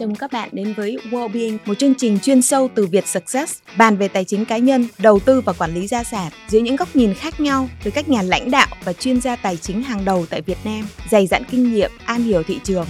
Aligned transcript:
Chào 0.00 0.06
mừng 0.06 0.16
các 0.16 0.32
bạn 0.32 0.48
đến 0.52 0.74
với 0.76 0.98
Wellbeing, 1.10 1.58
một 1.66 1.78
chương 1.78 1.94
trình 1.94 2.18
chuyên 2.22 2.42
sâu 2.42 2.68
từ 2.74 2.86
Việt 2.86 3.06
Success, 3.06 3.58
bàn 3.78 3.96
về 3.96 4.08
tài 4.08 4.24
chính 4.24 4.44
cá 4.44 4.58
nhân, 4.58 4.88
đầu 4.98 5.18
tư 5.18 5.40
và 5.40 5.52
quản 5.52 5.74
lý 5.74 5.86
gia 5.86 6.04
sản 6.04 6.32
dưới 6.48 6.62
những 6.62 6.76
góc 6.76 6.96
nhìn 6.96 7.14
khác 7.14 7.40
nhau 7.40 7.68
từ 7.84 7.90
các 7.90 8.08
nhà 8.08 8.22
lãnh 8.22 8.50
đạo 8.50 8.66
và 8.84 8.92
chuyên 8.92 9.20
gia 9.20 9.36
tài 9.36 9.56
chính 9.56 9.82
hàng 9.82 10.04
đầu 10.04 10.26
tại 10.30 10.42
Việt 10.42 10.58
Nam, 10.64 10.82
dày 11.10 11.26
dặn 11.26 11.42
kinh 11.50 11.72
nghiệm, 11.72 11.90
am 12.04 12.22
hiểu 12.22 12.42
thị 12.42 12.58
trường. 12.64 12.86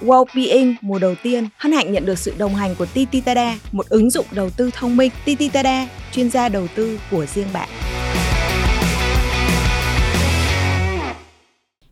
Wellbeing 0.00 0.74
mùa 0.80 0.98
đầu 0.98 1.14
tiên 1.22 1.48
hân 1.56 1.72
hạnh 1.72 1.92
nhận 1.92 2.06
được 2.06 2.18
sự 2.18 2.32
đồng 2.38 2.54
hành 2.54 2.74
của 2.74 2.86
Tititada, 2.86 3.58
một 3.72 3.88
ứng 3.88 4.10
dụng 4.10 4.26
đầu 4.30 4.50
tư 4.50 4.70
thông 4.74 4.96
minh. 4.96 5.10
Tititada, 5.24 5.88
chuyên 6.12 6.30
gia 6.30 6.48
đầu 6.48 6.66
tư 6.74 6.98
của 7.10 7.26
riêng 7.26 7.48
bạn. 7.52 7.68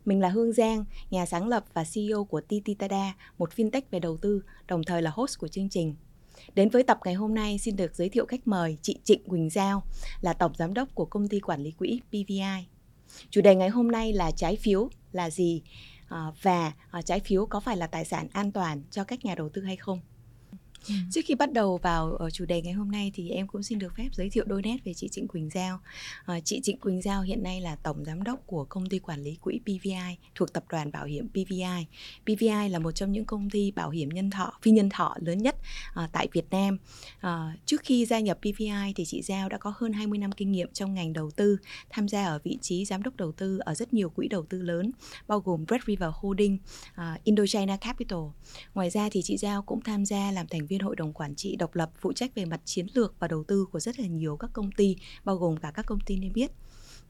Mình 0.05 0.19
là 0.19 0.29
Hương 0.29 0.53
Giang, 0.53 0.85
nhà 1.09 1.25
sáng 1.25 1.47
lập 1.47 1.65
và 1.73 1.83
CEO 1.93 2.23
của 2.23 2.41
Tititada, 2.41 3.13
một 3.37 3.49
fintech 3.55 3.81
về 3.91 3.99
đầu 3.99 4.17
tư, 4.17 4.43
đồng 4.67 4.83
thời 4.83 5.01
là 5.01 5.11
host 5.13 5.39
của 5.39 5.47
chương 5.47 5.69
trình. 5.69 5.95
Đến 6.55 6.69
với 6.69 6.83
tập 6.83 6.99
ngày 7.05 7.13
hôm 7.13 7.33
nay 7.33 7.57
xin 7.57 7.75
được 7.75 7.95
giới 7.95 8.09
thiệu 8.09 8.25
khách 8.25 8.47
mời 8.47 8.77
chị 8.81 8.99
Trịnh 9.03 9.23
Quỳnh 9.23 9.49
Giao 9.49 9.83
là 10.21 10.33
tổng 10.33 10.51
giám 10.57 10.73
đốc 10.73 10.95
của 10.95 11.05
công 11.05 11.27
ty 11.27 11.39
quản 11.39 11.63
lý 11.63 11.71
quỹ 11.71 12.01
PVI. 12.09 12.67
Chủ 13.29 13.41
đề 13.41 13.55
ngày 13.55 13.69
hôm 13.69 13.91
nay 13.91 14.13
là 14.13 14.31
trái 14.31 14.55
phiếu 14.55 14.89
là 15.11 15.29
gì 15.29 15.61
à, 16.09 16.31
và 16.41 16.71
à, 16.91 17.01
trái 17.01 17.19
phiếu 17.19 17.45
có 17.45 17.59
phải 17.59 17.77
là 17.77 17.87
tài 17.87 18.05
sản 18.05 18.27
an 18.31 18.51
toàn 18.51 18.81
cho 18.91 19.03
các 19.03 19.25
nhà 19.25 19.35
đầu 19.35 19.49
tư 19.49 19.61
hay 19.61 19.75
không? 19.75 19.99
Ừ. 20.87 20.93
Trước 21.11 21.21
khi 21.25 21.35
bắt 21.35 21.53
đầu 21.53 21.77
vào 21.77 22.15
ở 22.15 22.29
chủ 22.29 22.45
đề 22.45 22.61
ngày 22.61 22.73
hôm 22.73 22.91
nay 22.91 23.11
thì 23.13 23.29
em 23.29 23.47
cũng 23.47 23.63
xin 23.63 23.79
được 23.79 23.95
phép 23.95 24.09
giới 24.13 24.29
thiệu 24.29 24.43
đôi 24.47 24.61
nét 24.61 24.77
về 24.83 24.93
chị 24.93 25.07
Trịnh 25.07 25.27
Quỳnh 25.27 25.49
Giao. 25.49 25.79
À, 26.25 26.39
chị 26.39 26.59
Trịnh 26.63 26.77
Quỳnh 26.77 27.01
Giao 27.01 27.21
hiện 27.21 27.43
nay 27.43 27.61
là 27.61 27.75
tổng 27.75 28.05
giám 28.05 28.23
đốc 28.23 28.47
của 28.47 28.65
công 28.65 28.89
ty 28.89 28.99
quản 28.99 29.23
lý 29.23 29.35
quỹ 29.35 29.59
PVI 29.59 30.17
thuộc 30.35 30.53
tập 30.53 30.63
đoàn 30.69 30.91
bảo 30.91 31.05
hiểm 31.05 31.29
PVI. 31.29 31.85
PVI 32.23 32.69
là 32.69 32.79
một 32.79 32.91
trong 32.91 33.11
những 33.11 33.25
công 33.25 33.49
ty 33.49 33.71
bảo 33.71 33.89
hiểm 33.89 34.09
nhân 34.09 34.29
thọ, 34.29 34.53
phi 34.61 34.71
nhân 34.71 34.89
thọ 34.89 35.15
lớn 35.19 35.37
nhất 35.37 35.55
à, 35.93 36.09
tại 36.11 36.27
Việt 36.33 36.45
Nam. 36.51 36.77
À, 37.19 37.57
trước 37.65 37.81
khi 37.83 38.05
gia 38.05 38.19
nhập 38.19 38.37
PVI 38.41 38.93
thì 38.95 39.05
chị 39.05 39.21
Giao 39.21 39.49
đã 39.49 39.57
có 39.57 39.73
hơn 39.77 39.93
20 39.93 40.19
năm 40.19 40.31
kinh 40.31 40.51
nghiệm 40.51 40.71
trong 40.73 40.93
ngành 40.93 41.13
đầu 41.13 41.31
tư, 41.31 41.57
tham 41.89 42.07
gia 42.07 42.25
ở 42.25 42.39
vị 42.43 42.57
trí 42.61 42.85
giám 42.85 43.03
đốc 43.03 43.15
đầu 43.15 43.31
tư 43.31 43.57
ở 43.59 43.75
rất 43.75 43.93
nhiều 43.93 44.09
quỹ 44.09 44.27
đầu 44.27 44.45
tư 44.49 44.61
lớn, 44.61 44.91
bao 45.27 45.39
gồm 45.39 45.65
Red 45.69 45.81
River 45.87 46.09
Holding, 46.13 46.57
à, 46.95 47.17
Indochina 47.23 47.77
Capital. 47.77 48.19
Ngoài 48.73 48.89
ra 48.89 49.09
thì 49.11 49.21
chị 49.21 49.37
Giao 49.37 49.61
cũng 49.61 49.81
tham 49.81 50.05
gia 50.05 50.31
làm 50.31 50.47
thành 50.47 50.67
viên 50.67 50.72
viên 50.73 50.79
hội 50.79 50.95
đồng 50.95 51.13
quản 51.13 51.35
trị 51.35 51.55
độc 51.55 51.75
lập 51.75 51.91
phụ 52.01 52.13
trách 52.13 52.35
về 52.35 52.45
mặt 52.45 52.61
chiến 52.65 52.87
lược 52.93 53.15
và 53.19 53.27
đầu 53.27 53.43
tư 53.43 53.65
của 53.71 53.79
rất 53.79 53.99
là 53.99 54.07
nhiều 54.07 54.37
các 54.37 54.49
công 54.53 54.71
ty, 54.71 54.95
bao 55.23 55.35
gồm 55.35 55.57
cả 55.57 55.71
các 55.71 55.85
công 55.85 55.99
ty 56.05 56.17
niêm 56.17 56.33
yết 56.33 56.51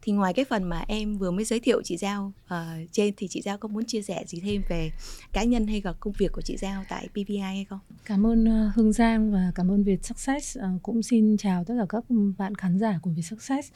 thì 0.03 0.11
ngoài 0.11 0.33
cái 0.33 0.45
phần 0.45 0.63
mà 0.63 0.83
em 0.87 1.17
vừa 1.17 1.31
mới 1.31 1.45
giới 1.45 1.59
thiệu 1.59 1.81
chị 1.83 1.97
Giao 1.97 2.33
uh, 2.45 2.51
trên 2.91 3.13
thì 3.17 3.27
chị 3.27 3.41
Giao 3.41 3.57
có 3.57 3.67
muốn 3.67 3.85
chia 3.85 4.01
sẻ 4.01 4.23
gì 4.27 4.39
thêm 4.39 4.61
về 4.69 4.91
cá 5.33 5.43
nhân 5.43 5.67
hay 5.67 5.81
là 5.85 5.93
công 5.99 6.13
việc 6.17 6.31
của 6.31 6.41
chị 6.41 6.57
Giao 6.57 6.83
tại 6.89 7.07
PVI 7.11 7.37
hay 7.37 7.65
không? 7.69 7.79
Cảm 8.05 8.25
ơn 8.25 8.43
uh, 8.43 8.75
Hương 8.75 8.93
Giang 8.93 9.31
và 9.31 9.51
cảm 9.55 9.71
ơn 9.71 9.83
Việt 9.83 10.05
Success. 10.05 10.57
Uh, 10.57 10.83
cũng 10.83 11.03
xin 11.03 11.37
chào 11.37 11.63
tất 11.63 11.73
cả 11.79 11.85
các 11.89 12.03
bạn 12.37 12.55
khán 12.55 12.79
giả 12.79 12.99
của 13.01 13.09
Việt 13.09 13.21
Success. 13.21 13.71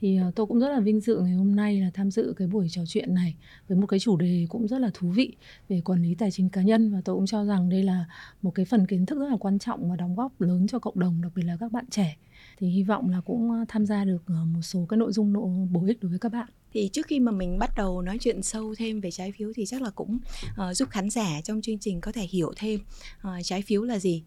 Thì 0.00 0.18
uh, 0.28 0.34
tôi 0.34 0.46
cũng 0.46 0.60
rất 0.60 0.68
là 0.68 0.80
vinh 0.80 1.00
dự 1.00 1.18
ngày 1.18 1.34
hôm 1.34 1.56
nay 1.56 1.80
là 1.80 1.90
tham 1.94 2.10
dự 2.10 2.34
cái 2.36 2.48
buổi 2.48 2.66
trò 2.70 2.82
chuyện 2.86 3.14
này 3.14 3.34
với 3.68 3.78
một 3.78 3.86
cái 3.86 4.00
chủ 4.00 4.16
đề 4.16 4.46
cũng 4.48 4.68
rất 4.68 4.78
là 4.78 4.90
thú 4.94 5.08
vị 5.08 5.36
về 5.68 5.80
quản 5.84 6.02
lý 6.02 6.14
tài 6.14 6.30
chính 6.30 6.48
cá 6.48 6.62
nhân. 6.62 6.92
Và 6.92 7.00
tôi 7.04 7.16
cũng 7.16 7.26
cho 7.26 7.44
rằng 7.44 7.68
đây 7.68 7.82
là 7.82 8.04
một 8.42 8.50
cái 8.54 8.64
phần 8.64 8.86
kiến 8.86 9.06
thức 9.06 9.18
rất 9.18 9.28
là 9.30 9.36
quan 9.40 9.58
trọng 9.58 9.90
và 9.90 9.96
đóng 9.96 10.16
góp 10.16 10.40
lớn 10.40 10.66
cho 10.66 10.78
cộng 10.78 10.98
đồng 10.98 11.22
đặc 11.22 11.32
biệt 11.34 11.42
là 11.42 11.56
các 11.60 11.72
bạn 11.72 11.84
trẻ 11.90 12.16
thì 12.58 12.68
hy 12.68 12.82
vọng 12.82 13.10
là 13.10 13.20
cũng 13.20 13.50
ờ, 13.50 13.64
tham 13.68 13.86
gia 13.86 14.04
được 14.04 14.22
ờ, 14.26 14.44
một 14.44 14.62
số 14.62 14.86
cái 14.88 14.96
nội 14.96 15.12
dung 15.12 15.32
nội 15.32 15.68
bổ 15.70 15.84
ích 15.86 16.02
đối 16.02 16.10
với 16.10 16.18
các 16.18 16.32
bạn. 16.32 16.48
Thì 16.72 16.90
trước 16.92 17.06
khi 17.06 17.20
mà 17.20 17.32
mình 17.32 17.58
bắt 17.58 17.70
đầu 17.76 18.02
nói 18.02 18.18
chuyện 18.20 18.42
sâu 18.42 18.74
thêm 18.78 19.00
về 19.00 19.10
trái 19.10 19.32
phiếu 19.32 19.52
thì 19.56 19.66
chắc 19.66 19.82
là 19.82 19.90
cũng 19.90 20.18
uh, 20.50 20.76
giúp 20.76 20.88
khán 20.90 21.10
giả 21.10 21.40
trong 21.44 21.62
chương 21.62 21.78
trình 21.78 22.00
có 22.00 22.12
thể 22.12 22.22
hiểu 22.22 22.52
thêm 22.56 22.80
uh, 23.28 23.44
trái 23.44 23.62
phiếu 23.62 23.82
là 23.82 23.98
gì. 23.98 24.22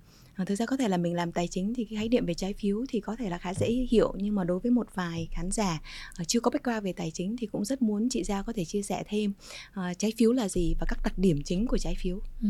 Thực 0.45 0.55
ra 0.55 0.65
có 0.65 0.77
thể 0.77 0.87
là 0.87 0.97
mình 0.97 1.13
làm 1.13 1.31
tài 1.31 1.47
chính 1.47 1.73
thì 1.73 1.85
cái 1.85 1.97
khái 1.97 2.09
niệm 2.09 2.25
về 2.25 2.33
trái 2.33 2.53
phiếu 2.53 2.85
thì 2.89 2.99
có 2.99 3.15
thể 3.15 3.29
là 3.29 3.37
khá 3.37 3.53
dễ 3.53 3.67
hiểu 3.89 4.13
nhưng 4.17 4.35
mà 4.35 4.43
đối 4.43 4.59
với 4.59 4.71
một 4.71 4.87
vài 4.93 5.27
khán 5.31 5.51
giả 5.51 5.81
chưa 6.27 6.39
có 6.39 6.51
background 6.51 6.83
về 6.83 6.93
tài 6.93 7.11
chính 7.11 7.37
thì 7.37 7.47
cũng 7.47 7.65
rất 7.65 7.81
muốn 7.81 8.09
chị 8.09 8.23
Giao 8.23 8.43
có 8.43 8.53
thể 8.53 8.65
chia 8.65 8.81
sẻ 8.81 9.03
thêm 9.07 9.33
uh, 9.79 9.97
trái 9.97 10.13
phiếu 10.17 10.31
là 10.31 10.49
gì 10.49 10.73
và 10.79 10.85
các 10.89 10.99
đặc 11.03 11.13
điểm 11.17 11.41
chính 11.45 11.67
của 11.67 11.77
trái 11.77 11.95
phiếu. 11.95 12.19
Ừ 12.41 12.49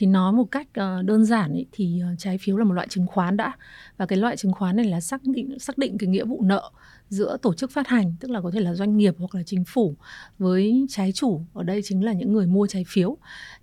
thì 0.00 0.06
nói 0.06 0.32
một 0.32 0.44
cách 0.50 0.68
ờ, 0.74 1.02
đơn 1.02 1.24
giản 1.24 1.52
ấy, 1.52 1.66
thì 1.72 2.00
ờ, 2.00 2.08
trái 2.18 2.38
phiếu 2.38 2.56
là 2.56 2.64
một 2.64 2.74
loại 2.74 2.86
chứng 2.90 3.06
khoán 3.06 3.36
đã. 3.36 3.52
Và 3.96 4.06
cái 4.06 4.18
loại 4.18 4.36
chứng 4.36 4.52
khoán 4.52 4.76
này 4.76 4.86
là 4.86 5.00
xác 5.00 5.24
định 5.24 5.58
xác 5.58 5.78
định 5.78 5.98
cái 5.98 6.08
nghĩa 6.08 6.24
vụ 6.24 6.42
nợ 6.42 6.70
giữa 7.08 7.36
tổ 7.42 7.54
chức 7.54 7.70
phát 7.70 7.88
hành 7.88 8.14
tức 8.20 8.30
là 8.30 8.40
có 8.40 8.50
thể 8.50 8.60
là 8.60 8.74
doanh 8.74 8.96
nghiệp 8.96 9.14
hoặc 9.18 9.34
là 9.34 9.42
chính 9.42 9.64
phủ 9.64 9.96
với 10.38 10.86
trái 10.88 11.12
chủ. 11.12 11.40
Ở 11.52 11.62
đây 11.62 11.80
chính 11.84 12.04
là 12.04 12.12
những 12.12 12.32
người 12.32 12.46
mua 12.46 12.66
trái 12.66 12.84
phiếu. 12.88 13.16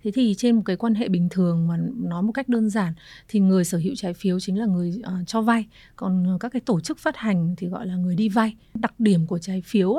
Thế 0.04 0.10
thì 0.14 0.34
trên 0.38 0.56
một 0.56 0.62
cái 0.64 0.76
quan 0.76 0.94
hệ 0.94 1.08
bình 1.08 1.28
thường 1.28 1.68
mà 1.68 1.76
nói 1.96 2.22
một 2.22 2.32
cách 2.32 2.48
đơn 2.48 2.70
giản 2.70 2.92
thì 3.28 3.40
người 3.40 3.64
sở 3.64 3.78
hữu 3.78 3.94
trái 3.96 4.14
phiếu 4.14 4.40
chính 4.40 4.58
là 4.58 4.66
người 4.66 5.00
uh, 5.00 5.26
cho 5.26 5.40
vay. 5.40 5.66
Còn 5.96 6.38
các 6.40 6.52
cái 6.52 6.60
tổ 6.60 6.80
chức 6.80 6.98
phát 6.98 7.16
hành 7.16 7.54
thì 7.58 7.66
gọi 7.66 7.86
là 7.86 7.96
người 7.96 8.16
đi 8.16 8.28
vay. 8.28 8.56
Đặc 8.74 9.00
điểm 9.00 9.26
của 9.26 9.38
trái 9.38 9.62
phiếu 9.66 9.96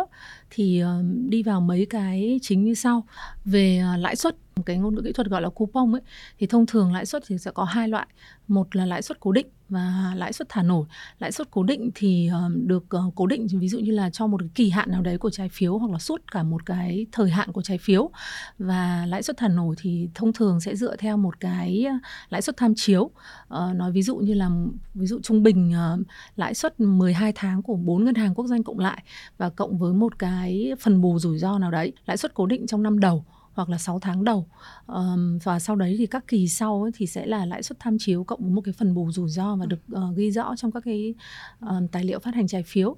thì 0.50 0.80
ờ, 0.80 1.04
đi 1.30 1.44
vào 1.44 1.62
mấy 1.62 1.88
cái 1.90 2.40
chính 2.42 2.64
như 2.64 2.74
sau. 2.74 3.04
Về 3.46 3.78
ờ, 3.78 3.98
lãi 3.98 4.16
suất 4.16 4.36
cái 4.66 4.78
ngôn 4.78 4.96
ngữ 4.96 5.02
kỹ 5.02 5.12
thuật 5.12 5.28
gọi 5.28 5.42
là 5.42 5.50
coupon 5.50 5.92
ấy, 5.96 6.02
thì 6.40 6.48
thông 6.48 6.66
thường 6.66 6.94
lãi 6.94 7.06
suất 7.06 7.24
thì 7.28 7.38
sẽ 7.38 7.52
có 7.52 7.64
hai 7.64 7.88
loại. 7.88 8.08
Một 8.48 8.76
là 8.76 8.86
lãi 8.86 9.02
suất 9.02 9.20
cố 9.20 9.32
định 9.32 9.48
và 9.70 10.14
lãi 10.16 10.34
suất 10.34 10.50
thả 10.50 10.64
nổi. 10.64 10.86
Lãi 11.20 11.32
suất 11.32 11.52
cố 11.52 11.64
định 11.64 11.92
thì 11.96 12.28
ờ, 12.28 12.50
được 12.66 12.86
cố 13.16 13.28
định 13.28 13.48
ví 13.60 13.68
dụ 13.68 13.80
như 13.80 13.92
là 13.92 14.10
cho 14.10 14.28
một 14.28 14.38
cái 14.40 14.50
kỳ 14.56 14.70
hạn 14.70 14.92
nào 14.92 15.02
đấy 15.02 15.18
của 15.18 15.30
trái 15.30 15.50
phiếu 15.50 15.78
hoặc 15.78 15.92
là 15.92 16.00
suốt 16.00 16.32
cả 16.32 16.44
một 16.44 16.66
cái 16.66 17.06
thời 17.12 17.30
hạn 17.30 17.52
của 17.52 17.62
trái 17.62 17.78
phiếu. 17.78 18.10
Và 18.60 19.06
lãi 19.08 19.24
suất 19.24 19.38
thả 19.38 19.48
nổi 19.48 19.76
thì 19.80 20.10
thông 20.16 20.34
thường 20.34 20.62
sẽ 20.62 20.76
dựa 20.76 20.96
theo 20.96 21.18
một 21.18 21.40
cái 21.40 21.86
lãi 22.30 22.42
suất 22.42 22.58
tham 22.58 22.74
chiếu. 22.76 23.12
Nói 23.50 23.92
ví 23.92 24.02
dụ 24.02 24.18
như 24.18 24.34
là, 24.34 24.50
ví 24.94 25.08
dụ 25.08 25.20
trung 25.24 25.44
bình 25.44 25.74
lãi 26.36 26.54
suất 26.54 26.80
12 26.80 27.32
tháng 27.36 27.62
của 27.62 27.76
bốn 27.76 28.04
ngân 28.06 28.16
hàng 28.16 28.36
quốc 28.36 28.48
doanh 28.48 28.64
cộng 28.64 28.80
lại 28.80 29.04
và 29.38 29.50
cộng 29.50 29.78
với 29.78 29.94
một 29.94 30.20
cái 30.20 30.39
phần 30.80 31.02
bù 31.02 31.20
rủi 31.20 31.38
ro 31.38 31.60
nào 31.60 31.72
đấy 31.72 31.94
lãi 32.06 32.18
suất 32.18 32.34
cố 32.34 32.46
định 32.46 32.68
trong 32.68 32.84
năm 32.84 33.00
đầu 33.00 33.26
hoặc 33.54 33.70
là 33.70 33.78
6 33.78 34.00
tháng 34.00 34.24
đầu. 34.24 34.48
Um, 34.88 35.40
và 35.44 35.60
sau 35.60 35.76
đấy 35.76 35.96
thì 35.98 36.06
các 36.06 36.28
kỳ 36.28 36.48
sau 36.48 36.84
ấy 36.84 36.92
thì 36.96 37.08
sẽ 37.08 37.26
là 37.26 37.46
lãi 37.46 37.64
suất 37.64 37.80
tham 37.80 37.98
chiếu 38.00 38.24
cộng 38.24 38.42
với 38.42 38.52
một 38.52 38.62
cái 38.66 38.74
phần 38.78 38.94
bù 38.94 39.12
rủi 39.12 39.30
ro 39.30 39.56
và 39.56 39.66
được 39.66 39.80
uh, 39.96 40.18
ghi 40.18 40.32
rõ 40.32 40.56
trong 40.56 40.72
các 40.72 40.84
cái 40.86 41.14
um, 41.62 41.88
tài 41.88 42.04
liệu 42.04 42.20
phát 42.20 42.36
hành 42.36 42.48
trái 42.48 42.64
phiếu 42.64 42.96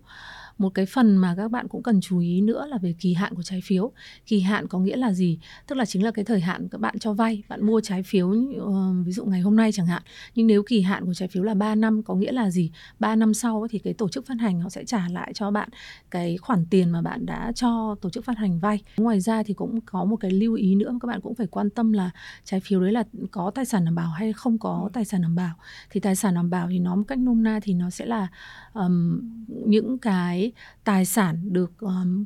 một 0.62 0.70
cái 0.70 0.86
phần 0.86 1.18
mà 1.18 1.36
các 1.38 1.52
bạn 1.52 1.68
cũng 1.68 1.84
cần 1.84 2.02
chú 2.02 2.20
ý 2.20 2.42
nữa 2.42 2.66
là 2.70 2.78
về 2.78 2.96
kỳ 3.00 3.14
hạn 3.14 3.36
của 3.36 3.44
trái 3.44 3.62
phiếu. 3.64 3.92
Kỳ 4.26 4.40
hạn 4.40 4.68
có 4.68 4.80
nghĩa 4.80 4.96
là 4.96 5.14
gì? 5.14 5.40
Tức 5.68 5.76
là 5.76 5.86
chính 5.86 6.04
là 6.04 6.12
cái 6.12 6.26
thời 6.26 6.40
hạn 6.40 6.68
các 6.72 6.82
bạn 6.82 7.00
cho 7.00 7.14
vay 7.14 7.44
bạn 7.50 7.66
mua 7.66 7.82
trái 7.82 8.04
phiếu 8.04 8.28
uh, 8.28 9.06
ví 9.06 9.12
dụ 9.12 9.26
ngày 9.26 9.42
hôm 9.42 9.56
nay 9.56 9.72
chẳng 9.72 9.88
hạn. 9.88 10.04
Nhưng 10.36 10.48
nếu 10.48 10.64
kỳ 10.64 10.82
hạn 10.82 11.06
của 11.06 11.14
trái 11.14 11.28
phiếu 11.28 11.44
là 11.44 11.54
3 11.54 11.76
năm 11.76 12.04
có 12.04 12.16
nghĩa 12.16 12.32
là 12.32 12.50
gì? 12.50 12.72
3 13.00 13.16
năm 13.16 13.34
sau 13.34 13.68
thì 13.70 13.80
cái 13.80 13.94
tổ 13.94 14.10
chức 14.10 14.26
phát 14.26 14.36
hành 14.40 14.62
họ 14.62 14.70
sẽ 14.70 14.86
trả 14.86 15.08
lại 15.10 15.32
cho 15.34 15.52
bạn 15.52 15.70
cái 16.12 16.38
khoản 16.38 16.66
tiền 16.70 16.90
mà 16.90 17.02
bạn 17.02 17.26
đã 17.26 17.52
cho 17.56 17.96
tổ 18.02 18.10
chức 18.10 18.26
phát 18.26 18.38
hành 18.38 18.60
vay. 18.60 18.84
Ngoài 18.98 19.20
ra 19.20 19.44
thì 19.44 19.54
cũng 19.54 19.82
có 19.82 20.06
một 20.06 20.16
cái 20.16 20.32
lưu 20.32 20.54
ý 20.54 20.76
nữa 20.76 20.98
các 21.02 21.08
bạn 21.08 21.22
cũng 21.22 21.36
phải 21.36 21.48
quan 21.48 21.70
tâm 21.70 21.94
là 21.94 22.10
trái 22.44 22.60
phiếu 22.60 22.82
đấy 22.82 22.92
là 22.92 23.04
có 23.32 23.52
tài 23.56 23.66
sản 23.66 23.86
đảm 23.86 23.96
bảo 23.96 24.10
hay 24.10 24.34
không 24.34 24.58
có 24.58 24.90
tài 24.94 25.06
sản 25.06 25.22
đảm 25.22 25.36
bảo. 25.36 25.56
Thì 25.90 26.00
tài 26.00 26.16
sản 26.16 26.36
đảm 26.36 26.50
bảo 26.50 26.68
thì 26.70 26.80
nó 26.80 26.96
một 26.96 27.04
cách 27.08 27.20
nôm 27.20 27.44
na 27.44 27.60
thì 27.64 27.74
nó 27.74 27.90
sẽ 27.90 28.06
là 28.06 28.28
um, 28.74 29.20
những 29.48 29.98
cái 29.98 30.51
tài 30.84 31.06
sản 31.06 31.54
được 31.54 31.72
um, 31.80 32.26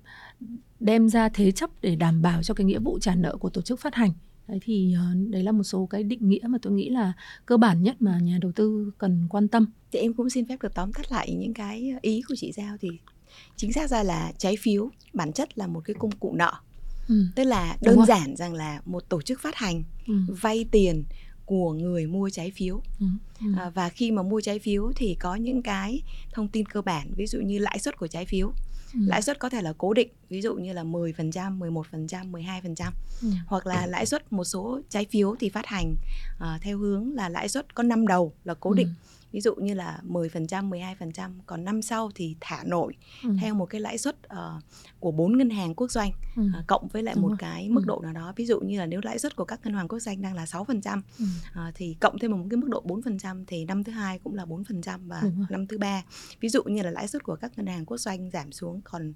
đem 0.80 1.10
ra 1.10 1.30
thế 1.30 1.52
chấp 1.52 1.70
để 1.82 1.96
đảm 1.96 2.22
bảo 2.22 2.44
cho 2.44 2.54
cái 2.54 2.66
nghĩa 2.66 2.80
vụ 2.80 3.00
trả 3.00 3.16
nợ 3.16 3.38
của 3.38 3.50
tổ 3.50 3.62
chức 3.62 3.80
phát 3.80 3.96
hành. 3.96 4.12
Đấy 4.48 4.60
thì 4.62 4.96
uh, 4.98 5.30
đấy 5.30 5.44
là 5.44 5.52
một 5.52 5.64
số 5.64 5.86
cái 5.86 6.04
định 6.04 6.30
nghĩa 6.30 6.44
mà 6.48 6.58
tôi 6.62 6.74
nghĩ 6.74 6.90
là 6.90 7.14
cơ 7.46 7.58
bản 7.58 7.84
nhất 7.84 7.96
mà 8.00 8.20
nhà 8.20 8.38
đầu 8.42 8.52
tư 8.52 8.92
cần 8.98 9.28
quan 9.30 9.48
tâm. 9.48 9.66
Thì 9.92 10.00
em 10.00 10.14
cũng 10.14 10.30
xin 10.30 10.48
phép 10.48 10.62
được 10.62 10.74
tóm 10.74 10.94
tắt 10.94 11.12
lại 11.12 11.36
những 11.40 11.54
cái 11.54 11.94
ý 12.02 12.22
của 12.28 12.36
chị 12.38 12.52
giao. 12.52 12.78
Thì 12.82 12.90
chính 13.56 13.74
xác 13.74 13.90
ra 13.90 14.04
là 14.04 14.32
trái 14.38 14.56
phiếu 14.60 14.90
bản 15.14 15.34
chất 15.34 15.58
là 15.58 15.68
một 15.68 15.82
cái 15.86 15.96
công 16.00 16.12
cụ 16.12 16.34
nợ. 16.36 16.54
Ừ. 17.08 17.26
tức 17.36 17.44
là 17.44 17.78
đơn 17.82 18.06
giản 18.06 18.36
rằng 18.36 18.54
là 18.54 18.82
một 18.86 19.10
tổ 19.10 19.22
chức 19.22 19.42
phát 19.42 19.56
hành 19.56 19.84
ừ. 20.08 20.14
vay 20.42 20.66
tiền 20.72 21.04
của 21.46 21.74
người 21.74 22.08
mua 22.08 22.30
trái 22.30 22.52
phiếu 22.52 22.82
ừ, 23.00 23.06
ừ. 23.42 23.48
À, 23.58 23.70
và 23.70 23.90
khi 23.90 24.12
mà 24.12 24.24
mua 24.24 24.42
trái 24.42 24.60
phiếu 24.60 24.92
thì 24.96 25.16
có 25.20 25.36
những 25.36 25.62
cái 25.62 26.02
thông 26.34 26.48
tin 26.48 26.66
cơ 26.66 26.82
bản 26.82 27.12
ví 27.16 27.28
dụ 27.28 27.40
như 27.40 27.60
lãi 27.60 27.80
suất 27.80 27.98
của 27.98 28.08
trái 28.08 28.26
phiếu 28.26 28.48
ừ. 28.94 29.00
lãi 29.08 29.22
suất 29.22 29.40
có 29.40 29.50
thể 29.50 29.62
là 29.62 29.74
cố 29.78 29.94
định 29.94 30.10
ví 30.30 30.42
dụ 30.42 30.56
như 30.56 30.74
là 30.74 30.84
10%, 30.84 31.60
11%, 31.60 32.32
12% 32.32 32.92
ừ. 33.22 33.28
hoặc 33.48 33.68
là 33.68 33.86
lãi 33.86 34.06
suất 34.06 34.34
một 34.34 34.44
số 34.44 34.82
trái 34.90 35.06
phiếu 35.12 35.36
thì 35.40 35.50
phát 35.50 35.66
hành 35.66 35.96
uh, 36.38 36.62
theo 36.62 36.78
hướng 36.78 37.14
là 37.14 37.30
lãi 37.30 37.50
suất 37.50 37.76
có 37.76 37.84
năm 37.84 38.08
đầu 38.08 38.34
là 38.44 38.54
cố 38.54 38.74
định 38.74 38.88
ừ 38.88 39.15
ví 39.36 39.42
dụ 39.42 39.56
như 39.56 39.74
là 39.74 40.00
10%, 40.08 40.70
12%, 40.70 41.32
còn 41.46 41.64
năm 41.64 41.82
sau 41.82 42.12
thì 42.16 42.36
thả 42.42 42.64
nổi 42.66 42.94
ừ. 43.24 43.30
theo 43.42 43.54
một 43.54 43.66
cái 43.66 43.82
lãi 43.82 43.98
suất 43.98 44.16
uh, 44.34 44.64
của 45.00 45.12
bốn 45.12 45.38
ngân 45.38 45.50
hàng 45.50 45.76
quốc 45.76 45.92
doanh 45.92 46.12
ừ. 46.36 46.44
uh, 46.44 46.68
cộng 46.68 46.88
với 46.88 47.04
lại 47.04 47.16
Đúng 47.16 47.22
một 47.22 47.30
rồi. 47.30 47.38
cái 47.40 47.70
mức 47.70 47.82
ừ. 47.84 47.88
độ 47.88 48.02
nào 48.04 48.14
đó. 48.14 48.34
Ví 48.36 48.46
dụ 48.46 48.60
như 48.60 48.80
là 48.80 48.86
nếu 48.86 49.02
lãi 49.04 49.20
suất 49.20 49.36
của 49.36 49.46
các 49.46 49.60
ngân 49.64 49.74
hàng 49.74 49.88
quốc 49.88 50.00
doanh 50.00 50.22
đang 50.22 50.34
là 50.34 50.46
6% 50.46 51.02
ừ. 51.20 51.26
uh, 51.26 51.76
thì 51.76 51.96
cộng 52.00 52.20
thêm 52.20 52.32
một 52.32 52.46
cái 52.50 52.58
mức 52.58 52.68
độ 52.70 52.84
4% 52.86 53.44
thì 53.48 53.66
năm 53.66 53.84
thứ 53.84 53.92
hai 53.92 54.20
cũng 54.20 54.36
là 54.36 54.46
4% 54.46 55.00
và 55.08 55.24
năm 55.50 55.68
thứ 55.68 55.78
ba 55.78 56.04
ví 56.40 56.50
dụ 56.50 56.64
như 56.64 56.82
là 56.82 56.92
lãi 56.92 57.08
suất 57.08 57.24
của 57.24 57.36
các 57.36 57.52
ngân 57.58 57.68
hàng 57.68 57.86
quốc 57.86 57.98
doanh 57.98 58.30
giảm 58.30 58.52
xuống 58.52 58.82
còn 58.84 59.14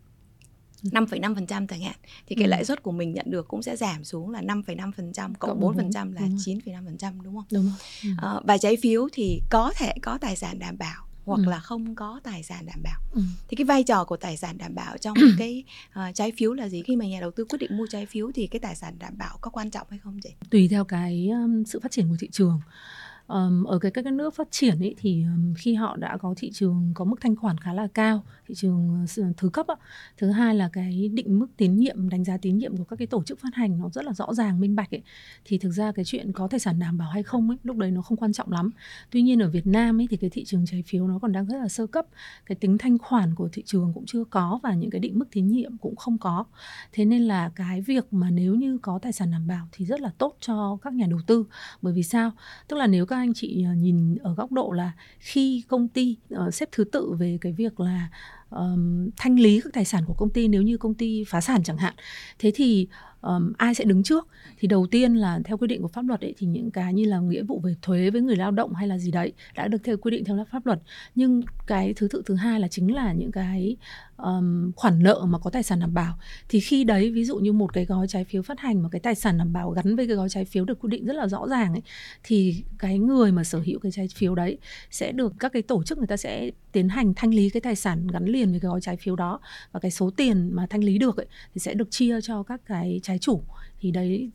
5,5% 0.84 1.68
chẳng 1.68 1.82
hạn 1.82 1.96
thì 2.28 2.36
cái 2.36 2.46
Ừ. 2.46 2.50
lãi 2.50 2.66
suất 2.66 2.84
của 2.84 2.92
mình 2.92 3.14
nhận 3.14 3.32
được 3.32 3.48
cũng 3.48 3.62
sẽ 3.64 3.76
giảm 3.76 4.04
xuống 4.04 4.30
là 4.30 4.42
5,5% 4.42 5.34
cộng 5.40 5.50
Cộng 5.50 5.60
4% 5.60 6.12
là 6.14 6.22
đúng 6.22 6.30
rồi. 6.38 6.56
9,5% 6.66 7.22
đúng 7.24 7.36
không? 7.36 7.46
đúng 7.52 7.64
không 7.70 7.78
ừ. 8.04 8.10
Ờ, 8.22 8.42
và 8.46 8.58
trái 8.58 8.78
phiếu 8.82 9.08
thì 9.14 9.42
có 9.50 9.74
thể 9.76 9.94
có 10.02 10.18
tài 10.18 10.36
sản 10.36 10.60
đảm 10.60 10.78
bảo 10.78 11.06
hoặc 11.26 11.40
Ừ. 11.46 11.50
là 11.50 11.60
không 11.60 11.96
có 11.96 12.20
tài 12.24 12.44
sản 12.44 12.66
đảm 12.66 12.80
bảo. 12.84 13.00
Ừ. 13.12 13.22
Thì 13.48 13.56
cái 13.56 13.66
vai 13.66 13.84
trò 13.84 14.04
của 14.04 14.18
tài 14.18 14.38
sản 14.38 14.58
đảm 14.58 14.76
bảo 14.76 14.98
trong 14.98 15.18
cái 15.38 15.64
ờ, 15.94 16.12
trái 16.16 16.32
phiếu 16.38 16.54
là 16.54 16.70
gì? 16.70 16.82
Khi 16.86 16.96
mà 16.96 17.06
nhà 17.06 17.20
đầu 17.22 17.32
tư 17.32 17.46
quyết 17.46 17.60
định 17.60 17.78
mua 17.78 17.88
trái 17.88 18.06
phiếu 18.06 18.32
thì 18.36 18.48
cái 18.48 18.60
tài 18.60 18.76
sản 18.76 18.96
đảm 19.00 19.18
bảo 19.18 19.38
có 19.42 19.52
quan 19.52 19.70
trọng 19.70 19.88
hay 19.90 20.00
không 20.00 20.20
chị? 20.24 20.30
tùy 20.50 20.68
theo 20.68 20.84
cái 20.86 21.30
um, 21.30 21.64
sự 21.64 21.80
phát 21.80 21.92
triển 21.92 22.10
của 22.10 22.16
thị 22.20 22.30
trường 22.32 22.60
Ờm, 23.28 23.64
ở 23.64 23.80
cái 23.80 23.92
các 23.92 24.02
cái 24.02 24.12
nước 24.12 24.36
phát 24.36 24.48
triển 24.52 24.80
ấy 24.80 24.96
thì 25.00 25.24
um, 25.24 25.54
khi 25.58 25.74
họ 25.74 25.96
đã 25.98 26.18
có 26.18 26.34
thị 26.38 26.52
trường 26.54 26.92
có 26.96 27.06
mức 27.06 27.16
thanh 27.22 27.36
khoản 27.36 27.58
khá 27.58 27.74
là 27.74 27.88
cao 27.94 28.24
thị 28.50 28.56
trường 28.56 29.06
ờ, 29.18 29.24
thứ 29.38 29.50
cấp 29.50 29.68
ạ. 29.68 29.76
thứ 30.18 30.32
hai 30.32 30.56
là 30.56 30.70
cái 30.74 31.10
định 31.14 31.40
mức 31.40 31.48
tín 31.58 31.76
nhiệm, 31.78 32.10
đánh 32.10 32.24
giá 32.24 32.38
tín 32.38 32.58
nhiệm 32.58 32.78
của 32.78 32.84
các 32.84 32.96
cái 32.96 33.08
tổ 33.08 33.24
chức 33.24 33.40
phát 33.40 33.56
hành 33.56 33.80
nó 33.80 33.90
rất 33.90 34.06
là 34.06 34.14
rõ 34.14 34.34
ràng, 34.34 34.60
minh 34.60 34.76
bạch 34.76 34.92
ấy. 34.92 35.02
Thì 35.46 35.58
thực 35.58 35.72
ra 35.72 35.92
cái 35.92 36.06
chuyện 36.06 36.32
có 36.32 36.48
tài 36.48 36.60
sản 36.60 36.80
đảm 36.80 36.98
bảo 36.98 37.10
hay 37.10 37.24
không 37.24 37.50
ấy, 37.50 37.58
lúc 37.64 37.78
đấy 37.78 37.92
nó 37.92 38.02
không 38.02 38.18
quan 38.18 38.34
trọng 38.34 38.52
lắm. 38.52 38.72
Tuy 39.12 39.22
nhiên 39.22 39.40
ở 39.40 39.50
Việt 39.50 39.68
Nam 39.68 40.00
ấy 40.00 40.08
thì 40.10 40.18
cái 40.18 40.30
thị 40.30 40.46
trường 40.46 40.66
trái 40.66 40.84
phiếu 40.88 41.08
nó 41.08 41.20
còn 41.20 41.32
đang 41.32 41.46
rất 41.46 41.58
là 41.58 41.68
sơ 41.68 41.88
cấp. 41.88 42.06
Cái 42.46 42.56
tính 42.56 42.78
thanh 42.78 42.98
khoản 42.98 43.36
của 43.36 43.50
thị 43.52 43.64
trường 43.66 43.92
cũng 43.94 44.06
chưa 44.06 44.24
có 44.24 44.60
và 44.64 44.74
những 44.74 44.90
cái 44.90 45.00
định 45.00 45.20
mức 45.20 45.26
tín 45.32 45.48
nhiệm 45.48 45.78
cũng 45.78 45.96
không 45.96 46.18
có. 46.18 46.46
Thế 46.92 47.06
nên 47.06 47.22
là 47.22 47.52
cái 47.56 47.82
việc 47.82 48.14
mà 48.14 48.30
nếu 48.30 48.56
như 48.56 48.78
có 48.78 49.00
tài 49.02 49.12
sản 49.12 49.32
đảm 49.32 49.48
bảo 49.48 49.68
thì 49.72 49.86
rất 49.86 50.02
là 50.02 50.12
tốt 50.18 50.38
cho 50.40 50.78
các 50.82 50.94
nhà 50.94 51.06
đầu 51.10 51.20
tư. 51.28 51.46
Bởi 51.82 51.94
vì 51.94 52.04
sao? 52.04 52.32
Tức 52.68 52.78
là 52.78 52.88
nếu 52.88 53.06
các 53.06 53.16
anh 53.16 53.34
chị 53.34 53.64
ờ, 53.64 53.74
nhìn 53.74 54.18
ở 54.18 54.34
góc 54.34 54.52
độ 54.52 54.72
là 54.72 54.92
khi 55.20 55.64
công 55.68 55.88
ty 55.88 56.18
ờ, 56.30 56.52
xếp 56.52 56.70
thứ 56.72 56.84
tự 56.84 57.14
về 57.20 57.38
cái 57.42 57.54
việc 57.54 57.80
là 57.80 58.10
um, 58.50 59.10
thanh 59.18 59.40
lý 59.40 59.62
các 59.64 59.74
tài 59.74 59.86
sản 59.86 60.04
của 60.08 60.14
công 60.14 60.30
ty 60.30 60.48
nếu 60.48 60.62
như 60.62 60.78
công 60.78 60.94
ty 60.94 61.24
phá 61.28 61.42
sản 61.42 61.64
chẳng 61.64 61.78
hạn. 61.78 61.94
Thế 62.40 62.52
thì 62.56 62.88
um, 63.22 63.54
ai 63.58 63.76
sẽ 63.76 63.84
đứng 63.84 64.04
trước? 64.04 64.28
Thì 64.58 64.68
đầu 64.68 64.88
tiên 64.92 65.16
là 65.16 65.40
theo 65.46 65.58
quy 65.58 65.68
định 65.68 65.82
của 65.82 65.88
pháp 65.88 66.06
luật 66.08 66.22
ấy, 66.22 66.34
thì 66.38 66.48
những 66.48 66.72
cái 66.72 66.94
như 66.94 67.06
là 67.06 67.20
nghĩa 67.20 67.44
vụ 67.44 67.62
về 67.64 67.76
thuế 67.82 68.10
với 68.10 68.22
người 68.22 68.36
lao 68.36 68.52
động 68.52 68.74
hay 68.74 68.88
là 68.88 68.98
gì 68.98 69.12
đấy 69.12 69.34
đã 69.56 69.68
được 69.68 69.78
theo 69.84 69.98
quy 69.98 70.12
định 70.12 70.26
theo 70.26 70.46
pháp 70.52 70.66
luật. 70.66 70.80
Nhưng 71.16 71.42
cái 71.68 71.94
thứ 71.94 72.08
tự 72.08 72.22
thứ 72.26 72.36
hai 72.36 72.60
là 72.60 72.68
chính 72.68 72.96
là 72.96 73.14
những 73.14 73.32
cái 73.32 73.78
um, 74.18 74.72
khoản 74.76 75.04
nợ 75.04 75.26
mà 75.28 75.40
có 75.40 75.50
tài 75.50 75.64
sản 75.64 75.80
đảm 75.80 75.94
bảo. 75.94 76.20
Thì 76.50 76.60
khi 76.60 76.84
đấy 76.84 77.12
ví 77.12 77.26
dụ 77.26 77.38
như 77.38 77.54
một 77.54 77.74
cái 77.74 77.86
gói 77.86 78.08
trái 78.08 78.26
phiếu 78.26 78.42
phát 78.42 78.60
hành 78.60 78.84
mà 78.84 78.90
cái 78.92 79.00
tài 79.00 79.16
sản 79.16 79.38
đảm 79.38 79.54
bảo 79.54 79.70
gắn 79.72 79.96
với 79.96 80.08
cái 80.08 80.16
gói 80.16 80.30
trái 80.30 80.46
phiếu 80.46 80.66
được 80.66 80.80
quy 80.80 80.90
định 80.90 81.06
rất 81.06 81.14
là 81.14 81.28
rõ 81.28 81.48
ràng 81.48 81.74
ấy 81.74 81.82
thì 82.24 82.64
cái 82.78 83.00
người 83.00 83.32
mà 83.32 83.44
sở 83.44 83.60
hữu 83.60 83.80
cái 83.80 83.92
trái 83.92 84.08
phiếu 84.16 84.36
đấy 84.36 84.58
sẽ 84.92 85.12
được 85.12 85.34
các 85.40 85.54
cái 85.54 85.62
tổ 85.62 85.84
chức 85.84 85.98
người 85.98 86.08
ta 86.08 86.18
sẽ 86.18 86.52
tiến 86.72 86.90
hành 86.90 87.14
thanh 87.16 87.34
lý 87.34 87.50
cái 87.50 87.62
tài 87.62 87.76
sản 87.76 88.08
gắn 88.08 88.26
liền 88.26 88.52
với 88.52 88.60
cái 88.60 88.70
gói 88.70 88.82
trái 88.82 88.98
phiếu 88.98 89.16
đó. 89.16 89.40
Và 89.72 89.80
cái 89.80 89.92
số 89.92 90.10
tiền 90.10 90.50
mà 90.54 90.68
thanh 90.70 90.84
lý 90.84 90.98
được 90.98 91.18
ấy, 91.18 91.26
thì 91.54 91.60
sẽ 91.60 91.74
được 91.74 91.92
chia 91.92 92.22
cho 92.22 92.44
các 92.44 92.62
cái 92.66 93.00
trái 93.10 93.20
chủ 93.20 93.44
thì 93.82 93.92
đấy 93.92 94.32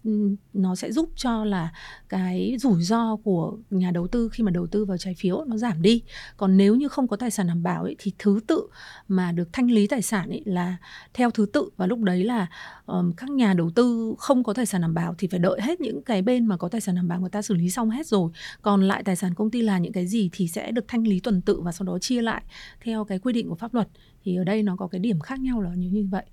nó 0.53 0.75
sẽ 0.75 0.93
giúp 0.93 1.11
cho 1.17 1.45
là 1.45 1.73
cái 2.09 2.57
rủi 2.59 2.83
ro 2.83 3.17
của 3.17 3.59
nhà 3.71 3.91
đầu 3.91 4.07
tư 4.07 4.29
khi 4.33 4.45
mà 4.45 4.51
đầu 4.51 4.67
tư 4.67 4.85
vào 4.85 4.99
trái 4.99 5.15
phiếu 5.19 5.45
nó 5.45 5.57
giảm 5.57 5.83
đi. 5.83 6.03
Còn 6.37 6.57
nếu 6.57 6.75
như 6.75 6.89
không 6.89 7.09
có 7.09 7.17
tài 7.17 7.31
sản 7.31 7.47
đảm 7.47 7.63
bảo 7.63 7.83
ấy, 7.83 7.97
thì 7.99 8.13
thứ 8.19 8.41
tự 8.47 8.69
mà 9.09 9.33
được 9.33 9.53
thanh 9.53 9.71
lý 9.71 9.87
tài 9.87 10.03
sản 10.03 10.29
ấy 10.29 10.43
là 10.45 10.77
theo 11.15 11.31
thứ 11.31 11.47
tự 11.53 11.71
và 11.77 11.87
lúc 11.87 11.99
đấy 11.99 12.25
là 12.25 12.47
um, 12.87 13.13
các 13.13 13.31
nhà 13.31 13.55
đầu 13.55 13.71
tư 13.71 14.15
không 14.19 14.45
có 14.45 14.53
tài 14.55 14.67
sản 14.67 14.81
đảm 14.81 14.95
bảo 14.95 15.15
thì 15.19 15.29
phải 15.29 15.41
đợi 15.41 15.61
hết 15.63 15.81
những 15.81 16.03
cái 16.03 16.23
bên 16.23 16.47
mà 16.47 16.57
có 16.57 16.69
tài 16.69 16.81
sản 16.81 16.95
đảm 16.95 17.09
bảo 17.09 17.21
người 17.21 17.31
ta 17.31 17.43
xử 17.43 17.55
lý 17.55 17.71
xong 17.71 17.91
hết 17.91 18.07
rồi. 18.07 18.31
Còn 18.63 18.83
lại 18.83 19.03
tài 19.05 19.17
sản 19.17 19.35
công 19.35 19.51
ty 19.51 19.63
là 19.63 19.79
những 19.79 19.93
cái 19.93 20.07
gì 20.07 20.31
thì 20.33 20.49
sẽ 20.49 20.71
được 20.71 20.85
thanh 20.89 21.07
lý 21.07 21.21
tuần 21.21 21.41
tự 21.41 21.61
và 21.61 21.73
sau 21.73 21.87
đó 21.87 21.99
chia 21.99 22.23
lại 22.23 22.43
theo 22.81 23.05
cái 23.05 23.19
quy 23.19 23.33
định 23.33 23.49
của 23.49 23.55
pháp 23.55 23.75
luật. 23.75 23.89
Thì 24.25 24.37
ở 24.37 24.45
đây 24.45 24.63
nó 24.63 24.77
có 24.77 24.87
cái 24.87 24.99
điểm 24.99 25.21
khác 25.21 25.41
nhau 25.41 25.61
là 25.61 25.75
như 25.75 25.91
như 25.91 26.07
vậy. 26.11 26.25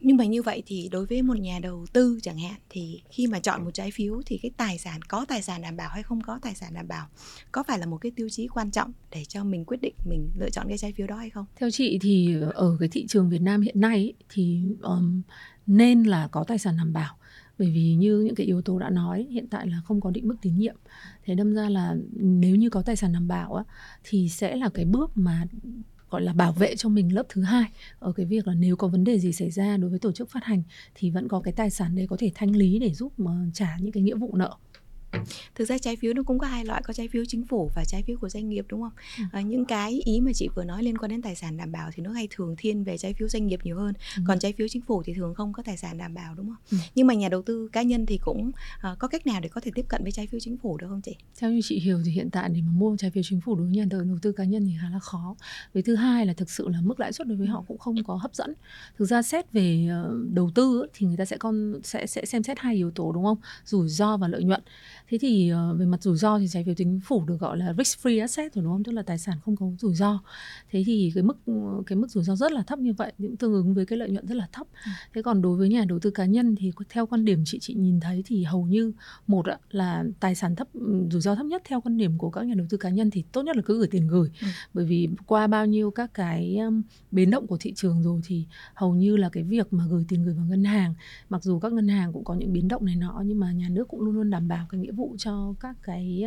Nhưng 0.00 0.16
mà 0.16 0.24
như 0.24 0.42
vậy 0.42 0.62
thì 0.66 0.88
đối 0.92 1.06
với 1.06 1.22
một 1.22 1.38
nhà 1.38 1.58
đầu 1.62 1.86
tư 1.92 2.18
chẳng 2.22 2.38
hạn 2.38 2.54
thì 2.70 3.00
khi 3.10 3.26
mà 3.26 3.40
chọn 3.40 3.64
một 3.64 3.70
trái 3.74 3.90
phiếu 3.90 4.22
thì 4.26 4.38
cái 4.42 4.50
tài 4.56 4.78
sản 4.78 5.02
có 5.02 5.24
tài 5.28 5.42
sản 5.42 5.62
đảm 5.62 5.76
bảo 5.76 5.88
hay 5.88 6.02
không 6.02 6.20
có 6.20 6.38
tài 6.42 6.54
sản 6.54 6.74
đảm 6.74 6.88
bảo 6.88 7.06
có 7.52 7.62
phải 7.62 7.78
là 7.78 7.86
một 7.86 7.96
cái 7.96 8.12
tiêu 8.16 8.28
chí 8.28 8.48
quan 8.48 8.70
trọng 8.70 8.92
để 9.10 9.24
cho 9.24 9.44
mình 9.44 9.64
quyết 9.64 9.80
định 9.80 9.94
mình 10.04 10.30
lựa 10.38 10.50
chọn 10.50 10.68
cái 10.68 10.78
trái 10.78 10.92
phiếu 10.92 11.06
đó 11.06 11.16
hay 11.16 11.30
không? 11.30 11.44
Theo 11.56 11.70
chị 11.70 11.98
thì 12.02 12.36
ở 12.54 12.76
cái 12.80 12.88
thị 12.88 13.06
trường 13.06 13.30
Việt 13.30 13.42
Nam 13.42 13.60
hiện 13.60 13.80
nay 13.80 13.96
ấy, 13.96 14.14
thì 14.28 14.62
um, 14.82 15.22
nên 15.66 16.02
là 16.02 16.28
có 16.28 16.44
tài 16.44 16.58
sản 16.58 16.76
đảm 16.76 16.92
bảo 16.92 17.16
bởi 17.58 17.70
vì 17.70 17.94
như 17.94 18.20
những 18.20 18.34
cái 18.34 18.46
yếu 18.46 18.62
tố 18.62 18.78
đã 18.78 18.90
nói 18.90 19.26
hiện 19.30 19.48
tại 19.48 19.66
là 19.66 19.80
không 19.84 20.00
có 20.00 20.10
định 20.10 20.28
mức 20.28 20.36
tín 20.42 20.58
nhiệm 20.58 20.76
thế 21.24 21.34
đâm 21.34 21.54
ra 21.54 21.68
là 21.68 21.96
nếu 22.12 22.56
như 22.56 22.70
có 22.70 22.82
tài 22.82 22.96
sản 22.96 23.12
đảm 23.12 23.28
bảo 23.28 23.54
á, 23.54 23.64
thì 24.04 24.28
sẽ 24.28 24.56
là 24.56 24.68
cái 24.74 24.84
bước 24.84 25.10
mà 25.14 25.46
gọi 26.10 26.22
là 26.22 26.32
bảo 26.32 26.52
vệ 26.52 26.76
cho 26.76 26.88
mình 26.88 27.14
lớp 27.14 27.26
thứ 27.28 27.42
hai. 27.42 27.64
Ở 27.98 28.12
cái 28.12 28.26
việc 28.26 28.46
là 28.46 28.54
nếu 28.54 28.76
có 28.76 28.88
vấn 28.88 29.04
đề 29.04 29.18
gì 29.18 29.32
xảy 29.32 29.50
ra 29.50 29.76
đối 29.76 29.90
với 29.90 29.98
tổ 29.98 30.12
chức 30.12 30.30
phát 30.30 30.44
hành 30.44 30.62
thì 30.94 31.10
vẫn 31.10 31.28
có 31.28 31.40
cái 31.40 31.52
tài 31.52 31.70
sản 31.70 31.96
để 31.96 32.06
có 32.06 32.16
thể 32.18 32.32
thanh 32.34 32.56
lý 32.56 32.78
để 32.78 32.94
giúp 32.94 33.12
mà 33.16 33.30
trả 33.54 33.76
những 33.80 33.92
cái 33.92 34.02
nghĩa 34.02 34.16
vụ 34.16 34.36
nợ. 34.36 34.56
Thực 35.54 35.68
ra 35.68 35.78
trái 35.78 35.96
phiếu 35.96 36.14
nó 36.14 36.22
cũng 36.22 36.38
có 36.38 36.46
hai 36.46 36.64
loại, 36.64 36.82
có 36.84 36.92
trái 36.92 37.08
phiếu 37.08 37.24
chính 37.28 37.46
phủ 37.46 37.70
và 37.74 37.84
trái 37.84 38.02
phiếu 38.02 38.18
của 38.18 38.28
doanh 38.28 38.48
nghiệp 38.48 38.66
đúng 38.68 38.82
không? 38.82 38.92
Ừ. 39.18 39.24
À, 39.32 39.40
những 39.40 39.64
cái 39.64 40.00
ý 40.04 40.20
mà 40.20 40.32
chị 40.34 40.48
vừa 40.54 40.64
nói 40.64 40.82
liên 40.82 40.98
quan 40.98 41.10
đến 41.10 41.22
tài 41.22 41.36
sản 41.36 41.56
đảm 41.56 41.72
bảo 41.72 41.90
thì 41.94 42.02
nó 42.02 42.10
hay 42.10 42.28
thường 42.30 42.54
thiên 42.58 42.84
về 42.84 42.98
trái 42.98 43.14
phiếu 43.14 43.28
doanh 43.28 43.46
nghiệp 43.46 43.60
nhiều 43.64 43.76
hơn. 43.76 43.94
Ừ. 44.16 44.22
Còn 44.26 44.38
trái 44.38 44.52
phiếu 44.52 44.68
chính 44.68 44.82
phủ 44.82 45.02
thì 45.02 45.14
thường 45.14 45.34
không 45.34 45.52
có 45.52 45.62
tài 45.62 45.76
sản 45.76 45.98
đảm 45.98 46.14
bảo 46.14 46.34
đúng 46.34 46.46
không? 46.46 46.56
Ừ. 46.70 46.78
Nhưng 46.94 47.06
mà 47.06 47.14
nhà 47.14 47.28
đầu 47.28 47.42
tư 47.42 47.68
cá 47.72 47.82
nhân 47.82 48.06
thì 48.06 48.18
cũng 48.18 48.50
à, 48.80 48.96
có 48.98 49.08
cách 49.08 49.26
nào 49.26 49.40
để 49.40 49.48
có 49.48 49.60
thể 49.60 49.70
tiếp 49.74 49.84
cận 49.88 50.02
với 50.02 50.12
trái 50.12 50.26
phiếu 50.26 50.40
chính 50.40 50.56
phủ 50.58 50.78
được 50.78 50.86
không 50.88 51.00
chị? 51.00 51.16
theo 51.38 51.50
như 51.50 51.60
chị 51.62 51.80
hiểu 51.80 51.98
thì 52.04 52.10
hiện 52.10 52.30
tại 52.30 52.48
để 52.48 52.60
mà 52.60 52.72
mua 52.72 52.96
trái 52.96 53.10
phiếu 53.10 53.22
chính 53.26 53.40
phủ 53.40 53.54
đối 53.54 53.66
với 53.66 53.76
nhà 53.76 53.84
đầu 53.90 54.18
tư 54.22 54.32
cá 54.32 54.44
nhân 54.44 54.64
thì 54.66 54.72
khá 54.80 54.90
là 54.90 54.98
khó 54.98 55.36
với 55.74 55.82
thứ 55.82 55.94
hai 55.94 56.26
là 56.26 56.32
thực 56.32 56.50
sự 56.50 56.68
là 56.68 56.80
mức 56.80 57.00
lãi 57.00 57.12
suất 57.12 57.26
đối 57.26 57.36
với 57.36 57.46
họ 57.46 57.64
cũng 57.68 57.78
không 57.78 58.04
có 58.04 58.14
hấp 58.14 58.34
dẫn 58.34 58.54
thực 58.98 59.04
ra 59.04 59.22
xét 59.22 59.52
về 59.52 59.88
ờ, 59.90 60.14
đầu 60.32 60.50
tư 60.54 60.86
thì 60.94 61.06
người 61.06 61.16
ta 61.16 61.24
sẽ 61.24 61.36
con 61.36 61.80
sẽ 61.84 62.06
sẽ 62.06 62.24
xem 62.24 62.42
xét 62.42 62.58
hai 62.58 62.74
yếu 62.74 62.90
tố 62.90 63.12
đúng 63.12 63.24
không 63.24 63.38
rủi 63.64 63.88
ro 63.88 64.16
và 64.16 64.28
lợi 64.28 64.44
nhuận 64.44 64.62
thế 65.10 65.18
thì 65.20 65.48
ờ, 65.48 65.74
về 65.74 65.86
mặt 65.86 66.02
rủi 66.02 66.16
ro 66.16 66.38
thì 66.38 66.48
trái 66.48 66.64
phiếu 66.64 66.74
chính 66.74 67.00
phủ 67.04 67.24
được 67.24 67.36
gọi 67.40 67.56
là 67.58 67.74
risk 67.78 67.98
free 68.06 68.20
asset 68.20 68.54
rồi 68.54 68.64
đúng 68.64 68.72
không 68.72 68.84
tức 68.84 68.92
là 68.92 69.02
tài 69.02 69.18
sản 69.18 69.38
không 69.44 69.56
có 69.56 69.66
rủi 69.78 69.94
ro 69.94 70.20
thế 70.70 70.82
thì 70.86 71.12
cái 71.14 71.22
mức 71.22 71.36
cái 71.86 71.96
mức 71.96 72.10
rủi 72.10 72.24
ro 72.24 72.36
rất 72.36 72.52
là 72.52 72.62
thấp 72.62 72.78
như 72.78 72.92
vậy 72.92 73.12
cũng 73.18 73.36
tương 73.36 73.52
ứng 73.52 73.74
với 73.74 73.86
cái 73.86 73.98
lợi 73.98 74.10
nhuận 74.10 74.26
rất 74.26 74.34
là 74.34 74.48
thấp 74.52 74.66
Ừ. 74.84 74.90
thế 75.14 75.22
còn 75.22 75.42
đối 75.42 75.56
với 75.58 75.68
nhà 75.68 75.84
đầu 75.88 75.98
tư 75.98 76.10
cá 76.10 76.24
nhân 76.24 76.54
thì 76.58 76.72
theo 76.88 77.06
quan 77.06 77.24
điểm 77.24 77.42
chị 77.46 77.58
chị 77.60 77.74
nhìn 77.74 78.00
thấy 78.00 78.22
thì 78.26 78.44
hầu 78.44 78.66
như 78.66 78.92
một 79.26 79.44
là 79.70 80.04
tài 80.20 80.34
sản 80.34 80.56
thấp 80.56 80.68
ừm, 80.74 81.10
rủi 81.10 81.20
ro 81.20 81.34
thấp 81.34 81.46
nhất 81.46 81.62
theo 81.64 81.80
quan 81.80 81.96
điểm 81.96 82.18
của 82.18 82.30
các 82.30 82.42
nhà 82.46 82.54
đầu 82.54 82.66
tư 82.70 82.76
cá 82.76 82.88
nhân 82.90 83.10
thì 83.10 83.24
tốt 83.32 83.42
nhất 83.42 83.56
là 83.56 83.62
cứ 83.66 83.78
gửi 83.78 83.88
tiền 83.90 84.08
gửi 84.08 84.30
Ừ. 84.40 84.46
bởi 84.74 84.84
vì 84.84 85.08
qua 85.26 85.46
bao 85.46 85.66
nhiêu 85.66 85.90
các 85.90 86.14
cái 86.14 86.58
biến 87.10 87.30
động 87.30 87.46
của 87.46 87.56
thị 87.60 87.72
trường 87.76 88.02
rồi 88.02 88.20
thì 88.26 88.44
hầu 88.74 88.94
như 88.94 89.16
là 89.16 89.28
cái 89.28 89.42
việc 89.42 89.72
mà 89.72 89.84
gửi 89.90 90.04
tiền 90.08 90.24
gửi 90.24 90.34
vào 90.34 90.44
ngân 90.46 90.64
hàng 90.64 90.94
mặc 91.28 91.42
dù 91.42 91.58
các 91.58 91.72
ngân 91.72 91.88
hàng 91.88 92.12
cũng 92.12 92.24
có 92.24 92.34
những 92.34 92.52
biến 92.52 92.68
động 92.68 92.84
này 92.84 92.96
nọ 92.96 93.22
nhưng 93.26 93.40
mà 93.40 93.52
nhà 93.52 93.68
nước 93.68 93.88
cũng 93.88 94.00
luôn 94.00 94.14
luôn 94.14 94.30
đảm 94.30 94.48
bảo 94.48 94.66
cái 94.70 94.80
nghĩa 94.80 94.92
vụ 94.98 95.14
cho 95.18 95.54
các 95.60 95.76
cái 95.82 96.24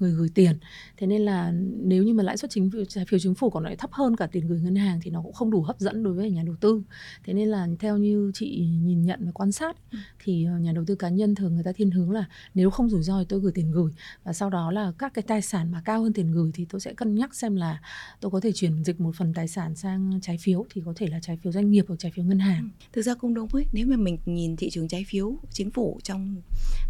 người 0.00 0.12
gửi 0.12 0.28
tiền. 0.34 0.56
Thế 0.96 1.06
nên 1.06 1.22
là 1.22 1.52
nếu 1.82 2.02
như 2.04 2.14
mà 2.14 2.22
lãi 2.22 2.36
suất 2.36 2.50
chính 2.50 2.70
trái 2.88 3.04
phiếu 3.04 3.20
chính 3.20 3.34
phủ 3.34 3.50
còn 3.50 3.64
lại 3.64 3.76
thấp 3.76 3.92
hơn 3.92 4.16
cả 4.16 4.26
tiền 4.26 4.48
gửi 4.48 4.60
ngân 4.60 4.76
hàng 4.76 5.00
thì 5.02 5.10
nó 5.10 5.22
cũng 5.22 5.32
không 5.32 5.50
đủ 5.50 5.62
hấp 5.62 5.78
dẫn 5.80 6.02
đối 6.02 6.14
với 6.14 6.30
nhà 6.30 6.42
đầu 6.46 6.56
tư. 6.60 6.82
Thế 7.24 7.32
nên 7.32 7.48
là 7.48 7.68
theo 7.78 7.96
như 7.98 8.30
chị 8.34 8.66
nhìn 8.82 9.02
nhận 9.02 9.20
và 9.24 9.32
quan 9.32 9.52
sát 9.52 9.76
Ừ. 9.92 9.98
thì 10.24 10.44
ờ, 10.44 10.58
nhà 10.58 10.72
đầu 10.72 10.84
tư 10.86 10.94
cá 10.94 11.08
nhân 11.08 11.34
thường 11.34 11.54
người 11.54 11.64
ta 11.64 11.72
thiên 11.72 11.90
hướng 11.90 12.10
là 12.10 12.24
nếu 12.54 12.70
không 12.70 12.88
rủi 12.90 13.02
ro 13.02 13.18
thì 13.18 13.24
tôi 13.28 13.40
gửi 13.40 13.52
tiền 13.54 13.72
gửi 13.72 13.92
và 14.24 14.32
sau 14.32 14.50
đó 14.50 14.70
là 14.72 14.92
các 14.98 15.14
cái 15.14 15.22
tài 15.22 15.42
sản 15.42 15.70
mà 15.72 15.82
cao 15.84 16.02
hơn 16.02 16.12
tiền 16.12 16.32
gửi 16.32 16.50
thì 16.54 16.66
tôi 16.68 16.80
sẽ 16.80 16.94
cân 16.94 17.14
nhắc 17.14 17.34
xem 17.34 17.56
là 17.56 17.80
tôi 18.20 18.30
có 18.30 18.40
thể 18.40 18.52
chuyển 18.52 18.84
dịch 18.84 19.00
một 19.00 19.14
phần 19.16 19.34
tài 19.34 19.48
sản 19.48 19.74
sang 19.76 20.18
trái 20.22 20.38
phiếu 20.40 20.66
thì 20.70 20.82
có 20.84 20.92
thể 20.96 21.06
là 21.06 21.18
trái 21.22 21.36
phiếu 21.42 21.52
doanh 21.52 21.70
nghiệp 21.70 21.84
hoặc 21.88 21.96
trái 21.98 22.12
phiếu 22.14 22.24
ngân 22.24 22.38
hàng. 22.38 22.68
Thực 22.92 23.02
ra 23.02 23.14
cũng 23.14 23.34
đúng 23.34 23.48
ấy, 23.52 23.66
nếu 23.72 23.86
mà 23.86 23.96
mình 23.96 24.18
nhìn 24.26 24.56
thị 24.56 24.70
trường 24.70 24.88
trái 24.88 25.04
phiếu 25.08 25.36
chính 25.50 25.70
phủ 25.70 26.00
trong 26.02 26.36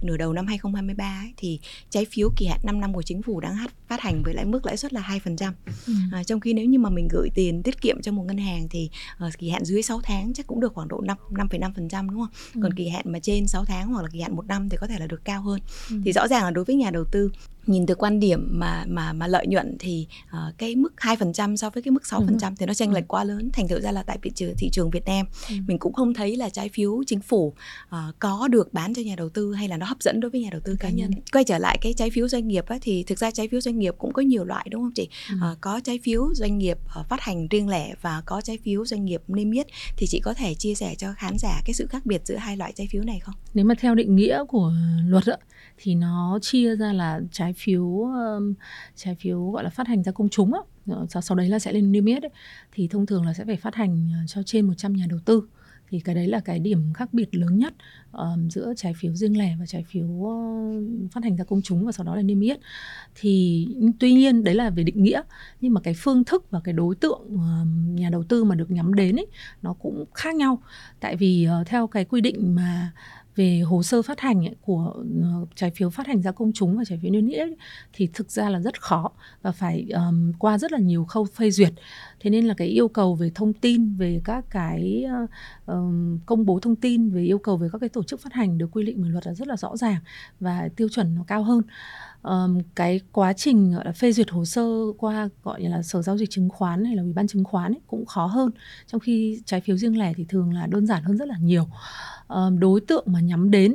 nửa 0.02 0.16
đầu 0.16 0.32
năm 0.32 0.46
2023 0.46 1.21
ấy, 1.22 1.32
thì 1.36 1.60
trái 1.90 2.04
phiếu 2.10 2.30
kỳ 2.36 2.46
hạn 2.46 2.60
5 2.62 2.80
năm 2.80 2.94
của 2.94 3.02
chính 3.02 3.22
phủ 3.22 3.40
đang 3.40 3.54
hát- 3.54 3.72
phát 3.88 4.00
hành 4.00 4.22
với 4.22 4.34
lãi 4.34 4.44
mức 4.44 4.66
lãi 4.66 4.76
suất 4.76 4.92
là 4.92 5.00
2%. 5.00 5.54
Ừ. 5.86 5.92
À, 6.12 6.24
trong 6.24 6.40
khi 6.40 6.52
nếu 6.52 6.64
như 6.66 6.78
mà 6.78 6.90
mình 6.90 7.08
gửi 7.10 7.28
tiền 7.34 7.62
tiết 7.62 7.80
kiệm 7.80 8.02
trong 8.02 8.16
một 8.16 8.22
ngân 8.26 8.38
hàng 8.38 8.68
thì 8.70 8.90
ờ, 9.18 9.30
kỳ 9.38 9.48
hạn 9.50 9.64
dưới 9.64 9.82
6 9.82 10.00
tháng 10.02 10.32
chắc 10.34 10.46
cũng 10.46 10.60
được 10.60 10.74
khoảng 10.74 10.88
độ 10.88 11.00
5 11.00 11.16
5,5% 11.30 12.10
đúng 12.10 12.20
không? 12.20 12.62
Còn 12.62 12.70
Ừ. 12.72 12.74
kỳ 12.76 12.88
hạn 12.88 13.04
mà 13.12 13.18
trên 13.18 13.46
6 13.48 13.64
tháng 13.64 13.88
hoặc 13.92 14.02
là 14.02 14.08
kỳ 14.12 14.20
hạn 14.20 14.36
một 14.36 14.46
năm 14.46 14.68
thì 14.68 14.76
có 14.80 14.86
thể 14.86 14.98
là 14.98 15.06
được 15.06 15.24
cao 15.24 15.42
hơn. 15.42 15.60
Ừ. 15.90 15.96
Thì 16.04 16.12
rõ 16.12 16.28
ràng 16.28 16.44
là 16.44 16.50
đối 16.50 16.64
với 16.64 16.76
nhà 16.76 16.90
đầu 16.90 17.04
tư 17.04 17.30
nhìn 17.66 17.86
từ 17.86 17.94
quan 17.94 18.20
điểm 18.20 18.48
mà 18.50 18.84
mà 18.88 19.12
mà 19.12 19.26
lợi 19.26 19.46
nhuận 19.46 19.76
thì 19.78 20.06
ờ, 20.30 20.52
cái 20.58 20.76
mức 20.76 20.92
2% 20.96 21.56
so 21.56 21.70
với 21.70 21.82
cái 21.82 21.92
mức 21.92 22.02
6% 22.04 22.56
thì 22.56 22.66
nó 22.66 22.74
chênh 22.74 22.90
Ừ. 22.90 22.94
lệch 22.94 23.08
quá 23.08 23.24
lớn. 23.24 23.50
Thành 23.52 23.68
thử 23.68 23.80
ra 23.80 23.92
là 23.92 24.02
tại 24.02 24.18
thị 24.22 24.30
trường 24.34 24.54
thị 24.58 24.68
trường 24.72 24.90
Việt 24.90 25.04
Nam 25.06 25.26
Ừ. 25.48 25.54
mình 25.66 25.78
cũng 25.78 25.92
không 25.92 26.14
thấy 26.14 26.36
là 26.36 26.48
trái 26.48 26.68
phiếu 26.68 27.02
chính 27.06 27.20
phủ 27.20 27.54
ờ, 27.88 28.12
có 28.18 28.48
được 28.48 28.72
bán 28.74 28.94
cho 28.94 29.02
nhà 29.02 29.14
đầu 29.16 29.28
tư 29.28 29.52
hay 29.54 29.68
là 29.68 29.76
nó 29.76 29.86
hấp 29.86 30.02
dẫn 30.02 30.20
đối 30.20 30.30
với 30.30 30.40
nhà 30.40 30.48
đầu 30.52 30.60
tư 30.64 30.76
cá 30.80 30.88
Cá 30.88 30.94
nhân. 30.94 31.10
nhân. 31.10 31.20
Quay 31.32 31.44
trở 31.44 31.58
lại 31.58 31.78
cái 31.80 31.92
trái 31.92 32.10
phiếu 32.10 32.28
doanh 32.28 32.48
nghiệp 32.48 32.64
á, 32.66 32.78
thì 32.82 33.02
thực 33.06 33.18
ra 33.18 33.30
trái 33.30 33.48
phiếu 33.48 33.60
doanh 33.60 33.78
nghiệp 33.78 33.94
cũng 33.98 34.12
có 34.12 34.22
nhiều 34.22 34.44
loại 34.44 34.66
đúng 34.70 34.82
không 34.82 34.92
chị? 34.94 35.08
Ừ. 35.30 35.34
Ờ, 35.40 35.56
có 35.60 35.80
trái 35.84 35.98
phiếu 36.02 36.34
doanh 36.34 36.58
nghiệp 36.58 36.78
ờ, 36.94 37.04
phát 37.08 37.20
hành 37.20 37.48
riêng 37.48 37.68
lẻ 37.68 37.94
và 38.02 38.22
có 38.26 38.40
trái 38.40 38.58
phiếu 38.64 38.86
doanh 38.86 39.04
nghiệp 39.04 39.22
niêm 39.28 39.50
yết 39.50 39.66
thì 39.96 40.06
chị 40.06 40.20
có 40.20 40.34
thể 40.34 40.54
chia 40.54 40.74
sẻ 40.74 40.94
cho 40.98 41.12
khán 41.16 41.38
giả 41.38 41.60
cái 41.64 41.74
sự 41.74 41.86
khác 41.86 42.06
biệt 42.06 42.22
giữa 42.24 42.36
hai 42.36 42.56
loại 42.56 42.72
trái 42.76 42.86
phiếu 42.90 43.02
này 43.02 43.18
không? 43.20 43.34
nếu 43.54 43.64
mà 43.64 43.74
theo 43.80 43.94
định 43.94 44.16
nghĩa 44.16 44.44
của 44.48 44.72
luật 45.08 45.26
ạ, 45.26 45.36
thì 45.76 45.94
nó 45.94 46.38
chia 46.42 46.76
ra 46.76 46.92
là 46.92 47.20
trái 47.32 47.51
phiếu 47.52 48.00
um, 48.02 48.54
trái 48.94 49.14
phiếu 49.14 49.50
gọi 49.50 49.64
là 49.64 49.70
phát 49.70 49.88
hành 49.88 50.02
ra 50.02 50.12
công 50.12 50.28
chúng 50.28 50.54
á, 50.54 50.60
ờ, 50.86 51.06
sau, 51.10 51.22
sau 51.22 51.36
đấy 51.36 51.48
là 51.48 51.58
sẽ 51.58 51.72
lên 51.72 51.92
niêm 51.92 52.04
yết 52.04 52.22
ấy, 52.22 52.30
thì 52.72 52.88
thông 52.88 53.06
thường 53.06 53.26
là 53.26 53.34
sẽ 53.34 53.44
phải 53.44 53.56
phát 53.56 53.74
hành 53.74 54.10
ờ, 54.14 54.26
cho 54.26 54.42
trên 54.42 54.66
100 54.66 54.92
nhà 54.92 55.06
đầu 55.08 55.18
tư. 55.24 55.42
Thì 55.92 56.00
cái 56.00 56.14
đấy 56.14 56.26
là 56.26 56.40
cái 56.40 56.58
điểm 56.58 56.92
khác 56.92 57.14
biệt 57.14 57.34
lớn 57.34 57.58
nhất 57.58 57.74
um, 58.12 58.48
giữa 58.48 58.72
trái 58.76 58.94
phiếu 58.96 59.14
riêng 59.14 59.38
lẻ 59.38 59.56
và 59.60 59.66
trái 59.66 59.84
phiếu 59.88 60.06
uh, 60.06 61.12
phát 61.12 61.24
hành 61.24 61.36
ra 61.36 61.44
công 61.44 61.62
chúng 61.62 61.86
và 61.86 61.92
sau 61.92 62.06
đó 62.06 62.16
là 62.16 62.22
niêm 62.22 62.40
yết. 62.40 62.60
Thì 63.14 63.66
tuy 64.00 64.12
nhiên 64.12 64.44
đấy 64.44 64.54
là 64.54 64.70
về 64.70 64.82
định 64.82 65.02
nghĩa 65.02 65.22
nhưng 65.60 65.74
mà 65.74 65.80
cái 65.80 65.94
phương 65.96 66.24
thức 66.24 66.50
và 66.50 66.60
cái 66.64 66.72
đối 66.72 66.94
tượng 66.94 67.20
um, 67.28 67.94
nhà 67.94 68.10
đầu 68.10 68.24
tư 68.24 68.44
mà 68.44 68.54
được 68.54 68.70
nhắm 68.70 68.94
đến 68.94 69.16
ấy 69.16 69.26
nó 69.62 69.72
cũng 69.72 70.04
khác 70.14 70.34
nhau. 70.34 70.62
Tại 71.00 71.16
vì 71.16 71.48
uh, 71.60 71.66
theo 71.66 71.86
cái 71.86 72.04
quy 72.04 72.20
định 72.20 72.54
mà 72.54 72.92
về 73.36 73.60
hồ 73.60 73.82
sơ 73.82 74.02
phát 74.02 74.20
hành 74.20 74.46
ấy, 74.46 74.54
của 74.60 74.94
ờ, 75.22 75.46
trái 75.54 75.70
phiếu 75.70 75.90
phát 75.90 76.06
hành 76.06 76.22
ra 76.22 76.32
công 76.32 76.52
chúng 76.52 76.76
và 76.76 76.84
trái 76.84 76.98
phiếu 77.02 77.10
niêm 77.10 77.26
yết 77.26 77.48
thì 77.92 78.08
thực 78.14 78.30
ra 78.30 78.48
là 78.48 78.60
rất 78.60 78.82
khó 78.82 79.10
và 79.42 79.52
phải 79.52 79.86
um, 79.94 80.32
qua 80.32 80.58
rất 80.58 80.72
là 80.72 80.78
nhiều 80.78 81.04
khâu 81.04 81.24
phê 81.24 81.50
duyệt. 81.50 81.72
Thế 82.20 82.30
nên 82.30 82.44
là 82.44 82.54
cái 82.54 82.68
yêu 82.68 82.88
cầu 82.88 83.14
về 83.14 83.30
thông 83.34 83.52
tin 83.52 83.94
về 83.94 84.20
các 84.24 84.44
cái 84.50 85.04
um, 85.66 86.18
công 86.26 86.46
bố 86.46 86.58
thông 86.60 86.76
tin 86.76 87.10
về 87.10 87.22
yêu 87.22 87.38
cầu 87.38 87.56
về 87.56 87.68
các 87.72 87.78
cái 87.78 87.88
tổ 87.88 88.02
chức 88.02 88.20
phát 88.20 88.32
hành 88.32 88.58
được 88.58 88.68
quy 88.72 88.84
định 88.84 88.96
bởi 89.02 89.10
luật 89.10 89.26
là 89.26 89.34
rất 89.34 89.48
là 89.48 89.56
rõ 89.56 89.76
ràng 89.76 90.00
và 90.40 90.68
tiêu 90.76 90.88
chuẩn 90.88 91.14
nó 91.14 91.24
cao 91.26 91.42
hơn. 91.42 91.62
Um, 92.22 92.60
cái 92.74 93.00
quá 93.12 93.32
trình 93.32 93.72
gọi 93.72 93.84
là 93.84 93.92
phê 93.92 94.12
duyệt 94.12 94.30
hồ 94.30 94.44
sơ 94.44 94.68
qua 94.98 95.28
gọi 95.42 95.60
là 95.60 95.82
sở 95.82 96.02
giao 96.02 96.18
dịch 96.18 96.30
chứng 96.30 96.48
khoán 96.48 96.84
hay 96.84 96.96
là 96.96 97.02
ủy 97.02 97.12
ban 97.12 97.26
chứng 97.26 97.44
khoán 97.44 97.72
ấy, 97.72 97.80
cũng 97.86 98.06
khó 98.06 98.26
hơn 98.26 98.50
trong 98.86 99.00
khi 99.00 99.42
trái 99.46 99.60
phiếu 99.60 99.76
riêng 99.76 99.98
lẻ 99.98 100.12
thì 100.16 100.24
thường 100.28 100.52
là 100.54 100.66
đơn 100.66 100.86
giản 100.86 101.02
hơn 101.02 101.16
rất 101.16 101.28
là 101.28 101.36
nhiều. 101.38 101.68
Ờ, 102.32 102.50
đối 102.58 102.80
tượng 102.80 103.04
mà 103.06 103.20
nhắm 103.20 103.50
đến 103.50 103.74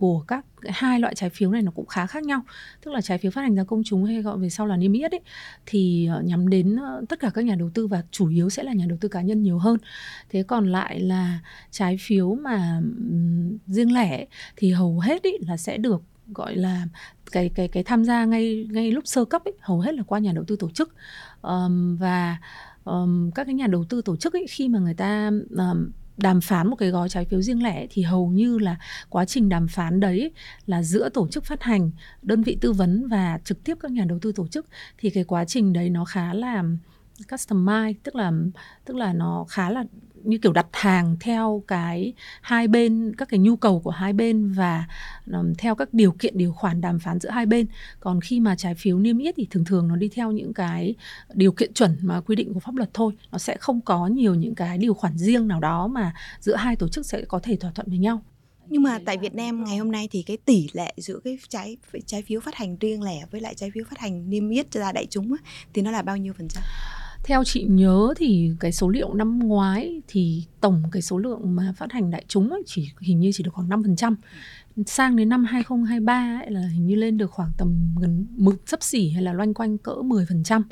của 0.00 0.20
các 0.28 0.44
hai 0.68 1.00
loại 1.00 1.14
trái 1.14 1.30
phiếu 1.30 1.50
này 1.50 1.62
nó 1.62 1.70
cũng 1.70 1.86
khá 1.86 2.06
khác 2.06 2.22
nhau. 2.22 2.42
Tức 2.84 2.90
là 2.90 3.00
trái 3.00 3.18
phiếu 3.18 3.30
phát 3.30 3.42
hành 3.42 3.54
ra 3.54 3.64
công 3.64 3.82
chúng 3.84 4.04
hay 4.04 4.22
gọi 4.22 4.38
về 4.38 4.50
sau 4.50 4.66
là 4.66 4.76
niêm 4.76 4.92
yết 4.92 5.10
ấy 5.10 5.20
thì 5.66 6.06
ờ, 6.06 6.22
nhắm 6.22 6.48
đến 6.48 6.76
ờ, 6.76 7.04
tất 7.08 7.20
cả 7.20 7.30
các 7.34 7.44
nhà 7.44 7.54
đầu 7.54 7.70
tư 7.74 7.86
và 7.86 8.02
chủ 8.10 8.28
yếu 8.28 8.50
sẽ 8.50 8.62
là 8.62 8.72
nhà 8.72 8.86
đầu 8.88 8.98
tư 9.00 9.08
cá 9.08 9.22
nhân 9.22 9.42
nhiều 9.42 9.58
hơn. 9.58 9.78
Thế 10.28 10.42
còn 10.42 10.72
lại 10.72 11.00
là 11.00 11.40
trái 11.70 11.96
phiếu 12.00 12.34
mà 12.34 12.80
riêng 13.66 13.94
lẻ 13.94 14.26
thì 14.56 14.72
hầu 14.72 15.00
hết 15.00 15.22
ý 15.22 15.32
là 15.40 15.56
sẽ 15.56 15.76
được 15.76 16.02
gọi 16.34 16.56
là 16.56 16.86
cái 17.32 17.50
cái 17.54 17.68
cái 17.68 17.82
tham 17.82 18.04
gia 18.04 18.24
ngay 18.24 18.66
ngay 18.70 18.92
lúc 18.92 19.06
sơ 19.06 19.24
cấp 19.24 19.44
ấy, 19.44 19.54
hầu 19.60 19.80
hết 19.80 19.94
là 19.94 20.02
qua 20.02 20.18
nhà 20.18 20.32
đầu 20.32 20.44
tư 20.44 20.56
tổ 20.56 20.70
chức. 20.70 20.94
Um, 21.42 21.96
và 21.96 22.36
um, 22.84 23.30
các 23.30 23.44
cái 23.44 23.54
nhà 23.54 23.66
đầu 23.66 23.84
tư 23.84 24.02
tổ 24.02 24.16
chức 24.16 24.32
ấy, 24.32 24.46
khi 24.48 24.68
mà 24.68 24.78
người 24.78 24.94
ta 24.94 25.30
um, 25.50 25.90
đàm 26.18 26.40
phán 26.40 26.68
một 26.68 26.76
cái 26.76 26.90
gói 26.90 27.08
trái 27.08 27.24
phiếu 27.24 27.42
riêng 27.42 27.62
lẻ 27.62 27.86
thì 27.90 28.02
hầu 28.02 28.28
như 28.28 28.58
là 28.58 28.76
quá 29.08 29.24
trình 29.24 29.48
đàm 29.48 29.68
phán 29.68 30.00
đấy 30.00 30.32
là 30.66 30.82
giữa 30.82 31.08
tổ 31.08 31.28
chức 31.28 31.44
phát 31.44 31.62
hành, 31.62 31.90
đơn 32.22 32.42
vị 32.42 32.58
tư 32.60 32.72
vấn 32.72 33.08
và 33.08 33.38
trực 33.44 33.64
tiếp 33.64 33.74
các 33.80 33.90
nhà 33.90 34.04
đầu 34.04 34.18
tư 34.22 34.32
tổ 34.32 34.46
chức. 34.46 34.66
Thì 34.98 35.10
cái 35.10 35.24
quá 35.24 35.44
trình 35.44 35.72
đấy 35.72 35.90
nó 35.90 36.04
khá 36.04 36.34
là 36.34 36.64
customize 37.28 37.94
tức 38.02 38.14
là 38.14 38.32
tức 38.84 38.96
là 38.96 39.12
nó 39.12 39.44
khá 39.48 39.70
là 39.70 39.84
như 40.24 40.38
kiểu 40.38 40.52
đặt 40.52 40.66
hàng 40.72 41.16
theo 41.20 41.62
cái 41.68 42.12
hai 42.40 42.68
bên 42.68 43.14
các 43.18 43.28
cái 43.28 43.40
nhu 43.40 43.56
cầu 43.56 43.80
của 43.80 43.90
hai 43.90 44.12
bên 44.12 44.52
và 44.52 44.84
um, 45.32 45.54
theo 45.58 45.74
các 45.74 45.94
điều 45.94 46.12
kiện 46.12 46.38
điều 46.38 46.52
khoản 46.52 46.80
đàm 46.80 46.98
phán 46.98 47.20
giữa 47.20 47.30
hai 47.30 47.46
bên. 47.46 47.66
Còn 48.00 48.20
khi 48.20 48.40
mà 48.40 48.56
trái 48.56 48.74
phiếu 48.74 48.98
niêm 48.98 49.18
yết 49.18 49.34
thì 49.36 49.46
thường 49.50 49.64
thường 49.64 49.88
nó 49.88 49.96
đi 49.96 50.08
theo 50.08 50.32
những 50.32 50.54
cái 50.54 50.94
điều 51.34 51.52
kiện 51.52 51.72
chuẩn 51.72 51.96
mà 52.02 52.20
quy 52.20 52.36
định 52.36 52.54
của 52.54 52.60
pháp 52.60 52.74
luật 52.74 52.90
thôi. 52.94 53.12
Nó 53.32 53.38
sẽ 53.38 53.56
không 53.56 53.80
có 53.80 54.06
nhiều 54.06 54.34
những 54.34 54.54
cái 54.54 54.78
điều 54.78 54.94
khoản 54.94 55.18
riêng 55.18 55.48
nào 55.48 55.60
đó 55.60 55.86
mà 55.86 56.14
giữa 56.40 56.56
hai 56.56 56.76
tổ 56.76 56.88
chức 56.88 57.06
sẽ 57.06 57.22
có 57.28 57.40
thể 57.42 57.56
thỏa 57.56 57.70
thuận 57.70 57.88
với 57.88 57.98
nhau. 57.98 58.22
Nhưng 58.70 58.82
mà 58.82 58.98
tại 59.04 59.18
Việt 59.18 59.34
Nam 59.34 59.64
ngày 59.64 59.76
hôm 59.76 59.92
nay 59.92 60.08
thì 60.10 60.22
cái 60.22 60.36
tỷ 60.36 60.66
lệ 60.72 60.92
giữa 60.96 61.20
cái 61.24 61.38
trái 61.48 61.76
trái 62.06 62.22
phiếu 62.22 62.40
phát 62.40 62.54
hành 62.54 62.76
riêng 62.76 63.02
lẻ 63.02 63.24
với 63.30 63.40
lại 63.40 63.54
trái 63.54 63.70
phiếu 63.74 63.84
phát 63.90 63.98
hành 63.98 64.30
niêm 64.30 64.48
yết 64.48 64.72
ra 64.72 64.92
đại 64.92 65.06
chúng 65.10 65.32
á, 65.32 65.38
thì 65.74 65.82
nó 65.82 65.90
là 65.90 66.02
bao 66.02 66.16
nhiêu 66.16 66.32
phần 66.38 66.48
trăm? 66.48 66.62
Theo 67.24 67.44
chị 67.44 67.62
nhớ 67.68 68.14
thì 68.16 68.52
cái 68.60 68.72
số 68.72 68.88
liệu 68.88 69.14
năm 69.14 69.38
ngoái 69.38 70.02
thì 70.08 70.44
tổng 70.60 70.82
cái 70.92 71.02
số 71.02 71.18
lượng 71.18 71.56
mà 71.56 71.74
phát 71.76 71.92
hành 71.92 72.10
đại 72.10 72.24
chúng 72.28 72.50
ấy 72.50 72.62
chỉ, 72.66 72.90
hình 73.00 73.20
như 73.20 73.30
chỉ 73.34 73.44
được 73.44 73.50
khoảng 73.54 73.68
5% 73.68 74.14
sang 74.86 75.16
đến 75.16 75.28
năm 75.28 75.44
2023 75.44 76.40
ấy 76.44 76.50
là 76.50 76.60
hình 76.60 76.86
như 76.86 76.94
lên 76.94 77.18
được 77.18 77.30
khoảng 77.30 77.50
tầm 77.58 77.94
gần 78.00 78.26
mực 78.36 78.62
sấp 78.66 78.82
xỉ 78.82 79.10
hay 79.10 79.22
là 79.22 79.32
loanh 79.32 79.54
quanh 79.54 79.78
cỡ 79.78 79.92
10% 79.92 80.62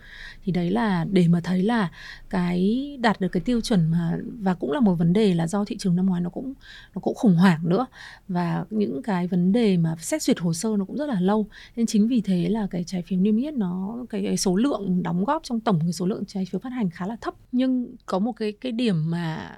thì 0.43 0.53
đấy 0.53 0.71
là 0.71 1.05
để 1.11 1.29
mà 1.29 1.41
thấy 1.45 1.63
là 1.63 1.91
cái 2.31 2.99
đạt 3.01 3.21
được 3.21 3.29
cái 3.29 3.41
tiêu 3.41 3.61
chuẩn 3.61 3.91
mà 3.91 4.19
và 4.41 4.55
cũng 4.55 4.73
là 4.73 4.81
một 4.81 4.95
vấn 4.95 5.13
đề 5.13 5.35
là 5.35 5.47
do 5.47 5.65
thị 5.65 5.77
trường 5.79 5.97
năm 5.97 6.07
ngoái 6.07 6.21
nó 6.21 6.31
cũng 6.31 6.55
nó 6.95 7.01
cũng 7.01 7.15
khủng 7.15 7.37
hoảng 7.37 7.69
nữa. 7.69 7.87
Và 8.29 8.65
những 8.71 9.03
cái 9.03 9.27
vấn 9.27 9.53
đề 9.53 9.77
mà 9.77 9.97
xét 9.99 10.23
duyệt 10.23 10.41
hồ 10.41 10.53
sơ 10.53 10.77
nó 10.79 10.85
cũng 10.85 10.97
rất 10.97 11.07
là 11.07 11.21
lâu. 11.21 11.47
Nên 11.77 11.87
chính 11.87 12.09
vì 12.09 12.21
thế 12.21 12.49
là 12.49 12.67
cái 12.71 12.85
trái 12.85 13.03
phiếu 13.03 13.21
niêm 13.21 13.37
yết 13.37 13.55
nó 13.55 14.05
cái, 14.11 14.23
cái 14.25 14.37
số 14.37 14.57
lượng 14.57 15.03
đóng 15.03 15.25
góp 15.25 15.43
trong 15.45 15.61
tổng 15.61 15.81
cái 15.81 15.93
số 15.93 16.07
lượng 16.07 16.25
trái 16.27 16.47
phiếu 16.51 16.59
phát 16.59 16.71
hành 16.71 16.91
khá 16.91 17.07
là 17.07 17.17
thấp. 17.21 17.35
Nhưng 17.53 17.97
có 18.07 18.19
một 18.19 18.33
cái 18.33 18.53
cái 18.53 18.73
điểm 18.73 19.11
mà 19.11 19.57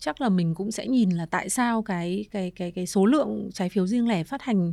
chắc 0.00 0.20
là 0.20 0.28
mình 0.28 0.54
cũng 0.54 0.72
sẽ 0.72 0.86
nhìn 0.86 1.10
là 1.10 1.26
tại 1.26 1.48
sao 1.48 1.82
cái 1.82 2.24
cái 2.30 2.52
cái 2.56 2.70
cái 2.70 2.86
số 2.86 3.06
lượng 3.06 3.50
trái 3.54 3.68
phiếu 3.68 3.86
riêng 3.86 4.08
lẻ 4.08 4.24
phát 4.24 4.42
hành 4.42 4.72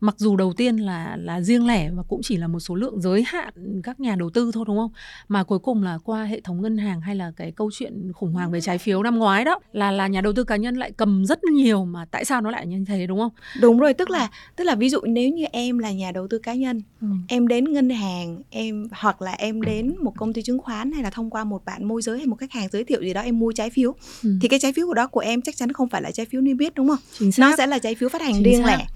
mặc 0.00 0.14
dù 0.18 0.36
đầu 0.36 0.52
tiên 0.52 0.76
là 0.76 1.16
là 1.16 1.40
riêng 1.40 1.66
lẻ 1.66 1.90
và 1.90 2.02
cũng 2.08 2.20
chỉ 2.22 2.36
là 2.36 2.48
một 2.48 2.60
số 2.60 2.74
lượng 2.74 3.00
giới 3.00 3.22
hạn 3.26 3.54
các 3.82 4.00
nhà 4.00 4.16
đầu 4.16 4.30
tư 4.30 4.50
thôi 4.54 4.64
đúng 4.68 4.76
không 4.76 4.90
mà 5.28 5.44
cuối 5.44 5.58
cùng 5.58 5.82
là 5.82 5.98
qua 6.04 6.24
hệ 6.24 6.40
thống 6.40 6.62
ngân 6.62 6.78
hàng 6.78 7.00
hay 7.00 7.14
là 7.14 7.32
cái 7.36 7.52
câu 7.52 7.70
chuyện 7.72 8.12
khủng 8.12 8.32
hoảng 8.32 8.50
về 8.50 8.60
trái 8.60 8.78
phiếu 8.78 9.02
năm 9.02 9.18
ngoái 9.18 9.44
đó 9.44 9.58
là 9.72 9.90
là 9.90 10.06
nhà 10.06 10.20
đầu 10.20 10.32
tư 10.32 10.44
cá 10.44 10.56
nhân 10.56 10.76
lại 10.76 10.92
cầm 10.96 11.26
rất 11.26 11.44
nhiều 11.44 11.84
mà 11.84 12.04
tại 12.10 12.24
sao 12.24 12.40
nó 12.40 12.50
lại 12.50 12.66
như 12.66 12.84
thế 12.88 13.06
đúng 13.06 13.18
không 13.18 13.32
đúng 13.60 13.78
rồi 13.78 13.94
tức 13.94 14.10
là 14.10 14.30
tức 14.56 14.64
là 14.64 14.74
ví 14.74 14.88
dụ 14.88 15.00
nếu 15.00 15.30
như 15.30 15.44
em 15.52 15.78
là 15.78 15.92
nhà 15.92 16.12
đầu 16.12 16.28
tư 16.28 16.38
cá 16.38 16.54
nhân 16.54 16.82
ừ. 17.00 17.06
em 17.28 17.48
đến 17.48 17.72
ngân 17.72 17.90
hàng 17.90 18.42
em 18.50 18.88
hoặc 18.92 19.22
là 19.22 19.32
em 19.32 19.62
đến 19.62 19.94
một 20.02 20.12
công 20.16 20.32
ty 20.32 20.42
chứng 20.42 20.58
khoán 20.58 20.92
hay 20.92 21.02
là 21.02 21.10
thông 21.10 21.30
qua 21.30 21.44
một 21.44 21.64
bạn 21.64 21.84
môi 21.84 22.02
giới 22.02 22.18
hay 22.18 22.26
một 22.26 22.36
khách 22.36 22.52
hàng 22.52 22.68
giới 22.72 22.84
thiệu 22.84 23.00
gì 23.00 23.12
đó 23.12 23.20
em 23.20 23.38
mua 23.38 23.52
trái 23.52 23.70
phiếu 23.70 23.94
ừ. 24.22 24.30
thì 24.42 24.48
cái 24.48 24.58
trái 24.58 24.67
phiếu 24.72 24.86
của 24.86 24.94
đó 24.94 25.06
của 25.06 25.20
em 25.20 25.42
chắc 25.42 25.56
chắn 25.56 25.72
không 25.72 25.88
phải 25.88 26.02
là 26.02 26.10
trái 26.10 26.26
phiếu 26.26 26.40
niêm 26.40 26.58
yết 26.58 26.74
đúng 26.74 26.88
không? 26.88 26.98
Chính 27.18 27.32
xác. 27.32 27.40
Nó 27.40 27.56
sẽ 27.58 27.66
là 27.66 27.78
trái 27.78 27.94
phiếu 27.94 28.08
phát 28.08 28.22
hành 28.22 28.34
Chính 28.34 28.44
riêng 28.44 28.62
xác. 28.62 28.78
lẻ. 28.78 28.86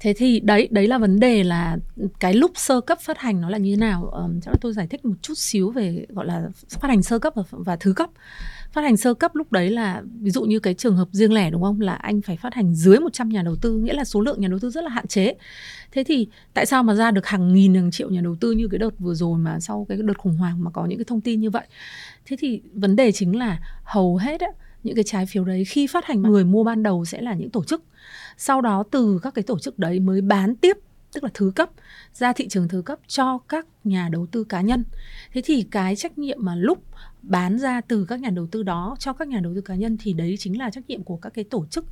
Thế 0.00 0.14
thì 0.14 0.40
đấy 0.40 0.68
đấy 0.70 0.86
là 0.86 0.98
vấn 0.98 1.20
đề 1.20 1.44
là 1.44 1.76
cái 2.20 2.34
lúc 2.34 2.50
sơ 2.54 2.80
cấp 2.80 2.98
phát 3.00 3.18
hành 3.18 3.40
nó 3.40 3.50
là 3.50 3.58
như 3.58 3.70
thế 3.70 3.76
nào? 3.76 4.04
Um, 4.04 4.40
chắc 4.40 4.50
là 4.50 4.58
tôi 4.60 4.72
giải 4.72 4.86
thích 4.86 5.04
một 5.04 5.14
chút 5.22 5.34
xíu 5.36 5.70
về 5.70 6.06
gọi 6.08 6.26
là 6.26 6.48
phát 6.80 6.88
hành 6.88 7.02
sơ 7.02 7.18
cấp 7.18 7.32
và, 7.36 7.42
và 7.50 7.76
thứ 7.76 7.92
cấp. 7.92 8.10
Phát 8.72 8.82
hành 8.82 8.96
sơ 8.96 9.14
cấp 9.14 9.34
lúc 9.34 9.52
đấy 9.52 9.70
là 9.70 10.02
ví 10.20 10.30
dụ 10.30 10.42
như 10.42 10.60
cái 10.60 10.74
trường 10.74 10.96
hợp 10.96 11.08
riêng 11.12 11.32
lẻ 11.32 11.50
đúng 11.50 11.62
không? 11.62 11.80
Là 11.80 11.94
anh 11.94 12.20
phải 12.20 12.36
phát 12.36 12.54
hành 12.54 12.74
dưới 12.74 13.00
100 13.00 13.28
nhà 13.28 13.42
đầu 13.42 13.56
tư, 13.56 13.76
nghĩa 13.76 13.92
là 13.92 14.04
số 14.04 14.20
lượng 14.20 14.40
nhà 14.40 14.48
đầu 14.48 14.58
tư 14.58 14.70
rất 14.70 14.84
là 14.84 14.90
hạn 14.90 15.06
chế. 15.06 15.34
Thế 15.92 16.04
thì 16.04 16.26
tại 16.54 16.66
sao 16.66 16.82
mà 16.82 16.94
ra 16.94 17.10
được 17.10 17.26
hàng 17.26 17.54
nghìn 17.54 17.74
hàng 17.74 17.90
triệu 17.90 18.10
nhà 18.10 18.20
đầu 18.20 18.36
tư 18.40 18.52
như 18.52 18.68
cái 18.70 18.78
đợt 18.78 18.98
vừa 18.98 19.14
rồi 19.14 19.38
mà 19.38 19.60
sau 19.60 19.86
cái 19.88 19.98
đợt 20.00 20.18
khủng 20.18 20.36
hoảng 20.36 20.64
mà 20.64 20.70
có 20.70 20.86
những 20.86 20.98
cái 20.98 21.04
thông 21.04 21.20
tin 21.20 21.40
như 21.40 21.50
vậy? 21.50 21.66
Thế 22.26 22.36
thì 22.40 22.62
vấn 22.74 22.96
đề 22.96 23.12
chính 23.12 23.38
là 23.38 23.58
hầu 23.84 24.16
hết 24.16 24.40
á, 24.40 24.48
những 24.82 24.94
cái 24.94 25.04
trái 25.04 25.26
phiếu 25.26 25.44
đấy 25.44 25.64
khi 25.64 25.86
phát 25.86 26.04
hành 26.04 26.22
người 26.22 26.44
mua 26.44 26.64
ban 26.64 26.82
đầu 26.82 27.04
sẽ 27.04 27.20
là 27.20 27.34
những 27.34 27.50
tổ 27.50 27.64
chức. 27.64 27.84
Sau 28.36 28.60
đó 28.60 28.84
từ 28.90 29.20
các 29.22 29.34
cái 29.34 29.42
tổ 29.42 29.58
chức 29.58 29.78
đấy 29.78 30.00
mới 30.00 30.20
bán 30.20 30.56
tiếp 30.56 30.76
tức 31.12 31.24
là 31.24 31.30
thứ 31.34 31.52
cấp 31.54 31.70
ra 32.12 32.32
thị 32.32 32.48
trường 32.48 32.68
thứ 32.68 32.82
cấp 32.82 32.98
cho 33.06 33.38
các 33.38 33.66
nhà 33.84 34.08
đầu 34.12 34.26
tư 34.26 34.44
cá 34.44 34.60
nhân. 34.60 34.84
Thế 35.32 35.42
thì 35.44 35.62
cái 35.70 35.96
trách 35.96 36.18
nhiệm 36.18 36.38
mà 36.40 36.54
lúc 36.54 36.84
bán 37.22 37.58
ra 37.58 37.80
từ 37.80 38.04
các 38.04 38.20
nhà 38.20 38.30
đầu 38.30 38.46
tư 38.46 38.62
đó 38.62 38.96
cho 38.98 39.12
các 39.12 39.28
nhà 39.28 39.40
đầu 39.40 39.52
tư 39.54 39.60
cá 39.60 39.74
nhân 39.74 39.96
thì 40.00 40.12
đấy 40.12 40.36
chính 40.38 40.58
là 40.58 40.70
trách 40.70 40.84
nhiệm 40.88 41.02
của 41.02 41.16
các 41.16 41.34
cái 41.34 41.44
tổ 41.44 41.66
chức 41.66 41.86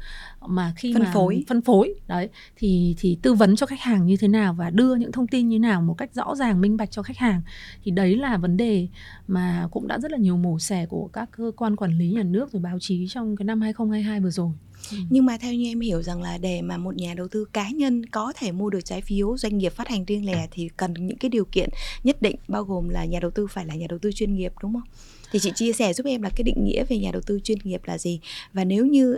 mà 0.47 0.73
khi 0.77 0.93
phân 0.95 1.03
mà 1.03 1.11
phối. 1.15 1.45
phân 1.49 1.63
phối. 1.63 1.95
Đấy 2.07 2.29
thì 2.57 2.95
thì 2.99 3.19
tư 3.23 3.35
vấn 3.35 3.57
cho 3.57 3.67
khách 3.67 3.81
hàng 3.81 4.07
như 4.07 4.17
thế 4.17 4.29
nào 4.29 4.55
và 4.55 4.71
đưa 4.71 4.95
những 4.95 5.13
thông 5.13 5.27
tin 5.27 5.49
như 5.49 5.59
nào 5.59 5.83
một 5.83 5.95
cách 5.95 6.15
rõ 6.15 6.35
ràng 6.35 6.61
minh 6.61 6.77
bạch 6.77 6.91
cho 6.91 7.03
khách 7.03 7.17
hàng 7.17 7.43
thì 7.83 7.91
đấy 7.91 8.17
là 8.17 8.37
vấn 8.37 8.57
đề 8.57 8.89
mà 9.27 9.69
cũng 9.71 9.89
đã 9.89 9.99
rất 9.99 10.11
là 10.11 10.19
nhiều 10.19 10.37
mổ 10.37 10.59
xẻ 10.59 10.87
của 10.87 11.09
các 11.13 11.29
cơ 11.33 11.53
quan 11.57 11.77
quản 11.77 11.99
lý 11.99 12.11
nhà 12.11 12.23
nước 12.23 12.53
rồi 12.53 12.63
báo 12.63 12.79
chí 12.81 13.07
trong 13.09 13.37
cái 13.37 13.45
năm 13.45 13.61
2022 13.61 14.21
vừa 14.21 14.31
rồi 14.31 14.51
Ừ. 14.91 14.97
nhưng 15.11 15.27
mà 15.27 15.37
theo 15.39 15.55
như 15.55 15.67
em 15.67 15.81
hiểu 15.81 16.03
rằng 16.03 16.23
là 16.23 16.39
để 16.39 16.63
mà 16.63 16.77
một 16.77 16.97
nhà 16.97 17.15
đầu 17.15 17.29
tư 17.29 17.45
cá 17.53 17.71
nhân 17.71 18.07
có 18.07 18.33
thể 18.37 18.53
mua 18.53 18.71
được 18.71 18.85
trái 18.85 19.01
phiếu 19.01 19.39
doanh 19.39 19.59
nghiệp 19.59 19.73
phát 19.73 19.89
hành 19.89 20.05
riêng 20.05 20.27
lẻ 20.27 20.49
thì 20.51 20.69
cần 20.77 20.95
những 21.07 21.19
cái 21.19 21.29
điều 21.29 21.45
kiện 21.45 21.69
nhất 22.05 22.23
định 22.23 22.37
bao 22.49 22.65
gồm 22.65 22.89
là 22.89 23.05
nhà 23.05 23.21
đầu 23.21 23.31
tư 23.31 23.47
phải 23.47 23.67
là 23.67 23.75
nhà 23.75 23.87
đầu 23.89 23.99
tư 23.99 24.13
chuyên 24.13 24.35
nghiệp 24.35 24.53
đúng 24.63 24.73
không? 24.73 24.89
Thì 25.33 25.39
chị 25.39 25.53
chia 25.55 25.73
sẻ 25.73 25.93
giúp 25.93 26.07
em 26.07 26.23
là 26.23 26.31
cái 26.37 26.43
định 26.43 26.65
nghĩa 26.65 26.85
về 26.85 26.99
nhà 26.99 27.11
đầu 27.13 27.23
tư 27.27 27.41
chuyên 27.45 27.59
nghiệp 27.65 27.81
là 27.85 27.99
gì? 27.99 28.21
Và 28.53 28.65
nếu 28.65 28.87
như 28.87 29.17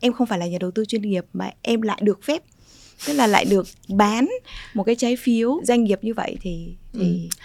em 0.00 0.12
không 0.12 0.26
phải 0.26 0.38
là 0.38 0.46
nhà 0.46 0.58
đầu 0.58 0.70
tư 0.70 0.84
chuyên 0.84 1.02
nghiệp 1.02 1.24
mà 1.32 1.50
em 1.62 1.82
lại 1.82 1.98
được 2.02 2.22
phép 2.22 2.42
tức 3.06 3.12
là 3.12 3.26
lại 3.26 3.44
được 3.44 3.68
bán 3.88 4.28
một 4.74 4.84
cái 4.84 4.94
trái 4.94 5.16
phiếu 5.16 5.60
doanh 5.64 5.84
nghiệp 5.84 5.98
như 6.02 6.14
vậy 6.14 6.36
thì 6.40 6.74
thì 6.92 7.00
ừ 7.00 7.36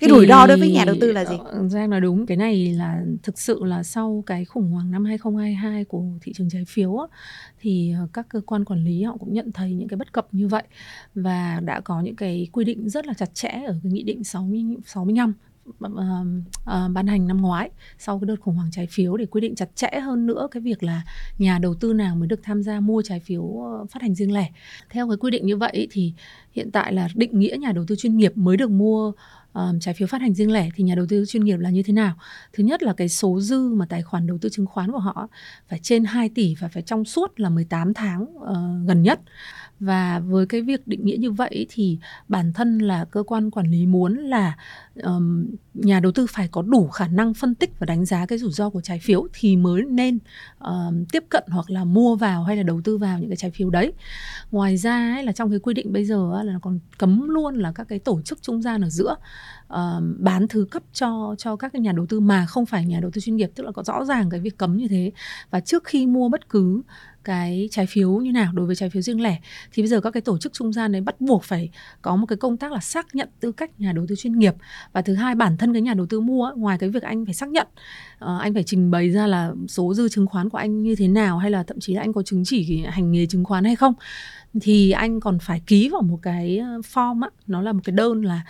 cái 0.00 0.10
rủi 0.10 0.26
ro 0.26 0.46
đối 0.46 0.56
với 0.56 0.70
nhà 0.70 0.84
đầu 0.84 0.96
tư 1.00 1.12
là 1.12 1.24
gì? 1.24 1.36
Ờ, 1.44 1.68
Giang 1.68 1.90
nói 1.90 2.00
đúng, 2.00 2.26
cái 2.26 2.36
này 2.36 2.74
là 2.74 3.02
thực 3.22 3.38
sự 3.38 3.64
là 3.64 3.82
sau 3.82 4.24
cái 4.26 4.44
khủng 4.44 4.70
hoảng 4.70 4.90
năm 4.90 5.04
2022 5.04 5.84
của 5.84 6.04
thị 6.20 6.32
trường 6.32 6.50
trái 6.50 6.64
phiếu 6.68 6.96
á, 6.96 7.06
thì 7.60 7.92
ờ, 7.98 8.08
các 8.12 8.26
cơ 8.28 8.40
quan 8.46 8.64
quản 8.64 8.84
lý 8.84 9.02
họ 9.02 9.16
cũng 9.16 9.34
nhận 9.34 9.52
thấy 9.52 9.74
những 9.74 9.88
cái 9.88 9.96
bất 9.96 10.12
cập 10.12 10.26
như 10.32 10.48
vậy 10.48 10.62
và 11.14 11.60
đã 11.64 11.80
có 11.80 12.00
những 12.00 12.16
cái 12.16 12.48
quy 12.52 12.64
định 12.64 12.88
rất 12.88 13.06
là 13.06 13.14
chặt 13.14 13.34
chẽ 13.34 13.62
ở 13.66 13.76
cái 13.82 13.92
nghị 13.92 14.02
định 14.02 14.24
60 14.24 14.62
65 14.86 15.34
uh, 15.68 15.86
uh, 15.86 16.92
ban 16.92 17.06
hành 17.06 17.26
năm 17.26 17.42
ngoái 17.42 17.70
sau 17.98 18.18
cái 18.18 18.26
đợt 18.26 18.36
khủng 18.40 18.54
hoảng 18.54 18.70
trái 18.72 18.86
phiếu 18.90 19.16
để 19.16 19.26
quy 19.26 19.40
định 19.40 19.54
chặt 19.54 19.68
chẽ 19.74 20.00
hơn 20.02 20.26
nữa 20.26 20.48
cái 20.50 20.60
việc 20.60 20.82
là 20.82 21.02
nhà 21.38 21.58
đầu 21.58 21.74
tư 21.74 21.92
nào 21.92 22.16
mới 22.16 22.28
được 22.28 22.40
tham 22.42 22.62
gia 22.62 22.80
mua 22.80 23.02
trái 23.02 23.20
phiếu 23.20 23.62
phát 23.90 24.02
hành 24.02 24.14
riêng 24.14 24.32
lẻ 24.32 24.50
theo 24.90 25.08
cái 25.08 25.16
quy 25.16 25.30
định 25.30 25.46
như 25.46 25.56
vậy 25.56 25.88
thì 25.90 26.12
hiện 26.52 26.70
tại 26.70 26.92
là 26.92 27.08
định 27.14 27.38
nghĩa 27.38 27.56
nhà 27.60 27.72
đầu 27.72 27.84
tư 27.88 27.96
chuyên 27.96 28.16
nghiệp 28.16 28.32
mới 28.34 28.56
được 28.56 28.70
mua 28.70 29.12
um, 29.52 29.78
trái 29.80 29.94
phiếu 29.94 30.08
phát 30.08 30.20
hành 30.20 30.34
riêng 30.34 30.52
lẻ 30.52 30.68
thì 30.74 30.84
nhà 30.84 30.94
đầu 30.94 31.06
tư 31.08 31.24
chuyên 31.28 31.44
nghiệp 31.44 31.56
là 31.56 31.70
như 31.70 31.82
thế 31.82 31.92
nào? 31.92 32.14
Thứ 32.52 32.64
nhất 32.64 32.82
là 32.82 32.92
cái 32.92 33.08
số 33.08 33.40
dư 33.40 33.74
mà 33.74 33.86
tài 33.88 34.02
khoản 34.02 34.26
đầu 34.26 34.38
tư 34.40 34.48
chứng 34.48 34.66
khoán 34.66 34.92
của 34.92 34.98
họ 34.98 35.28
phải 35.68 35.78
trên 35.82 36.04
2 36.04 36.28
tỷ 36.28 36.54
và 36.60 36.68
phải 36.68 36.82
trong 36.82 37.04
suốt 37.04 37.40
là 37.40 37.48
18 37.48 37.94
tháng 37.94 38.22
uh, 38.22 38.88
gần 38.88 39.02
nhất 39.02 39.20
và 39.80 40.18
với 40.18 40.46
cái 40.46 40.62
việc 40.62 40.86
định 40.86 41.04
nghĩa 41.04 41.16
như 41.16 41.30
vậy 41.30 41.66
thì 41.70 41.98
bản 42.28 42.52
thân 42.52 42.78
là 42.78 43.04
cơ 43.04 43.22
quan 43.22 43.50
quản 43.50 43.70
lý 43.70 43.86
muốn 43.86 44.16
là 44.16 44.56
um, 45.02 45.46
nhà 45.74 46.00
đầu 46.00 46.12
tư 46.12 46.26
phải 46.30 46.48
có 46.48 46.62
đủ 46.62 46.88
khả 46.88 47.08
năng 47.08 47.34
phân 47.34 47.54
tích 47.54 47.78
và 47.78 47.86
đánh 47.86 48.04
giá 48.04 48.26
cái 48.26 48.38
rủi 48.38 48.52
ro 48.52 48.70
của 48.70 48.80
trái 48.80 48.98
phiếu 48.98 49.26
thì 49.32 49.56
mới 49.56 49.82
nên 49.82 50.18
um, 50.58 51.04
tiếp 51.12 51.24
cận 51.28 51.44
hoặc 51.48 51.70
là 51.70 51.84
mua 51.84 52.16
vào 52.16 52.44
hay 52.44 52.56
là 52.56 52.62
đầu 52.62 52.80
tư 52.84 52.98
vào 52.98 53.18
những 53.18 53.30
cái 53.30 53.36
trái 53.36 53.50
phiếu 53.50 53.70
đấy. 53.70 53.92
Ngoài 54.50 54.76
ra 54.76 55.14
ấy, 55.14 55.24
là 55.24 55.32
trong 55.32 55.50
cái 55.50 55.58
quy 55.58 55.74
định 55.74 55.92
bây 55.92 56.04
giờ 56.04 56.42
là 56.42 56.58
còn 56.62 56.78
cấm 56.98 57.28
luôn 57.28 57.54
là 57.54 57.72
các 57.72 57.88
cái 57.88 57.98
tổ 57.98 58.22
chức 58.22 58.42
trung 58.42 58.62
gian 58.62 58.80
ở 58.84 58.88
giữa 58.88 59.16
uh, 59.74 60.02
bán 60.18 60.48
thứ 60.48 60.66
cấp 60.70 60.82
cho 60.92 61.34
cho 61.38 61.56
các 61.56 61.72
cái 61.72 61.80
nhà 61.80 61.92
đầu 61.92 62.06
tư 62.06 62.20
mà 62.20 62.46
không 62.46 62.66
phải 62.66 62.86
nhà 62.86 63.00
đầu 63.00 63.10
tư 63.10 63.20
chuyên 63.20 63.36
nghiệp. 63.36 63.50
Tức 63.54 63.64
là 63.64 63.72
có 63.72 63.82
rõ 63.82 64.04
ràng 64.04 64.30
cái 64.30 64.40
việc 64.40 64.58
cấm 64.58 64.76
như 64.76 64.88
thế. 64.88 65.12
Và 65.50 65.60
trước 65.60 65.84
khi 65.84 66.06
mua 66.06 66.28
bất 66.28 66.48
cứ 66.48 66.82
cái 67.24 67.68
trái 67.70 67.86
phiếu 67.86 68.10
như 68.10 68.32
nào 68.32 68.52
đối 68.52 68.66
với 68.66 68.76
trái 68.76 68.90
phiếu 68.90 69.02
riêng 69.02 69.20
lẻ 69.20 69.38
thì 69.72 69.82
bây 69.82 69.88
giờ 69.88 70.00
các 70.00 70.10
cái 70.10 70.20
tổ 70.20 70.38
chức 70.38 70.52
trung 70.52 70.72
gian 70.72 70.92
đấy 70.92 71.00
bắt 71.00 71.20
buộc 71.20 71.44
phải 71.44 71.70
có 72.02 72.16
một 72.16 72.26
cái 72.26 72.36
công 72.36 72.56
tác 72.56 72.72
là 72.72 72.80
xác 72.80 73.14
nhận 73.14 73.28
tư 73.40 73.52
cách 73.52 73.80
nhà 73.80 73.92
đầu 73.92 74.06
tư 74.08 74.14
chuyên 74.16 74.38
nghiệp. 74.38 74.54
Và 74.92 75.02
thứ 75.02 75.14
hai 75.14 75.34
bản 75.34 75.56
thân 75.56 75.72
cái 75.72 75.82
nhà 75.82 75.94
đầu 75.94 76.06
tư 76.06 76.20
mua 76.20 76.52
ngoài 76.56 76.78
cái 76.78 76.90
việc 76.90 77.02
anh 77.02 77.24
phải 77.24 77.34
xác 77.34 77.48
nhận 77.48 77.66
ờ, 78.18 78.38
anh 78.38 78.54
phải 78.54 78.62
trình 78.62 78.90
bày 78.90 79.10
ra 79.10 79.26
là 79.26 79.52
số 79.68 79.94
dư 79.94 80.08
chứng 80.08 80.26
khoán 80.26 80.50
của 80.50 80.58
anh 80.58 80.82
như 80.82 80.94
thế 80.96 81.08
nào 81.08 81.38
hay 81.38 81.50
là 81.50 81.62
thậm 81.62 81.80
chí 81.80 81.94
là 81.94 82.00
anh 82.00 82.12
có 82.12 82.22
chứng 82.22 82.42
chỉ 82.44 82.84
hành 82.88 83.12
nghề 83.12 83.26
chứng 83.26 83.44
khoán 83.44 83.64
hay 83.64 83.76
không 83.76 83.94
thì 84.60 84.90
anh 84.90 85.20
còn 85.20 85.38
phải 85.38 85.62
ký 85.66 85.88
vào 85.88 86.02
một 86.02 86.18
cái 86.22 86.58
ờ, 86.58 86.78
form 86.78 87.22
á 87.22 87.28
nó 87.46 87.62
là 87.62 87.72
một 87.72 87.80
cái 87.84 87.92
đơn 87.92 88.22
là 88.22 88.40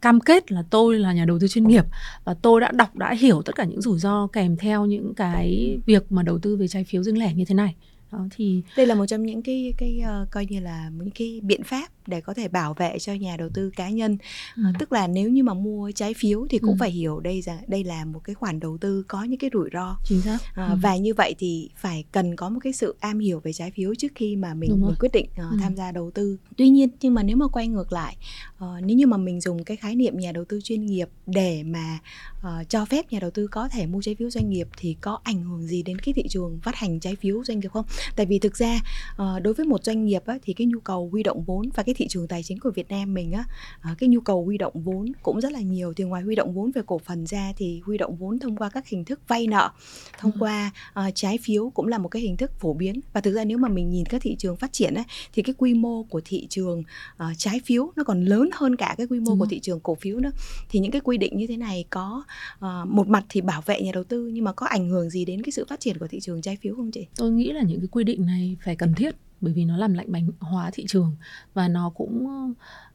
cam 0.00 0.20
kết 0.20 0.52
là 0.52 0.62
tôi 0.70 0.98
là 0.98 1.12
nhà 1.12 1.24
đầu 1.24 1.38
tư 1.38 1.48
chuyên 1.48 1.68
nghiệp 1.68 1.84
và 2.24 2.34
tôi 2.34 2.60
đã 2.60 2.70
đọc, 2.72 2.96
đã 2.96 3.14
hiểu 3.14 3.42
tất 3.42 3.54
cả 3.54 3.64
những 3.64 3.80
rủi 3.80 3.98
ro 3.98 4.26
kèm 4.26 4.56
theo 4.56 4.86
những 4.86 5.14
cái 5.14 5.78
việc 5.86 6.12
mà 6.12 6.22
đầu 6.22 6.38
tư 6.38 6.56
về 6.56 6.68
trái 6.68 6.84
phiếu 6.84 7.02
riêng 7.02 7.18
lẻ 7.18 7.34
như 7.34 7.44
thế 7.44 7.54
này 7.54 7.74
đó 8.12 8.26
thì 8.30 8.62
đây 8.76 8.86
là 8.86 8.94
một 8.94 9.06
trong 9.06 9.26
những 9.26 9.42
cái 9.42 9.74
cái 9.78 10.00
uh, 10.22 10.30
coi 10.30 10.46
như 10.46 10.60
là 10.60 10.90
những 10.98 11.10
cái 11.10 11.40
biện 11.42 11.62
pháp 11.62 11.88
để 12.06 12.20
có 12.20 12.34
thể 12.34 12.48
bảo 12.48 12.74
vệ 12.74 12.98
cho 12.98 13.12
nhà 13.12 13.36
đầu 13.36 13.48
tư 13.54 13.70
cá 13.76 13.90
nhân 13.90 14.18
ừ. 14.56 14.62
uh, 14.70 14.78
tức 14.78 14.92
là 14.92 15.06
nếu 15.06 15.30
như 15.30 15.42
mà 15.42 15.54
mua 15.54 15.90
trái 15.90 16.14
phiếu 16.14 16.46
thì 16.50 16.58
cũng 16.58 16.70
ừ. 16.70 16.76
phải 16.80 16.90
hiểu 16.90 17.20
đây 17.20 17.42
rằng 17.42 17.58
đây 17.66 17.84
là 17.84 18.04
một 18.04 18.20
cái 18.24 18.34
khoản 18.34 18.60
đầu 18.60 18.78
tư 18.78 19.04
có 19.08 19.24
những 19.24 19.38
cái 19.38 19.50
rủi 19.52 19.70
ro 19.72 19.96
chính 20.04 20.20
xác 20.20 20.34
uh, 20.34 20.56
ừ. 20.56 20.76
và 20.82 20.96
như 20.96 21.14
vậy 21.14 21.34
thì 21.38 21.70
phải 21.76 22.04
cần 22.12 22.36
có 22.36 22.48
một 22.48 22.60
cái 22.62 22.72
sự 22.72 22.96
am 23.00 23.18
hiểu 23.18 23.40
về 23.40 23.52
trái 23.52 23.70
phiếu 23.70 23.94
trước 23.94 24.12
khi 24.14 24.36
mà 24.36 24.54
mình 24.54 24.70
mình 24.80 24.94
quyết 25.00 25.12
định 25.12 25.26
uh, 25.30 25.38
ừ. 25.38 25.56
tham 25.60 25.76
gia 25.76 25.92
đầu 25.92 26.10
tư 26.10 26.36
tuy 26.56 26.68
nhiên 26.68 26.88
nhưng 27.00 27.14
mà 27.14 27.22
nếu 27.22 27.36
mà 27.36 27.48
quay 27.48 27.68
ngược 27.68 27.92
lại 27.92 28.16
uh, 28.64 28.84
nếu 28.84 28.96
như 28.96 29.06
mà 29.06 29.16
mình 29.16 29.40
dùng 29.40 29.64
cái 29.64 29.76
khái 29.76 29.94
niệm 29.96 30.18
nhà 30.18 30.32
đầu 30.32 30.44
tư 30.44 30.60
chuyên 30.64 30.86
nghiệp 30.86 31.08
để 31.26 31.62
mà 31.62 31.98
uh, 32.38 32.68
cho 32.68 32.84
phép 32.84 33.12
nhà 33.12 33.18
đầu 33.20 33.30
tư 33.30 33.46
có 33.46 33.68
thể 33.68 33.86
mua 33.86 34.02
trái 34.02 34.14
phiếu 34.14 34.30
doanh 34.30 34.50
nghiệp 34.50 34.68
thì 34.76 34.96
có 35.00 35.18
ảnh 35.22 35.42
hưởng 35.42 35.62
gì 35.62 35.82
đến 35.82 35.98
cái 35.98 36.14
thị 36.14 36.24
trường 36.28 36.58
phát 36.62 36.76
hành 36.76 37.00
trái 37.00 37.16
phiếu 37.16 37.44
doanh 37.44 37.60
nghiệp 37.60 37.68
không 37.72 37.84
tại 38.16 38.26
vì 38.26 38.38
thực 38.38 38.56
ra 38.56 38.80
uh, 39.22 39.42
đối 39.42 39.54
với 39.54 39.66
một 39.66 39.84
doanh 39.84 40.04
nghiệp 40.04 40.22
á, 40.26 40.38
thì 40.42 40.52
cái 40.52 40.66
nhu 40.66 40.80
cầu 40.80 41.08
huy 41.12 41.22
động 41.22 41.44
vốn 41.44 41.70
và 41.74 41.82
cái 41.82 41.94
thị 41.94 42.08
trường 42.08 42.28
tài 42.28 42.42
chính 42.42 42.60
của 42.60 42.70
Việt 42.70 42.88
Nam 42.88 43.14
mình 43.14 43.32
á 43.32 43.44
uh, 43.92 43.98
cái 43.98 44.08
nhu 44.08 44.20
cầu 44.20 44.44
huy 44.44 44.58
động 44.58 44.72
vốn 44.74 45.12
cũng 45.22 45.40
rất 45.40 45.52
là 45.52 45.60
nhiều. 45.60 45.92
Thì 45.96 46.04
ngoài 46.04 46.22
huy 46.22 46.34
động 46.34 46.54
vốn 46.54 46.70
về 46.74 46.82
cổ 46.86 46.98
phần 46.98 47.26
ra 47.26 47.52
thì 47.56 47.80
huy 47.84 47.98
động 47.98 48.16
vốn 48.16 48.38
thông 48.38 48.56
qua 48.56 48.68
các 48.68 48.88
hình 48.88 49.04
thức 49.04 49.20
vay 49.28 49.46
nợ 49.46 49.70
thông 50.18 50.32
qua 50.38 50.70
uh, 50.98 51.14
trái 51.14 51.38
phiếu 51.42 51.70
cũng 51.70 51.86
là 51.86 51.98
một 51.98 52.08
cái 52.08 52.22
hình 52.22 52.36
thức 52.36 52.50
phổ 52.60 52.74
biến. 52.74 53.00
Và 53.12 53.20
thực 53.20 53.32
ra 53.32 53.44
nếu 53.44 53.58
mà 53.58 53.68
mình 53.68 53.90
nhìn 53.90 54.06
các 54.06 54.22
thị 54.22 54.36
trường 54.38 54.56
phát 54.56 54.72
triển 54.72 54.94
ấy, 54.94 55.04
thì 55.32 55.42
cái 55.42 55.54
quy 55.58 55.74
mô 55.74 56.02
của 56.02 56.20
thị 56.24 56.46
trường 56.50 56.78
uh, 56.80 57.28
trái 57.36 57.60
phiếu 57.64 57.92
nó 57.96 58.04
còn 58.04 58.24
lớn 58.24 58.50
hơn 58.52 58.76
cả 58.76 58.94
cái 58.98 59.06
quy 59.06 59.20
mô 59.20 59.30
Đúng. 59.30 59.38
của 59.38 59.46
thị 59.46 59.60
trường 59.60 59.80
cổ 59.80 59.94
phiếu 59.94 60.20
nữa. 60.20 60.30
Thì 60.68 60.78
những 60.80 60.92
cái 60.92 61.00
quy 61.00 61.16
định 61.18 61.36
như 61.36 61.46
thế 61.46 61.56
này 61.56 61.84
có 61.90 62.24
uh, 62.58 62.88
một 62.88 63.08
mặt 63.08 63.24
thì 63.28 63.40
bảo 63.40 63.62
vệ 63.66 63.80
nhà 63.80 63.92
đầu 63.92 64.04
tư 64.04 64.26
nhưng 64.26 64.44
mà 64.44 64.52
có 64.52 64.66
ảnh 64.66 64.88
hưởng 64.88 65.10
gì 65.10 65.24
đến 65.24 65.42
cái 65.42 65.52
sự 65.52 65.64
phát 65.68 65.80
triển 65.80 65.98
của 65.98 66.06
thị 66.06 66.20
trường 66.20 66.42
trái 66.42 66.56
phiếu 66.56 66.74
không 66.74 66.90
chị? 66.90 67.06
Tôi 67.16 67.30
nghĩ 67.30 67.52
là 67.52 67.62
những 67.62 67.80
cái 67.80 67.88
quy 67.90 68.04
định 68.04 68.26
này 68.26 68.56
phải 68.64 68.76
cần 68.76 68.94
thiết 68.94 69.16
bởi 69.40 69.52
vì 69.52 69.64
nó 69.64 69.76
làm 69.76 69.94
lạnh 69.94 70.12
bánh 70.12 70.28
hóa 70.40 70.70
thị 70.72 70.84
trường 70.88 71.16
và 71.54 71.68
nó 71.68 71.90
cũng 71.90 72.26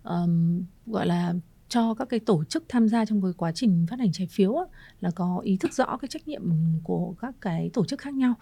um, 0.03 0.63
gọi 0.86 1.08
là 1.08 1.34
cho 1.69 1.93
các 1.93 2.10
cái 2.10 2.19
tổ 2.19 2.43
chức 2.43 2.63
tham 2.69 2.88
gia 2.88 3.05
trong 3.05 3.21
cái 3.21 3.31
quá 3.38 3.51
trình 3.51 3.86
phát 3.89 3.99
hành 3.99 4.12
trái 4.12 4.27
phiếu 4.27 4.55
á, 4.55 4.65
là 5.01 5.12
có 5.15 5.39
ý 5.43 5.58
thức 5.58 5.73
rõ 5.73 5.97
cái 6.01 6.08
trách 6.08 6.27
nhiệm 6.27 6.41
của 6.84 7.13
các 7.21 7.36
cái 7.41 7.69
tổ 7.73 7.86
chức 7.86 7.99
khác 7.99 8.13
nhau. 8.13 8.34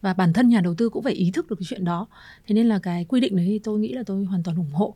Và 0.00 0.14
bản 0.14 0.32
thân 0.32 0.48
nhà 0.48 0.60
đầu 0.60 0.74
tư 0.74 0.88
cũng 0.88 1.02
phải 1.02 1.12
ý 1.12 1.30
thức 1.30 1.50
được 1.50 1.56
cái 1.58 1.66
chuyện 1.68 1.84
đó. 1.84 2.06
Thế 2.46 2.54
nên 2.54 2.66
là 2.66 2.78
cái 2.78 3.04
quy 3.04 3.20
định 3.20 3.36
đấy 3.36 3.46
thì 3.46 3.58
tôi 3.58 3.78
nghĩ 3.78 3.92
là 3.92 4.02
tôi 4.06 4.24
hoàn 4.24 4.42
toàn 4.42 4.56
ủng 4.56 4.72
hộ 4.72 4.94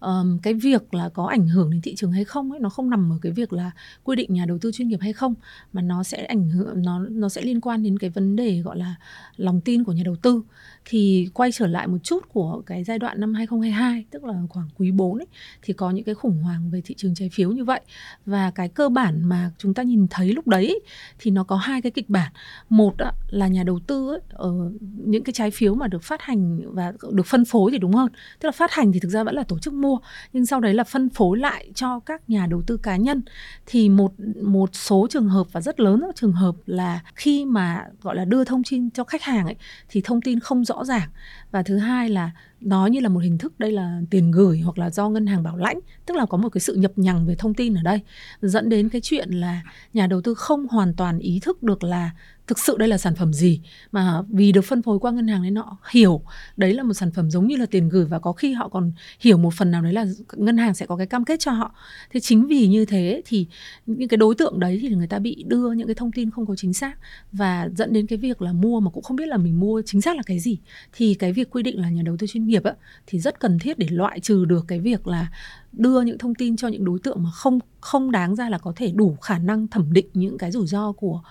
um, 0.00 0.38
cái 0.38 0.54
việc 0.54 0.94
là 0.94 1.08
có 1.08 1.26
ảnh 1.26 1.48
hưởng 1.48 1.70
đến 1.70 1.80
thị 1.80 1.94
trường 1.94 2.12
hay 2.12 2.24
không 2.24 2.50
ấy 2.50 2.60
nó 2.60 2.68
không 2.68 2.90
nằm 2.90 3.12
ở 3.12 3.18
cái 3.22 3.32
việc 3.32 3.52
là 3.52 3.70
quy 4.04 4.16
định 4.16 4.34
nhà 4.34 4.44
đầu 4.46 4.58
tư 4.60 4.72
chuyên 4.72 4.88
nghiệp 4.88 5.00
hay 5.00 5.12
không 5.12 5.34
mà 5.72 5.82
nó 5.82 6.02
sẽ 6.02 6.24
ảnh 6.24 6.48
hưởng 6.50 6.82
nó 6.82 6.98
nó 6.98 7.28
sẽ 7.28 7.42
liên 7.42 7.60
quan 7.60 7.82
đến 7.82 7.98
cái 7.98 8.10
vấn 8.10 8.36
đề 8.36 8.58
gọi 8.58 8.78
là 8.78 8.94
lòng 9.36 9.60
tin 9.60 9.84
của 9.84 9.92
nhà 9.92 10.02
đầu 10.04 10.16
tư. 10.16 10.42
Thì 10.84 11.28
quay 11.34 11.52
trở 11.52 11.66
lại 11.66 11.86
một 11.86 11.98
chút 12.02 12.28
của 12.28 12.62
cái 12.66 12.84
giai 12.84 12.98
đoạn 12.98 13.20
năm 13.20 13.34
2022 13.34 14.04
tức 14.10 14.24
là 14.24 14.34
khoảng 14.48 14.68
quý 14.78 14.90
4 14.90 15.18
ấy 15.18 15.26
thì 15.62 15.72
có 15.74 15.90
những 15.90 16.04
cái 16.04 16.14
khủng 16.14 16.42
hoảng 16.42 16.70
về 16.70 16.80
thị 16.84 16.94
trường 16.98 17.14
trái 17.14 17.28
phiếu 17.32 17.52
như 17.52 17.64
vậy. 17.64 17.80
Và 18.26 18.50
cái 18.50 18.68
cơ 18.68 18.88
bản 18.88 19.22
mà 19.24 19.50
chúng 19.58 19.74
ta 19.74 19.82
nhìn 19.82 20.06
thấy 20.10 20.32
lúc 20.32 20.46
đấy 20.46 20.80
thì 21.18 21.30
nó 21.30 21.44
có 21.44 21.56
hai 21.56 21.82
cái 21.82 21.92
kịch 21.92 22.08
bản. 22.08 22.32
Một 22.68 22.94
là 23.28 23.48
nhà 23.48 23.62
đầu 23.62 23.80
tư 23.86 24.08
ấy, 24.10 24.20
ở 24.28 24.70
những 25.04 25.24
cái 25.24 25.32
trái 25.32 25.50
phiếu 25.50 25.74
mà 25.74 25.86
được 25.86 26.02
phát 26.02 26.22
hành 26.22 26.74
và 26.74 26.92
được 27.12 27.26
phân 27.26 27.44
phối 27.44 27.72
thì 27.72 27.78
đúng 27.78 27.92
hơn. 27.92 28.08
Tức 28.40 28.46
là 28.46 28.52
phát 28.52 28.70
hành 28.72 28.92
thì 28.92 29.00
thực 29.00 29.08
ra 29.08 29.24
vẫn 29.24 29.34
là 29.34 29.42
tổ 29.42 29.58
chức 29.58 29.74
mua 29.74 29.87
nhưng 30.32 30.46
sau 30.46 30.60
đấy 30.60 30.74
là 30.74 30.84
phân 30.84 31.08
phối 31.08 31.38
lại 31.38 31.70
cho 31.74 32.00
các 32.00 32.30
nhà 32.30 32.46
đầu 32.46 32.62
tư 32.66 32.76
cá 32.76 32.96
nhân. 32.96 33.22
Thì 33.66 33.88
một 33.88 34.12
một 34.42 34.70
số 34.72 35.06
trường 35.10 35.28
hợp 35.28 35.46
và 35.52 35.60
rất 35.60 35.80
lớn 35.80 36.00
các 36.06 36.16
trường 36.16 36.32
hợp 36.32 36.54
là 36.66 37.00
khi 37.14 37.44
mà, 37.44 37.84
gọi 38.02 38.16
là, 38.16 38.24
đưa 38.24 38.44
thông 38.44 38.62
tin 38.70 38.90
cho 38.90 39.04
khách 39.04 39.22
hàng 39.22 39.46
ấy, 39.46 39.56
thì 39.88 40.00
thông 40.04 40.20
tin 40.20 40.40
không 40.40 40.64
rõ 40.64 40.84
ràng. 40.84 41.08
Và 41.50 41.62
thứ 41.62 41.78
hai 41.78 42.08
là 42.08 42.30
nó 42.60 42.86
như 42.86 43.00
là 43.00 43.08
một 43.08 43.20
hình 43.20 43.38
thức, 43.38 43.60
đây 43.60 43.72
là 43.72 44.00
tiền 44.10 44.30
gửi 44.30 44.60
hoặc 44.60 44.78
là 44.78 44.90
do 44.90 45.08
ngân 45.08 45.26
hàng 45.26 45.42
bảo 45.42 45.56
lãnh. 45.56 45.80
Tức 46.06 46.16
là 46.16 46.26
có 46.26 46.38
một 46.38 46.48
cái 46.48 46.60
sự 46.60 46.74
nhập 46.74 46.92
nhằng 46.96 47.26
về 47.26 47.34
thông 47.34 47.54
tin 47.54 47.74
ở 47.74 47.82
đây. 47.82 48.00
Dẫn 48.40 48.68
đến 48.68 48.88
cái 48.88 49.00
chuyện 49.00 49.30
là 49.30 49.62
nhà 49.92 50.06
đầu 50.06 50.20
tư 50.20 50.34
không 50.34 50.68
hoàn 50.68 50.94
toàn 50.94 51.18
ý 51.18 51.40
thức 51.42 51.62
được 51.62 51.84
là 51.84 52.10
thực 52.48 52.58
sự 52.58 52.76
đây 52.78 52.88
là 52.88 52.98
sản 52.98 53.14
phẩm 53.14 53.32
gì? 53.32 53.60
Mà 53.92 54.22
vì 54.28 54.52
được 54.52 54.64
phân 54.64 54.82
phối 54.82 54.98
qua 54.98 55.10
ngân 55.10 55.28
hàng 55.28 55.42
nên 55.42 55.56
họ 55.56 55.76
hiểu 55.90 56.22
đấy 56.56 56.74
là 56.74 56.82
một 56.82 56.94
sản 56.94 57.10
phẩm 57.10 57.30
giống 57.30 57.46
như 57.46 57.56
là 57.56 57.66
tiền 57.66 57.88
gửi 57.88 58.04
và 58.04 58.18
có 58.18 58.32
khi 58.32 58.52
họ 58.52 58.68
còn 58.68 58.92
hiểu 59.20 59.38
một 59.38 59.54
phần 59.54 59.70
nào 59.70 59.82
đấy 59.82 59.92
là 59.92 60.06
ngân 60.36 60.58
hàng 60.58 60.74
sẽ 60.74 60.86
có 60.86 60.96
cái 60.96 61.06
cam 61.06 61.24
kết 61.24 61.40
cho 61.40 61.50
họ. 61.50 61.74
Thế 62.10 62.20
chính 62.20 62.46
vì 62.46 62.66
như 62.66 62.84
thế 62.84 63.22
thì 63.24 63.46
những 63.86 64.08
cái 64.08 64.18
đối 64.18 64.34
tượng 64.34 64.60
đấy 64.60 64.78
thì 64.82 64.88
người 64.88 65.06
ta 65.06 65.18
bị 65.18 65.44
đưa 65.48 65.72
những 65.72 65.86
cái 65.86 65.94
thông 65.94 66.12
tin 66.12 66.30
không 66.30 66.46
có 66.46 66.56
chính 66.56 66.74
xác 66.74 66.98
và 67.32 67.68
dẫn 67.76 67.92
đến 67.92 68.06
cái 68.06 68.18
việc 68.18 68.42
là 68.42 68.52
mua 68.52 68.80
mà 68.80 68.90
cũng 68.90 69.02
không 69.02 69.16
biết 69.16 69.28
là 69.28 69.36
mình 69.36 69.60
mua 69.60 69.82
chính 69.86 70.00
xác 70.00 70.16
là 70.16 70.22
cái 70.26 70.38
gì. 70.38 70.58
Thì 70.92 71.14
cái 71.14 71.32
việc 71.32 71.50
quy 71.50 71.62
định 71.62 71.80
là 71.80 71.90
nhà 71.90 72.02
đầu 72.02 72.16
tư 72.18 72.26
chuyên 72.26 72.46
nghiệp 72.46 72.64
á, 72.64 72.72
thì 73.06 73.18
rất 73.20 73.40
cần 73.40 73.58
thiết 73.58 73.78
để 73.78 73.86
loại 73.90 74.20
trừ 74.20 74.44
được 74.44 74.64
cái 74.68 74.80
việc 74.80 75.06
là 75.06 75.28
đưa 75.72 76.00
những 76.00 76.18
thông 76.18 76.34
tin 76.34 76.56
cho 76.56 76.68
những 76.68 76.84
đối 76.84 76.98
tượng 76.98 77.22
mà 77.22 77.30
không 77.30 77.58
không 77.80 78.10
đáng 78.10 78.36
ra 78.36 78.48
là 78.48 78.58
có 78.58 78.72
thể 78.76 78.92
đủ 78.94 79.16
khả 79.22 79.38
năng 79.38 79.68
thẩm 79.68 79.92
định 79.92 80.06
những 80.14 80.38
cái 80.38 80.50
rủi 80.50 80.66
ro 80.66 80.92
của 80.92 81.22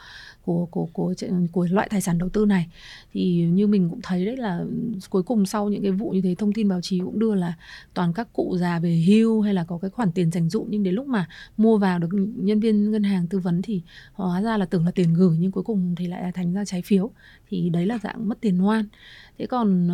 của 0.47 0.65
của 0.65 0.85
của 0.85 1.13
của 1.51 1.67
loại 1.71 1.87
tài 1.91 2.01
sản 2.01 2.17
đầu 2.17 2.29
tư 2.29 2.45
này. 2.45 2.67
Thì 3.13 3.47
như 3.51 3.67
mình 3.67 3.89
cũng 3.89 3.99
thấy 4.03 4.25
đấy 4.25 4.37
là 4.37 4.65
cuối 5.09 5.23
cùng 5.23 5.45
sau 5.45 5.69
những 5.69 5.83
cái 5.83 5.91
vụ 5.91 6.09
như 6.09 6.21
thế, 6.21 6.35
thông 6.35 6.53
tin 6.53 6.69
báo 6.69 6.81
chí 6.81 6.99
cũng 6.99 7.19
đưa 7.19 7.35
là 7.35 7.53
toàn 7.93 8.13
các 8.13 8.33
cụ 8.33 8.57
già 8.59 8.79
về 8.79 9.03
hưu 9.07 9.41
hay 9.41 9.53
là 9.53 9.63
có 9.63 9.77
cái 9.77 9.89
khoản 9.89 10.11
tiền 10.11 10.31
dành 10.31 10.49
dụm. 10.49 10.67
Nhưng 10.69 10.83
đến 10.83 10.93
lúc 10.93 11.07
mà 11.07 11.27
mua 11.57 11.77
vào 11.77 11.99
được 11.99 12.09
nhân 12.35 12.59
viên 12.59 12.91
ngân 12.91 13.03
hàng 13.03 13.27
tư 13.27 13.39
vấn 13.39 13.61
thì 13.61 13.81
hóa 14.13 14.41
ra 14.41 14.57
là 14.57 14.65
tưởng 14.65 14.85
là 14.85 14.91
tiền 14.91 15.13
gửi, 15.13 15.37
nhưng 15.39 15.51
cuối 15.51 15.63
cùng 15.63 15.95
thì 15.97 16.07
lại 16.07 16.31
thành 16.31 16.53
ra 16.53 16.65
trái 16.65 16.81
phiếu. 16.81 17.11
Thì 17.49 17.69
đấy 17.69 17.85
là 17.85 17.97
dạng 18.03 18.29
mất 18.29 18.41
tiền 18.41 18.57
ngoan 18.57 18.85
thế 19.37 19.45
còn 19.45 19.89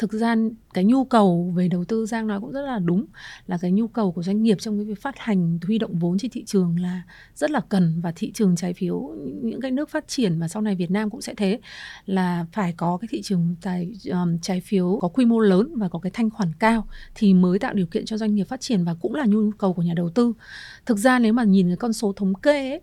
thực 0.00 0.12
ra 0.12 0.36
cái 0.74 0.84
nhu 0.84 1.04
cầu 1.04 1.52
về 1.56 1.68
đầu 1.68 1.84
tư 1.84 2.06
giang 2.06 2.26
nói 2.26 2.40
cũng 2.40 2.52
rất 2.52 2.62
là 2.62 2.78
đúng 2.78 3.06
là 3.46 3.58
cái 3.60 3.70
nhu 3.70 3.88
cầu 3.88 4.12
của 4.12 4.22
doanh 4.22 4.42
nghiệp 4.42 4.56
trong 4.60 4.78
cái 4.78 4.84
việc 4.84 5.02
phát 5.02 5.18
hành 5.18 5.58
huy 5.66 5.78
động 5.78 5.98
vốn 5.98 6.18
trên 6.18 6.30
thị 6.30 6.44
trường 6.44 6.80
là 6.80 7.02
rất 7.34 7.50
là 7.50 7.60
cần 7.68 8.00
và 8.00 8.12
thị 8.16 8.32
trường 8.34 8.56
trái 8.56 8.72
phiếu 8.72 9.14
những 9.42 9.60
cái 9.60 9.70
nước 9.70 9.90
phát 9.90 10.08
triển 10.08 10.38
mà 10.38 10.48
sau 10.48 10.62
này 10.62 10.74
Việt 10.74 10.90
Nam 10.90 11.10
cũng 11.10 11.22
sẽ 11.22 11.34
thế 11.34 11.60
là 12.06 12.46
phải 12.52 12.74
có 12.76 12.98
cái 13.00 13.08
thị 13.10 13.22
trường 13.22 13.56
tài 13.62 13.92
um, 14.10 14.38
trái 14.42 14.60
phiếu 14.60 14.98
có 15.02 15.08
quy 15.08 15.24
mô 15.24 15.38
lớn 15.38 15.74
và 15.76 15.88
có 15.88 15.98
cái 15.98 16.10
thanh 16.14 16.30
khoản 16.30 16.52
cao 16.58 16.86
thì 17.14 17.34
mới 17.34 17.58
tạo 17.58 17.74
điều 17.74 17.86
kiện 17.86 18.04
cho 18.04 18.16
doanh 18.16 18.34
nghiệp 18.34 18.44
phát 18.44 18.60
triển 18.60 18.84
và 18.84 18.94
cũng 19.00 19.14
là 19.14 19.26
nhu 19.26 19.50
cầu 19.58 19.72
của 19.72 19.82
nhà 19.82 19.94
đầu 19.94 20.10
tư. 20.10 20.32
Thực 20.86 20.98
ra 20.98 21.18
nếu 21.18 21.32
mà 21.32 21.44
nhìn 21.44 21.68
cái 21.68 21.76
con 21.76 21.92
số 21.92 22.12
thống 22.12 22.34
kê 22.34 22.70
ấy, 22.70 22.80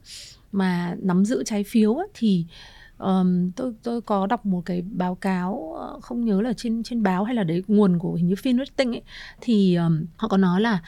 mà 0.52 0.96
nắm 1.02 1.26
giữ 1.26 1.44
trái 1.44 1.64
phiếu 1.64 1.96
ấy, 1.96 2.08
thì 2.14 2.46
um, 2.98 3.52
tôi 3.52 3.74
tôi 3.84 4.02
có 4.02 4.28
đọc 4.28 4.46
một 4.46 4.62
cái 4.66 4.82
báo 4.82 5.16
cáo 5.16 5.74
ờ, 5.78 6.00
không 6.02 6.26
nhớ 6.26 6.42
là 6.42 6.54
trên 6.54 6.84
trên 6.84 7.04
báo 7.04 7.24
hay 7.24 7.36
là 7.36 7.44
đấy 7.44 7.64
nguồn 7.68 8.00
của 8.00 8.14
hình 8.14 8.28
như 8.28 8.36
Finrating 8.36 8.92
ấy. 8.92 9.02
Thì 9.42 9.76
um, 9.76 10.06
họ 10.16 10.28
có 10.28 10.38
nói 10.38 10.62
là 10.62 10.80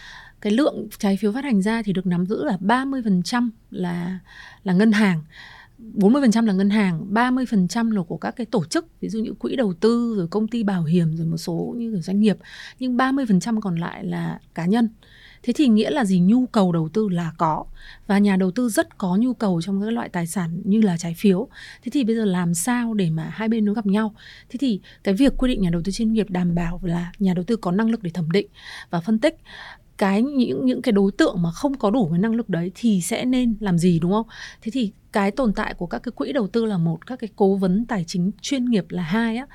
cái 0.41 0.53
lượng 0.53 0.87
trái 0.99 1.17
phiếu 1.17 1.33
phát 1.33 1.43
hành 1.43 1.61
ra 1.61 1.81
thì 1.81 1.93
được 1.93 2.05
nắm 2.05 2.25
giữ 2.25 2.43
là 2.43 2.57
30% 2.61 3.49
là 3.71 4.19
là 4.63 4.73
ngân 4.73 4.91
hàng. 4.91 5.21
40% 5.95 6.45
là 6.45 6.53
ngân 6.53 6.69
hàng, 6.69 7.13
30% 7.13 7.91
là 7.91 8.01
của 8.03 8.17
các 8.17 8.35
cái 8.35 8.45
tổ 8.45 8.65
chức, 8.65 8.99
ví 9.01 9.09
dụ 9.09 9.19
như 9.19 9.33
quỹ 9.33 9.55
đầu 9.55 9.73
tư 9.73 10.13
rồi 10.17 10.27
công 10.27 10.47
ty 10.47 10.63
bảo 10.63 10.83
hiểm 10.83 11.17
rồi 11.17 11.27
một 11.27 11.37
số 11.37 11.75
như 11.77 11.99
doanh 12.01 12.19
nghiệp, 12.19 12.37
nhưng 12.79 12.97
30% 12.97 13.61
còn 13.61 13.75
lại 13.75 14.05
là 14.05 14.39
cá 14.55 14.65
nhân 14.65 14.89
thế 15.43 15.53
thì 15.53 15.67
nghĩa 15.67 15.89
là 15.89 16.05
gì? 16.05 16.19
Nhu 16.19 16.45
cầu 16.45 16.71
đầu 16.71 16.89
tư 16.93 17.09
là 17.09 17.31
có. 17.37 17.65
Và 18.07 18.17
nhà 18.17 18.35
đầu 18.35 18.51
tư 18.51 18.69
rất 18.69 18.97
có 18.97 19.15
nhu 19.15 19.33
cầu 19.33 19.61
trong 19.61 19.81
các 19.81 19.89
loại 19.89 20.09
tài 20.09 20.27
sản 20.27 20.61
như 20.63 20.81
là 20.81 20.97
trái 20.97 21.13
phiếu. 21.17 21.47
Thế 21.83 21.89
thì 21.93 22.03
bây 22.03 22.15
giờ 22.15 22.25
làm 22.25 22.53
sao 22.53 22.93
để 22.93 23.09
mà 23.09 23.23
hai 23.23 23.49
bên 23.49 23.65
nó 23.65 23.73
gặp 23.73 23.85
nhau? 23.85 24.13
Thế 24.49 24.57
thì 24.59 24.79
cái 25.03 25.13
việc 25.13 25.33
quy 25.37 25.47
định 25.49 25.61
nhà 25.61 25.69
đầu 25.69 25.81
tư 25.85 25.91
chuyên 25.91 26.13
nghiệp 26.13 26.29
đảm 26.29 26.55
bảo 26.55 26.79
là 26.83 27.11
nhà 27.19 27.33
đầu 27.33 27.43
tư 27.43 27.55
có 27.55 27.71
năng 27.71 27.89
lực 27.89 28.03
để 28.03 28.09
thẩm 28.09 28.31
định 28.31 28.47
và 28.89 29.01
phân 29.01 29.19
tích 29.19 29.35
cái 29.97 30.21
những 30.21 30.65
những 30.65 30.81
cái 30.81 30.91
đối 30.91 31.11
tượng 31.11 31.41
mà 31.41 31.51
không 31.51 31.77
có 31.77 31.89
đủ 31.89 32.09
cái 32.11 32.19
năng 32.19 32.35
lực 32.35 32.49
đấy 32.49 32.71
thì 32.75 33.01
sẽ 33.01 33.25
nên 33.25 33.55
làm 33.59 33.77
gì 33.77 33.99
đúng 33.99 34.11
không? 34.11 34.27
Thế 34.61 34.71
thì 34.71 34.91
cái 35.11 35.31
tồn 35.31 35.53
tại 35.53 35.73
của 35.73 35.85
các 35.85 35.99
cái 36.03 36.11
quỹ 36.11 36.33
đầu 36.33 36.47
tư 36.47 36.65
là 36.65 36.77
một, 36.77 37.07
các 37.07 37.19
cái 37.19 37.29
cố 37.35 37.55
vấn 37.55 37.85
tài 37.85 38.03
chính 38.07 38.31
chuyên 38.41 38.65
nghiệp 38.65 38.85
là 38.89 39.03
hai 39.03 39.37
á 39.37 39.47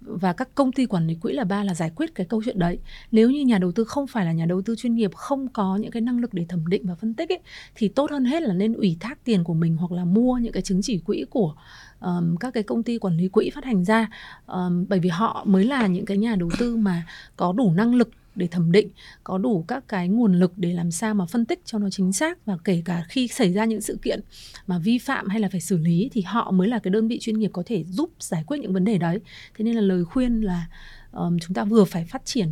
và 0.00 0.32
các 0.32 0.54
công 0.54 0.72
ty 0.72 0.86
quản 0.86 1.06
lý 1.06 1.14
quỹ 1.14 1.32
là 1.32 1.44
ba 1.44 1.64
là 1.64 1.74
giải 1.74 1.90
quyết 1.96 2.14
cái 2.14 2.26
câu 2.26 2.42
chuyện 2.44 2.58
đấy. 2.58 2.78
Nếu 3.12 3.30
như 3.30 3.40
nhà 3.40 3.58
đầu 3.58 3.72
tư 3.72 3.84
không 3.84 4.06
phải 4.06 4.24
là 4.24 4.32
nhà 4.32 4.46
đầu 4.46 4.62
tư 4.62 4.76
chuyên 4.76 4.94
nghiệp 4.94 5.14
không 5.14 5.48
có 5.48 5.76
những 5.76 5.90
cái 5.90 6.00
năng 6.00 6.20
lực 6.20 6.34
để 6.34 6.46
thẩm 6.48 6.66
định 6.66 6.86
và 6.86 6.94
phân 6.94 7.14
tích 7.14 7.28
ấy, 7.28 7.40
thì 7.74 7.88
tốt 7.88 8.10
hơn 8.10 8.24
hết 8.24 8.42
là 8.42 8.54
nên 8.54 8.72
ủy 8.72 8.96
thác 9.00 9.24
tiền 9.24 9.44
của 9.44 9.54
mình 9.54 9.76
hoặc 9.76 9.92
là 9.92 10.04
mua 10.04 10.38
những 10.38 10.52
cái 10.52 10.62
chứng 10.62 10.82
chỉ 10.82 10.98
quỹ 10.98 11.24
của 11.30 11.54
um, 12.00 12.36
các 12.36 12.54
cái 12.54 12.62
công 12.62 12.82
ty 12.82 12.98
quản 12.98 13.16
lý 13.16 13.28
quỹ 13.28 13.50
phát 13.50 13.64
hành 13.64 13.84
ra. 13.84 14.08
Um, 14.46 14.86
bởi 14.88 14.98
vì 14.98 15.08
họ 15.08 15.44
mới 15.46 15.64
là 15.64 15.86
những 15.86 16.04
cái 16.04 16.16
nhà 16.16 16.36
đầu 16.36 16.50
tư 16.58 16.76
mà 16.76 17.06
có 17.36 17.52
đủ 17.52 17.72
năng 17.72 17.94
lực 17.94 18.10
để 18.34 18.46
thẩm 18.46 18.72
định 18.72 18.88
có 19.24 19.38
đủ 19.38 19.64
các 19.68 19.88
cái 19.88 20.08
nguồn 20.08 20.34
lực 20.34 20.52
để 20.56 20.72
làm 20.72 20.90
sao 20.90 21.14
mà 21.14 21.26
phân 21.26 21.44
tích 21.44 21.60
cho 21.64 21.78
nó 21.78 21.90
chính 21.90 22.12
xác 22.12 22.46
và 22.46 22.58
kể 22.64 22.82
cả 22.84 23.04
khi 23.08 23.28
xảy 23.28 23.52
ra 23.52 23.64
những 23.64 23.80
sự 23.80 23.98
kiện 24.02 24.20
mà 24.66 24.78
vi 24.78 24.98
phạm 24.98 25.28
hay 25.28 25.40
là 25.40 25.48
phải 25.48 25.60
xử 25.60 25.76
lý 25.76 26.08
thì 26.12 26.20
họ 26.20 26.50
mới 26.50 26.68
là 26.68 26.78
cái 26.78 26.90
đơn 26.90 27.08
vị 27.08 27.18
chuyên 27.18 27.38
nghiệp 27.38 27.50
có 27.52 27.62
thể 27.66 27.84
giúp 27.84 28.10
giải 28.20 28.44
quyết 28.46 28.58
những 28.58 28.72
vấn 28.72 28.84
đề 28.84 28.98
đấy. 28.98 29.20
Thế 29.56 29.64
nên 29.64 29.74
là 29.74 29.80
lời 29.80 30.04
khuyên 30.04 30.40
là 30.40 30.66
um, 31.12 31.38
chúng 31.38 31.54
ta 31.54 31.64
vừa 31.64 31.84
phải 31.84 32.04
phát 32.04 32.24
triển 32.24 32.48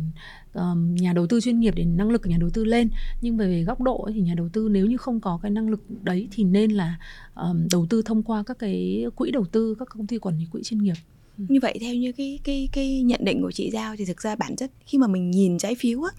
um, 0.53 0.95
nhà 0.95 1.13
đầu 1.13 1.27
tư 1.27 1.41
chuyên 1.41 1.59
nghiệp 1.59 1.73
để 1.75 1.85
năng 1.85 2.09
lực 2.09 2.21
của 2.21 2.29
nhà 2.29 2.37
đầu 2.39 2.49
tư 2.49 2.65
lên. 2.65 2.89
Nhưng 3.21 3.37
về 3.37 3.63
góc 3.63 3.81
độ 3.81 4.01
ấy, 4.01 4.13
thì 4.13 4.21
nhà 4.21 4.33
đầu 4.33 4.49
tư 4.53 4.69
nếu 4.71 4.85
như 4.85 4.97
không 4.97 5.19
có 5.19 5.39
cái 5.41 5.51
năng 5.51 5.69
lực 5.69 6.03
đấy 6.03 6.27
thì 6.31 6.43
nên 6.43 6.71
là 6.71 6.99
um, 7.35 7.67
đầu 7.71 7.87
tư 7.89 8.01
thông 8.05 8.23
qua 8.23 8.43
các 8.43 8.59
cái 8.59 9.05
quỹ 9.15 9.31
đầu 9.31 9.45
tư 9.45 9.75
các 9.79 9.87
công 9.89 10.07
ty 10.07 10.17
quản 10.17 10.37
lý 10.37 10.45
quỹ 10.51 10.63
chuyên 10.63 10.83
nghiệp 10.83 10.95
như 11.37 11.59
vậy 11.61 11.77
theo 11.81 11.95
như 11.95 12.11
cái 12.11 12.39
cái 12.43 12.69
cái 12.71 13.01
nhận 13.01 13.19
định 13.23 13.41
của 13.41 13.51
chị 13.51 13.69
giao 13.71 13.95
thì 13.95 14.05
thực 14.05 14.21
ra 14.21 14.35
bản 14.35 14.55
chất 14.55 14.71
khi 14.85 14.97
mà 14.97 15.07
mình 15.07 15.31
nhìn 15.31 15.57
trái 15.57 15.75
phiếu 15.75 16.03
á 16.03 16.11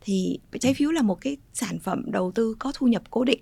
thì 0.00 0.38
trái 0.60 0.74
phiếu 0.74 0.90
là 0.90 1.02
một 1.02 1.20
cái 1.20 1.36
sản 1.52 1.78
phẩm 1.78 2.04
đầu 2.06 2.32
tư 2.34 2.56
có 2.58 2.72
thu 2.74 2.86
nhập 2.86 3.02
cố 3.10 3.24
định. 3.24 3.40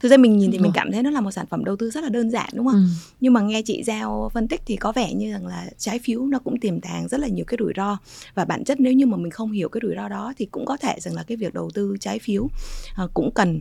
Thực 0.00 0.08
ra 0.08 0.16
mình 0.16 0.38
nhìn 0.38 0.52
thì 0.52 0.58
mình 0.58 0.72
cảm 0.74 0.92
thấy 0.92 1.02
nó 1.02 1.10
là 1.10 1.20
một 1.20 1.30
sản 1.30 1.46
phẩm 1.46 1.64
đầu 1.64 1.76
tư 1.76 1.90
rất 1.90 2.04
là 2.04 2.08
đơn 2.08 2.30
giản 2.30 2.48
đúng 2.54 2.66
không? 2.66 2.74
Ừ. 2.74 2.86
nhưng 3.20 3.32
mà 3.32 3.40
nghe 3.40 3.62
chị 3.62 3.82
giao 3.82 4.30
phân 4.34 4.48
tích 4.48 4.60
thì 4.66 4.76
có 4.76 4.92
vẻ 4.92 5.14
như 5.14 5.32
rằng 5.32 5.46
là 5.46 5.66
trái 5.78 5.98
phiếu 5.98 6.26
nó 6.26 6.38
cũng 6.38 6.60
tiềm 6.60 6.80
tàng 6.80 7.08
rất 7.08 7.20
là 7.20 7.28
nhiều 7.28 7.44
cái 7.44 7.56
rủi 7.60 7.72
ro. 7.76 7.98
Và 8.34 8.44
bản 8.44 8.64
chất 8.64 8.80
nếu 8.80 8.92
như 8.92 9.06
mà 9.06 9.16
mình 9.16 9.30
không 9.30 9.52
hiểu 9.52 9.68
cái 9.68 9.80
rủi 9.82 9.94
ro 9.96 10.08
đó 10.08 10.32
thì 10.36 10.46
cũng 10.46 10.66
có 10.66 10.76
thể 10.76 10.96
rằng 11.00 11.14
là 11.14 11.22
cái 11.22 11.36
việc 11.36 11.54
đầu 11.54 11.70
tư 11.74 11.96
trái 12.00 12.18
phiếu 12.18 12.42
uh, 12.42 13.14
cũng 13.14 13.30
cần 13.34 13.60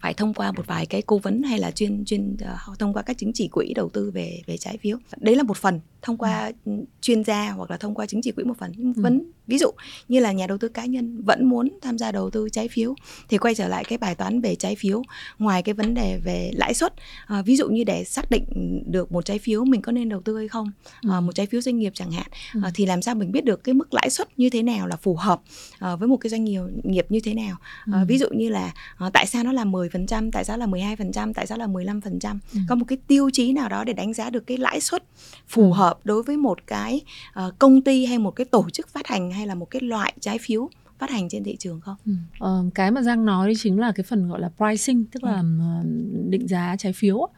phải 0.00 0.14
thông 0.14 0.34
qua 0.34 0.52
một 0.52 0.66
vài 0.66 0.86
cái 0.86 1.02
cố 1.02 1.18
vấn 1.18 1.42
hay 1.42 1.58
là 1.58 1.70
chuyên 1.70 2.04
chuyên 2.04 2.36
uh, 2.70 2.78
thông 2.78 2.92
qua 2.92 3.02
các 3.02 3.18
chứng 3.18 3.32
chỉ 3.32 3.48
quỹ 3.48 3.72
đầu 3.74 3.88
tư 3.88 4.10
về 4.10 4.42
về 4.46 4.56
trái 4.56 4.76
phiếu 4.76 4.98
đấy 5.16 5.36
là 5.36 5.42
một 5.42 5.56
phần 5.56 5.80
thông 6.02 6.16
qua 6.16 6.52
ừ. 6.64 6.72
chuyên 7.00 7.24
gia 7.24 7.50
hoặc 7.50 7.70
là 7.70 7.76
thông 7.76 7.94
qua 7.94 8.06
chứng 8.06 8.22
chỉ 8.22 8.32
quỹ 8.32 8.44
một 8.44 8.58
phần 8.58 8.72
ừ. 8.78 9.02
vẫn 9.02 9.30
ví 9.46 9.58
dụ 9.58 9.70
như 10.08 10.20
là 10.20 10.32
nhà 10.32 10.46
đầu 10.46 10.58
tư 10.58 10.68
cá 10.68 10.84
nhân 10.84 11.22
vẫn 11.22 11.44
muốn 11.44 11.68
tham 11.82 11.98
gia 11.98 12.12
đầu 12.12 12.30
tư 12.30 12.48
trái 12.52 12.68
phiếu 12.68 12.94
thì 13.28 13.38
quay 13.38 13.54
trở 13.54 13.68
lại 13.68 13.84
cái 13.84 13.98
bài 13.98 14.14
toán 14.14 14.40
về 14.40 14.54
trái 14.54 14.76
phiếu 14.76 15.02
ngoài 15.38 15.62
cái 15.62 15.74
vấn 15.74 15.94
đề 15.94 16.20
về 16.24 16.50
lãi 16.54 16.74
suất 16.74 16.94
à, 17.26 17.42
ví 17.42 17.56
dụ 17.56 17.68
như 17.68 17.84
để 17.84 18.04
xác 18.04 18.30
định 18.30 18.44
được 18.86 19.12
một 19.12 19.24
trái 19.24 19.38
phiếu 19.38 19.64
mình 19.64 19.82
có 19.82 19.92
nên 19.92 20.08
đầu 20.08 20.20
tư 20.20 20.36
hay 20.38 20.48
không 20.48 20.70
à, 21.10 21.20
một 21.20 21.34
trái 21.34 21.46
phiếu 21.46 21.60
doanh 21.60 21.78
nghiệp 21.78 21.92
chẳng 21.94 22.12
hạn 22.12 22.26
ừ. 22.54 22.60
à, 22.64 22.70
thì 22.74 22.86
làm 22.86 23.02
sao 23.02 23.14
mình 23.14 23.32
biết 23.32 23.44
được 23.44 23.64
cái 23.64 23.74
mức 23.74 23.94
lãi 23.94 24.10
suất 24.10 24.38
như 24.38 24.50
thế 24.50 24.62
nào 24.62 24.86
là 24.86 24.96
phù 24.96 25.16
hợp 25.16 25.40
à, 25.78 25.96
với 25.96 26.08
một 26.08 26.16
cái 26.16 26.30
doanh 26.30 26.44
nghiệp 26.44 26.60
nghiệp 26.82 27.06
như 27.08 27.20
thế 27.24 27.34
nào 27.34 27.56
ừ. 27.86 27.92
ví 28.08 28.18
dụ 28.18 28.28
như 28.28 28.48
là 28.48 28.72
à, 28.96 29.10
tại 29.12 29.26
sao 29.26 29.44
nó 29.44 29.52
là 29.52 29.61
10% 29.64 30.30
tại 30.32 30.44
sao 30.44 30.58
là 30.58 30.66
12% 30.66 31.32
tại 31.32 31.46
sao 31.46 31.58
là 31.58 31.66
15% 31.66 32.38
ừ. 32.54 32.60
có 32.68 32.74
một 32.74 32.84
cái 32.88 32.98
tiêu 33.06 33.30
chí 33.32 33.52
nào 33.52 33.68
đó 33.68 33.84
để 33.84 33.92
đánh 33.92 34.12
giá 34.12 34.30
được 34.30 34.46
cái 34.46 34.56
lãi 34.56 34.80
suất 34.80 35.04
phù 35.48 35.72
ừ. 35.72 35.76
hợp 35.76 35.98
đối 36.04 36.22
với 36.22 36.36
một 36.36 36.66
cái 36.66 37.00
uh, 37.46 37.58
công 37.58 37.82
ty 37.82 38.06
hay 38.06 38.18
một 38.18 38.30
cái 38.30 38.44
tổ 38.44 38.70
chức 38.70 38.88
phát 38.88 39.06
hành 39.06 39.30
hay 39.30 39.46
là 39.46 39.54
một 39.54 39.70
cái 39.70 39.82
loại 39.82 40.12
trái 40.20 40.38
phiếu 40.38 40.68
phát 40.98 41.10
hành 41.10 41.28
trên 41.28 41.44
thị 41.44 41.56
trường 41.58 41.80
không? 41.80 41.96
Ừ. 42.06 42.12
Ờ, 42.38 42.64
cái 42.74 42.90
mà 42.90 43.02
Giang 43.02 43.24
nói 43.24 43.52
chính 43.58 43.80
là 43.80 43.92
cái 43.92 44.04
phần 44.04 44.28
gọi 44.28 44.40
là 44.40 44.50
pricing 44.56 45.04
tức 45.04 45.24
là 45.24 45.36
ừ. 45.36 45.88
định 46.28 46.48
giá 46.48 46.76
trái 46.78 46.92
phiếu 46.92 47.28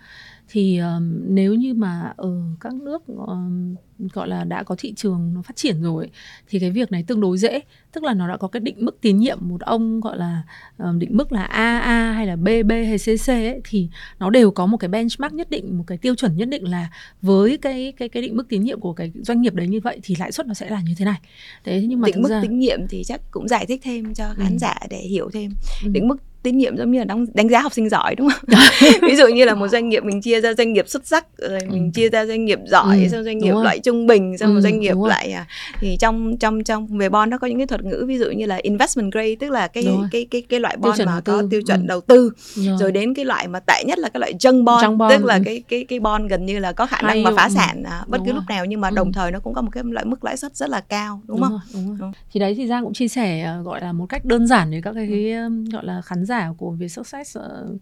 thì 0.48 0.78
um, 0.78 1.35
nếu 1.35 1.54
như 1.54 1.74
mà 1.74 2.12
ở 2.16 2.33
các 2.61 2.74
nước 2.74 3.07
um, 3.07 3.74
gọi 3.98 4.28
là 4.28 4.44
đã 4.44 4.62
có 4.62 4.74
thị 4.78 4.92
trường 4.96 5.35
nó 5.35 5.42
phát 5.42 5.57
triển 5.57 5.83
rồi 5.83 6.11
thì 6.48 6.59
cái 6.59 6.70
việc 6.70 6.92
này 6.92 7.04
tương 7.07 7.20
đối 7.20 7.38
dễ 7.38 7.61
tức 7.92 8.04
là 8.04 8.14
nó 8.14 8.28
đã 8.28 8.37
có 8.37 8.48
cái 8.48 8.61
định 8.61 8.76
mức 8.78 9.00
tín 9.00 9.18
nhiệm 9.18 9.38
một 9.40 9.61
ông 9.61 10.00
gọi 10.00 10.18
là 10.18 10.42
um, 10.78 10.98
định 10.98 11.16
mức 11.16 11.33
là 11.33 11.42
AA 11.42 12.12
hay 12.12 12.26
là 12.26 12.37
BB 12.37 12.70
hay 12.70 12.96
CC 12.98 13.28
ấy, 13.28 13.61
thì 13.64 13.88
nó 14.18 14.30
đều 14.30 14.50
có 14.50 14.66
một 14.66 14.76
cái 14.76 14.88
benchmark 14.88 15.35
nhất 15.35 15.50
định 15.50 15.78
một 15.78 15.85
cái 15.87 15.98
tiêu 15.98 16.14
chuẩn 16.14 16.37
nhất 16.37 16.48
định 16.48 16.68
là 16.68 16.90
với 17.22 17.57
cái 17.57 17.92
cái 17.96 18.09
cái 18.09 18.22
định 18.22 18.37
mức 18.37 18.48
tín 18.48 18.62
nhiệm 18.62 18.80
của 18.80 18.92
cái 18.92 19.12
doanh 19.22 19.40
nghiệp 19.40 19.54
đấy 19.54 19.68
như 19.68 19.80
vậy 19.80 20.00
thì 20.02 20.16
lãi 20.18 20.33
suất 20.33 20.46
nó 20.46 20.54
sẽ 20.54 20.70
là 20.70 20.80
như 20.80 20.94
thế 20.98 21.04
này 21.04 21.20
đấy 21.64 21.87
nhưng 21.88 22.00
mà 22.00 22.07
định 22.07 22.22
mức 22.22 22.28
ra... 22.28 22.42
tín 22.42 22.59
nhiệm 22.59 22.88
thì 22.88 23.02
chắc 23.04 23.20
cũng 23.30 23.48
giải 23.48 23.66
thích 23.66 23.80
thêm 23.85 24.14
cho 24.14 24.24
khán 24.37 24.52
ừ. 24.52 24.59
giả 24.59 24.78
để 24.90 24.98
hiểu 24.98 25.30
thêm 25.33 25.52
ừ. 25.85 25.90
định 25.92 26.09
mức 26.09 26.16
tín 26.44 26.59
nhiệm 26.59 26.76
giống 26.76 26.90
như 26.90 26.98
là 26.98 27.04
đánh, 27.04 27.26
đánh 27.35 27.48
giá 27.48 27.61
học 27.61 27.72
sinh 27.72 27.88
giỏi 27.88 28.14
đúng 28.14 28.28
không 28.30 28.61
ví 29.02 29.16
dụ 29.16 29.26
như 29.26 29.44
là 29.44 29.54
một 29.61 29.68
doanh 29.68 29.88
nghiệp 29.88 30.04
mình 30.04 30.20
chia 30.20 30.40
ra 30.40 30.54
doanh 30.54 30.72
nghiệp 30.72 30.88
xuất 30.88 31.07
sắc 31.07 31.26
rồi 31.38 31.59
mình 31.70 31.85
ừ. 31.85 31.90
chia 31.94 32.09
ra 32.09 32.26
doanh 32.26 32.44
nghiệp 32.44 32.59
giỏi 32.66 33.02
ừ, 33.02 33.09
xong 33.09 33.24
doanh 33.24 33.38
nghiệp 33.38 33.52
loại 33.62 33.78
trung 33.78 34.07
bình 34.07 34.38
xong 34.38 34.50
ừ, 34.50 34.54
một 34.54 34.61
doanh 34.61 34.80
nghiệp 34.80 34.96
lại 35.07 35.33
à, 35.33 35.46
thì 35.80 35.96
trong 36.00 36.37
trong 36.37 36.64
trong 36.64 36.98
về 36.98 37.09
bond 37.09 37.30
nó 37.30 37.38
có 37.38 37.46
những 37.46 37.59
cái 37.59 37.66
thuật 37.66 37.85
ngữ 37.85 38.04
ví 38.09 38.18
dụ 38.18 38.30
như 38.30 38.46
là 38.46 38.57
investment 38.57 39.12
grade 39.12 39.35
tức 39.40 39.50
là 39.50 39.68
cái 39.68 39.87
cái 40.11 40.26
cái 40.30 40.42
cái 40.48 40.61
loại 40.61 40.76
bond 40.76 41.02
mà 41.07 41.20
có 41.24 41.42
tiêu 41.50 41.62
chuẩn 41.66 41.80
ừ. 41.80 41.87
đầu 41.87 42.00
tư 42.00 42.30
rồi. 42.54 42.76
rồi 42.80 42.92
đến 42.92 43.14
cái 43.14 43.24
loại 43.24 43.48
mà 43.48 43.61
tệ 43.61 43.85
nhất 43.87 43.98
là 43.98 44.09
cái 44.09 44.20
loại 44.20 44.35
junk 44.35 44.64
bond, 44.64 44.85
junk 44.85 44.96
bond 44.96 45.12
tức 45.12 45.24
là 45.24 45.35
ừ. 45.35 45.42
cái 45.44 45.62
cái 45.68 45.85
cái 45.85 46.00
bond 46.00 46.30
gần 46.30 46.46
như 46.46 46.59
là 46.59 46.72
có 46.72 46.87
khả 46.87 47.02
năng 47.02 47.11
Hay 47.11 47.22
mà 47.22 47.30
phá 47.37 47.48
sản 47.48 47.83
à, 47.83 48.04
bất 48.07 48.18
đúng 48.18 48.26
cứ 48.26 48.33
rồi. 48.33 48.40
lúc 48.40 48.44
nào 48.48 48.64
nhưng 48.64 48.80
mà 48.80 48.88
ừ. 48.88 48.94
đồng 48.94 49.12
thời 49.12 49.30
nó 49.30 49.38
cũng 49.40 49.54
có 49.54 49.62
một 49.62 49.70
cái 49.72 49.85
loại 49.85 50.07
mức 50.07 50.24
lãi 50.24 50.37
suất 50.37 50.57
rất 50.57 50.70
là 50.70 50.80
cao 50.80 51.20
đúng, 51.26 51.40
đúng 51.40 51.48
không? 51.48 51.50
Rồi, 51.50 51.61
đúng 51.74 51.88
rồi. 51.88 51.96
Đúng. 52.00 52.12
Thì 52.33 52.40
đấy 52.40 52.54
thì 52.54 52.66
Giang 52.66 52.85
cũng 52.85 52.92
chia 52.92 53.09
sẻ 53.09 53.40
à, 53.40 53.61
gọi 53.64 53.80
là 53.80 53.92
một 53.92 54.07
cách 54.09 54.24
đơn 54.24 54.46
giản 54.46 54.70
để 54.70 54.80
các 54.85 54.92
cái, 54.94 55.07
cái 55.11 55.33
gọi 55.72 55.85
là 55.85 56.02
khán 56.02 56.24
giả 56.24 56.34
của 56.59 56.70
Việt 56.70 56.88
Success 56.88 57.38
uh, 57.38 57.81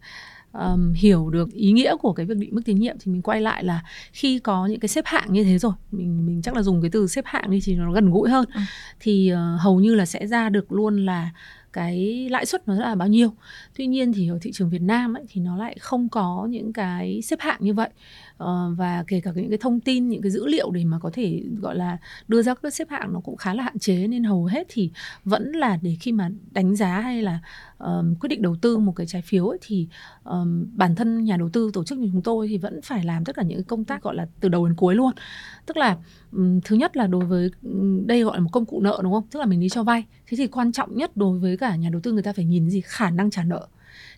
um, 0.53 0.93
hiểu 0.93 1.29
được 1.29 1.51
ý 1.53 1.71
nghĩa 1.71 1.95
của 1.95 2.13
cái 2.13 2.25
việc 2.25 2.37
định 2.37 2.55
mức 2.55 2.61
tín 2.65 2.79
nhiệm 2.79 2.95
thì 2.99 3.11
mình 3.11 3.21
quay 3.21 3.41
lại 3.41 3.63
là 3.63 3.83
khi 4.11 4.39
có 4.39 4.65
những 4.65 4.79
cái 4.79 4.89
xếp 4.89 5.05
hạng 5.05 5.33
như 5.33 5.43
thế 5.43 5.57
rồi 5.57 5.73
mình 5.91 6.25
mình 6.25 6.41
chắc 6.41 6.55
là 6.55 6.61
dùng 6.61 6.81
cái 6.81 6.89
từ 6.91 7.07
xếp 7.07 7.25
hạng 7.25 7.51
đi 7.51 7.59
thì 7.63 7.75
nó 7.75 7.91
gần 7.91 8.11
gũi 8.11 8.29
hơn. 8.29 8.45
Ừ. 8.55 8.61
thì 8.99 9.33
uh, 9.33 9.61
hầu 9.61 9.79
như 9.79 9.95
là 9.95 10.05
sẽ 10.05 10.27
ra 10.27 10.49
được 10.49 10.71
luôn 10.71 11.05
là 11.05 11.29
cái 11.73 12.27
lãi 12.29 12.45
suất 12.45 12.67
nó 12.67 12.75
là 12.75 12.95
bao 12.95 13.07
nhiêu. 13.07 13.33
Tuy 13.75 13.87
nhiên 13.87 14.13
thì 14.13 14.29
ở 14.29 14.37
thị 14.41 14.51
trường 14.51 14.69
Việt 14.69 14.81
Nam 14.81 15.13
ấy, 15.13 15.23
thì 15.29 15.41
nó 15.41 15.57
lại 15.57 15.77
không 15.79 16.09
có 16.09 16.47
những 16.49 16.73
cái 16.73 17.21
xếp 17.21 17.39
hạng 17.39 17.57
như 17.59 17.73
vậy 17.73 17.89
Ờ, 18.37 18.73
và 18.77 19.03
kể 19.07 19.19
cả 19.19 19.31
những 19.35 19.49
cái 19.49 19.57
thông 19.57 19.79
tin 19.79 20.09
những 20.09 20.21
cái 20.21 20.31
dữ 20.31 20.45
liệu 20.45 20.71
để 20.71 20.85
mà 20.85 20.99
có 20.99 21.09
thể 21.13 21.43
gọi 21.61 21.75
là 21.75 21.97
đưa 22.27 22.41
ra 22.41 22.55
các 22.55 22.73
xếp 22.73 22.89
hạng 22.89 23.13
nó 23.13 23.19
cũng 23.19 23.37
khá 23.37 23.53
là 23.53 23.63
hạn 23.63 23.79
chế 23.79 24.07
nên 24.07 24.23
hầu 24.23 24.45
hết 24.45 24.67
thì 24.69 24.91
vẫn 25.25 25.51
là 25.51 25.79
để 25.81 25.97
khi 25.99 26.11
mà 26.11 26.29
đánh 26.51 26.75
giá 26.75 26.99
hay 26.99 27.21
là 27.21 27.39
um, 27.77 28.15
quyết 28.15 28.27
định 28.29 28.41
đầu 28.41 28.55
tư 28.61 28.77
một 28.77 28.91
cái 28.95 29.07
trái 29.07 29.21
phiếu 29.21 29.47
ấy, 29.47 29.57
thì 29.61 29.87
um, 30.23 30.65
bản 30.75 30.95
thân 30.95 31.23
nhà 31.23 31.37
đầu 31.37 31.49
tư 31.49 31.71
tổ 31.73 31.83
chức 31.83 31.97
như 31.97 32.09
chúng 32.11 32.21
tôi 32.21 32.47
thì 32.47 32.57
vẫn 32.57 32.81
phải 32.81 33.03
làm 33.03 33.25
tất 33.25 33.35
cả 33.35 33.43
những 33.43 33.63
công 33.63 33.85
tác 33.85 34.03
gọi 34.03 34.15
là 34.15 34.27
từ 34.39 34.49
đầu 34.49 34.65
đến 34.67 34.75
cuối 34.75 34.95
luôn. 34.95 35.11
Tức 35.65 35.77
là 35.77 35.97
um, 36.31 36.59
thứ 36.61 36.75
nhất 36.75 36.97
là 36.97 37.07
đối 37.07 37.25
với 37.25 37.51
đây 38.05 38.23
gọi 38.23 38.37
là 38.37 38.43
một 38.43 38.49
công 38.51 38.65
cụ 38.65 38.81
nợ 38.81 38.99
đúng 39.03 39.13
không? 39.13 39.27
Tức 39.31 39.39
là 39.39 39.45
mình 39.45 39.59
đi 39.59 39.69
cho 39.69 39.83
vay. 39.83 40.05
Thế 40.27 40.37
thì 40.37 40.47
quan 40.47 40.71
trọng 40.71 40.97
nhất 40.97 41.17
đối 41.17 41.39
với 41.39 41.57
cả 41.57 41.75
nhà 41.75 41.89
đầu 41.89 42.01
tư 42.01 42.11
người 42.11 42.23
ta 42.23 42.33
phải 42.33 42.45
nhìn 42.45 42.69
gì? 42.69 42.81
Khả 42.81 43.09
năng 43.09 43.29
trả 43.29 43.43
nợ 43.43 43.67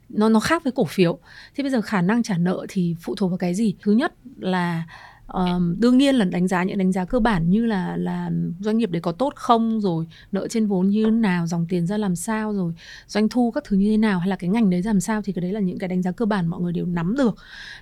nó 0.09 0.29
nó 0.29 0.39
khác 0.39 0.63
với 0.63 0.71
cổ 0.71 0.85
phiếu. 0.85 1.19
Thế 1.55 1.61
bây 1.61 1.71
giờ 1.71 1.81
khả 1.81 2.01
năng 2.01 2.23
trả 2.23 2.37
nợ 2.37 2.65
thì 2.69 2.95
phụ 3.01 3.15
thuộc 3.15 3.31
vào 3.31 3.37
cái 3.37 3.53
gì? 3.53 3.75
Thứ 3.81 3.91
nhất 3.91 4.13
là 4.37 4.83
um, 5.27 5.75
đương 5.79 5.97
nhiên 5.97 6.15
là 6.15 6.25
đánh 6.25 6.47
giá 6.47 6.63
những 6.63 6.77
đánh 6.77 6.91
giá 6.91 7.05
cơ 7.05 7.19
bản 7.19 7.49
như 7.49 7.65
là 7.65 7.97
là 7.97 8.31
doanh 8.59 8.77
nghiệp 8.77 8.91
đấy 8.91 9.01
có 9.01 9.11
tốt 9.11 9.33
không 9.35 9.81
rồi 9.81 10.07
nợ 10.31 10.47
trên 10.47 10.67
vốn 10.67 10.89
như 10.89 11.05
thế 11.05 11.11
nào 11.11 11.47
dòng 11.47 11.65
tiền 11.69 11.87
ra 11.87 11.97
làm 11.97 12.15
sao 12.15 12.53
rồi 12.53 12.73
doanh 13.07 13.29
thu 13.29 13.51
các 13.51 13.63
thứ 13.67 13.77
như 13.77 13.91
thế 13.91 13.97
nào 13.97 14.19
hay 14.19 14.29
là 14.29 14.35
cái 14.35 14.49
ngành 14.49 14.69
đấy 14.69 14.81
làm 14.85 14.99
sao 14.99 15.21
thì 15.21 15.33
cái 15.33 15.41
đấy 15.41 15.51
là 15.51 15.59
những 15.59 15.79
cái 15.79 15.87
đánh 15.87 16.01
giá 16.01 16.11
cơ 16.11 16.25
bản 16.25 16.47
mọi 16.47 16.61
người 16.61 16.73
đều 16.73 16.85
nắm 16.85 17.15
được. 17.17 17.35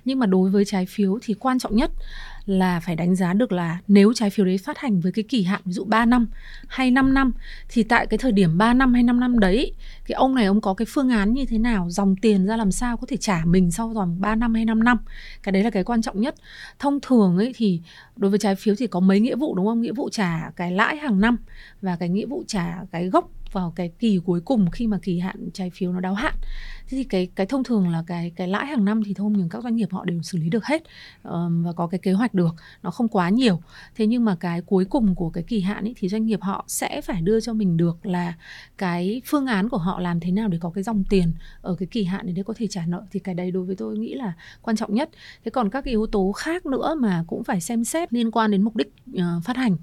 Nhưng 0.04 0.18
mà 0.18 0.26
đối 0.26 0.50
với 0.50 0.64
trái 0.64 0.86
phiếu 0.86 1.18
thì 1.22 1.34
quan 1.34 1.58
trọng 1.58 1.76
nhất 1.76 1.90
là 2.46 2.80
phải 2.80 2.96
đánh 2.96 3.14
giá 3.14 3.32
được 3.32 3.52
là 3.52 3.78
nếu 3.88 4.12
trái 4.12 4.30
phiếu 4.30 4.46
đấy 4.46 4.58
phát 4.58 4.78
hành 4.78 5.00
với 5.00 5.12
cái 5.12 5.24
kỳ 5.28 5.42
hạn 5.42 5.60
ví 5.64 5.72
dụ 5.72 5.84
3 5.84 6.04
năm 6.04 6.26
hay 6.68 6.90
5 6.90 7.14
năm 7.14 7.32
thì 7.68 7.82
tại 7.82 8.06
cái 8.06 8.18
thời 8.18 8.32
điểm 8.32 8.58
3 8.58 8.74
năm 8.74 8.94
hay 8.94 9.02
5 9.02 9.20
năm 9.20 9.38
đấy 9.38 9.72
cái 10.06 10.14
ông 10.14 10.34
này 10.34 10.46
ông 10.46 10.60
có 10.60 10.74
cái 10.74 10.86
phương 10.88 11.10
án 11.10 11.34
như 11.34 11.46
thế 11.46 11.58
nào, 11.58 11.90
dòng 11.90 12.16
tiền 12.16 12.46
ra 12.46 12.56
làm 12.56 12.72
sao 12.72 12.96
có 12.96 13.06
thể 13.06 13.16
trả 13.16 13.42
mình 13.44 13.70
sau 13.70 13.88
vòng 13.88 14.16
3 14.20 14.34
năm 14.34 14.54
hay 14.54 14.64
5 14.64 14.84
năm. 14.84 14.98
Cái 15.42 15.52
đấy 15.52 15.62
là 15.62 15.70
cái 15.70 15.84
quan 15.84 16.02
trọng 16.02 16.20
nhất. 16.20 16.34
Thông 16.78 17.00
thường 17.00 17.36
ấy 17.36 17.52
thì 17.56 17.80
đối 18.16 18.30
với 18.30 18.38
trái 18.38 18.54
phiếu 18.54 18.74
thì 18.78 18.86
có 18.86 19.00
mấy 19.00 19.20
nghĩa 19.20 19.36
vụ 19.36 19.54
đúng 19.54 19.66
không? 19.66 19.80
Nghĩa 19.80 19.92
vụ 19.92 20.08
trả 20.12 20.50
cái 20.56 20.72
lãi 20.72 20.96
hàng 20.96 21.20
năm 21.20 21.36
và 21.82 21.96
cái 21.96 22.08
nghĩa 22.08 22.26
vụ 22.26 22.44
trả 22.46 22.78
cái 22.92 23.08
gốc 23.08 23.30
vào 23.52 23.72
cái 23.76 23.92
kỳ 23.98 24.20
cuối 24.24 24.40
cùng 24.40 24.70
khi 24.70 24.86
mà 24.86 24.98
kỳ 25.02 25.18
hạn 25.18 25.36
trái 25.52 25.70
phiếu 25.70 25.92
nó 25.92 26.00
đáo 26.00 26.14
hạn 26.14 26.34
thế 26.88 26.98
thì 26.98 27.04
cái 27.04 27.28
cái 27.34 27.46
thông 27.46 27.64
thường 27.64 27.88
là 27.88 28.04
cái 28.06 28.32
cái 28.36 28.48
lãi 28.48 28.66
hàng 28.66 28.84
năm 28.84 29.02
thì 29.04 29.14
thông 29.14 29.34
thường 29.34 29.48
các 29.48 29.62
doanh 29.62 29.76
nghiệp 29.76 29.88
họ 29.92 30.04
đều 30.04 30.22
xử 30.22 30.38
lý 30.38 30.50
được 30.50 30.64
hết 30.64 30.82
um, 31.22 31.62
và 31.62 31.72
có 31.72 31.86
cái 31.86 31.98
kế 31.98 32.12
hoạch 32.12 32.34
được 32.34 32.54
nó 32.82 32.90
không 32.90 33.08
quá 33.08 33.28
nhiều. 33.28 33.60
Thế 33.94 34.06
nhưng 34.06 34.24
mà 34.24 34.36
cái 34.40 34.60
cuối 34.60 34.84
cùng 34.84 35.14
của 35.14 35.30
cái 35.30 35.44
kỳ 35.44 35.60
hạn 35.60 35.84
ấy 35.84 35.94
thì 35.96 36.08
doanh 36.08 36.26
nghiệp 36.26 36.40
họ 36.42 36.64
sẽ 36.68 37.00
phải 37.00 37.22
đưa 37.22 37.40
cho 37.40 37.52
mình 37.52 37.76
được 37.76 38.06
là 38.06 38.34
cái 38.78 39.22
phương 39.24 39.46
án 39.46 39.68
của 39.68 39.78
họ 39.78 40.00
làm 40.00 40.20
thế 40.20 40.30
nào 40.30 40.48
để 40.48 40.58
có 40.60 40.70
cái 40.70 40.84
dòng 40.84 41.04
tiền 41.10 41.32
ở 41.62 41.74
cái 41.74 41.86
kỳ 41.90 42.04
hạn 42.04 42.34
để 42.34 42.42
có 42.42 42.54
thể 42.56 42.66
trả 42.66 42.86
nợ 42.86 43.02
thì 43.10 43.20
cái 43.20 43.34
đấy 43.34 43.50
đối 43.50 43.64
với 43.64 43.76
tôi 43.76 43.98
nghĩ 43.98 44.14
là 44.14 44.32
quan 44.62 44.76
trọng 44.76 44.94
nhất. 44.94 45.10
Thế 45.44 45.50
còn 45.50 45.70
các 45.70 45.84
yếu 45.84 46.06
tố 46.06 46.32
khác 46.32 46.66
nữa 46.66 46.94
mà 46.98 47.24
cũng 47.26 47.44
phải 47.44 47.60
xem 47.60 47.84
xét 47.84 48.12
liên 48.12 48.30
quan 48.30 48.50
đến 48.50 48.62
mục 48.62 48.76
đích 48.76 48.92
uh, 49.10 49.44
phát 49.44 49.56
hành 49.56 49.76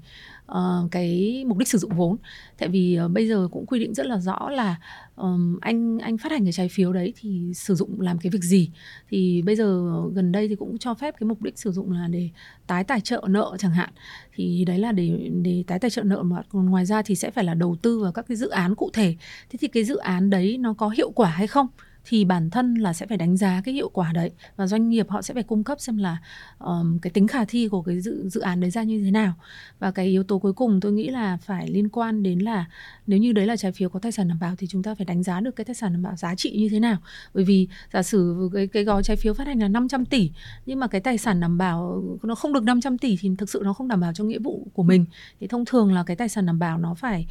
uh, 0.52 0.90
cái 0.90 1.44
mục 1.46 1.58
đích 1.58 1.68
sử 1.68 1.78
dụng 1.78 1.92
vốn. 1.96 2.16
Tại 2.58 2.68
vì 2.68 2.98
uh, 3.04 3.10
bây 3.10 3.28
giờ 3.28 3.48
cũng 3.52 3.66
quy 3.66 3.78
định 3.78 3.94
rất 3.94 4.06
là 4.06 4.18
rõ 4.18 4.48
là 4.50 4.76
um, 5.16 5.58
anh 5.60 5.98
anh 5.98 6.18
phát 6.18 6.32
hành 6.32 6.44
cái 6.44 6.52
trái 6.52 6.68
phiếu 6.68 6.92
đấy 6.92 7.12
thì 7.16 7.52
sử 7.54 7.74
dụng 7.74 8.00
làm 8.00 8.18
cái 8.18 8.30
việc 8.30 8.42
gì? 8.42 8.70
Thì 9.08 9.42
bây 9.42 9.56
giờ 9.56 9.92
gần 10.14 10.32
đây 10.32 10.48
thì 10.48 10.54
cũng 10.54 10.78
cho 10.78 10.94
phép 10.94 11.14
cái 11.20 11.26
mục 11.26 11.42
đích 11.42 11.58
sử 11.58 11.72
dụng 11.72 11.92
là 11.92 12.08
để 12.08 12.28
tái 12.66 12.84
tài 12.84 13.00
trợ 13.00 13.24
nợ 13.28 13.56
chẳng 13.58 13.72
hạn. 13.72 13.90
Thì 14.34 14.64
đấy 14.64 14.78
là 14.78 14.92
để 14.92 15.30
để 15.42 15.64
tái 15.66 15.78
tài 15.78 15.90
trợ 15.90 16.02
nợ 16.02 16.22
mà. 16.22 16.42
Còn 16.48 16.70
ngoài 16.70 16.86
ra 16.86 17.02
thì 17.02 17.14
sẽ 17.14 17.30
phải 17.30 17.44
là 17.44 17.54
đầu 17.54 17.76
tư 17.82 17.98
vào 17.98 18.12
các 18.12 18.24
cái 18.28 18.36
dự 18.36 18.48
án 18.48 18.74
cụ 18.74 18.90
thể. 18.92 19.16
Thế 19.50 19.56
thì 19.60 19.68
cái 19.68 19.84
dự 19.84 19.96
án 19.96 20.30
đấy 20.30 20.58
nó 20.58 20.74
có 20.74 20.88
hiệu 20.88 21.10
quả 21.10 21.28
hay 21.30 21.46
không? 21.46 21.66
Thì 22.04 22.24
bản 22.24 22.50
thân 22.50 22.74
là 22.74 22.92
sẽ 22.92 23.06
phải 23.06 23.18
đánh 23.18 23.36
giá 23.36 23.60
cái 23.64 23.74
hiệu 23.74 23.88
quả 23.88 24.12
đấy 24.12 24.30
và 24.56 24.66
doanh 24.66 24.88
nghiệp 24.88 25.06
họ 25.10 25.22
sẽ 25.22 25.34
phải 25.34 25.42
cung 25.42 25.64
cấp 25.64 25.80
xem 25.80 25.96
là 25.96 26.16
um, 26.58 26.98
cái 26.98 27.10
tính 27.10 27.26
khả 27.26 27.44
thi 27.44 27.68
của 27.68 27.82
cái 27.82 28.00
dự 28.00 28.28
dự 28.28 28.40
án 28.40 28.60
đấy 28.60 28.70
ra 28.70 28.82
như 28.82 29.02
thế 29.04 29.10
nào. 29.10 29.34
Và 29.78 29.90
cái 29.90 30.06
yếu 30.06 30.22
tố 30.22 30.38
cuối 30.38 30.52
cùng 30.52 30.80
tôi 30.80 30.92
nghĩ 30.92 31.08
là 31.08 31.36
phải 31.36 31.68
liên 31.68 31.88
quan 31.88 32.22
đến 32.22 32.38
là 32.38 32.64
nếu 33.06 33.18
như 33.18 33.32
đấy 33.32 33.46
là 33.46 33.56
trái 33.56 33.72
phiếu 33.72 33.88
có 33.88 33.98
tài 33.98 34.12
sản 34.12 34.28
đảm 34.28 34.38
bảo 34.40 34.54
thì 34.58 34.66
chúng 34.66 34.82
ta 34.82 34.94
phải 34.94 35.04
đánh 35.04 35.22
giá 35.22 35.40
được 35.40 35.56
cái 35.56 35.64
tài 35.64 35.74
sản 35.74 35.92
đảm 35.92 36.02
bảo 36.02 36.16
giá 36.16 36.34
trị 36.34 36.50
như 36.50 36.68
thế 36.68 36.80
nào. 36.80 36.96
Bởi 37.34 37.44
vì 37.44 37.68
giả 37.92 38.02
sử 38.02 38.50
cái 38.54 38.66
cái 38.66 38.84
gói 38.84 39.02
trái 39.02 39.16
phiếu 39.16 39.34
phát 39.34 39.46
hành 39.46 39.58
là 39.60 39.68
500 39.68 40.04
tỷ 40.04 40.30
nhưng 40.66 40.80
mà 40.80 40.86
cái 40.86 41.00
tài 41.00 41.18
sản 41.18 41.40
đảm 41.40 41.58
bảo 41.58 42.04
nó 42.22 42.34
không 42.34 42.52
được 42.52 42.62
500 42.62 42.98
tỷ 42.98 43.16
thì 43.20 43.30
thực 43.38 43.50
sự 43.50 43.62
nó 43.64 43.72
không 43.72 43.88
đảm 43.88 44.00
bảo 44.00 44.12
cho 44.14 44.24
nghĩa 44.24 44.38
vụ 44.38 44.66
của 44.72 44.82
mình. 44.82 45.04
Thì 45.40 45.46
thông 45.46 45.64
thường 45.64 45.92
là 45.92 46.02
cái 46.02 46.16
tài 46.16 46.28
sản 46.28 46.46
đảm 46.46 46.58
bảo 46.58 46.78
nó 46.78 46.94
phải 46.94 47.26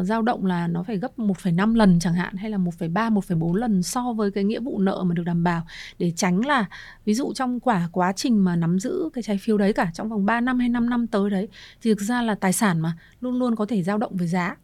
uh, 0.00 0.06
dao 0.06 0.22
động 0.22 0.46
là 0.46 0.66
nó 0.66 0.82
phải 0.82 0.96
gấp 0.96 1.18
1,5 1.18 1.74
lần 1.74 1.98
chẳng 2.00 2.14
hạn 2.14 2.36
hay 2.36 2.50
là 2.50 2.58
1,3 2.58 3.12
1,4 3.12 3.54
lần 3.54 3.82
so 3.82 4.13
với 4.14 4.30
cái 4.30 4.44
nghĩa 4.44 4.60
vụ 4.60 4.78
nợ 4.78 5.04
mà 5.06 5.14
được 5.14 5.22
đảm 5.22 5.44
bảo 5.44 5.62
để 5.98 6.12
tránh 6.16 6.46
là 6.46 6.64
ví 7.04 7.14
dụ 7.14 7.32
trong 7.34 7.60
quả 7.60 7.88
quá 7.92 8.12
trình 8.12 8.44
mà 8.44 8.56
nắm 8.56 8.78
giữ 8.80 9.10
cái 9.12 9.22
trái 9.22 9.38
phiếu 9.38 9.58
đấy 9.58 9.72
cả 9.72 9.90
trong 9.94 10.08
vòng 10.08 10.26
3 10.26 10.40
năm 10.40 10.58
hay 10.58 10.68
5 10.68 10.90
năm 10.90 11.06
tới 11.06 11.30
đấy 11.30 11.48
thì 11.82 11.90
thực 11.90 12.00
ra 12.00 12.22
là 12.22 12.34
tài 12.34 12.52
sản 12.52 12.80
mà 12.80 12.96
luôn 13.20 13.38
luôn 13.38 13.56
có 13.56 13.66
thể 13.66 13.82
dao 13.82 13.98
động 13.98 14.16
với 14.16 14.26
giá. 14.26 14.56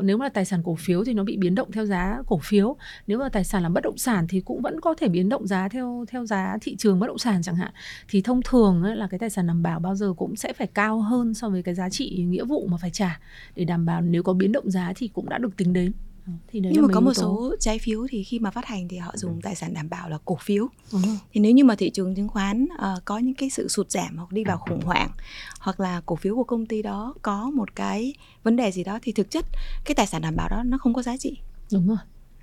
Nếu 0.00 0.16
mà 0.16 0.28
tài 0.28 0.44
sản 0.44 0.62
cổ 0.64 0.74
phiếu 0.74 1.04
thì 1.04 1.14
nó 1.14 1.24
bị 1.24 1.36
biến 1.36 1.54
động 1.54 1.72
theo 1.72 1.86
giá 1.86 2.18
cổ 2.26 2.38
phiếu. 2.42 2.76
Nếu 3.06 3.18
mà 3.18 3.28
tài 3.28 3.44
sản 3.44 3.62
là 3.62 3.68
bất 3.68 3.84
động 3.84 3.98
sản 3.98 4.26
thì 4.28 4.40
cũng 4.40 4.62
vẫn 4.62 4.80
có 4.80 4.94
thể 4.94 5.08
biến 5.08 5.28
động 5.28 5.46
giá 5.46 5.68
theo 5.68 6.04
theo 6.08 6.26
giá 6.26 6.58
thị 6.60 6.76
trường 6.76 7.00
bất 7.00 7.06
động 7.06 7.18
sản 7.18 7.42
chẳng 7.42 7.56
hạn. 7.56 7.72
Thì 8.08 8.22
thông 8.22 8.42
thường 8.42 8.82
ấy, 8.82 8.96
là 8.96 9.06
cái 9.06 9.18
tài 9.18 9.30
sản 9.30 9.46
đảm 9.46 9.62
bảo 9.62 9.80
bao 9.80 9.94
giờ 9.94 10.12
cũng 10.16 10.36
sẽ 10.36 10.52
phải 10.52 10.66
cao 10.66 11.00
hơn 11.00 11.34
so 11.34 11.48
với 11.48 11.62
cái 11.62 11.74
giá 11.74 11.90
trị 11.90 12.24
nghĩa 12.28 12.44
vụ 12.44 12.66
mà 12.70 12.76
phải 12.76 12.90
trả 12.90 13.20
để 13.56 13.64
đảm 13.64 13.86
bảo 13.86 14.00
nếu 14.00 14.22
có 14.22 14.32
biến 14.32 14.52
động 14.52 14.70
giá 14.70 14.92
thì 14.96 15.08
cũng 15.08 15.28
đã 15.28 15.38
được 15.38 15.56
tính 15.56 15.72
đến 15.72 15.92
thì 16.48 16.60
đấy 16.60 16.72
nhưng 16.74 16.82
mà 16.82 16.88
có 16.94 17.00
một 17.00 17.12
tố. 17.14 17.22
số 17.22 17.54
trái 17.60 17.78
phiếu 17.78 18.06
thì 18.10 18.22
khi 18.22 18.38
mà 18.38 18.50
phát 18.50 18.66
hành 18.66 18.88
thì 18.88 18.96
họ 18.96 19.12
dùng 19.16 19.40
tài 19.42 19.54
sản 19.54 19.74
đảm 19.74 19.90
bảo 19.90 20.08
là 20.08 20.18
cổ 20.24 20.36
phiếu 20.40 20.68
ừ. 20.92 20.98
thì 21.32 21.40
nếu 21.40 21.52
như 21.52 21.64
mà 21.64 21.74
thị 21.74 21.90
trường 21.90 22.14
chứng 22.14 22.28
khoán 22.28 22.64
uh, 22.64 23.04
có 23.04 23.18
những 23.18 23.34
cái 23.34 23.50
sự 23.50 23.68
sụt 23.68 23.90
giảm 23.90 24.16
hoặc 24.16 24.32
đi 24.32 24.44
vào 24.44 24.58
khủng 24.58 24.80
hoảng 24.80 25.10
hoặc 25.60 25.80
là 25.80 26.02
cổ 26.06 26.16
phiếu 26.16 26.36
của 26.36 26.44
công 26.44 26.66
ty 26.66 26.82
đó 26.82 27.14
có 27.22 27.50
một 27.50 27.76
cái 27.76 28.14
vấn 28.42 28.56
đề 28.56 28.72
gì 28.72 28.84
đó 28.84 28.98
thì 29.02 29.12
thực 29.12 29.30
chất 29.30 29.44
cái 29.84 29.94
tài 29.94 30.06
sản 30.06 30.22
đảm 30.22 30.36
bảo 30.36 30.48
đó 30.48 30.62
nó 30.62 30.78
không 30.78 30.94
có 30.94 31.02
giá 31.02 31.16
trị 31.16 31.38
đúng 31.72 31.88
rồi 31.88 31.98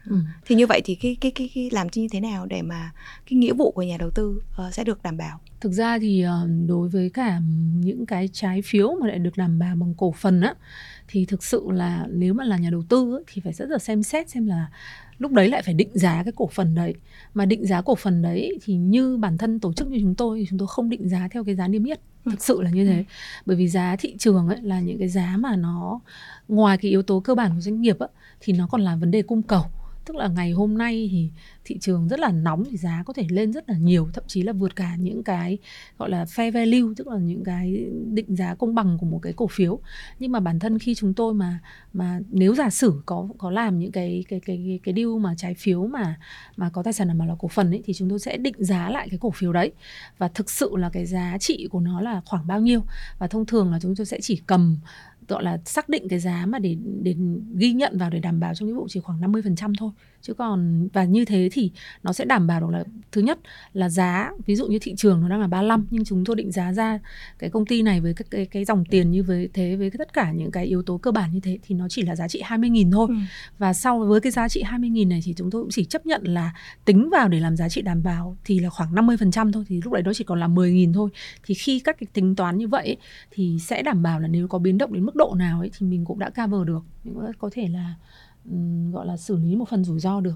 Ừ. 0.05 0.15
thì 0.45 0.55
như 0.55 0.67
vậy 0.67 0.81
thì 0.85 0.95
cái 0.95 1.17
cái 1.21 1.31
cái, 1.31 1.49
cái 1.55 1.69
làm 1.71 1.87
như 1.93 2.07
thế 2.11 2.19
nào 2.19 2.45
để 2.45 2.61
mà 2.61 2.91
cái 3.29 3.37
nghĩa 3.37 3.53
vụ 3.53 3.71
của 3.71 3.83
nhà 3.83 3.97
đầu 3.97 4.09
tư 4.11 4.41
uh, 4.67 4.73
sẽ 4.73 4.83
được 4.83 5.03
đảm 5.03 5.17
bảo 5.17 5.39
thực 5.61 5.71
ra 5.71 5.99
thì 5.99 6.25
uh, 6.25 6.67
đối 6.67 6.89
với 6.89 7.09
cả 7.09 7.39
những 7.79 8.05
cái 8.05 8.29
trái 8.33 8.61
phiếu 8.61 8.95
mà 9.01 9.07
lại 9.07 9.19
được 9.19 9.37
đảm 9.37 9.59
bảo 9.59 9.75
bằng 9.75 9.93
cổ 9.97 10.11
phần 10.11 10.41
á 10.41 10.53
thì 11.07 11.25
thực 11.25 11.43
sự 11.43 11.63
là 11.71 12.07
nếu 12.09 12.33
mà 12.33 12.43
là 12.43 12.57
nhà 12.57 12.69
đầu 12.69 12.83
tư 12.89 13.15
ấy, 13.15 13.23
thì 13.27 13.41
phải 13.41 13.53
rất 13.53 13.69
là 13.69 13.77
xem 13.77 14.03
xét 14.03 14.29
xem 14.29 14.47
là 14.47 14.67
lúc 15.17 15.31
đấy 15.31 15.49
lại 15.49 15.61
phải 15.61 15.73
định 15.73 15.89
giá 15.93 16.23
cái 16.23 16.33
cổ 16.35 16.47
phần 16.47 16.75
đấy 16.75 16.93
mà 17.33 17.45
định 17.45 17.65
giá 17.65 17.81
cổ 17.81 17.95
phần 17.95 18.21
đấy 18.21 18.59
thì 18.63 18.75
như 18.75 19.17
bản 19.17 19.37
thân 19.37 19.59
tổ 19.59 19.73
chức 19.73 19.87
như 19.87 19.97
chúng 20.01 20.15
tôi 20.15 20.39
thì 20.39 20.45
chúng 20.49 20.59
tôi 20.59 20.67
không 20.67 20.89
định 20.89 21.09
giá 21.09 21.27
theo 21.31 21.43
cái 21.43 21.55
giá 21.55 21.67
niêm 21.67 21.83
yết 21.83 21.99
ừ. 22.25 22.29
thực 22.31 22.43
sự 22.43 22.61
là 22.61 22.69
như 22.69 22.85
thế 22.85 22.97
ừ. 22.97 23.03
bởi 23.45 23.57
vì 23.57 23.67
giá 23.67 23.95
thị 23.95 24.15
trường 24.19 24.47
ấy 24.47 24.57
là 24.61 24.79
những 24.79 24.99
cái 24.99 25.07
giá 25.07 25.37
mà 25.39 25.55
nó 25.55 25.99
ngoài 26.47 26.77
cái 26.77 26.91
yếu 26.91 27.01
tố 27.01 27.19
cơ 27.19 27.35
bản 27.35 27.51
của 27.55 27.61
doanh 27.61 27.81
nghiệp 27.81 27.99
ấy, 27.99 28.09
thì 28.39 28.53
nó 28.53 28.67
còn 28.67 28.81
là 28.81 28.95
vấn 28.95 29.11
đề 29.11 29.21
cung 29.21 29.41
cầu 29.41 29.63
tức 30.05 30.15
là 30.15 30.27
ngày 30.27 30.51
hôm 30.51 30.77
nay 30.77 31.09
thì 31.11 31.29
thị 31.65 31.77
trường 31.79 32.07
rất 32.07 32.19
là 32.19 32.31
nóng 32.31 32.63
thì 32.71 32.77
giá 32.77 33.03
có 33.05 33.13
thể 33.13 33.25
lên 33.29 33.53
rất 33.53 33.69
là 33.69 33.77
nhiều, 33.77 34.09
thậm 34.13 34.23
chí 34.27 34.41
là 34.41 34.53
vượt 34.53 34.75
cả 34.75 34.95
những 34.95 35.23
cái, 35.23 35.57
gọi 35.97 36.09
là, 36.09 36.23
fair 36.23 36.51
value, 36.51 36.93
tức 36.97 37.07
là 37.07 37.17
những 37.17 37.43
cái 37.43 37.85
định 38.11 38.35
giá 38.35 38.55
công 38.55 38.75
bằng 38.75 38.97
của 38.97 39.05
một 39.05 39.19
cái 39.21 39.33
cổ 39.33 39.47
phiếu. 39.47 39.79
Nhưng 40.19 40.31
mà 40.31 40.39
bản 40.39 40.59
thân 40.59 40.79
khi 40.79 40.95
chúng 40.95 41.13
tôi 41.13 41.33
mà 41.33 41.59
mà 41.93 42.19
nếu 42.29 42.55
giả 42.55 42.69
sử 42.69 43.01
có 43.05 43.27
có 43.37 43.51
làm 43.51 43.79
những 43.79 43.91
cái 43.91 44.23
cái 44.29 44.39
cái 44.39 44.57
cái 44.67 44.79
cái 44.83 44.93
deal 44.95 45.19
mà 45.19 45.35
trái 45.37 45.53
phiếu 45.53 45.87
mà 45.87 46.19
mà 46.57 46.69
có 46.69 46.83
tài 46.83 46.93
sản 46.93 47.07
đảm 47.07 47.17
bảo 47.17 47.27
là 47.27 47.35
cổ 47.39 47.47
phần 47.47 47.71
ấy, 47.71 47.81
thì 47.85 47.93
chúng 47.93 48.09
tôi 48.09 48.19
sẽ 48.19 48.37
định 48.37 48.55
giá 48.57 48.89
lại 48.89 49.07
cái 49.09 49.19
cổ 49.21 49.31
phiếu 49.31 49.53
đấy. 49.53 49.71
Và 50.17 50.27
thực 50.27 50.49
sự 50.49 50.71
là 50.77 50.89
cái 50.89 51.05
giá 51.05 51.37
trị 51.39 51.67
của 51.71 51.79
nó 51.79 52.01
là 52.01 52.21
khoảng 52.25 52.47
bao 52.47 52.59
nhiêu. 52.59 52.83
Và 53.19 53.27
thông 53.27 53.45
thường 53.45 53.71
là 53.71 53.79
chúng 53.79 53.95
tôi 53.95 54.05
sẽ 54.05 54.19
chỉ 54.21 54.41
cầm 54.47 54.77
gọi 55.27 55.43
là 55.43 55.57
xác 55.65 55.89
định 55.89 56.07
cái 56.09 56.19
giá 56.19 56.45
mà 56.45 56.59
để 56.59 56.77
để 57.01 57.15
ghi 57.55 57.73
nhận 57.73 57.97
vào 57.97 58.09
để 58.09 58.19
đảm 58.19 58.39
bảo 58.39 58.55
trong 58.55 58.67
nghĩa 58.69 58.75
vụ 58.75 58.87
chỉ 58.89 58.99
khoảng 58.99 59.21
50% 59.21 59.73
thôi 59.79 59.91
chứ 60.21 60.33
còn 60.33 60.87
và 60.93 61.03
như 61.03 61.25
thế 61.25 61.49
thì 61.51 61.71
nó 62.03 62.13
sẽ 62.13 62.25
đảm 62.25 62.47
bảo 62.47 62.61
được 62.61 62.69
là 62.69 62.83
thứ 63.11 63.21
nhất 63.21 63.39
là 63.73 63.89
giá 63.89 64.31
ví 64.45 64.55
dụ 64.55 64.67
như 64.67 64.79
thị 64.81 64.93
trường 64.97 65.21
nó 65.21 65.29
đang 65.29 65.41
là 65.41 65.47
35 65.47 65.87
nhưng 65.89 66.05
chúng 66.05 66.25
tôi 66.25 66.35
định 66.35 66.51
giá 66.51 66.73
ra 66.73 66.99
cái 67.39 67.49
công 67.49 67.65
ty 67.65 67.81
này 67.81 68.01
với 68.01 68.13
các 68.13 68.27
cái, 68.31 68.45
cái 68.45 68.65
dòng 68.65 68.85
tiền 68.85 69.11
như 69.11 69.23
với 69.23 69.49
thế 69.53 69.75
với 69.75 69.91
tất 69.97 70.13
cả 70.13 70.31
những 70.31 70.51
cái 70.51 70.65
yếu 70.65 70.83
tố 70.83 70.97
cơ 70.97 71.11
bản 71.11 71.33
như 71.33 71.39
thế 71.39 71.57
thì 71.63 71.75
nó 71.75 71.89
chỉ 71.89 72.01
là 72.01 72.15
giá 72.15 72.27
trị 72.27 72.41
20.000 72.45 72.91
thôi. 72.91 73.07
Ừ. 73.09 73.15
Và 73.57 73.73
sau 73.73 73.99
với 73.99 74.21
cái 74.21 74.31
giá 74.31 74.47
trị 74.47 74.63
20.000 74.63 75.07
này 75.07 75.21
thì 75.23 75.33
chúng 75.37 75.51
tôi 75.51 75.61
cũng 75.61 75.71
chỉ 75.71 75.85
chấp 75.85 76.05
nhận 76.05 76.21
là 76.23 76.53
tính 76.85 77.09
vào 77.09 77.27
để 77.27 77.39
làm 77.39 77.57
giá 77.57 77.69
trị 77.69 77.81
đảm 77.81 78.03
bảo 78.03 78.37
thì 78.43 78.59
là 78.59 78.69
khoảng 78.69 78.95
50% 78.95 79.51
thôi 79.51 79.65
thì 79.67 79.81
lúc 79.83 79.93
đấy 79.93 80.03
nó 80.03 80.13
chỉ 80.13 80.23
còn 80.23 80.39
là 80.39 80.47
10.000 80.47 80.93
thôi. 80.93 81.09
Thì 81.43 81.53
khi 81.53 81.79
các 81.79 81.95
cái 81.99 82.07
tính 82.13 82.35
toán 82.35 82.57
như 82.57 82.67
vậy 82.67 82.97
thì 83.31 83.57
sẽ 83.61 83.81
đảm 83.83 84.03
bảo 84.03 84.19
là 84.19 84.27
nếu 84.27 84.47
có 84.47 84.59
biến 84.59 84.77
động 84.77 84.93
đến 84.93 85.05
mức 85.05 85.15
độ 85.15 85.35
nào 85.37 85.59
ấy 85.59 85.71
thì 85.77 85.87
mình 85.87 86.05
cũng 86.05 86.19
đã 86.19 86.29
cover 86.29 86.67
được. 86.67 86.85
Mình 87.03 87.15
có 87.39 87.49
thể 87.53 87.67
là 87.67 87.93
gọi 88.91 89.05
là 89.05 89.17
xử 89.17 89.37
lý 89.37 89.55
một 89.55 89.69
phần 89.69 89.83
rủi 89.83 89.99
ro 89.99 90.21
được. 90.21 90.35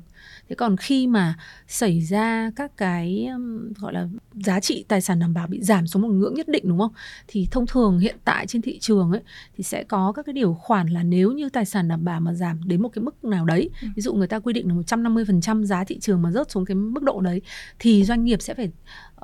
Thế 0.50 0.56
còn 0.56 0.78
khi 0.78 1.08
mà 1.08 1.38
xảy 1.68 2.02
ra 2.02 2.52
các 2.56 2.78
cái 2.78 3.30
gọi 3.78 3.94
là 3.94 4.08
giá 4.34 4.60
trị 4.60 4.86
tài 4.88 5.02
sản 5.02 5.20
đảm 5.20 5.34
bảo 5.34 5.48
bị 5.48 5.62
giảm 5.62 5.88
xuống 5.88 6.02
một 6.02 6.08
ngưỡng 6.08 6.34
nhất 6.34 6.48
định 6.48 6.64
đúng 6.68 6.80
không? 6.80 6.94
Thì 7.28 7.48
thông 7.52 7.68
thường 7.68 8.00
hiện 8.00 8.16
tại 8.26 8.48
trên 8.48 8.62
thị 8.62 8.80
trường 8.80 9.12
ấy 9.12 9.22
thì 9.58 9.64
sẽ 9.64 9.84
có 9.84 10.12
các 10.12 10.26
cái 10.26 10.34
điều 10.34 10.54
khoản 10.54 10.88
là 10.88 11.04
nếu 11.04 11.32
như 11.32 11.50
tài 11.50 11.66
sản 11.66 11.88
đảm 11.88 12.06
bảo 12.06 12.20
mà 12.20 12.34
giảm 12.34 12.68
đến 12.68 12.82
một 12.82 12.90
cái 12.90 13.04
mức 13.04 13.24
nào 13.24 13.46
đấy 13.46 13.70
ừ. 13.82 13.88
ví 13.96 14.02
dụ 14.02 14.14
người 14.14 14.28
ta 14.28 14.40
quy 14.40 14.54
định 14.54 14.68
là 14.68 14.76
150% 14.76 15.64
giá 15.64 15.84
thị 15.84 16.00
trường 16.00 16.22
mà 16.22 16.32
rớt 16.32 16.52
xuống 16.52 16.66
cái 16.66 16.76
mức 16.76 17.04
độ 17.04 17.22
đấy 17.22 17.42
thì 17.80 18.04
doanh 18.04 18.24
nghiệp 18.24 18.42
sẽ 18.42 18.54
phải 18.54 18.72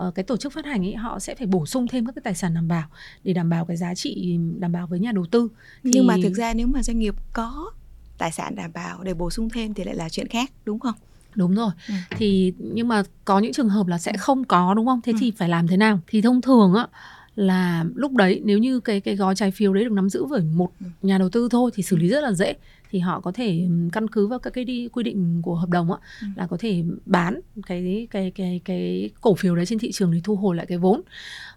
uh, 0.08 0.16
cái 0.16 0.24
tổ 0.24 0.38
chức 0.38 0.54
phát 0.54 0.66
hành 0.66 0.86
ấy 0.86 0.96
họ 0.96 1.20
sẽ 1.20 1.36
phải 1.36 1.48
bổ 1.48 1.66
sung 1.66 1.88
thêm 1.88 2.06
các 2.06 2.16
cái 2.16 2.22
tài 2.24 2.36
sản 2.36 2.54
đảm 2.54 2.68
bảo 2.68 2.88
để 3.24 3.34
đảm 3.34 3.50
bảo 3.50 3.66
cái 3.66 3.78
giá 3.78 3.96
trị 3.96 4.38
đảm 4.58 4.72
bảo 4.72 4.88
với 4.88 5.00
nhà 5.00 5.12
đầu 5.12 5.26
tư. 5.26 5.48
Thì... 5.84 5.92
nhưng 5.94 6.08
mà 6.08 6.18
thực 6.24 6.34
ra 6.34 6.54
nếu 6.54 6.68
mà 6.68 6.84
doanh 6.84 7.00
nghiệp 7.00 7.16
có 7.34 7.72
tài 8.22 8.32
sản 8.32 8.56
đảm 8.56 8.72
bảo 8.74 9.04
để 9.04 9.14
bổ 9.14 9.30
sung 9.30 9.50
thêm 9.50 9.74
thì 9.74 9.84
lại 9.84 9.96
là 9.96 10.10
chuyện 10.10 10.28
khác 10.28 10.52
đúng 10.66 10.80
không 10.80 10.94
đúng 11.36 11.56
rồi 11.56 11.72
ừ. 11.88 11.94
thì 12.18 12.54
nhưng 12.58 12.88
mà 12.88 13.04
có 13.26 13.40
những 13.40 13.54
trường 13.54 13.70
hợp 13.70 13.88
là 13.88 13.98
sẽ 13.98 14.14
không 14.18 14.44
có 14.44 14.74
đúng 14.74 14.86
không 14.86 15.02
thế 15.02 15.12
ừ. 15.12 15.18
thì 15.20 15.32
phải 15.38 15.50
làm 15.50 15.68
thế 15.68 15.78
nào 15.78 16.00
thì 16.08 16.22
thông 16.22 16.42
thường 16.42 16.74
á 16.74 16.88
là 17.36 17.86
lúc 17.96 18.12
đấy 18.12 18.42
nếu 18.44 18.58
như 18.58 18.80
cái 18.80 19.02
cái 19.02 19.16
gói 19.16 19.36
trái 19.36 19.52
phiếu 19.52 19.74
đấy 19.74 19.84
được 19.84 19.92
nắm 19.92 20.10
giữ 20.10 20.26
bởi 20.26 20.42
một 20.42 20.72
ừ. 20.80 20.86
nhà 21.02 21.18
đầu 21.18 21.30
tư 21.30 21.48
thôi 21.52 21.72
thì 21.74 21.84
xử 21.84 21.98
lý 21.98 22.08
rất 22.08 22.22
là 22.22 22.32
dễ 22.32 22.54
thì 22.92 23.00
họ 23.00 23.20
có 23.20 23.32
thể 23.32 23.68
căn 23.94 24.08
cứ 24.08 24.28
vào 24.28 24.40
các 24.40 24.54
cái 24.54 24.66
đi 24.66 24.88
quy 24.88 25.04
định 25.04 25.42
của 25.44 25.56
hợp 25.56 25.70
đồng 25.70 25.92
á 25.92 25.98
ừ. 26.22 26.28
là 26.36 26.48
có 26.48 26.58
thể 26.60 26.84
bán 27.06 27.40
cái 27.68 28.08
cái 28.12 28.32
cái 28.36 28.62
cái 28.66 29.10
cổ 29.22 29.36
phiếu 29.36 29.56
đấy 29.56 29.66
trên 29.66 29.80
thị 29.80 29.92
trường 29.92 30.12
để 30.12 30.22
thu 30.24 30.36
hồi 30.36 30.56
lại 30.56 30.66
cái 30.66 30.78
vốn 30.78 31.02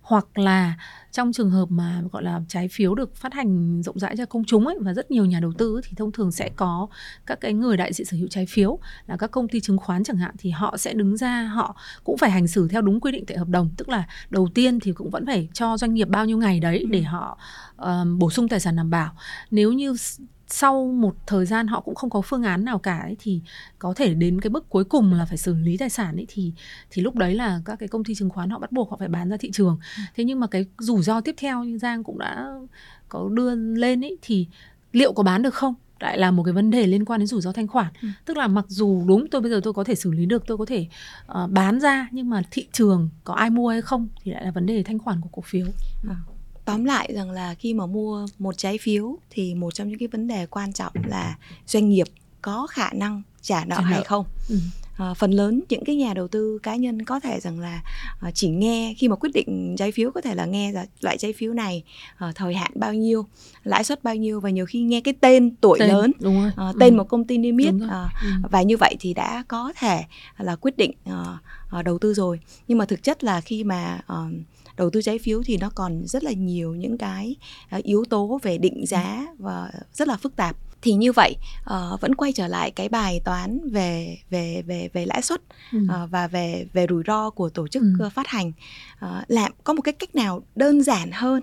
hoặc 0.04 0.38
là 0.38 0.74
trong 1.12 1.32
trường 1.32 1.50
hợp 1.50 1.66
mà 1.70 2.02
gọi 2.12 2.22
là 2.22 2.40
trái 2.48 2.68
phiếu 2.68 2.94
được 2.94 3.16
phát 3.16 3.34
hành 3.34 3.82
rộng 3.82 3.98
rãi 3.98 4.16
cho 4.16 4.26
công 4.26 4.44
chúng 4.44 4.66
ấy 4.66 4.76
và 4.80 4.94
rất 4.94 5.10
nhiều 5.10 5.24
nhà 5.24 5.40
đầu 5.40 5.52
tư 5.58 5.80
thì 5.84 5.92
thông 5.96 6.12
thường 6.12 6.32
sẽ 6.32 6.50
có 6.56 6.88
các 7.26 7.40
cái 7.40 7.52
người 7.52 7.76
đại 7.76 7.92
diện 7.92 8.06
sở 8.06 8.16
hữu 8.16 8.28
trái 8.28 8.46
phiếu 8.46 8.78
là 9.06 9.16
các 9.16 9.30
công 9.30 9.48
ty 9.48 9.60
chứng 9.60 9.78
khoán 9.78 10.04
chẳng 10.04 10.16
hạn 10.16 10.34
thì 10.38 10.50
họ 10.50 10.76
sẽ 10.76 10.92
đứng 10.92 11.16
ra 11.16 11.42
họ 11.42 11.76
cũng 12.04 12.18
phải 12.18 12.30
hành 12.30 12.46
xử 12.46 12.68
theo 12.68 12.82
đúng 12.82 13.00
quy 13.00 13.12
định 13.12 13.24
tại 13.26 13.38
hợp 13.38 13.48
đồng 13.48 13.70
tức 13.76 13.88
là 13.88 14.04
đầu 14.30 14.48
tiên 14.54 14.80
thì 14.80 14.92
cũng 14.92 15.10
vẫn 15.10 15.26
phải 15.26 15.48
cho 15.52 15.76
doanh 15.76 15.94
nghiệp 15.94 16.08
bao 16.08 16.24
nhiêu 16.24 16.38
ngày 16.38 16.60
đấy 16.60 16.78
ừ. 16.78 16.86
để 16.90 17.02
họ 17.02 17.38
uh, 17.82 17.88
bổ 18.18 18.30
sung 18.30 18.48
tài 18.48 18.60
sản 18.60 18.76
đảm 18.76 18.90
bảo 18.90 19.12
nếu 19.50 19.72
như 19.72 19.96
sau 20.48 20.86
một 20.86 21.16
thời 21.26 21.46
gian 21.46 21.66
họ 21.66 21.80
cũng 21.80 21.94
không 21.94 22.10
có 22.10 22.20
phương 22.20 22.42
án 22.42 22.64
nào 22.64 22.78
cả 22.78 22.98
ấy, 22.98 23.16
thì 23.18 23.40
có 23.78 23.94
thể 23.96 24.14
đến 24.14 24.40
cái 24.40 24.50
bước 24.50 24.68
cuối 24.68 24.84
cùng 24.84 25.12
là 25.12 25.24
phải 25.24 25.36
xử 25.36 25.54
lý 25.54 25.76
tài 25.76 25.90
sản 25.90 26.16
ấy 26.16 26.26
thì 26.28 26.52
thì 26.90 27.02
lúc 27.02 27.16
đấy 27.16 27.34
là 27.34 27.60
các 27.64 27.76
cái 27.76 27.88
công 27.88 28.04
ty 28.04 28.14
chứng 28.14 28.30
khoán 28.30 28.50
họ 28.50 28.58
bắt 28.58 28.72
buộc 28.72 28.90
họ 28.90 28.96
phải 28.96 29.08
bán 29.08 29.28
ra 29.28 29.36
thị 29.36 29.50
trường. 29.52 29.78
Ừ. 29.96 30.02
thế 30.16 30.24
nhưng 30.24 30.40
mà 30.40 30.46
cái 30.46 30.66
rủi 30.78 31.02
ro 31.02 31.20
tiếp 31.20 31.34
theo 31.38 31.64
như 31.64 31.78
giang 31.78 32.04
cũng 32.04 32.18
đã 32.18 32.52
có 33.08 33.28
đưa 33.32 33.54
lên 33.54 34.04
ấy 34.04 34.18
thì 34.22 34.46
liệu 34.92 35.12
có 35.12 35.22
bán 35.22 35.42
được 35.42 35.54
không? 35.54 35.74
Lại 36.00 36.18
là 36.18 36.30
một 36.30 36.42
cái 36.42 36.52
vấn 36.52 36.70
đề 36.70 36.86
liên 36.86 37.04
quan 37.04 37.20
đến 37.20 37.26
rủi 37.26 37.40
ro 37.40 37.52
thanh 37.52 37.66
khoản. 37.66 37.92
Ừ. 38.02 38.08
tức 38.24 38.36
là 38.36 38.48
mặc 38.48 38.64
dù 38.68 39.04
đúng 39.06 39.28
tôi 39.30 39.40
bây 39.40 39.50
giờ 39.50 39.60
tôi 39.64 39.72
có 39.72 39.84
thể 39.84 39.94
xử 39.94 40.10
lý 40.10 40.26
được 40.26 40.46
tôi 40.46 40.58
có 40.58 40.64
thể 40.64 40.86
uh, 41.44 41.50
bán 41.50 41.80
ra 41.80 42.08
nhưng 42.10 42.30
mà 42.30 42.42
thị 42.50 42.66
trường 42.72 43.08
có 43.24 43.34
ai 43.34 43.50
mua 43.50 43.68
hay 43.68 43.82
không 43.82 44.08
thì 44.22 44.32
lại 44.32 44.44
là 44.44 44.50
vấn 44.50 44.66
đề 44.66 44.82
thanh 44.82 44.98
khoản 44.98 45.20
của 45.20 45.28
cổ 45.32 45.42
phiếu. 45.42 45.66
À 46.08 46.16
tóm 46.64 46.84
lại 46.84 47.12
rằng 47.14 47.30
là 47.30 47.54
khi 47.54 47.74
mà 47.74 47.86
mua 47.86 48.26
một 48.38 48.58
trái 48.58 48.78
phiếu 48.78 49.16
thì 49.30 49.54
một 49.54 49.74
trong 49.74 49.88
những 49.88 49.98
cái 49.98 50.08
vấn 50.08 50.26
đề 50.26 50.46
quan 50.46 50.72
trọng 50.72 50.92
là 51.06 51.36
doanh 51.66 51.88
nghiệp 51.88 52.06
có 52.42 52.66
khả 52.66 52.92
năng 52.92 53.22
trả 53.42 53.64
nợ 53.64 53.80
hay 53.80 54.02
không 54.04 54.24
ừ. 54.48 54.58
à, 54.96 55.14
phần 55.14 55.30
lớn 55.30 55.60
những 55.68 55.84
cái 55.84 55.96
nhà 55.96 56.14
đầu 56.14 56.28
tư 56.28 56.58
cá 56.62 56.76
nhân 56.76 57.04
có 57.04 57.20
thể 57.20 57.40
rằng 57.40 57.60
là 57.60 57.82
à, 58.20 58.30
chỉ 58.30 58.48
nghe 58.48 58.94
khi 58.98 59.08
mà 59.08 59.16
quyết 59.16 59.30
định 59.34 59.74
trái 59.78 59.92
phiếu 59.92 60.10
có 60.10 60.20
thể 60.20 60.34
là 60.34 60.44
nghe 60.44 60.72
là 60.72 60.86
loại 61.00 61.18
trái 61.18 61.32
phiếu 61.32 61.52
này 61.52 61.82
à, 62.16 62.32
thời 62.34 62.54
hạn 62.54 62.70
bao 62.74 62.94
nhiêu 62.94 63.26
lãi 63.64 63.84
suất 63.84 64.04
bao 64.04 64.14
nhiêu 64.14 64.40
và 64.40 64.50
nhiều 64.50 64.66
khi 64.66 64.82
nghe 64.82 65.00
cái 65.00 65.14
tên 65.20 65.54
tuổi 65.60 65.78
tên, 65.80 65.88
lớn 65.88 66.12
đúng 66.20 66.42
rồi. 66.42 66.50
À, 66.56 66.72
tên 66.80 66.94
ừ. 66.94 66.96
một 66.96 67.08
công 67.08 67.24
ty 67.24 67.38
niêm 67.38 67.56
yết 67.56 67.74
à, 67.90 68.08
ừ. 68.22 68.28
và 68.50 68.62
như 68.62 68.76
vậy 68.76 68.96
thì 69.00 69.14
đã 69.14 69.44
có 69.48 69.72
thể 69.76 70.04
là 70.38 70.56
quyết 70.56 70.76
định 70.76 70.92
à, 71.04 71.38
à, 71.70 71.82
đầu 71.82 71.98
tư 71.98 72.14
rồi 72.14 72.40
nhưng 72.68 72.78
mà 72.78 72.84
thực 72.84 73.02
chất 73.02 73.24
là 73.24 73.40
khi 73.40 73.64
mà 73.64 74.00
à, 74.06 74.16
đầu 74.76 74.90
tư 74.90 75.02
trái 75.02 75.18
phiếu 75.18 75.42
thì 75.42 75.56
nó 75.56 75.70
còn 75.74 76.06
rất 76.06 76.24
là 76.24 76.32
nhiều 76.32 76.74
những 76.74 76.98
cái 76.98 77.36
yếu 77.82 78.04
tố 78.04 78.40
về 78.42 78.58
định 78.58 78.86
giá 78.86 79.26
và 79.38 79.70
rất 79.92 80.08
là 80.08 80.16
phức 80.16 80.36
tạp 80.36 80.56
thì 80.82 80.92
như 80.92 81.12
vậy 81.12 81.36
uh, 81.60 82.00
vẫn 82.00 82.14
quay 82.14 82.32
trở 82.32 82.46
lại 82.46 82.70
cái 82.70 82.88
bài 82.88 83.20
toán 83.24 83.70
về 83.70 84.18
về 84.30 84.62
về 84.66 84.88
về 84.92 85.06
lãi 85.06 85.22
suất 85.22 85.40
ừ. 85.72 85.78
uh, 85.78 86.10
và 86.10 86.28
về 86.28 86.66
về 86.72 86.86
rủi 86.88 87.02
ro 87.06 87.30
của 87.30 87.48
tổ 87.48 87.68
chức 87.68 87.82
ừ. 87.98 88.08
phát 88.14 88.26
hành 88.26 88.52
uh, 89.04 89.10
làm 89.28 89.52
có 89.64 89.72
một 89.72 89.82
cái 89.82 89.92
cách 89.92 90.14
nào 90.14 90.42
đơn 90.54 90.82
giản 90.82 91.10
hơn 91.12 91.42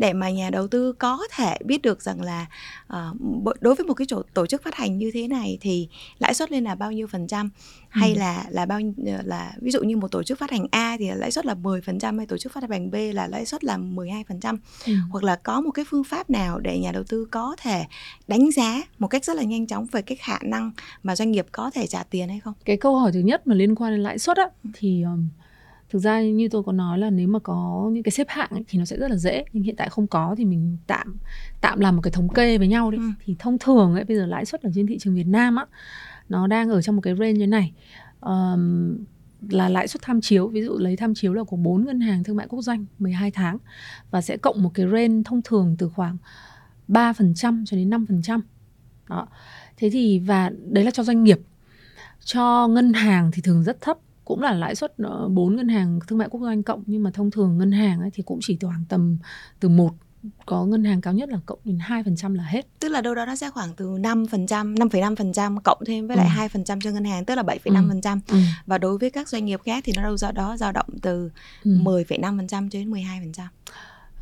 để 0.00 0.12
mà 0.12 0.30
nhà 0.30 0.50
đầu 0.50 0.68
tư 0.68 0.92
có 0.92 1.18
thể 1.30 1.56
biết 1.64 1.82
được 1.82 2.02
rằng 2.02 2.22
là 2.22 2.46
uh, 2.92 3.60
đối 3.60 3.74
với 3.74 3.86
một 3.86 3.94
cái 3.94 4.06
chỗ, 4.08 4.22
tổ 4.34 4.46
chức 4.46 4.62
phát 4.62 4.74
hành 4.74 4.98
như 4.98 5.10
thế 5.14 5.28
này 5.28 5.58
thì 5.60 5.88
lãi 6.18 6.34
suất 6.34 6.52
lên 6.52 6.64
là 6.64 6.74
bao 6.74 6.92
nhiêu 6.92 7.06
phần 7.06 7.26
trăm 7.26 7.50
hay 7.88 8.12
ừ. 8.14 8.18
là 8.18 8.44
là 8.48 8.66
bao 8.66 8.80
là 9.24 9.52
ví 9.60 9.70
dụ 9.70 9.82
như 9.82 9.96
một 9.96 10.10
tổ 10.10 10.22
chức 10.22 10.38
phát 10.38 10.50
hành 10.50 10.66
A 10.70 10.96
thì 10.98 11.10
lãi 11.14 11.30
suất 11.30 11.46
là 11.46 11.54
10% 11.54 12.16
hay 12.16 12.26
tổ 12.26 12.38
chức 12.38 12.52
phát 12.52 12.70
hành 12.70 12.90
B 12.90 12.94
là 13.14 13.26
lãi 13.26 13.46
suất 13.46 13.64
là 13.64 13.78
12% 13.78 14.56
ừ. 14.86 14.92
hoặc 15.10 15.24
là 15.24 15.36
có 15.36 15.60
một 15.60 15.70
cái 15.70 15.84
phương 15.88 16.04
pháp 16.04 16.30
nào 16.30 16.58
để 16.58 16.78
nhà 16.78 16.92
đầu 16.92 17.02
tư 17.08 17.26
có 17.30 17.56
thể 17.58 17.84
đánh 18.28 18.50
giá 18.50 18.82
một 18.98 19.08
cách 19.08 19.24
rất 19.24 19.36
là 19.36 19.42
nhanh 19.42 19.66
chóng 19.66 19.86
về 19.92 20.02
cái 20.02 20.16
khả 20.16 20.38
năng 20.42 20.70
mà 21.02 21.16
doanh 21.16 21.30
nghiệp 21.30 21.46
có 21.52 21.70
thể 21.70 21.86
trả 21.86 22.02
tiền 22.02 22.28
hay 22.28 22.40
không? 22.40 22.54
Cái 22.64 22.76
câu 22.76 22.98
hỏi 22.98 23.12
thứ 23.12 23.20
nhất 23.20 23.46
mà 23.46 23.54
liên 23.54 23.74
quan 23.74 23.92
đến 23.92 24.00
lãi 24.00 24.18
suất 24.18 24.36
á 24.36 24.44
thì 24.74 25.02
um, 25.02 25.28
thực 25.90 25.98
ra 25.98 26.22
như 26.22 26.48
tôi 26.48 26.62
có 26.62 26.72
nói 26.72 26.98
là 26.98 27.10
nếu 27.10 27.28
mà 27.28 27.38
có 27.38 27.90
những 27.92 28.02
cái 28.02 28.12
xếp 28.12 28.26
hạng 28.28 28.50
ấy, 28.50 28.64
thì 28.68 28.78
nó 28.78 28.84
sẽ 28.84 28.96
rất 28.96 29.10
là 29.10 29.16
dễ 29.16 29.44
nhưng 29.52 29.62
hiện 29.62 29.76
tại 29.76 29.88
không 29.90 30.06
có 30.06 30.34
thì 30.38 30.44
mình 30.44 30.76
tạm 30.86 31.16
tạm 31.60 31.80
làm 31.80 31.96
một 31.96 32.02
cái 32.02 32.10
thống 32.10 32.28
kê 32.28 32.58
với 32.58 32.68
nhau 32.68 32.90
đi 32.90 32.98
ừ. 32.98 33.02
thì 33.24 33.36
thông 33.38 33.58
thường 33.58 33.94
ấy 33.94 34.04
bây 34.04 34.16
giờ 34.16 34.26
lãi 34.26 34.44
suất 34.44 34.62
ở 34.62 34.70
trên 34.74 34.86
thị 34.86 34.98
trường 34.98 35.14
Việt 35.14 35.26
Nam 35.26 35.56
á 35.56 35.66
nó 36.28 36.46
đang 36.46 36.68
ở 36.70 36.82
trong 36.82 36.96
một 36.96 37.02
cái 37.02 37.14
range 37.14 37.32
như 37.32 37.46
này 37.46 37.72
um, 38.20 38.96
là 39.48 39.68
lãi 39.68 39.88
suất 39.88 40.02
tham 40.02 40.20
chiếu 40.20 40.48
ví 40.48 40.62
dụ 40.62 40.78
lấy 40.78 40.96
tham 40.96 41.14
chiếu 41.14 41.34
là 41.34 41.44
của 41.44 41.56
bốn 41.56 41.84
ngân 41.84 42.00
hàng 42.00 42.24
thương 42.24 42.36
mại 42.36 42.46
quốc 42.48 42.62
doanh 42.62 42.86
12 42.98 43.30
tháng 43.30 43.58
và 44.10 44.20
sẽ 44.20 44.36
cộng 44.36 44.62
một 44.62 44.70
cái 44.74 44.86
range 44.92 45.22
thông 45.24 45.42
thường 45.42 45.76
từ 45.78 45.88
khoảng 45.88 46.16
3% 46.88 47.64
cho 47.66 47.76
đến 47.76 47.90
5%. 47.90 48.40
Đó. 49.08 49.28
Thế 49.76 49.90
thì 49.90 50.18
và 50.18 50.50
đấy 50.68 50.84
là 50.84 50.90
cho 50.90 51.02
doanh 51.02 51.24
nghiệp. 51.24 51.40
Cho 52.24 52.68
ngân 52.68 52.92
hàng 52.92 53.30
thì 53.32 53.42
thường 53.42 53.62
rất 53.62 53.80
thấp 53.80 53.98
cũng 54.30 54.42
là 54.42 54.52
lãi 54.52 54.74
suất 54.74 54.94
ờ, 54.98 55.28
bốn 55.28 55.56
ngân 55.56 55.68
hàng 55.68 55.98
thương 56.06 56.18
mại 56.18 56.28
quốc 56.30 56.40
doanh 56.40 56.62
cộng 56.62 56.82
nhưng 56.86 57.02
mà 57.02 57.10
thông 57.10 57.30
thường 57.30 57.58
ngân 57.58 57.72
hàng 57.72 58.00
ấy 58.00 58.10
thì 58.14 58.22
cũng 58.22 58.38
chỉ 58.42 58.58
khoảng 58.60 58.84
tầm 58.88 59.18
từ 59.60 59.68
một 59.68 59.94
có 60.46 60.64
ngân 60.66 60.84
hàng 60.84 61.00
cao 61.00 61.12
nhất 61.14 61.28
là 61.28 61.38
cộng 61.46 61.58
đến 61.64 61.78
hai 61.80 62.04
phần 62.04 62.16
trăm 62.16 62.34
là 62.34 62.44
hết. 62.44 62.66
Tức 62.78 62.88
là 62.88 63.00
đâu 63.00 63.14
đó 63.14 63.26
nó 63.26 63.36
sẽ 63.36 63.50
khoảng 63.50 63.74
từ 63.76 63.90
5%, 63.90 64.74
5,5% 64.74 65.60
cộng 65.64 65.78
thêm 65.86 66.06
với 66.06 66.16
lại 66.16 66.28
ừ. 66.42 66.48
phần 66.52 66.64
trăm 66.64 66.80
cho 66.80 66.90
ngân 66.90 67.04
hàng 67.04 67.24
tức 67.24 67.34
là 67.34 67.42
7,5%. 67.42 68.20
Ừ. 68.28 68.34
ừ. 68.34 68.38
Và 68.66 68.78
đối 68.78 68.98
với 68.98 69.10
các 69.10 69.28
doanh 69.28 69.44
nghiệp 69.44 69.60
khác 69.64 69.84
thì 69.86 69.92
nó 69.96 70.02
đâu 70.02 70.16
do 70.16 70.32
đó 70.32 70.56
dao 70.56 70.72
động 70.72 70.88
từ 71.02 71.30
ừ. 71.64 71.70
10,5% 71.70 72.48
cho 72.48 72.78
đến 72.78 72.90
12%. 72.90 73.42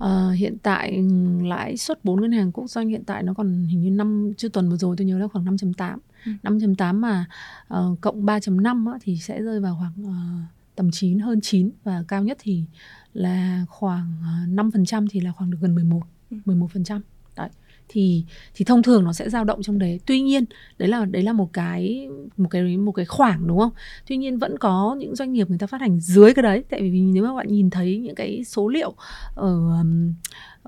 Uh, 0.05 0.39
hiện 0.39 0.57
tại 0.63 1.05
lãi 1.43 1.77
suất 1.77 2.05
bốn 2.05 2.21
ngân 2.21 2.33
hàng 2.33 2.53
quốc 2.53 2.71
doanh 2.71 2.89
hiện 2.89 3.05
tại 3.05 3.23
nó 3.23 3.35
còn 3.35 3.67
hình 3.71 3.81
như 3.81 3.91
năm 3.91 4.33
chưa 4.37 4.49
tuần 4.49 4.71
vừa 4.71 4.77
rồi 4.77 4.97
tôi 4.99 5.07
nhớ 5.07 5.19
là 5.19 5.29
khoảng 5.29 5.45
5.8 5.45 5.99
ừ. 6.27 6.33
5.8 6.43 6.95
mà 6.95 7.27
uh, 7.75 8.01
cộng 8.01 8.27
3.5 8.27 8.93
á, 8.93 8.99
thì 9.03 9.17
sẽ 9.17 9.43
rơi 9.43 9.61
vào 9.61 9.77
khoảng 9.79 9.93
uh, 10.09 10.51
tầm 10.75 10.91
9 10.91 11.19
hơn 11.19 11.41
9 11.41 11.71
và 11.85 12.05
cao 12.09 12.23
nhất 12.23 12.39
thì 12.41 12.65
là 13.13 13.65
khoảng 13.69 14.13
uh, 14.45 14.75
5% 14.75 15.07
thì 15.11 15.21
là 15.21 15.33
khoảng 15.33 15.51
được 15.51 15.59
gần 15.61 15.75
11 15.75 16.01
ừ. 16.31 16.37
11% 16.47 17.01
đấy 17.37 17.49
thì 17.89 18.25
thì 18.55 18.65
thông 18.65 18.83
thường 18.83 19.05
nó 19.05 19.13
sẽ 19.13 19.31
dao 19.31 19.45
động 19.45 19.63
trong 19.63 19.79
đấy 19.79 20.01
tuy 20.07 20.21
nhiên 20.21 20.45
đấy 20.79 20.89
là 20.89 21.05
đấy 21.05 21.23
là 21.23 21.33
một 21.33 21.53
cái 21.53 22.09
một 22.37 22.49
cái 22.51 22.77
một 22.77 22.93
cái 22.93 23.05
khoảng 23.05 23.47
đúng 23.47 23.59
không 23.59 23.73
tuy 24.07 24.17
nhiên 24.17 24.39
vẫn 24.39 24.59
có 24.59 24.97
những 24.99 25.17
doanh 25.17 25.33
nghiệp 25.33 25.49
người 25.49 25.59
ta 25.59 25.67
phát 25.67 25.81
hành 25.81 26.01
dưới 26.01 26.35
cái 26.35 26.43
đấy 26.43 26.65
tại 26.71 26.81
vì 26.81 27.01
nếu 27.01 27.25
mà 27.25 27.35
bạn 27.35 27.49
nhìn 27.49 27.71
thấy 27.71 27.99
những 27.99 28.15
cái 28.15 28.45
số 28.45 28.69
liệu 28.69 28.95
ở 29.35 29.85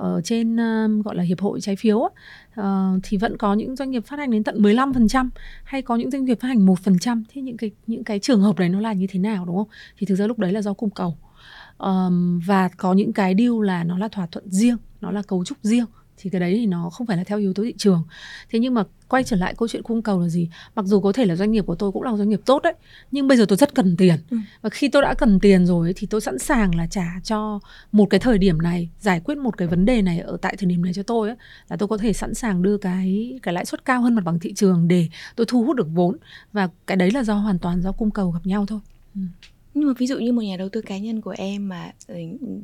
ở 0.01 0.21
trên 0.25 0.57
uh, 0.57 1.05
gọi 1.05 1.17
là 1.17 1.23
hiệp 1.23 1.41
hội 1.41 1.61
trái 1.61 1.77
phiếu 1.77 1.97
uh, 1.99 2.65
thì 3.03 3.17
vẫn 3.17 3.37
có 3.37 3.55
những 3.55 3.77
doanh 3.77 3.91
nghiệp 3.91 4.07
phát 4.07 4.19
hành 4.19 4.31
đến 4.31 4.45
tận 4.45 4.63
15% 4.63 5.29
hay 5.65 5.83
có 5.83 5.97
những 5.97 6.11
doanh 6.11 6.25
nghiệp 6.25 6.41
phát 6.41 6.49
hành 6.49 6.67
1% 6.67 7.23
thế 7.29 7.43
những 7.43 7.57
cái 7.57 7.71
những 7.87 8.05
cái 8.05 8.19
trường 8.19 8.41
hợp 8.41 8.59
này 8.59 8.69
nó 8.69 8.81
là 8.81 8.93
như 8.93 9.07
thế 9.11 9.19
nào 9.19 9.45
đúng 9.45 9.57
không? 9.57 9.69
Thì 9.97 10.07
thực 10.07 10.15
ra 10.15 10.27
lúc 10.27 10.39
đấy 10.39 10.53
là 10.53 10.63
do 10.63 10.73
cung 10.73 10.91
cầu. 10.91 11.17
Um, 11.79 12.41
và 12.47 12.69
có 12.69 12.93
những 12.93 13.13
cái 13.13 13.35
deal 13.39 13.65
là 13.65 13.85
nó 13.85 13.99
là 13.99 14.09
thỏa 14.09 14.27
thuận 14.27 14.51
riêng 14.51 14.77
nó 15.01 15.11
là 15.11 15.23
cấu 15.23 15.45
trúc 15.45 15.59
riêng. 15.63 15.87
Thì 16.17 16.31
cái 16.31 16.41
đấy 16.41 16.55
thì 16.57 16.67
nó 16.67 16.91
không 16.91 17.07
phải 17.07 17.17
là 17.17 17.25
theo 17.25 17.39
yếu 17.39 17.55
tố 17.55 17.63
thị 17.63 17.75
trường. 17.79 18.03
Thế 18.51 18.59
nhưng 18.59 18.75
mà 18.75 18.85
quay 19.11 19.25
trở 19.25 19.37
lại 19.37 19.55
câu 19.59 19.69
chuyện 19.69 19.83
cung 19.83 20.03
cầu 20.03 20.21
là 20.21 20.29
gì? 20.29 20.49
Mặc 20.75 20.85
dù 20.87 21.01
có 21.01 21.13
thể 21.13 21.25
là 21.25 21.37
doanh 21.37 21.53
nghiệp 21.53 21.67
của 21.67 21.75
tôi 21.75 21.93
cũng 21.93 22.03
là 22.03 22.17
doanh 22.17 22.29
nghiệp 22.29 22.41
tốt 22.47 22.63
đấy 22.63 22.75
nhưng 23.11 23.29
bây 23.29 23.39
giờ 23.39 23.45
tôi 23.49 23.57
rất 23.57 23.75
cần 23.75 23.97
tiền. 23.97 24.17
Ừ. 24.31 24.37
và 24.63 24.71
khi 24.71 24.89
tôi 24.89 25.03
đã 25.03 25.15
cần 25.15 25.41
tiền 25.41 25.67
rồi 25.67 25.93
thì 25.97 26.07
tôi 26.07 26.21
sẵn 26.21 26.39
sàng 26.39 26.75
là 26.75 26.87
trả 26.87 27.21
cho 27.25 27.61
một 27.93 28.07
cái 28.11 28.21
thời 28.21 28.39
điểm 28.39 28.63
này 28.63 28.89
giải 29.01 29.21
quyết 29.25 29.39
một 29.39 29.57
cái 29.57 29.69
vấn 29.69 29.85
đề 29.85 30.03
này 30.03 30.19
ở 30.19 30.37
tại 30.43 30.57
thời 30.57 30.67
điểm 30.67 30.83
này 30.83 30.93
cho 30.93 31.03
tôi 31.03 31.29
ấy, 31.29 31.37
là 31.69 31.77
tôi 31.77 31.89
có 31.89 31.97
thể 31.97 32.13
sẵn 32.13 32.35
sàng 32.35 32.63
đưa 32.63 32.79
cái 32.79 33.39
cái 33.43 33.55
lãi 33.55 33.65
suất 33.65 33.85
cao 33.85 34.03
hơn 34.03 34.15
mặt 34.15 34.25
bằng 34.25 34.39
thị 34.39 34.53
trường 34.53 34.89
để 34.89 35.09
tôi 35.37 35.47
thu 35.49 35.65
hút 35.65 35.77
được 35.77 35.89
vốn. 35.95 36.17
Và 36.53 36.69
cái 36.87 36.97
đấy 36.97 37.11
là 37.11 37.23
do 37.23 37.35
hoàn 37.35 37.59
toàn 37.59 37.83
do 37.83 37.93
cung 37.93 38.11
cầu 38.11 38.31
gặp 38.31 38.47
nhau 38.47 38.67
thôi. 38.67 38.81
Ừ 39.15 39.21
nhưng 39.75 39.89
mà 39.89 39.95
ví 39.99 40.07
dụ 40.07 40.19
như 40.19 40.33
một 40.33 40.43
nhà 40.43 40.57
đầu 40.57 40.69
tư 40.69 40.81
cá 40.81 40.99
nhân 40.99 41.21
của 41.21 41.35
em 41.37 41.69
mà 41.69 41.91
ừ, 42.07 42.15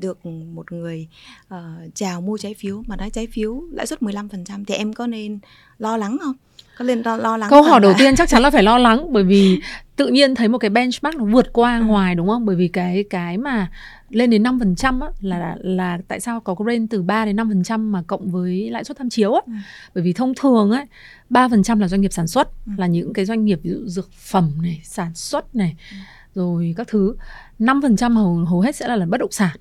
được 0.01 0.27
một 0.27 0.73
người 0.73 1.09
uh, 1.55 1.59
chào 1.95 2.21
mua 2.21 2.39
trái 2.39 2.55
phiếu 2.55 2.83
mà 2.87 2.97
nói 2.97 3.11
trái 3.11 3.27
phiếu 3.27 3.63
lãi 3.73 3.87
suất 3.87 4.01
15% 4.01 4.65
thì 4.67 4.75
em 4.75 4.93
có 4.93 5.07
nên 5.07 5.39
lo 5.79 5.97
lắng 5.97 6.19
không? 6.23 6.35
Có 6.79 6.85
nên 6.85 7.03
lo, 7.03 7.17
lo 7.17 7.37
lắng 7.37 7.51
Câu 7.51 7.63
hỏi 7.63 7.81
đầu 7.81 7.95
tiên 7.99 8.17
chắc 8.17 8.29
chắn 8.29 8.43
là 8.43 8.51
phải 8.57 8.63
lo 8.63 8.79
lắng 8.79 9.13
bởi 9.13 9.25
vì 9.25 9.61
tự 9.97 10.09
nhiên 10.09 10.35
thấy 10.35 10.49
một 10.49 10.59
cái 10.59 10.71
benchmark 10.71 11.17
nó 11.17 11.25
vượt 11.25 11.53
qua 11.53 11.79
ừ. 11.79 11.85
ngoài 11.85 12.15
đúng 12.15 12.29
không? 12.29 12.47
Bởi 12.47 12.57
vì 12.57 12.69
cái 12.69 13.05
cái 13.11 13.39
mà 13.39 13.71
lên 14.11 14.31
đến 14.31 14.43
5% 14.43 15.03
á, 15.03 15.09
là 15.21 15.57
là 15.61 15.99
tại 16.09 16.21
sao 16.21 16.41
có 16.41 16.55
cái 16.55 16.65
range 16.67 16.87
từ 16.91 17.03
3 17.03 17.25
đến 17.25 17.37
5% 17.37 17.79
mà 17.79 18.03
cộng 18.07 18.31
với 18.31 18.71
lãi 18.71 18.85
suất 18.85 18.99
tham 18.99 19.11
chiếu 19.11 19.35
á. 19.35 19.41
Ừ. 19.47 19.53
Bởi 19.95 20.05
vì 20.05 20.13
thông 20.13 20.35
thường 20.35 20.71
ấy 20.71 20.85
3% 21.31 21.81
là 21.81 21.89
doanh 21.89 22.01
nghiệp 22.01 22.13
sản 22.13 22.27
xuất 22.27 22.49
ừ. 22.67 22.73
là 22.77 22.87
những 22.87 23.13
cái 23.13 23.25
doanh 23.25 23.45
nghiệp 23.45 23.61
ví 23.63 23.71
dụ 23.71 23.87
dược 23.87 24.13
phẩm 24.13 24.53
này, 24.63 24.81
sản 24.85 25.15
xuất 25.15 25.55
này. 25.55 25.77
Ừ 25.91 25.97
rồi 26.37 26.75
các 26.77 26.89
thứ. 26.89 27.15
5% 27.59 28.15
hầu 28.15 28.35
hầu 28.35 28.61
hết 28.61 28.77
sẽ 28.77 28.89
là, 28.89 28.97
là 28.97 29.07
bất 29.07 29.21
động 29.21 29.33
sản. 29.33 29.57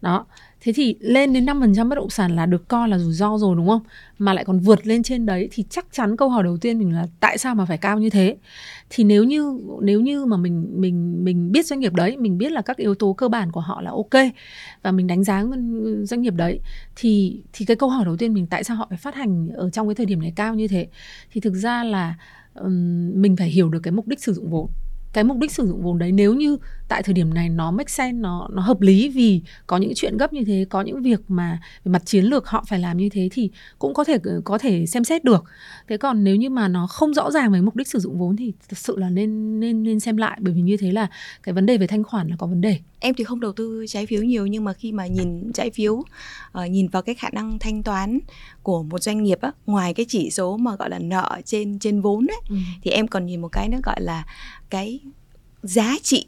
Đó. 0.00 0.26
Thế 0.60 0.72
thì 0.72 0.96
lên 1.00 1.32
đến 1.32 1.46
5% 1.46 1.88
bất 1.88 1.94
động 1.94 2.10
sản 2.10 2.36
là 2.36 2.46
được 2.46 2.68
coi 2.68 2.88
là 2.88 2.98
rủi 2.98 3.12
ro 3.12 3.38
rồi 3.38 3.56
đúng 3.56 3.68
không? 3.68 3.82
Mà 4.18 4.34
lại 4.34 4.44
còn 4.44 4.58
vượt 4.58 4.86
lên 4.86 5.02
trên 5.02 5.26
đấy 5.26 5.48
thì 5.52 5.64
chắc 5.70 5.86
chắn 5.92 6.16
câu 6.16 6.28
hỏi 6.28 6.42
đầu 6.42 6.56
tiên 6.56 6.78
mình 6.78 6.94
là 6.94 7.06
tại 7.20 7.38
sao 7.38 7.54
mà 7.54 7.64
phải 7.64 7.78
cao 7.78 7.98
như 7.98 8.10
thế? 8.10 8.36
Thì 8.90 9.04
nếu 9.04 9.24
như 9.24 9.60
nếu 9.80 10.00
như 10.00 10.24
mà 10.24 10.36
mình 10.36 10.80
mình 10.80 11.24
mình 11.24 11.52
biết 11.52 11.66
doanh 11.66 11.80
nghiệp 11.80 11.94
đấy 11.94 12.16
mình 12.16 12.38
biết 12.38 12.52
là 12.52 12.62
các 12.62 12.76
yếu 12.76 12.94
tố 12.94 13.12
cơ 13.12 13.28
bản 13.28 13.52
của 13.52 13.60
họ 13.60 13.80
là 13.80 13.90
ok 13.90 14.32
và 14.82 14.92
mình 14.92 15.06
đánh 15.06 15.24
giá 15.24 15.44
doanh 16.02 16.22
nghiệp 16.22 16.34
đấy 16.34 16.60
thì 16.96 17.40
thì 17.52 17.64
cái 17.64 17.76
câu 17.76 17.88
hỏi 17.88 18.04
đầu 18.04 18.16
tiên 18.16 18.34
mình 18.34 18.46
tại 18.46 18.64
sao 18.64 18.76
họ 18.76 18.86
phải 18.88 18.98
phát 18.98 19.14
hành 19.14 19.48
ở 19.48 19.70
trong 19.70 19.88
cái 19.88 19.94
thời 19.94 20.06
điểm 20.06 20.20
này 20.20 20.32
cao 20.36 20.54
như 20.54 20.68
thế? 20.68 20.86
Thì 21.32 21.40
thực 21.40 21.54
ra 21.54 21.84
là 21.84 22.14
um, 22.54 23.12
mình 23.22 23.36
phải 23.36 23.48
hiểu 23.48 23.68
được 23.68 23.80
cái 23.82 23.92
mục 23.92 24.06
đích 24.06 24.22
sử 24.22 24.32
dụng 24.32 24.50
vốn 24.50 24.70
cái 25.12 25.24
mục 25.24 25.36
đích 25.38 25.52
sử 25.52 25.66
dụng 25.66 25.82
vốn 25.82 25.98
đấy 25.98 26.12
nếu 26.12 26.34
như 26.34 26.56
tại 26.88 27.02
thời 27.02 27.12
điểm 27.14 27.34
này 27.34 27.48
nó 27.48 27.70
make 27.70 27.88
sense 27.88 28.12
nó 28.12 28.48
nó 28.52 28.62
hợp 28.62 28.80
lý 28.80 29.08
vì 29.08 29.42
có 29.66 29.76
những 29.76 29.92
chuyện 29.94 30.16
gấp 30.16 30.32
như 30.32 30.44
thế 30.46 30.66
có 30.70 30.82
những 30.82 31.02
việc 31.02 31.20
mà 31.28 31.60
về 31.84 31.92
mặt 31.92 32.02
chiến 32.04 32.24
lược 32.24 32.46
họ 32.46 32.64
phải 32.68 32.78
làm 32.78 32.96
như 32.96 33.08
thế 33.08 33.28
thì 33.32 33.50
cũng 33.78 33.94
có 33.94 34.04
thể 34.04 34.18
có 34.44 34.58
thể 34.58 34.86
xem 34.86 35.04
xét 35.04 35.24
được 35.24 35.44
thế 35.88 35.96
còn 35.96 36.24
nếu 36.24 36.36
như 36.36 36.50
mà 36.50 36.68
nó 36.68 36.86
không 36.86 37.14
rõ 37.14 37.30
ràng 37.30 37.52
về 37.52 37.60
mục 37.60 37.76
đích 37.76 37.88
sử 37.88 37.98
dụng 37.98 38.18
vốn 38.18 38.36
thì 38.36 38.52
thực 38.68 38.78
sự 38.78 38.96
là 38.96 39.10
nên 39.10 39.60
nên 39.60 39.82
nên 39.82 40.00
xem 40.00 40.16
lại 40.16 40.38
bởi 40.40 40.54
vì 40.54 40.60
như 40.60 40.76
thế 40.76 40.92
là 40.92 41.06
cái 41.42 41.52
vấn 41.52 41.66
đề 41.66 41.78
về 41.78 41.86
thanh 41.86 42.02
khoản 42.02 42.28
là 42.28 42.36
có 42.38 42.46
vấn 42.46 42.60
đề 42.60 42.78
em 43.00 43.14
thì 43.14 43.24
không 43.24 43.40
đầu 43.40 43.52
tư 43.52 43.84
trái 43.88 44.06
phiếu 44.06 44.22
nhiều 44.22 44.46
nhưng 44.46 44.64
mà 44.64 44.72
khi 44.72 44.92
mà 44.92 45.06
nhìn 45.06 45.52
trái 45.52 45.70
phiếu 45.70 45.94
uh, 45.94 46.04
nhìn 46.70 46.88
vào 46.88 47.02
cái 47.02 47.14
khả 47.14 47.30
năng 47.32 47.58
thanh 47.58 47.82
toán 47.82 48.18
của 48.62 48.82
một 48.82 49.02
doanh 49.02 49.22
nghiệp 49.22 49.40
á 49.40 49.52
ngoài 49.66 49.94
cái 49.94 50.06
chỉ 50.08 50.30
số 50.30 50.56
mà 50.56 50.76
gọi 50.76 50.90
là 50.90 50.98
nợ 50.98 51.40
trên 51.44 51.78
trên 51.78 52.00
vốn 52.00 52.26
ấy 52.26 52.40
ừ. 52.48 52.56
thì 52.82 52.90
em 52.90 53.08
còn 53.08 53.26
nhìn 53.26 53.40
một 53.40 53.48
cái 53.52 53.68
nữa 53.68 53.78
gọi 53.82 54.00
là 54.00 54.24
cái 54.70 55.00
giá 55.62 55.96
trị 56.02 56.26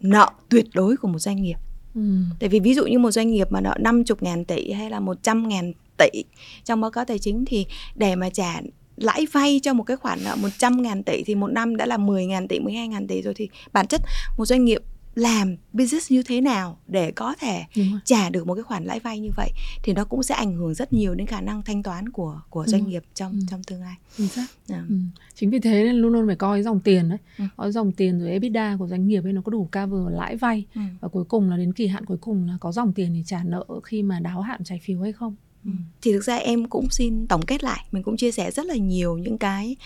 nợ 0.00 0.30
tuyệt 0.48 0.66
đối 0.74 0.96
của 0.96 1.08
một 1.08 1.18
doanh 1.18 1.42
nghiệp 1.42 1.56
ừ. 1.94 2.00
tại 2.40 2.48
vì 2.48 2.60
ví 2.60 2.74
dụ 2.74 2.86
như 2.86 2.98
một 2.98 3.10
doanh 3.10 3.30
nghiệp 3.30 3.46
mà 3.50 3.60
nợ 3.60 3.74
50 3.80 4.16
ngàn 4.20 4.44
tỷ 4.44 4.72
hay 4.72 4.90
là 4.90 5.00
100 5.00 5.48
ngàn 5.48 5.72
tỷ 5.98 6.24
trong 6.64 6.80
báo 6.80 6.90
cáo 6.90 7.04
tài 7.04 7.18
chính 7.18 7.44
thì 7.44 7.66
để 7.94 8.16
mà 8.16 8.30
trả 8.30 8.60
lãi 8.96 9.26
vay 9.32 9.60
cho 9.62 9.74
một 9.74 9.82
cái 9.82 9.96
khoản 9.96 10.18
nợ 10.24 10.36
100 10.36 10.82
ngàn 10.82 11.02
tỷ 11.02 11.22
thì 11.26 11.34
một 11.34 11.46
năm 11.46 11.76
đã 11.76 11.86
là 11.86 11.96
10 11.96 12.26
ngàn 12.26 12.48
tỷ, 12.48 12.60
12 12.60 12.88
ngàn 12.88 13.06
tỷ 13.06 13.22
rồi 13.22 13.34
thì 13.34 13.48
bản 13.72 13.86
chất 13.86 14.00
một 14.38 14.44
doanh 14.44 14.64
nghiệp 14.64 14.82
làm 15.14 15.56
business 15.72 16.12
như 16.12 16.22
thế 16.22 16.40
nào 16.40 16.78
để 16.86 17.10
có 17.10 17.34
thể 17.38 17.64
trả 18.04 18.30
được 18.30 18.46
một 18.46 18.54
cái 18.54 18.62
khoản 18.62 18.84
lãi 18.84 19.00
vay 19.00 19.20
như 19.20 19.30
vậy 19.36 19.50
thì 19.82 19.92
nó 19.92 20.04
cũng 20.04 20.22
sẽ 20.22 20.34
ảnh 20.34 20.56
hưởng 20.56 20.74
rất 20.74 20.92
nhiều 20.92 21.14
đến 21.14 21.26
khả 21.26 21.40
năng 21.40 21.62
thanh 21.62 21.82
toán 21.82 22.08
của 22.08 22.40
của 22.50 22.64
doanh 22.66 22.88
nghiệp 22.88 23.02
trong 23.14 23.32
ừ. 23.32 23.38
trong 23.50 23.62
tương 23.64 23.80
lai. 23.80 23.94
Chính 24.16 24.28
xác. 24.28 24.46
À. 24.68 24.84
Ừ. 24.88 24.94
Chính 25.34 25.50
vì 25.50 25.58
thế 25.58 25.84
nên 25.84 25.96
luôn 25.96 26.12
luôn 26.12 26.26
phải 26.26 26.36
coi 26.36 26.62
dòng 26.62 26.80
tiền 26.80 27.08
đấy, 27.08 27.18
ừ. 27.56 27.70
dòng 27.70 27.92
tiền 27.92 28.20
rồi 28.20 28.30
EBITDA 28.30 28.76
của 28.78 28.88
doanh 28.88 29.06
nghiệp 29.06 29.24
ấy 29.24 29.32
nó 29.32 29.42
có 29.42 29.50
đủ 29.50 29.68
cover 29.72 30.14
lãi 30.18 30.36
vay 30.36 30.66
ừ. 30.74 30.80
và 31.00 31.08
cuối 31.08 31.24
cùng 31.24 31.50
là 31.50 31.56
đến 31.56 31.72
kỳ 31.72 31.86
hạn 31.86 32.04
cuối 32.06 32.18
cùng 32.20 32.46
là 32.48 32.56
có 32.60 32.72
dòng 32.72 32.92
tiền 32.92 33.14
để 33.14 33.22
trả 33.26 33.44
nợ 33.44 33.64
khi 33.84 34.02
mà 34.02 34.20
đáo 34.20 34.40
hạn 34.40 34.64
trái 34.64 34.80
phiếu 34.84 35.02
hay 35.02 35.12
không. 35.12 35.36
Ừ. 35.64 35.70
thì 36.02 36.12
thực 36.12 36.24
ra 36.24 36.36
em 36.36 36.68
cũng 36.68 36.90
xin 36.90 37.26
tổng 37.26 37.42
kết 37.42 37.64
lại 37.64 37.84
mình 37.92 38.02
cũng 38.02 38.16
chia 38.16 38.30
sẻ 38.30 38.50
rất 38.50 38.66
là 38.66 38.76
nhiều 38.76 39.18
những 39.18 39.38
cái 39.38 39.76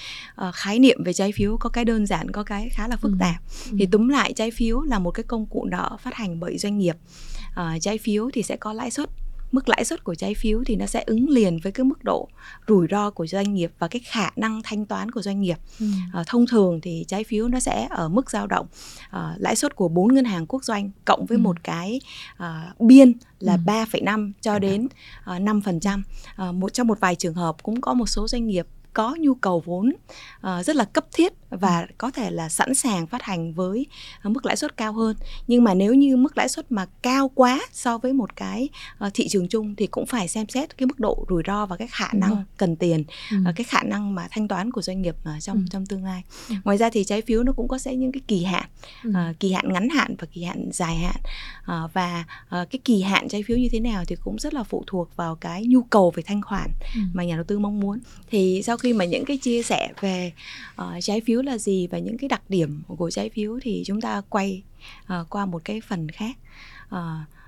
uh, 0.48 0.54
khái 0.54 0.78
niệm 0.78 1.04
về 1.04 1.12
trái 1.12 1.32
phiếu 1.32 1.56
có 1.60 1.68
cái 1.70 1.84
đơn 1.84 2.06
giản 2.06 2.30
có 2.30 2.42
cái 2.42 2.68
khá 2.72 2.88
là 2.88 2.96
phức 2.96 3.12
ừ. 3.12 3.16
tạp 3.20 3.36
ừ. 3.70 3.76
thì 3.78 3.86
túm 3.86 4.08
lại 4.08 4.32
trái 4.32 4.50
phiếu 4.50 4.80
là 4.80 4.98
một 4.98 5.10
cái 5.10 5.24
công 5.24 5.46
cụ 5.46 5.64
nợ 5.64 5.96
phát 6.00 6.14
hành 6.14 6.40
bởi 6.40 6.58
doanh 6.58 6.78
nghiệp 6.78 6.96
uh, 7.50 7.80
trái 7.80 7.98
phiếu 7.98 8.30
thì 8.32 8.42
sẽ 8.42 8.56
có 8.56 8.72
lãi 8.72 8.90
suất 8.90 9.10
mức 9.54 9.68
lãi 9.68 9.84
suất 9.84 10.04
của 10.04 10.14
trái 10.14 10.34
phiếu 10.34 10.64
thì 10.66 10.76
nó 10.76 10.86
sẽ 10.86 11.02
ứng 11.06 11.28
liền 11.28 11.58
với 11.62 11.72
cái 11.72 11.84
mức 11.84 12.04
độ 12.04 12.28
rủi 12.68 12.86
ro 12.90 13.10
của 13.10 13.26
doanh 13.26 13.54
nghiệp 13.54 13.72
và 13.78 13.88
cái 13.88 14.00
khả 14.04 14.30
năng 14.36 14.60
thanh 14.64 14.86
toán 14.86 15.10
của 15.10 15.22
doanh 15.22 15.40
nghiệp 15.40 15.56
ừ. 15.80 15.86
à, 16.12 16.24
thông 16.26 16.46
thường 16.46 16.80
thì 16.80 17.04
trái 17.08 17.24
phiếu 17.24 17.48
nó 17.48 17.60
sẽ 17.60 17.86
ở 17.90 18.08
mức 18.08 18.30
dao 18.30 18.46
động 18.46 18.66
à, 19.10 19.34
lãi 19.38 19.56
suất 19.56 19.76
của 19.76 19.88
bốn 19.88 20.14
ngân 20.14 20.24
hàng 20.24 20.46
quốc 20.46 20.64
doanh 20.64 20.90
cộng 21.04 21.26
với 21.26 21.38
ừ. 21.38 21.42
một 21.42 21.64
cái 21.64 22.00
à, 22.36 22.72
biên 22.78 23.12
là 23.40 23.58
ừ. 23.66 23.72
3,5 23.72 24.32
cho 24.40 24.58
đến 24.58 24.88
à, 25.24 25.38
5%. 25.38 26.02
À, 26.36 26.52
một 26.52 26.72
trong 26.72 26.86
một 26.86 27.00
vài 27.00 27.14
trường 27.14 27.34
hợp 27.34 27.62
cũng 27.62 27.80
có 27.80 27.94
một 27.94 28.06
số 28.06 28.28
doanh 28.28 28.46
nghiệp 28.46 28.66
có 28.94 29.16
nhu 29.18 29.34
cầu 29.34 29.62
vốn 29.66 29.92
uh, 30.36 30.64
rất 30.64 30.76
là 30.76 30.84
cấp 30.84 31.04
thiết 31.12 31.32
và 31.50 31.80
ừ. 31.80 31.86
có 31.98 32.10
thể 32.10 32.30
là 32.30 32.48
sẵn 32.48 32.74
sàng 32.74 33.06
phát 33.06 33.22
hành 33.22 33.52
với 33.52 33.86
uh, 34.26 34.32
mức 34.32 34.46
lãi 34.46 34.56
suất 34.56 34.76
cao 34.76 34.92
hơn 34.92 35.16
nhưng 35.46 35.64
mà 35.64 35.74
nếu 35.74 35.94
như 35.94 36.16
mức 36.16 36.36
lãi 36.36 36.48
suất 36.48 36.72
mà 36.72 36.86
cao 37.02 37.30
quá 37.34 37.60
so 37.72 37.98
với 37.98 38.12
một 38.12 38.36
cái 38.36 38.68
uh, 39.06 39.14
thị 39.14 39.28
trường 39.28 39.48
chung 39.48 39.74
thì 39.74 39.86
cũng 39.86 40.06
phải 40.06 40.28
xem 40.28 40.48
xét 40.48 40.78
cái 40.78 40.86
mức 40.86 41.00
độ 41.00 41.26
rủi 41.28 41.42
ro 41.46 41.66
và 41.66 41.76
cái 41.76 41.88
khả 41.88 42.08
năng 42.12 42.30
ừ. 42.30 42.36
cần 42.56 42.76
tiền 42.76 43.04
ừ. 43.30 43.36
uh, 43.48 43.56
cái 43.56 43.64
khả 43.64 43.82
năng 43.82 44.14
mà 44.14 44.28
thanh 44.30 44.48
toán 44.48 44.70
của 44.70 44.82
doanh 44.82 45.02
nghiệp 45.02 45.16
uh, 45.36 45.42
trong 45.42 45.56
ừ. 45.56 45.62
trong 45.70 45.86
tương 45.86 46.04
lai 46.04 46.22
ừ. 46.48 46.54
ngoài 46.64 46.78
ra 46.78 46.90
thì 46.90 47.04
trái 47.04 47.22
phiếu 47.22 47.42
nó 47.42 47.52
cũng 47.52 47.68
có 47.68 47.78
sẽ 47.78 47.96
những 47.96 48.12
cái 48.12 48.22
kỳ 48.28 48.44
hạn 48.44 48.68
ừ. 49.04 49.10
uh, 49.10 49.40
kỳ 49.40 49.52
hạn 49.52 49.72
ngắn 49.72 49.88
hạn 49.88 50.14
và 50.18 50.26
kỳ 50.32 50.44
hạn 50.44 50.70
dài 50.72 50.96
hạn 50.96 51.16
uh, 51.84 51.94
và 51.94 52.24
uh, 52.44 52.70
cái 52.70 52.78
kỳ 52.84 53.02
hạn 53.02 53.28
trái 53.28 53.42
phiếu 53.42 53.56
như 53.56 53.68
thế 53.72 53.80
nào 53.80 54.04
thì 54.04 54.16
cũng 54.24 54.38
rất 54.38 54.54
là 54.54 54.62
phụ 54.62 54.84
thuộc 54.86 55.16
vào 55.16 55.34
cái 55.34 55.66
nhu 55.66 55.82
cầu 55.82 56.12
về 56.16 56.22
thanh 56.26 56.42
khoản 56.42 56.70
ừ. 56.94 57.00
mà 57.12 57.24
nhà 57.24 57.34
đầu 57.34 57.44
tư 57.44 57.58
mong 57.58 57.80
muốn 57.80 57.98
thì 58.30 58.62
sau 58.64 58.76
khi 58.84 58.92
mà 58.92 59.04
những 59.04 59.24
cái 59.24 59.36
chia 59.36 59.62
sẻ 59.62 59.92
về 60.00 60.32
uh, 60.82 60.86
trái 61.00 61.20
phiếu 61.20 61.42
là 61.42 61.58
gì 61.58 61.86
và 61.86 61.98
những 61.98 62.18
cái 62.18 62.28
đặc 62.28 62.42
điểm 62.48 62.82
của 62.86 63.10
trái 63.10 63.30
phiếu 63.30 63.58
thì 63.62 63.82
chúng 63.86 64.00
ta 64.00 64.22
quay 64.28 64.62
uh, 65.02 65.30
qua 65.30 65.46
một 65.46 65.62
cái 65.64 65.80
phần 65.80 66.08
khác. 66.08 66.36
Uh, 66.94 66.98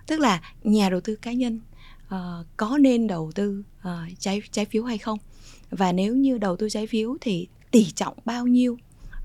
tức 0.06 0.20
là 0.20 0.40
nhà 0.64 0.90
đầu 0.90 1.00
tư 1.00 1.16
cá 1.16 1.32
nhân 1.32 1.60
uh, 2.06 2.46
có 2.56 2.78
nên 2.78 3.06
đầu 3.06 3.32
tư 3.34 3.62
uh, 3.80 3.88
trái 4.18 4.42
trái 4.50 4.64
phiếu 4.64 4.84
hay 4.84 4.98
không? 4.98 5.18
Và 5.70 5.92
nếu 5.92 6.14
như 6.14 6.38
đầu 6.38 6.56
tư 6.56 6.68
trái 6.68 6.86
phiếu 6.86 7.16
thì 7.20 7.48
tỷ 7.70 7.90
trọng 7.90 8.14
bao 8.24 8.46
nhiêu 8.46 8.78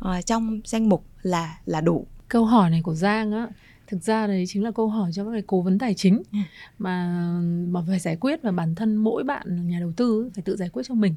uh, 0.06 0.26
trong 0.26 0.62
danh 0.66 0.90
mục 0.90 1.06
là 1.22 1.58
là 1.66 1.82
đủ? 1.82 2.08
Câu 2.28 2.46
hỏi 2.46 2.70
này 2.70 2.82
của 2.84 2.96
Giang 2.96 3.32
á 3.32 3.48
thực 3.88 4.04
ra 4.04 4.28
đấy 4.28 4.46
chính 4.48 4.64
là 4.64 4.72
câu 4.72 4.88
hỏi 4.88 5.12
cho 5.14 5.26
các 5.26 5.32
cái 5.32 5.44
cố 5.48 5.62
vấn 5.62 5.80
tài 5.80 5.94
chính 5.94 6.24
ừ. 6.32 6.38
mà 6.80 7.22
mà 7.68 7.82
phải 7.88 8.00
giải 8.00 8.16
quyết 8.16 8.42
và 8.42 8.52
bản 8.52 8.76
thân 8.76 8.96
mỗi 8.96 9.24
bạn 9.24 9.70
nhà 9.70 9.80
đầu 9.80 9.92
tư 9.98 10.32
phải 10.36 10.44
tự 10.44 10.56
giải 10.56 10.70
quyết 10.70 10.84
cho 10.88 10.96
mình 10.96 11.16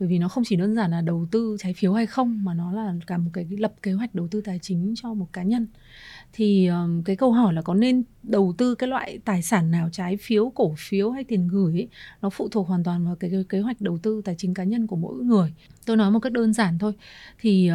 bởi 0.00 0.08
vì 0.08 0.18
nó 0.18 0.28
không 0.28 0.44
chỉ 0.46 0.56
đơn 0.56 0.74
giản 0.74 0.90
là 0.90 1.00
đầu 1.00 1.26
tư 1.30 1.56
trái 1.60 1.74
phiếu 1.74 1.92
hay 1.92 2.06
không 2.06 2.44
mà 2.44 2.54
nó 2.54 2.72
là 2.72 2.94
cả 3.06 3.18
một 3.18 3.30
cái 3.32 3.46
lập 3.50 3.72
kế 3.82 3.92
hoạch 3.92 4.14
đầu 4.14 4.28
tư 4.28 4.40
tài 4.40 4.58
chính 4.58 4.94
cho 4.96 5.14
một 5.14 5.26
cá 5.32 5.42
nhân. 5.42 5.66
Thì 6.32 6.66
um, 6.66 7.02
cái 7.02 7.16
câu 7.16 7.32
hỏi 7.32 7.54
là 7.54 7.62
có 7.62 7.74
nên 7.74 8.02
đầu 8.22 8.54
tư 8.58 8.74
cái 8.74 8.88
loại 8.88 9.18
tài 9.24 9.42
sản 9.42 9.70
nào 9.70 9.88
trái 9.92 10.16
phiếu 10.16 10.50
cổ 10.50 10.74
phiếu 10.78 11.10
hay 11.10 11.24
tiền 11.24 11.48
gửi 11.48 11.72
ấy, 11.72 11.88
nó 12.22 12.30
phụ 12.30 12.48
thuộc 12.48 12.68
hoàn 12.68 12.84
toàn 12.84 13.04
vào 13.04 13.16
cái, 13.16 13.30
cái 13.30 13.44
kế 13.48 13.60
hoạch 13.60 13.80
đầu 13.80 13.98
tư 14.02 14.22
tài 14.24 14.34
chính 14.38 14.54
cá 14.54 14.64
nhân 14.64 14.86
của 14.86 14.96
mỗi 14.96 15.24
người 15.24 15.54
tôi 15.88 15.96
nói 15.96 16.10
một 16.10 16.20
cách 16.20 16.32
đơn 16.32 16.52
giản 16.52 16.78
thôi. 16.78 16.92
Thì 17.38 17.70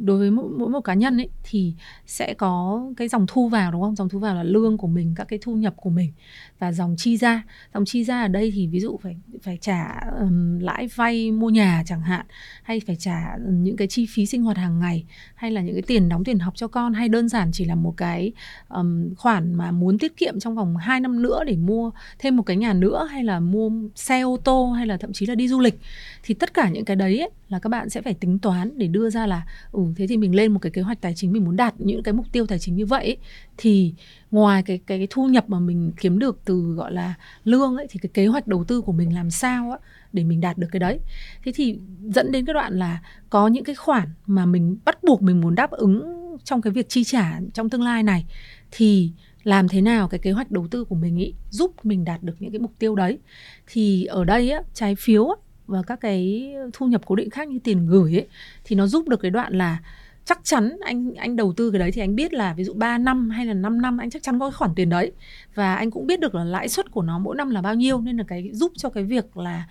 đối 0.00 0.18
với 0.18 0.30
mỗi, 0.30 0.50
mỗi 0.58 0.68
một 0.68 0.80
cá 0.80 0.94
nhân 0.94 1.16
ấy 1.16 1.28
thì 1.44 1.74
sẽ 2.06 2.34
có 2.34 2.82
cái 2.96 3.08
dòng 3.08 3.26
thu 3.28 3.48
vào 3.48 3.72
đúng 3.72 3.82
không? 3.82 3.96
Dòng 3.96 4.08
thu 4.08 4.18
vào 4.18 4.34
là 4.34 4.42
lương 4.42 4.78
của 4.78 4.86
mình 4.86 5.14
các 5.16 5.24
cái 5.28 5.38
thu 5.42 5.54
nhập 5.54 5.74
của 5.76 5.90
mình 5.90 6.12
và 6.58 6.72
dòng 6.72 6.94
chi 6.98 7.16
ra. 7.16 7.42
Dòng 7.74 7.84
chi 7.84 8.04
ra 8.04 8.22
ở 8.22 8.28
đây 8.28 8.52
thì 8.54 8.66
ví 8.66 8.80
dụ 8.80 8.98
phải 9.02 9.16
phải 9.42 9.58
trả 9.60 10.00
um, 10.20 10.58
lãi 10.58 10.88
vay 10.94 11.30
mua 11.30 11.50
nhà 11.50 11.82
chẳng 11.86 12.00
hạn 12.00 12.26
hay 12.62 12.80
phải 12.86 12.96
trả 12.96 13.36
những 13.48 13.76
cái 13.76 13.88
chi 13.88 14.06
phí 14.06 14.26
sinh 14.26 14.42
hoạt 14.42 14.56
hàng 14.56 14.80
ngày 14.80 15.04
hay 15.34 15.50
là 15.50 15.60
những 15.60 15.74
cái 15.74 15.82
tiền 15.82 16.08
đóng 16.08 16.24
tiền 16.24 16.38
học 16.38 16.54
cho 16.56 16.68
con 16.68 16.92
hay 16.92 17.08
đơn 17.08 17.28
giản 17.28 17.50
chỉ 17.52 17.64
là 17.64 17.74
một 17.74 17.94
cái 17.96 18.32
um, 18.68 19.14
khoản 19.14 19.54
mà 19.54 19.70
muốn 19.70 19.98
tiết 19.98 20.16
kiệm 20.16 20.40
trong 20.40 20.54
vòng 20.54 20.76
2 20.76 21.00
năm 21.00 21.22
nữa 21.22 21.44
để 21.46 21.56
mua 21.56 21.90
thêm 22.18 22.36
một 22.36 22.42
cái 22.42 22.56
nhà 22.56 22.72
nữa 22.72 23.08
hay 23.10 23.24
là 23.24 23.40
mua 23.40 23.70
xe 23.94 24.20
ô 24.20 24.36
tô 24.44 24.66
hay 24.66 24.86
là 24.86 24.96
thậm 24.96 25.12
chí 25.12 25.26
là 25.26 25.34
đi 25.34 25.48
du 25.48 25.60
lịch. 25.60 25.78
Thì 26.22 26.34
tất 26.34 26.54
cả 26.54 26.70
những 26.70 26.84
cái 26.84 26.96
đấy 26.96 27.18
ấy, 27.18 27.30
là 27.50 27.58
các 27.58 27.68
bạn 27.68 27.90
sẽ 27.90 28.02
phải 28.02 28.14
tính 28.14 28.38
toán 28.38 28.78
để 28.78 28.86
đưa 28.86 29.10
ra 29.10 29.26
là 29.26 29.46
ừ 29.72 29.82
thế 29.96 30.06
thì 30.06 30.16
mình 30.16 30.34
lên 30.34 30.52
một 30.52 30.58
cái 30.58 30.72
kế 30.72 30.82
hoạch 30.82 31.00
tài 31.00 31.14
chính 31.14 31.32
mình 31.32 31.44
muốn 31.44 31.56
đạt 31.56 31.74
những 31.78 32.02
cái 32.02 32.14
mục 32.14 32.26
tiêu 32.32 32.46
tài 32.46 32.58
chính 32.58 32.74
như 32.74 32.86
vậy 32.86 33.04
ấy, 33.04 33.16
thì 33.56 33.94
ngoài 34.30 34.62
cái, 34.62 34.80
cái 34.86 34.98
cái 34.98 35.06
thu 35.10 35.26
nhập 35.26 35.44
mà 35.48 35.60
mình 35.60 35.92
kiếm 36.00 36.18
được 36.18 36.40
từ 36.44 36.74
gọi 36.74 36.92
là 36.92 37.14
lương 37.44 37.76
ấy 37.76 37.86
thì 37.90 38.00
cái 38.02 38.10
kế 38.14 38.26
hoạch 38.26 38.46
đầu 38.46 38.64
tư 38.64 38.80
của 38.80 38.92
mình 38.92 39.14
làm 39.14 39.30
sao 39.30 39.70
á 39.70 39.78
để 40.12 40.24
mình 40.24 40.40
đạt 40.40 40.58
được 40.58 40.68
cái 40.72 40.80
đấy. 40.80 41.00
Thế 41.44 41.52
thì 41.54 41.78
dẫn 42.02 42.32
đến 42.32 42.46
cái 42.46 42.54
đoạn 42.54 42.78
là 42.78 43.02
có 43.30 43.48
những 43.48 43.64
cái 43.64 43.74
khoản 43.74 44.08
mà 44.26 44.46
mình 44.46 44.76
bắt 44.84 45.04
buộc 45.04 45.22
mình 45.22 45.40
muốn 45.40 45.54
đáp 45.54 45.70
ứng 45.70 46.02
trong 46.44 46.62
cái 46.62 46.72
việc 46.72 46.88
chi 46.88 47.04
trả 47.04 47.40
trong 47.54 47.70
tương 47.70 47.82
lai 47.82 48.02
này 48.02 48.26
thì 48.70 49.12
làm 49.42 49.68
thế 49.68 49.80
nào 49.80 50.08
cái 50.08 50.20
kế 50.20 50.32
hoạch 50.32 50.50
đầu 50.50 50.68
tư 50.70 50.84
của 50.84 50.94
mình 50.94 51.16
ý 51.16 51.34
giúp 51.50 51.74
mình 51.82 52.04
đạt 52.04 52.22
được 52.22 52.34
những 52.38 52.52
cái 52.52 52.60
mục 52.60 52.72
tiêu 52.78 52.94
đấy. 52.94 53.18
Thì 53.66 54.04
ở 54.04 54.24
đây 54.24 54.50
á 54.50 54.62
trái 54.74 54.94
phiếu 54.94 55.28
á, 55.28 55.36
và 55.70 55.82
các 55.82 56.00
cái 56.00 56.52
thu 56.72 56.86
nhập 56.86 57.02
cố 57.06 57.14
định 57.16 57.30
khác 57.30 57.48
như 57.48 57.58
tiền 57.64 57.86
gửi 57.86 58.16
ấy, 58.16 58.26
thì 58.64 58.76
nó 58.76 58.86
giúp 58.86 59.08
được 59.08 59.20
cái 59.20 59.30
đoạn 59.30 59.58
là 59.58 59.78
chắc 60.24 60.40
chắn 60.42 60.76
anh 60.84 61.14
anh 61.14 61.36
đầu 61.36 61.52
tư 61.56 61.70
cái 61.70 61.78
đấy 61.78 61.92
thì 61.92 62.02
anh 62.02 62.16
biết 62.16 62.32
là 62.32 62.54
ví 62.54 62.64
dụ 62.64 62.72
3 62.74 62.98
năm 62.98 63.30
hay 63.30 63.46
là 63.46 63.54
5 63.54 63.82
năm 63.82 63.98
anh 63.98 64.10
chắc 64.10 64.22
chắn 64.22 64.38
có 64.38 64.50
cái 64.50 64.56
khoản 64.56 64.74
tiền 64.74 64.88
đấy. 64.88 65.12
Và 65.54 65.74
anh 65.74 65.90
cũng 65.90 66.06
biết 66.06 66.20
được 66.20 66.34
là 66.34 66.44
lãi 66.44 66.68
suất 66.68 66.90
của 66.90 67.02
nó 67.02 67.18
mỗi 67.18 67.36
năm 67.36 67.50
là 67.50 67.62
bao 67.62 67.74
nhiêu, 67.74 68.00
nên 68.00 68.16
là 68.16 68.24
cái 68.28 68.50
giúp 68.52 68.72
cho 68.76 68.88
cái 68.88 69.04
việc 69.04 69.36
là 69.36 69.64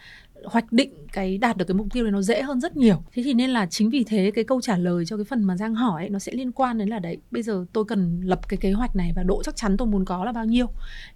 hoạch 0.46 0.72
định 0.72 0.94
cái 1.14 1.38
đạt 1.38 1.58
được 1.58 1.66
cái 1.68 1.76
mục 1.76 1.88
tiêu 1.94 2.04
này 2.04 2.12
nó 2.12 2.22
dễ 2.22 2.42
hơn 2.42 2.62
rất 2.62 2.78
nhiều. 2.78 3.04
Thế 3.14 3.24
thì 3.24 3.34
nên 3.34 3.50
là 3.50 3.66
chính 3.66 3.90
vì 3.90 4.04
thế 4.04 4.32
cái 4.36 4.44
câu 4.44 4.62
trả 4.62 4.78
lời 4.78 5.06
cho 5.06 5.18
cái 5.18 5.24
phần 5.24 5.44
mà 5.44 5.58
giang 5.58 5.76
hỏi 5.76 6.04
ấy, 6.04 6.10
nó 6.10 6.20
sẽ 6.20 6.32
liên 6.32 6.52
quan 6.52 6.78
đến 6.78 6.90
là 6.90 7.00
đấy 7.00 7.18
bây 7.32 7.44
giờ 7.44 7.66
tôi 7.74 7.86
cần 7.86 8.22
lập 8.24 8.50
cái 8.50 8.58
kế 8.58 8.72
hoạch 8.72 8.96
này 8.96 9.14
và 9.16 9.24
độ 9.24 9.44
chắc 9.44 9.56
chắn 9.56 9.78
tôi 9.78 9.88
muốn 9.88 10.06
có 10.06 10.26
là 10.26 10.32
bao 10.32 10.46
nhiêu. 10.46 10.68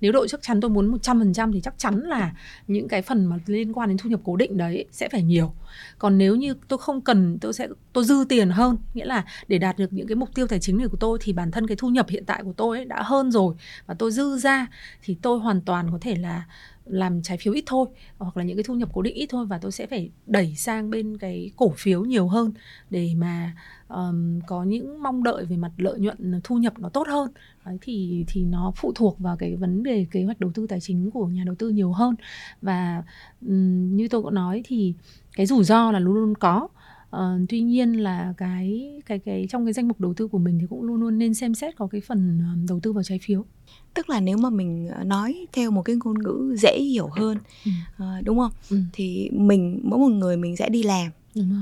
Nếu 0.01 0.11
độ 0.11 0.27
chắc 0.27 0.41
chắn 0.41 0.61
tôi 0.61 0.71
muốn 0.71 0.91
100% 0.91 1.53
thì 1.53 1.61
chắc 1.61 1.73
chắn 1.77 1.99
là 1.99 2.33
những 2.67 2.87
cái 2.87 3.01
phần 3.01 3.25
mà 3.25 3.39
liên 3.45 3.73
quan 3.73 3.89
đến 3.89 3.97
thu 3.97 4.09
nhập 4.09 4.19
cố 4.23 4.35
định 4.35 4.57
đấy 4.57 4.85
sẽ 4.91 5.09
phải 5.09 5.23
nhiều. 5.23 5.53
Còn 5.97 6.17
nếu 6.17 6.35
như 6.35 6.53
tôi 6.67 6.79
không 6.79 7.01
cần 7.01 7.37
tôi 7.41 7.53
sẽ 7.53 7.67
tôi 7.93 8.03
dư 8.03 8.25
tiền 8.29 8.49
hơn 8.49 8.77
nghĩa 8.93 9.05
là 9.05 9.25
để 9.47 9.57
đạt 9.57 9.77
được 9.77 9.93
những 9.93 10.07
cái 10.07 10.15
mục 10.15 10.35
tiêu 10.35 10.47
tài 10.47 10.59
chính 10.59 10.77
này 10.77 10.87
của 10.87 10.97
tôi 10.97 11.17
thì 11.21 11.33
bản 11.33 11.51
thân 11.51 11.67
cái 11.67 11.77
thu 11.77 11.89
nhập 11.89 12.09
hiện 12.09 12.25
tại 12.25 12.43
của 12.43 12.53
tôi 12.57 12.77
ấy 12.77 12.85
đã 12.85 13.01
hơn 13.01 13.31
rồi 13.31 13.55
và 13.85 13.95
tôi 13.99 14.11
dư 14.11 14.37
ra 14.37 14.67
thì 15.01 15.17
tôi 15.21 15.39
hoàn 15.39 15.61
toàn 15.61 15.91
có 15.91 15.97
thể 16.01 16.15
là 16.15 16.43
làm 16.85 17.21
trái 17.21 17.37
phiếu 17.37 17.53
ít 17.53 17.63
thôi 17.65 17.87
hoặc 18.17 18.37
là 18.37 18.43
những 18.43 18.57
cái 18.57 18.63
thu 18.63 18.73
nhập 18.73 18.89
cố 18.93 19.01
định 19.01 19.15
ít 19.15 19.25
thôi 19.29 19.45
và 19.45 19.57
tôi 19.57 19.71
sẽ 19.71 19.87
phải 19.87 20.09
đẩy 20.25 20.55
sang 20.55 20.89
bên 20.89 21.17
cái 21.17 21.51
cổ 21.55 21.73
phiếu 21.77 22.05
nhiều 22.05 22.27
hơn 22.27 22.51
để 22.89 23.13
mà 23.17 23.55
um, 23.87 24.39
có 24.47 24.63
những 24.63 25.03
mong 25.03 25.23
đợi 25.23 25.45
về 25.45 25.57
mặt 25.57 25.71
lợi 25.77 25.99
nhuận 25.99 26.31
ờ, 26.31 26.39
thu 26.43 26.57
nhập 26.57 26.79
nó 26.79 26.89
tốt 26.89 27.07
hơn. 27.07 27.31
Đấy, 27.65 27.77
thì 27.81 28.25
thì 28.27 28.43
nó 28.43 28.71
phụ 28.75 28.91
thuộc 28.95 29.19
vào 29.19 29.37
cái 29.37 29.55
vấn 29.55 29.83
đề 29.83 30.05
kế 30.11 30.23
hoạch 30.23 30.39
đầu 30.39 30.51
tư 30.53 30.67
tài 30.67 30.79
chính 30.79 31.11
của 31.11 31.25
nhà 31.27 31.43
đầu 31.45 31.55
tư 31.55 31.69
nhiều 31.69 31.91
hơn. 31.91 32.15
Và 32.61 33.03
um, 33.41 33.95
như 33.95 34.07
tôi 34.07 34.21
cũng 34.21 34.33
nói 34.33 34.61
thì 34.65 34.93
cái 35.35 35.45
rủi 35.45 35.63
ro 35.63 35.91
là 35.91 35.99
luôn 35.99 36.13
luôn 36.13 36.33
có. 36.35 36.67
Uh, 37.13 37.49
tuy 37.49 37.61
nhiên 37.61 37.93
là 37.93 38.33
cái 38.37 38.93
cái 39.05 39.19
cái 39.19 39.47
trong 39.49 39.65
cái 39.65 39.73
danh 39.73 39.87
mục 39.87 39.99
đầu 39.99 40.13
tư 40.13 40.27
của 40.27 40.37
mình 40.37 40.59
thì 40.59 40.65
cũng 40.69 40.83
luôn 40.83 41.01
luôn 41.01 41.17
nên 41.17 41.33
xem 41.33 41.55
xét 41.55 41.75
có 41.75 41.87
cái 41.87 42.01
phần 42.01 42.41
đầu 42.69 42.79
tư 42.79 42.93
vào 42.93 43.03
trái 43.03 43.19
phiếu. 43.23 43.45
Tức 43.93 44.09
là 44.09 44.19
nếu 44.19 44.37
mà 44.37 44.49
mình 44.49 44.87
ờ, 44.87 45.03
nói 45.03 45.47
theo 45.53 45.71
một 45.71 45.81
cái 45.81 45.95
ngôn 46.03 46.23
ngữ 46.23 46.55
dễ 46.59 46.79
hiểu 46.81 47.07
hơn 47.07 47.37
ừ. 47.65 47.71
uh, 48.03 48.25
đúng 48.25 48.37
không? 48.37 48.51
Ừ. 48.69 48.77
thì 48.93 49.29
mình 49.33 49.79
mỗi 49.83 49.99
một 49.99 50.09
người 50.09 50.37
mình 50.37 50.57
sẽ 50.57 50.69
đi 50.69 50.83
làm 50.83 51.11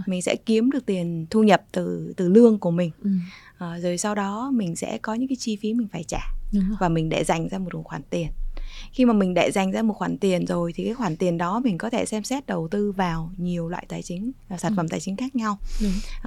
mình 0.08 0.22
sẽ 0.22 0.36
kiếm 0.46 0.72
được 0.72 0.86
tiền 0.86 1.26
thu 1.30 1.44
nhập 1.44 1.64
từ 1.72 2.14
từ 2.18 2.30
lương 2.30 2.60
của 2.60 2.72
mình. 2.72 2.92
Ừ. 3.04 3.10
uh, 3.66 3.84
rồi 3.84 3.98
sau 3.98 4.16
đó 4.16 4.52
mình 4.52 4.76
sẽ 4.76 4.98
có 4.98 5.14
những 5.14 5.28
cái 5.28 5.36
chi 5.36 5.56
phí 5.56 5.74
mình 5.74 5.88
phải 5.88 6.04
trả 6.04 6.22
và 6.80 6.90
mình 6.90 7.10
để 7.10 7.24
dành 7.24 7.50
ra 7.50 7.58
một 7.58 7.70
khoản 7.84 8.02
tiền 8.10 8.28
khi 8.94 9.06
mà 9.06 9.14
mình 9.14 9.34
để 9.34 9.52
dành 9.52 9.72
ra 9.72 9.82
một 9.82 9.94
khoản 9.94 10.18
tiền 10.18 10.46
rồi 10.46 10.74
thì 10.76 10.86
cái 10.86 10.94
khoản 10.94 11.18
tiền 11.18 11.38
đó 11.38 11.60
mình 11.60 11.78
có 11.78 11.90
thể 11.90 12.06
xem 12.06 12.24
xét 12.24 12.48
đầu 12.48 12.68
tư 12.72 12.92
vào 12.92 13.32
nhiều 13.38 13.70
loại 13.70 13.86
tài 13.90 14.02
chính 14.02 14.32
uh, 14.54 14.60
sản 14.60 14.72
ừ. 14.72 14.76
phẩm 14.78 14.88
tài 14.90 15.00
chính 15.00 15.16
khác 15.16 15.36
nhau 15.36 15.58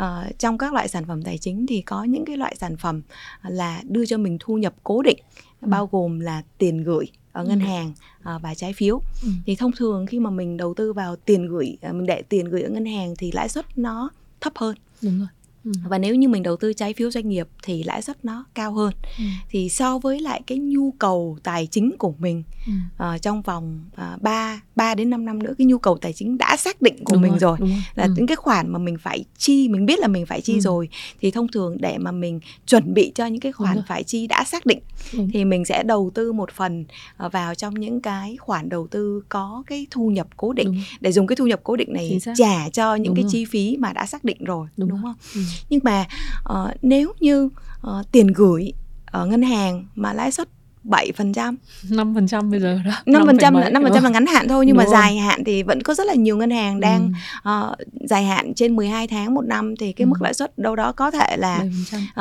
uh, 0.00 0.38
trong 0.38 0.58
các 0.58 0.72
loại 0.72 0.88
sản 0.88 1.04
phẩm 1.04 1.22
tài 1.22 1.38
chính 1.38 1.66
thì 1.66 1.82
có 1.82 2.04
những 2.04 2.24
cái 2.24 2.36
loại 2.36 2.56
sản 2.56 2.76
phẩm 2.76 3.02
là 3.42 3.82
đưa 3.84 4.06
cho 4.06 4.18
mình 4.18 4.36
thu 4.40 4.58
nhập 4.58 4.74
cố 4.84 5.02
định 5.02 5.18
ừ. 5.60 5.68
bao 5.68 5.88
gồm 5.92 6.20
là 6.20 6.42
tiền 6.58 6.84
gửi 6.84 7.06
ở 7.32 7.44
ngân 7.44 7.60
ừ. 7.60 7.66
hàng 7.66 7.92
uh, 8.20 8.42
và 8.42 8.54
trái 8.54 8.72
phiếu 8.72 9.00
ừ. 9.22 9.28
thì 9.46 9.56
thông 9.56 9.72
thường 9.72 10.06
khi 10.06 10.20
mà 10.20 10.30
mình 10.30 10.56
đầu 10.56 10.74
tư 10.74 10.92
vào 10.92 11.16
tiền 11.16 11.46
gửi 11.46 11.76
mình 11.82 12.06
để 12.06 12.22
tiền 12.22 12.44
gửi 12.44 12.62
ở 12.62 12.70
ngân 12.70 12.86
hàng 12.86 13.14
thì 13.18 13.32
lãi 13.32 13.48
suất 13.48 13.78
nó 13.78 14.10
thấp 14.40 14.52
hơn 14.56 14.76
đúng 15.02 15.18
rồi 15.18 15.28
Ừ. 15.64 15.72
và 15.88 15.98
nếu 15.98 16.14
như 16.14 16.28
mình 16.28 16.42
đầu 16.42 16.56
tư 16.56 16.72
trái 16.72 16.94
phiếu 16.94 17.10
doanh 17.10 17.28
nghiệp 17.28 17.48
thì 17.62 17.82
lãi 17.82 18.02
suất 18.02 18.24
nó 18.24 18.44
cao 18.54 18.72
hơn 18.72 18.92
ừ. 19.18 19.24
thì 19.50 19.68
so 19.68 19.98
với 19.98 20.20
lại 20.20 20.42
cái 20.46 20.58
nhu 20.58 20.90
cầu 20.90 21.38
tài 21.42 21.66
chính 21.66 21.92
của 21.98 22.14
mình 22.18 22.42
ừ. 22.66 22.72
uh, 23.14 23.22
trong 23.22 23.42
vòng 23.42 23.80
uh, 24.14 24.22
3 24.22 24.60
3 24.76 24.94
đến 24.94 25.10
5 25.10 25.24
năm 25.24 25.42
nữa 25.42 25.54
cái 25.58 25.66
nhu 25.66 25.78
cầu 25.78 25.98
tài 25.98 26.12
chính 26.12 26.38
đã 26.38 26.56
xác 26.56 26.82
định 26.82 27.04
của 27.04 27.12
đúng 27.12 27.22
mình 27.22 27.38
rồi, 27.38 27.56
rồi. 27.60 27.68
rồi 27.68 27.82
là 27.94 28.04
ừ. 28.04 28.14
những 28.16 28.26
cái 28.26 28.36
khoản 28.36 28.72
mà 28.72 28.78
mình 28.78 28.96
phải 28.98 29.24
chi 29.38 29.68
mình 29.68 29.86
biết 29.86 29.98
là 29.98 30.08
mình 30.08 30.26
phải 30.26 30.40
chi 30.40 30.54
ừ. 30.54 30.60
rồi 30.60 30.88
thì 31.20 31.30
thông 31.30 31.48
thường 31.48 31.76
để 31.80 31.98
mà 31.98 32.12
mình 32.12 32.40
chuẩn 32.66 32.94
bị 32.94 33.12
cho 33.14 33.26
những 33.26 33.40
cái 33.40 33.52
khoản 33.52 33.82
phải 33.88 34.04
chi 34.04 34.26
đã 34.26 34.44
xác 34.44 34.66
định 34.66 34.80
đúng. 35.12 35.30
thì 35.32 35.44
mình 35.44 35.64
sẽ 35.64 35.82
đầu 35.82 36.10
tư 36.14 36.32
một 36.32 36.50
phần 36.52 36.84
uh, 37.26 37.32
vào 37.32 37.54
trong 37.54 37.74
những 37.74 38.00
cái 38.00 38.36
khoản 38.36 38.68
đầu 38.68 38.86
tư 38.86 39.22
có 39.28 39.62
cái 39.66 39.86
thu 39.90 40.10
nhập 40.10 40.28
cố 40.36 40.52
định 40.52 40.72
đúng. 40.72 40.82
để 41.00 41.12
dùng 41.12 41.26
cái 41.26 41.36
thu 41.36 41.46
nhập 41.46 41.60
cố 41.64 41.76
định 41.76 41.92
này 41.92 42.18
trả 42.36 42.68
cho 42.68 42.94
những 42.94 43.06
đúng 43.06 43.16
cái 43.16 43.22
rồi. 43.22 43.30
chi 43.32 43.44
phí 43.44 43.76
mà 43.78 43.92
đã 43.92 44.06
xác 44.06 44.24
định 44.24 44.44
rồi 44.44 44.68
đúng, 44.76 44.88
đúng 44.88 45.02
không? 45.02 45.14
Ừ 45.34 45.40
nhưng 45.68 45.80
mà 45.82 46.04
uh, 46.52 46.70
nếu 46.82 47.12
như 47.20 47.44
uh, 47.86 48.12
tiền 48.12 48.26
gửi 48.26 48.72
ở 49.06 49.26
ngân 49.26 49.42
hàng 49.42 49.86
mà 49.94 50.12
lãi 50.12 50.32
suất 50.32 50.48
7%. 50.84 51.56
5% 51.88 52.50
bây 52.50 52.60
giờ 52.60 52.78
đó. 52.84 52.92
5%, 53.06 53.36
5% 53.36 53.58
là 53.58 53.70
5% 53.70 54.02
là 54.02 54.08
ngắn 54.10 54.26
hạn 54.26 54.48
thôi 54.48 54.66
nhưng 54.66 54.76
Đúng 54.76 54.78
mà 54.78 54.84
rồi. 54.84 54.92
dài 54.92 55.16
hạn 55.16 55.44
thì 55.44 55.62
vẫn 55.62 55.82
có 55.82 55.94
rất 55.94 56.06
là 56.06 56.14
nhiều 56.14 56.36
ngân 56.36 56.50
hàng 56.50 56.80
đang 56.80 57.12
ừ. 57.44 57.50
uh, 57.70 57.78
dài 58.08 58.24
hạn 58.24 58.54
trên 58.54 58.76
12 58.76 59.06
tháng 59.06 59.34
một 59.34 59.44
năm 59.44 59.76
thì 59.76 59.92
cái 59.92 60.04
ừ. 60.04 60.08
mức 60.08 60.22
lãi 60.22 60.34
suất 60.34 60.58
đâu 60.58 60.76
đó 60.76 60.92
có 60.92 61.10
thể 61.10 61.36
là 61.36 61.64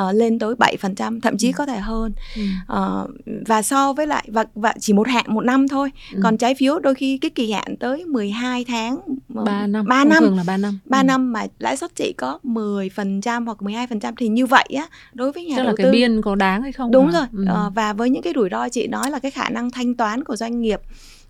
uh, 0.08 0.14
lên 0.14 0.38
tới 0.38 0.54
7%, 0.54 1.20
thậm 1.20 1.36
chí 1.36 1.48
ừ. 1.48 1.52
có 1.56 1.66
thể 1.66 1.78
hơn. 1.78 2.12
Ừ. 2.36 2.42
Uh, 2.72 3.10
và 3.46 3.62
so 3.62 3.92
với 3.92 4.06
lại 4.06 4.24
và 4.28 4.44
và 4.54 4.74
chỉ 4.80 4.92
một 4.92 5.08
hạn 5.08 5.24
một 5.28 5.44
năm 5.44 5.68
thôi. 5.68 5.90
Ừ. 6.12 6.20
Còn 6.22 6.36
trái 6.36 6.54
phiếu 6.54 6.78
đôi 6.78 6.94
khi 6.94 7.18
cái 7.18 7.30
kỳ 7.30 7.52
hạn 7.52 7.76
tới 7.80 8.04
12 8.04 8.64
tháng 8.64 9.00
3 9.28 9.66
năm. 9.66 9.86
3 9.88 10.04
năm. 10.04 10.22
Thường 10.22 10.36
là 10.36 10.44
3 10.46 10.56
năm. 10.56 10.78
3 10.84 10.98
ừ. 10.98 11.04
năm 11.04 11.32
mà 11.32 11.46
lãi 11.58 11.76
suất 11.76 11.96
chỉ 11.96 12.14
có 12.18 12.38
10% 12.44 13.44
hoặc 13.44 13.58
12% 13.60 14.12
thì 14.16 14.28
như 14.28 14.46
vậy 14.46 14.66
á 14.76 14.86
đối 15.12 15.32
với 15.32 15.44
nhà 15.44 15.56
Tức 15.56 15.62
đầu 15.62 15.66
là 15.66 15.74
tư 15.78 15.84
cái 15.84 15.92
biên 15.92 16.22
có 16.22 16.34
đáng 16.34 16.62
hay 16.62 16.72
không? 16.72 16.90
Đúng 16.90 17.06
hả? 17.06 17.12
rồi. 17.12 17.46
Ừ. 17.46 17.66
Uh, 17.66 17.74
và 17.74 17.92
với 17.92 18.10
những 18.10 18.22
cái 18.22 18.32
rủi 18.36 18.48
ro 18.54 18.68
chị 18.68 18.86
nói 18.86 19.10
là 19.10 19.18
cái 19.18 19.30
khả 19.30 19.48
năng 19.48 19.70
thanh 19.70 19.94
toán 19.94 20.24
của 20.24 20.36
doanh 20.36 20.60
nghiệp 20.60 20.80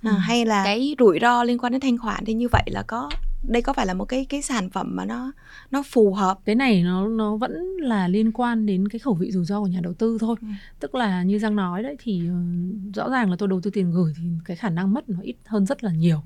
à, 0.03 0.11
ừ. 0.11 0.17
hay 0.19 0.45
là 0.45 0.65
cái 0.65 0.95
rủi 0.99 1.19
ro 1.23 1.45
liên 1.45 1.59
quan 1.59 1.73
đến 1.73 1.81
thanh 1.81 1.99
khoản 1.99 2.25
thì 2.25 2.35
như 2.35 2.49
vậy 2.53 2.63
là 2.67 2.83
có 2.83 3.11
đây 3.49 3.63
có 3.63 3.73
phải 3.73 3.87
là 3.87 3.95
một 3.95 4.05
cái 4.05 4.27
cái 4.29 4.43
sản 4.43 4.71
phẩm 4.71 4.97
mà 4.97 5.05
nó 5.05 5.33
nó 5.71 5.83
phù 5.83 6.15
hợp 6.15 6.39
cái 6.45 6.55
này 6.55 6.83
nó 6.83 7.09
nó 7.09 7.37
vẫn 7.37 7.53
là 7.81 8.09
liên 8.09 8.33
quan 8.33 8.67
đến 8.67 8.89
cái 8.89 8.99
khẩu 8.99 9.15
vị 9.15 9.31
rủi 9.31 9.45
ro 9.45 9.61
của 9.61 9.67
nhà 9.67 9.81
đầu 9.83 9.95
tư 9.95 10.19
thôi 10.21 10.37
ừ. 10.41 10.47
tức 10.81 10.95
là 10.95 11.23
như 11.23 11.39
giang 11.39 11.57
nói 11.57 11.83
đấy 11.83 11.97
thì 11.99 12.23
uh, 12.29 12.95
rõ 12.95 13.11
ràng 13.11 13.31
là 13.31 13.37
tôi 13.39 13.49
đầu 13.49 13.61
tư 13.61 13.71
tiền 13.71 13.93
gửi 13.93 14.13
thì 14.17 14.25
cái 14.45 14.57
khả 14.57 14.71
năng 14.71 14.95
mất 14.95 15.09
nó 15.09 15.21
ít 15.23 15.37
hơn 15.47 15.67
rất 15.67 15.85
là 15.85 15.91
nhiều 15.93 16.23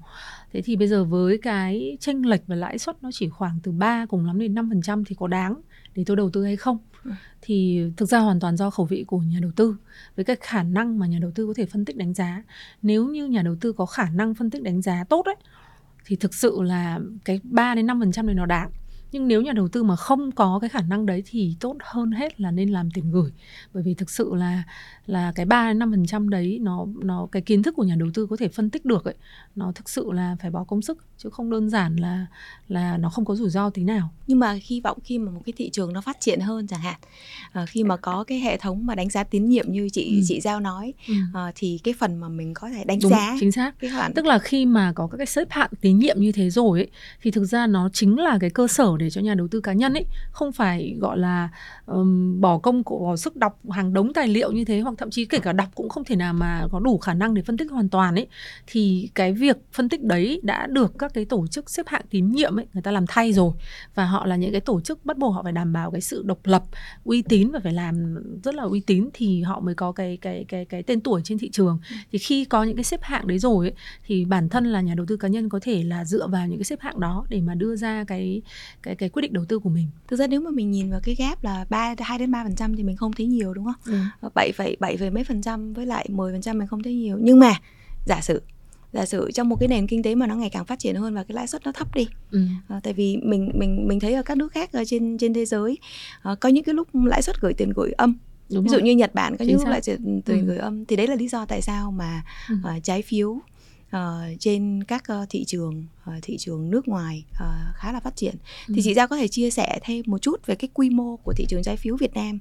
thế 0.53 0.63
thì 0.63 0.77
bây 0.77 0.89
giờ 0.89 1.05
với 1.05 1.39
cái 1.43 1.97
tranh 2.01 2.27
lệch 2.27 2.43
và 2.47 2.57
lãi 2.57 2.79
suất 2.79 3.03
nó 3.03 3.11
chỉ 3.13 3.29
khoảng 3.29 3.61
từ 3.63 3.73
3 3.73 4.07
cùng 4.07 4.27
lắm 4.27 4.39
đến 4.39 4.55
5% 4.55 5.05
thì 5.07 5.17
có 5.19 5.27
đáng 5.27 5.55
để 5.95 6.05
tôi 6.07 6.17
đầu 6.17 6.31
tư 6.31 6.45
hay 6.45 6.57
không 6.57 6.79
thì 7.43 7.83
thực 7.97 8.07
ra 8.07 8.19
hoàn 8.19 8.41
toàn 8.41 8.57
do 8.57 8.71
khẩu 8.71 8.87
vị 8.87 9.05
của 9.07 9.19
nhà 9.19 9.39
đầu 9.43 9.51
tư 9.57 9.77
với 10.17 10.25
cái 10.25 10.37
khả 10.41 10.63
năng 10.63 10.99
mà 10.99 11.07
nhà 11.07 11.19
đầu 11.19 11.31
tư 11.35 11.47
có 11.47 11.55
thể 11.57 11.67
phân 11.67 11.85
tích 11.85 11.97
đánh 11.97 12.15
giá. 12.15 12.43
Nếu 12.83 13.07
như 13.07 13.27
nhà 13.27 13.43
đầu 13.43 13.57
tư 13.61 13.73
có 13.73 13.87
khả 13.87 14.11
năng 14.11 14.35
phân 14.35 14.51
tích 14.51 14.63
đánh 14.63 14.83
giá 14.83 15.05
tốt 15.05 15.23
đấy 15.27 15.37
thì 16.05 16.17
thực 16.17 16.35
sự 16.35 16.63
là 16.63 17.01
cái 17.25 17.41
3 17.45 17.75
đến 17.75 17.87
5% 17.87 18.25
này 18.25 18.35
nó 18.35 18.47
đạt 18.47 18.71
nhưng 19.13 19.29
nếu 19.29 19.43
nhà 19.43 19.53
đầu 19.53 19.69
tư 19.69 19.83
mà 19.83 19.97
không 19.97 20.33
có 20.33 20.59
cái 20.61 20.71
khả 20.71 20.81
năng 20.81 21.07
đấy 21.07 21.23
thì 21.27 21.57
tốt 21.61 21.77
hơn 21.81 22.13
hết 22.13 22.41
là 22.41 22.51
nên 22.51 22.69
làm 22.69 22.91
tiền 22.91 23.11
gửi. 23.11 23.33
Bởi 23.75 23.83
vì 23.83 23.95
thực 23.95 24.11
sự 24.11 24.35
là 24.35 24.63
là 25.09 25.33
cái 25.35 25.47
3 25.47 25.69
đến 25.69 25.79
5% 25.79 26.29
đấy 26.29 26.59
nó 26.63 26.87
nó 27.03 27.29
cái 27.33 27.43
kiến 27.43 27.63
thức 27.63 27.75
của 27.77 27.85
nhà 27.85 27.95
đầu 27.99 28.09
tư 28.15 28.27
có 28.27 28.37
thể 28.37 28.49
phân 28.49 28.71
tích 28.71 28.85
được 28.85 29.05
ấy 29.05 29.15
nó 29.57 29.73
thực 29.75 29.89
sự 29.89 30.13
là 30.13 30.37
phải 30.41 30.51
bỏ 30.51 30.65
công 30.65 30.83
sức 30.83 30.99
chứ 31.19 31.31
không 31.31 31.51
đơn 31.51 31.71
giản 31.71 31.97
là 31.97 32.27
là 32.69 32.97
nó 32.97 33.11
không 33.11 33.25
có 33.25 33.35
rủi 33.35 33.51
ro 33.51 33.71
tí 33.71 33.85
nào 33.85 34.11
nhưng 34.27 34.39
mà 34.39 34.59
hy 34.63 34.81
vọng 34.81 34.99
khi 35.05 35.19
mà 35.19 35.31
một 35.33 35.41
cái 35.47 35.53
thị 35.57 35.71
trường 35.71 35.93
nó 35.93 36.01
phát 36.01 36.21
triển 36.21 36.41
hơn 36.41 36.67
chẳng 36.67 36.81
hạn 36.81 37.01
à, 37.53 37.67
khi 37.67 37.85
mà 37.85 37.97
có 37.97 38.25
cái 38.25 38.41
hệ 38.41 38.57
thống 38.57 38.87
mà 38.87 38.95
đánh 38.95 39.09
giá 39.09 39.25
tín 39.25 39.49
nhiệm 39.49 39.73
như 39.73 39.89
chị 39.93 40.17
ừ. 40.17 40.23
chị 40.29 40.41
giao 40.41 40.61
nói 40.61 40.95
ừ. 41.09 41.15
à, 41.35 41.53
thì 41.55 41.81
cái 41.85 41.95
phần 41.99 42.17
mà 42.17 42.29
mình 42.29 42.55
có 42.55 42.71
thể 42.71 42.85
đánh 42.85 42.99
Đúng, 43.03 43.11
giá 43.11 43.37
chính 43.41 43.53
xác 43.53 43.79
cái 43.81 43.91
khoản... 43.91 44.13
tức 44.15 44.27
là 44.27 44.39
khi 44.39 44.67
mà 44.67 44.93
có 44.93 45.07
các 45.07 45.17
cái 45.17 45.27
xếp 45.27 45.51
hạng 45.51 45.71
tín 45.81 45.99
nhiệm 45.99 46.21
như 46.21 46.33
thế 46.33 46.51
rồi 46.51 46.81
ấy 46.81 46.89
thì 47.23 47.31
thực 47.31 47.45
ra 47.45 47.67
nó 47.67 47.89
chính 47.93 48.19
là 48.19 48.39
cái 48.41 48.51
cơ 48.51 48.69
sở 48.69 48.97
để 48.99 49.11
cho 49.11 49.21
nhà 49.21 49.35
đầu 49.35 49.49
tư 49.49 49.61
cá 49.61 49.73
nhân 49.73 49.95
ấy 49.95 50.05
không 50.31 50.53
phải 50.53 50.97
gọi 51.01 51.19
là 51.19 51.49
um, 51.87 52.41
bỏ 52.41 52.59
công 52.59 52.85
của 52.85 53.17
sức 53.19 53.37
đọc 53.37 53.59
hàng 53.71 53.93
đống 53.93 54.13
tài 54.13 54.29
liệu 54.29 54.53
như 54.53 54.65
thế 54.65 54.81
hoặc 54.81 54.98
thậm 54.99 55.11
chí 55.11 55.25
kể 55.25 55.39
cả 55.39 55.53
đọc 55.53 55.69
cũng 55.75 55.89
không 55.89 56.05
thể 56.05 56.17
nào 56.17 56.35
mà 56.35 56.67
có 56.71 56.81
đủ 56.81 56.99
khả 56.99 57.15
năng 57.15 57.35
để 57.35 57.43
phân 57.43 57.57
tích 57.57 57.71
hoàn 57.71 57.89
toàn 57.89 58.15
ấy. 58.15 58.27
Thì 58.67 59.11
cái 59.15 59.33
việc 59.33 59.57
phân 59.73 59.89
tích 59.89 60.03
đấy 60.03 60.41
đã 60.43 60.67
được 60.67 60.99
các 60.99 61.15
cái 61.15 61.25
tổ 61.25 61.47
chức 61.47 61.71
xếp 61.71 61.87
hạng 61.87 62.03
tín 62.11 62.31
nhiệm 62.31 62.59
ấy 62.59 62.67
người 62.73 62.83
ta 62.83 62.91
làm 62.91 63.07
thay 63.09 63.33
rồi. 63.33 63.53
Và 63.95 64.05
họ 64.05 64.27
là 64.27 64.37
những 64.37 64.53
cái 64.53 64.61
tổ 64.61 64.81
chức 64.81 65.05
bắt 65.05 65.19
buộc 65.19 65.35
họ 65.35 65.43
phải 65.43 65.53
đảm 65.53 65.73
bảo 65.73 65.91
cái 65.91 66.01
sự 66.01 66.23
độc 66.23 66.39
lập 66.45 66.63
uy 67.05 67.23
tín 67.23 67.51
và 67.51 67.61
phải 67.63 67.73
làm 67.73 68.15
rất 68.45 68.55
là 68.55 68.63
uy 68.63 68.81
tín 68.81 69.09
thì 69.13 69.43
họ 69.43 69.61
mới 69.61 69.75
có 69.75 69.93
cái 69.93 70.19
cái 70.21 70.45
cái 70.49 70.65
cái 70.65 70.83
tên 70.83 71.01
tuổi 71.01 71.21
trên 71.25 71.39
thị 71.39 71.51
trường. 71.51 71.79
Thì 72.13 72.19
khi 72.19 72.45
có 72.45 72.63
những 72.63 72.77
cái 72.77 72.85
xếp 72.85 73.03
hạng 73.03 73.27
đấy 73.27 73.39
rồi 73.39 73.67
ấy, 73.67 73.75
thì 74.07 74.25
bản 74.25 74.49
thân 74.49 74.65
là 74.65 74.81
nhà 74.81 74.95
đầu 74.95 75.07
tư 75.07 75.17
cá 75.17 75.29
nhân 75.29 75.49
có 75.49 75.59
thể 75.63 75.83
là 75.83 76.05
dựa 76.05 76.27
vào 76.27 76.47
những 76.47 76.59
cái 76.59 76.65
xếp 76.65 76.81
hạng 76.81 77.01
đó 77.01 77.27
để 77.29 77.41
mà 77.41 77.55
đưa 77.55 77.77
ra 77.77 78.05
cái 78.05 78.43
cái 78.83 78.97
cái 78.97 79.09
quyết 79.09 79.23
định 79.23 79.33
đầu 79.33 79.45
tư 79.45 79.59
của 79.59 79.71
mình. 79.71 79.87
Thực 80.09 80.17
ra 80.17 80.27
nếu 80.27 80.41
mà 80.41 80.51
mình 80.51 80.71
nhìn 80.71 80.91
vào 80.91 81.01
cái 81.03 81.15
gap 81.15 81.45
là 81.45 81.67
ba 81.71 81.95
hai 81.99 82.19
đến 82.19 82.31
ba 82.31 82.45
phần 82.45 82.57
trăm 82.57 82.77
thì 82.77 82.83
mình 82.83 82.97
không 82.97 83.13
thấy 83.13 83.27
nhiều 83.27 83.55
đúng 83.55 83.65
không? 83.65 83.75
Ừ. 84.23 84.29
bảy 84.35 84.53
phẩy 84.53 84.77
bảy 84.81 84.88
phẩy 84.97 85.11
mấy 85.11 85.25
phần 85.25 85.43
trăm 85.43 85.73
với 85.73 85.87
lại 85.87 86.07
10 86.11 86.33
phần 86.33 86.41
trăm 86.41 86.59
mình 86.59 86.69
không 86.69 86.83
thấy 86.83 86.95
nhiều 86.95 87.19
nhưng 87.21 87.39
mà 87.39 87.55
giả 88.07 88.21
sử 88.21 88.43
giả 88.93 89.07
sử 89.07 89.31
trong 89.35 89.49
một 89.49 89.57
cái 89.61 89.69
nền 89.69 89.87
kinh 89.87 90.03
tế 90.03 90.15
mà 90.15 90.27
nó 90.27 90.35
ngày 90.35 90.51
càng 90.51 90.65
phát 90.65 90.79
triển 90.79 90.97
hơn 90.97 91.15
và 91.15 91.25
cái 91.25 91.35
lãi 91.35 91.47
suất 91.47 91.65
nó 91.65 91.73
thấp 91.73 91.95
đi 91.95 92.09
ừ. 92.31 92.41
à, 92.69 92.81
tại 92.83 92.93
vì 92.93 93.17
mình 93.17 93.51
mình 93.55 93.89
mình 93.89 94.01
thấy 94.01 94.15
ở 94.15 94.23
các 94.23 94.37
nước 94.37 94.53
khác 94.53 94.73
ở 94.73 94.85
trên 94.85 95.19
trên 95.19 95.35
thế 95.35 95.45
giới 95.45 95.79
à, 96.23 96.35
có 96.41 96.49
những 96.49 96.65
cái 96.65 96.75
lúc 96.75 96.89
lãi 96.93 97.23
suất 97.23 97.41
gửi 97.41 97.55
tiền 97.55 97.73
gửi 97.77 97.93
âm 97.93 98.15
Đúng 98.51 98.65
ví 98.65 98.69
dụ 98.69 98.77
rồi. 98.77 98.83
như 98.83 98.93
Nhật 98.93 99.15
Bản 99.15 99.37
có 99.37 99.45
những 99.45 99.57
lúc 99.57 99.69
lãi 99.69 99.83
suất 99.83 99.99
tiền 100.25 100.41
ừ. 100.41 100.47
gửi 100.47 100.59
âm 100.59 100.85
thì 100.85 100.97
đấy 100.97 101.07
là 101.07 101.15
lý 101.15 101.29
do 101.29 101.45
tại 101.45 101.63
sao 101.63 101.91
mà 101.91 102.23
ừ. 102.49 102.55
uh, 102.77 102.85
trái 102.85 103.03
phiếu 103.03 103.39
uh, 103.97 104.41
trên 104.41 104.85
các 104.85 105.05
uh, 105.23 105.29
thị 105.31 105.45
trường 105.45 105.87
uh, 106.11 106.23
thị 106.23 106.37
trường 106.39 106.71
nước 106.71 106.89
ngoài 106.89 107.25
uh, 107.33 107.77
khá 107.77 107.93
là 107.93 108.01
phát 108.01 108.17
triển 108.17 108.35
ừ. 108.69 108.73
thì 108.77 108.83
chị 108.85 108.95
giao 108.95 109.09
có 109.09 109.17
thể 109.17 109.29
chia 109.29 109.51
sẻ 109.51 109.79
thêm 109.83 110.03
một 110.07 110.23
chút 110.23 110.47
về 110.47 110.55
cái 110.55 110.69
quy 110.75 110.91
mô 110.91 111.17
của 111.17 111.33
thị 111.37 111.47
trường 111.49 111.63
trái 111.63 111.77
phiếu 111.77 111.97
Việt 111.97 112.15
Nam 112.15 112.39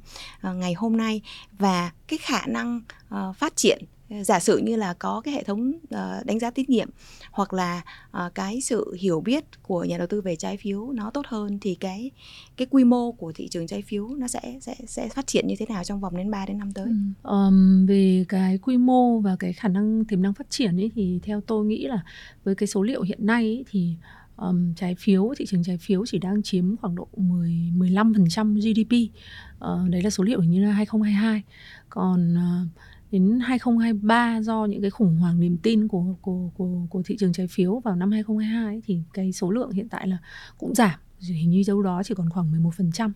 uh, 0.50 0.56
ngày 0.56 0.74
hôm 0.74 0.98
nay 0.98 1.22
và 1.60 1.92
cái 2.08 2.20
khả 2.22 2.46
năng 2.48 2.82
uh, 3.16 3.36
phát 3.36 3.56
triển 3.56 3.84
giả 4.10 4.40
sử 4.40 4.58
như 4.58 4.76
là 4.76 4.94
có 4.94 5.22
cái 5.22 5.34
hệ 5.34 5.44
thống 5.44 5.72
ờ, 5.90 6.24
đánh 6.26 6.40
giá 6.40 6.52
tín 6.52 6.66
nhiệm 6.70 6.90
hoặc 7.32 7.54
là 7.54 7.82
ờ, 8.12 8.30
cái 8.36 8.62
sự 8.62 8.94
hiểu 9.00 9.22
biết 9.22 9.64
của 9.64 9.84
nhà 9.84 9.98
đầu 9.98 10.08
tư 10.08 10.22
về 10.22 10.36
trái 10.36 10.58
phiếu 10.58 10.92
nó 10.92 11.10
tốt 11.10 11.26
hơn 11.28 11.60
thì 11.62 11.76
cái 11.76 12.12
cái 12.58 12.68
quy 12.72 12.84
mô 12.84 13.12
của 13.12 13.32
thị 13.32 13.48
trường 13.48 13.68
trái 13.68 13.82
phiếu 13.82 14.08
nó 14.08 14.28
sẽ 14.28 14.58
sẽ 14.62 14.76
sẽ 14.88 15.08
phát 15.10 15.28
triển 15.28 15.48
như 15.48 15.56
thế 15.60 15.66
nào 15.70 15.84
trong 15.84 16.00
vòng 16.00 16.18
đến 16.18 16.32
3 16.32 16.46
đến 16.46 16.58
năm 16.58 16.72
tới. 16.72 16.86
Ừ. 17.24 17.32
Um, 17.32 17.86
về 17.86 18.26
cái 18.30 18.58
quy 18.58 18.78
mô 18.78 19.20
và 19.20 19.36
cái 19.40 19.54
khả 19.54 19.68
năng 19.68 20.06
tiềm 20.06 20.22
năng 20.22 20.34
phát 20.34 20.50
triển 20.50 20.78
ấy 20.80 20.92
thì 20.96 21.20
theo 21.24 21.42
tôi 21.42 21.66
nghĩ 21.66 21.88
là 21.88 22.04
với 22.44 22.56
cái 22.56 22.68
số 22.68 22.84
liệu 22.84 23.02
hiện 23.02 23.26
nay 23.26 23.44
ấy, 23.44 23.66
thì 23.70 23.96
um, 24.38 24.74
trái 24.74 24.96
phiếu 25.00 25.34
thị 25.38 25.46
trường 25.46 25.64
trái 25.64 25.78
phiếu 25.78 26.06
chỉ 26.06 26.18
đang 26.18 26.44
chiếm 26.44 26.78
khoảng 26.78 26.96
độ 26.96 27.08
10 27.18 27.52
15% 27.78 28.56
GDP. 28.56 29.12
Uh, 29.58 29.90
đấy 29.90 30.02
là 30.02 30.10
số 30.10 30.24
liệu 30.24 30.42
hình 30.42 30.52
như 30.52 30.66
là 30.66 30.72
2022. 30.72 31.44
Còn 31.90 32.34
uh, 32.34 32.68
đến 33.12 33.40
2023 33.44 34.42
do 34.42 34.66
những 34.66 34.82
cái 34.82 34.90
khủng 34.90 35.18
hoảng 35.18 35.40
niềm 35.40 35.58
tin 35.58 35.88
của 35.88 36.16
của 36.22 36.50
của 36.58 36.86
của 36.90 37.02
thị 37.06 37.16
trường 37.20 37.34
trái 37.34 37.48
phiếu 37.48 37.80
vào 37.80 37.96
năm 37.96 38.12
2022 38.12 38.66
ấy, 38.66 38.82
thì 38.86 39.00
cái 39.14 39.32
số 39.32 39.52
lượng 39.52 39.72
hiện 39.72 39.90
tại 39.90 40.08
là 40.08 40.18
cũng 40.58 40.76
giảm 40.76 41.00
hình 41.20 41.50
như 41.50 41.64
đâu 41.68 41.82
đó 41.82 42.02
chỉ 42.06 42.16
còn 42.16 42.30
khoảng 42.30 42.64
11%. 42.64 43.12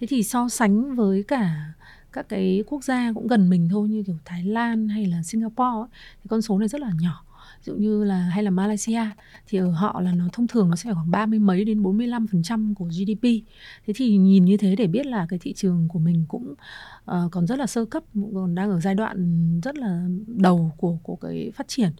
Thế 0.00 0.06
thì 0.06 0.22
so 0.22 0.48
sánh 0.48 0.94
với 0.94 1.22
cả 1.22 1.72
các 2.12 2.28
cái 2.28 2.64
quốc 2.66 2.84
gia 2.84 3.12
cũng 3.12 3.26
gần 3.26 3.50
mình 3.50 3.68
thôi 3.70 3.88
như 3.88 4.02
kiểu 4.06 4.16
Thái 4.24 4.44
Lan 4.44 4.88
hay 4.88 5.06
là 5.06 5.22
Singapore 5.22 5.80
ấy, 5.80 5.88
thì 6.22 6.28
con 6.28 6.42
số 6.42 6.58
này 6.58 6.68
rất 6.68 6.80
là 6.80 6.90
nhỏ 7.00 7.24
ví 7.64 7.72
dụ 7.72 7.76
như 7.76 8.04
là 8.04 8.18
hay 8.18 8.42
là 8.42 8.50
Malaysia 8.50 9.00
thì 9.46 9.58
ở 9.58 9.70
họ 9.70 10.00
là 10.00 10.12
nó 10.12 10.24
thông 10.32 10.46
thường 10.46 10.70
nó 10.70 10.76
sẽ 10.76 10.84
phải 10.84 10.94
khoảng 10.94 11.10
ba 11.10 11.26
mươi 11.26 11.38
mấy 11.38 11.64
đến 11.64 11.82
45 11.82 12.26
phần 12.26 12.42
trăm 12.42 12.74
của 12.74 12.84
GDP 12.84 13.22
thế 13.86 13.92
thì 13.96 14.16
nhìn 14.16 14.44
như 14.44 14.56
thế 14.56 14.76
để 14.76 14.86
biết 14.86 15.06
là 15.06 15.26
cái 15.28 15.38
thị 15.38 15.52
trường 15.52 15.88
của 15.88 15.98
mình 15.98 16.24
cũng 16.28 16.54
uh, 17.10 17.32
còn 17.32 17.46
rất 17.46 17.58
là 17.58 17.66
sơ 17.66 17.84
cấp 17.84 18.02
còn 18.34 18.54
đang 18.54 18.70
ở 18.70 18.80
giai 18.80 18.94
đoạn 18.94 19.60
rất 19.60 19.78
là 19.78 20.06
đầu 20.26 20.72
của 20.76 20.98
của 21.02 21.16
cái 21.16 21.52
phát 21.54 21.68
triển. 21.68 21.92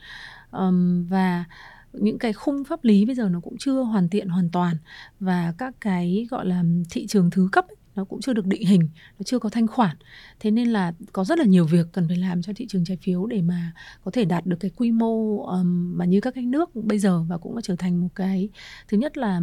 Um, 0.50 1.06
và 1.06 1.44
những 1.92 2.18
cái 2.18 2.32
khung 2.32 2.64
pháp 2.64 2.84
lý 2.84 3.04
bây 3.04 3.14
giờ 3.14 3.28
nó 3.28 3.40
cũng 3.40 3.58
chưa 3.58 3.82
hoàn 3.82 4.08
thiện 4.08 4.28
hoàn 4.28 4.50
toàn 4.50 4.76
và 5.20 5.54
các 5.58 5.74
cái 5.80 6.26
gọi 6.30 6.46
là 6.46 6.62
thị 6.90 7.06
trường 7.06 7.30
thứ 7.30 7.48
cấp 7.52 7.66
ấy, 7.68 7.76
nó 7.96 8.04
cũng 8.04 8.20
chưa 8.20 8.32
được 8.32 8.46
định 8.46 8.66
hình 8.66 8.88
nó 9.18 9.22
chưa 9.24 9.38
có 9.38 9.48
thanh 9.48 9.66
khoản 9.66 9.96
thế 10.40 10.50
nên 10.50 10.68
là 10.68 10.92
có 11.12 11.24
rất 11.24 11.38
là 11.38 11.44
nhiều 11.44 11.66
việc 11.66 11.86
cần 11.92 12.08
phải 12.08 12.16
làm 12.16 12.42
cho 12.42 12.52
thị 12.56 12.66
trường 12.68 12.84
trái 12.84 12.96
phiếu 13.02 13.26
để 13.26 13.42
mà 13.42 13.72
có 14.04 14.10
thể 14.10 14.24
đạt 14.24 14.46
được 14.46 14.56
cái 14.60 14.70
quy 14.76 14.90
mô 14.90 15.38
um, 15.38 15.98
mà 15.98 16.04
như 16.04 16.20
các 16.20 16.34
cái 16.34 16.44
nước 16.44 16.74
bây 16.74 16.98
giờ 16.98 17.22
và 17.28 17.38
cũng 17.38 17.62
trở 17.62 17.76
thành 17.76 18.00
một 18.00 18.08
cái 18.14 18.48
thứ 18.88 18.96
nhất 18.96 19.16
là 19.16 19.40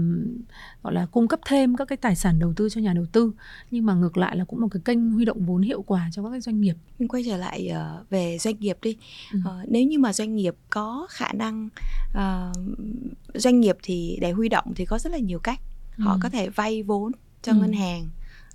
gọi 0.84 0.94
là 0.94 1.06
cung 1.06 1.28
cấp 1.28 1.40
thêm 1.46 1.76
các 1.76 1.88
cái 1.88 1.98
tài 1.98 2.16
sản 2.16 2.40
đầu 2.40 2.54
tư 2.56 2.70
cho 2.70 2.82
nhà 2.82 2.94
đầu 2.94 3.06
tư 3.12 3.32
nhưng 3.72 3.86
mà 3.86 3.94
ngược 3.94 4.18
lại 4.18 4.38
là 4.38 4.46
cũng 4.46 4.62
một 4.62 4.68
cái 4.72 4.82
kênh 4.86 5.12
huy 5.12 5.26
động 5.26 5.46
vốn 5.46 5.62
hiệu 5.62 5.82
quả 5.82 6.10
cho 6.12 6.24
các 6.24 6.30
cái 6.30 6.42
doanh 6.42 6.62
nghiệp 6.62 6.76
mình 7.00 7.08
quay 7.08 7.24
trở 7.26 7.38
lại 7.38 7.72
uh, 7.72 8.10
về 8.10 8.38
doanh 8.38 8.60
nghiệp 8.60 8.78
đi 8.82 8.98
ừ. 9.34 9.40
uh, 9.40 9.70
nếu 9.70 9.84
như 9.84 10.00
mà 10.00 10.14
doanh 10.14 10.36
nghiệp 10.36 10.56
có 10.70 11.08
khả 11.10 11.34
năng 11.34 11.70
uh, 12.12 12.58
doanh 13.34 13.60
nghiệp 13.60 13.78
thì 13.84 14.18
để 14.22 14.32
huy 14.32 14.50
động 14.50 14.74
thì 14.76 14.86
có 14.86 15.00
rất 15.00 15.12
là 15.12 15.18
nhiều 15.18 15.40
cách 15.40 15.60
họ 15.98 16.14
ừ. 16.14 16.20
có 16.22 16.30
thể 16.30 16.50
vay 16.50 16.84
vốn 16.84 17.12
cho 17.42 17.52
ừ. 17.52 17.58
ngân 17.58 17.74
hàng 17.74 18.10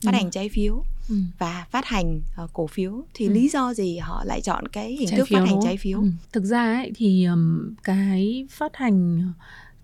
phát 0.06 0.14
hành 0.14 0.30
trái 0.30 0.48
phiếu 0.48 0.84
ừ. 1.08 1.14
và 1.38 1.66
phát 1.70 1.84
hành 1.84 2.20
uh, 2.44 2.50
cổ 2.52 2.66
phiếu 2.66 3.04
thì 3.14 3.26
ừ. 3.26 3.32
lý 3.32 3.48
do 3.48 3.74
gì 3.74 3.98
họ 3.98 4.24
lại 4.24 4.40
chọn 4.40 4.68
cái 4.68 4.92
hình 4.92 5.08
trái 5.08 5.18
thức 5.18 5.28
phát 5.30 5.44
hành 5.46 5.60
trái 5.64 5.76
phiếu? 5.76 6.00
Ừ. 6.00 6.08
Thực 6.32 6.44
ra 6.44 6.74
ấy, 6.74 6.92
thì 6.94 7.24
um, 7.24 7.74
cái 7.84 8.46
phát 8.50 8.76
hành 8.76 9.22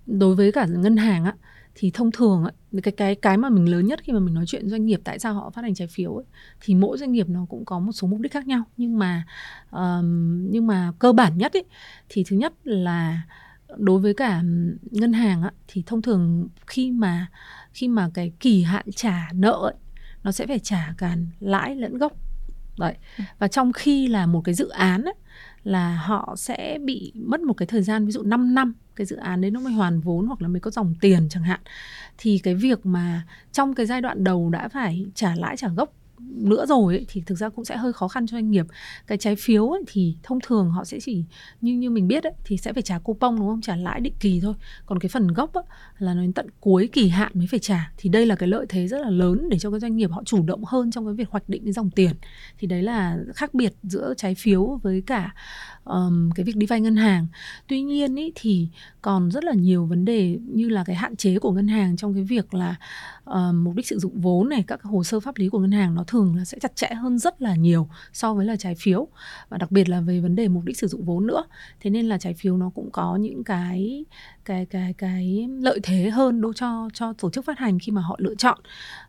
đối 0.07 0.35
với 0.35 0.53
cả 0.53 0.67
ngân 0.67 0.97
hàng 0.97 1.25
á 1.25 1.35
thì 1.75 1.91
thông 1.95 2.13
thường 2.13 2.45
ấy, 2.45 2.83
cái 2.83 2.93
cái 2.93 3.15
cái 3.15 3.37
mà 3.37 3.49
mình 3.49 3.71
lớn 3.71 3.87
nhất 3.87 4.01
khi 4.03 4.13
mà 4.13 4.21
mình 4.21 4.35
nói 4.35 4.45
chuyện 4.47 4.69
doanh 4.69 4.87
nghiệp 4.87 5.01
tại 5.05 5.19
sao 5.19 5.35
họ 5.35 5.51
phát 5.51 5.63
hành 5.63 5.75
trái 5.75 5.89
phiếu 5.89 6.17
ấy, 6.17 6.25
thì 6.61 6.75
mỗi 6.75 6.99
doanh 6.99 7.13
nghiệp 7.13 7.29
nó 7.29 7.47
cũng 7.49 7.65
có 7.65 7.79
một 7.79 7.93
số 7.93 8.09
mục 8.09 8.21
đích 8.21 8.33
khác 8.33 8.47
nhau 8.47 8.63
nhưng 8.77 8.99
mà 8.99 9.25
um, 9.71 10.51
nhưng 10.51 10.67
mà 10.67 10.93
cơ 10.99 11.13
bản 11.13 11.39
nhất 11.39 11.53
ấy, 11.53 11.65
thì 12.09 12.25
thứ 12.29 12.37
nhất 12.37 12.53
là 12.65 13.23
đối 13.77 14.01
với 14.01 14.15
cả 14.15 14.43
ngân 14.91 15.13
hàng 15.13 15.43
á, 15.43 15.53
thì 15.69 15.83
thông 15.87 16.03
thường 16.03 16.49
khi 16.67 16.91
mà 16.91 17.27
khi 17.73 17.89
mà 17.89 18.11
cái 18.15 18.33
kỳ 18.41 18.63
hạn 18.63 18.87
trả 18.97 19.29
nợ 19.33 19.59
ấy, 19.63 19.75
nó 20.25 20.33
sẽ 20.33 20.47
phải 20.47 20.59
trả 20.59 20.95
cả 20.99 21.17
lãi 21.41 21.77
lẫn 21.77 21.99
gốc. 21.99 22.13
Đấy. 22.79 22.95
Và 23.39 23.49
trong 23.49 23.73
khi 23.73 24.07
là 24.09 24.27
một 24.27 24.41
cái 24.41 24.55
dự 24.55 24.69
án 24.69 25.03
ấy, 25.05 25.15
là 25.65 25.97
họ 25.97 26.35
sẽ 26.37 26.79
bị 26.85 27.13
mất 27.15 27.41
một 27.41 27.55
cái 27.55 27.67
thời 27.67 27.83
gian 27.83 28.07
ví 28.07 28.13
dụ 28.13 28.23
5 28.23 28.55
năm 28.55 28.75
cái 28.97 29.07
dự 29.07 29.17
án 29.17 29.41
đấy 29.41 29.51
nó 29.51 29.61
mới 29.61 29.73
hoàn 29.73 30.01
vốn 30.01 30.27
hoặc 30.27 30.43
là 30.43 30.49
mới 30.49 30.61
có 30.61 30.71
dòng 30.71 30.95
tiền 31.01 31.29
chẳng 31.31 31.43
hạn 31.43 31.61
thì 32.19 32.39
cái 32.39 32.55
việc 32.55 32.87
mà 32.87 33.27
trong 33.53 33.75
cái 33.75 33.87
giai 33.87 34.01
đoạn 34.01 34.25
đầu 34.25 34.51
đã 34.51 34.69
phải 34.69 35.07
trả 35.15 35.35
lãi 35.35 35.57
trả 35.57 35.69
gốc 35.69 35.93
nữa 36.29 36.67
rồi 36.67 36.95
ấy, 36.95 37.07
thì 37.09 37.23
thực 37.27 37.39
ra 37.39 37.49
cũng 37.49 37.65
sẽ 37.65 37.77
hơi 37.77 37.93
khó 37.93 38.09
khăn 38.09 38.27
cho 38.27 38.35
doanh 38.35 38.51
nghiệp. 38.51 38.67
Cái 39.07 39.19
trái 39.19 39.37
phiếu 39.37 39.69
ấy, 39.69 39.83
thì 39.87 40.17
thông 40.23 40.39
thường 40.41 40.71
họ 40.71 40.85
sẽ 40.85 41.01
chỉ 41.01 41.25
như 41.61 41.75
như 41.75 41.91
mình 41.91 42.09
biết 42.09 42.25
ấy, 42.25 42.33
thì 42.45 42.57
sẽ 42.57 42.73
phải 42.73 42.83
trả 42.83 42.99
coupon 42.99 43.37
đúng 43.37 43.49
không? 43.49 43.61
Trả 43.61 43.77
lãi 43.77 44.01
định 44.01 44.15
kỳ 44.21 44.41
thôi. 44.41 44.55
Còn 44.87 44.99
cái 44.99 45.09
phần 45.09 45.29
gốc 45.29 45.53
ấy, 45.53 45.65
là 45.99 46.15
nó 46.15 46.21
đến 46.23 46.33
tận 46.33 46.47
cuối 46.61 46.89
kỳ 46.93 47.09
hạn 47.09 47.33
mới 47.35 47.47
phải 47.47 47.61
trả. 47.61 47.93
Thì 47.97 48.09
đây 48.11 48.27
là 48.27 48.35
cái 48.35 48.49
lợi 48.49 48.67
thế 48.69 48.89
rất 48.89 49.01
là 49.01 49.11
lớn 49.11 49.49
để 49.51 49.59
cho 49.59 49.71
cái 49.71 49.81
doanh 49.81 49.97
nghiệp 49.97 50.11
họ 50.11 50.23
chủ 50.25 50.43
động 50.43 50.65
hơn 50.65 50.91
trong 50.91 51.07
cái 51.07 51.15
việc 51.15 51.29
hoạch 51.29 51.49
định 51.49 51.65
cái 51.65 51.73
dòng 51.73 51.91
tiền. 51.91 52.13
Thì 52.59 52.67
đấy 52.67 52.83
là 52.83 53.19
khác 53.35 53.55
biệt 53.55 53.73
giữa 53.83 54.15
trái 54.17 54.35
phiếu 54.35 54.81
với 54.83 55.03
cả 55.07 55.35
um, 55.85 56.31
cái 56.31 56.45
việc 56.45 56.57
đi 56.57 56.67
vay 56.67 56.81
ngân 56.81 56.97
hàng. 56.97 57.27
Tuy 57.69 57.83
nhiên 57.83 58.19
ấy, 58.19 58.33
thì 58.35 58.69
còn 59.03 59.31
rất 59.31 59.45
là 59.45 59.53
nhiều 59.53 59.87
vấn 59.87 60.05
đề 60.05 60.39
như 60.43 60.69
là 60.69 60.85
cái 60.85 60.97
hạn 60.97 61.17
chế 61.17 61.39
của 61.39 61.53
ngân 61.53 61.69
hàng 61.69 61.97
trong 61.97 62.15
cái 62.15 62.23
việc 62.23 62.55
là 62.55 62.77
uh, 63.31 63.55
mục 63.55 63.75
đích 63.75 63.87
sử 63.87 63.99
dụng 63.99 64.21
vốn 64.21 64.49
này 64.49 64.65
các 64.67 64.83
hồ 64.83 65.05
sơ 65.05 65.21
pháp 65.21 65.39
lý 65.39 65.49
của 65.49 65.59
ngân 65.59 65.73
hàng 65.73 65.95
nó 65.95 66.05
thường 66.05 66.37
là 66.37 66.45
sẽ 66.45 66.59
chặt 66.59 66.77
chẽ 66.77 66.89
hơn 66.95 67.19
rất 67.19 67.43
là 67.43 67.57
nhiều 67.57 67.89
so 68.13 68.35
với 68.35 68.47
là 68.47 68.57
trái 68.57 68.75
phiếu. 68.75 69.09
Và 69.49 69.59
đặc 69.59 69.71
biệt 69.71 69.89
là 69.89 70.01
về 70.01 70.21
vấn 70.21 70.37
đề 70.37 70.49
mục 70.49 70.65
đích 70.65 70.79
sử 70.79 70.87
dụng 70.87 71.05
vốn 71.05 71.27
nữa. 71.27 71.45
Thế 71.81 71.91
nên 71.91 72.07
là 72.07 72.19
trái 72.19 72.35
phiếu 72.35 72.57
nó 72.57 72.71
cũng 72.75 72.91
có 72.91 73.17
những 73.17 73.45
cái 73.45 74.05
cái 74.45 74.67
cái 74.67 74.95
cái 74.99 75.49
lợi 75.61 75.81
thế 75.83 76.11
hơn 76.11 76.41
đối 76.41 76.53
cho 76.55 76.89
cho 76.95 77.13
tổ 77.13 77.31
chức 77.31 77.45
phát 77.45 77.59
hành 77.59 77.79
khi 77.79 77.93
mà 77.93 78.03
họ 78.03 78.17
lựa 78.19 78.35
chọn. 78.35 78.59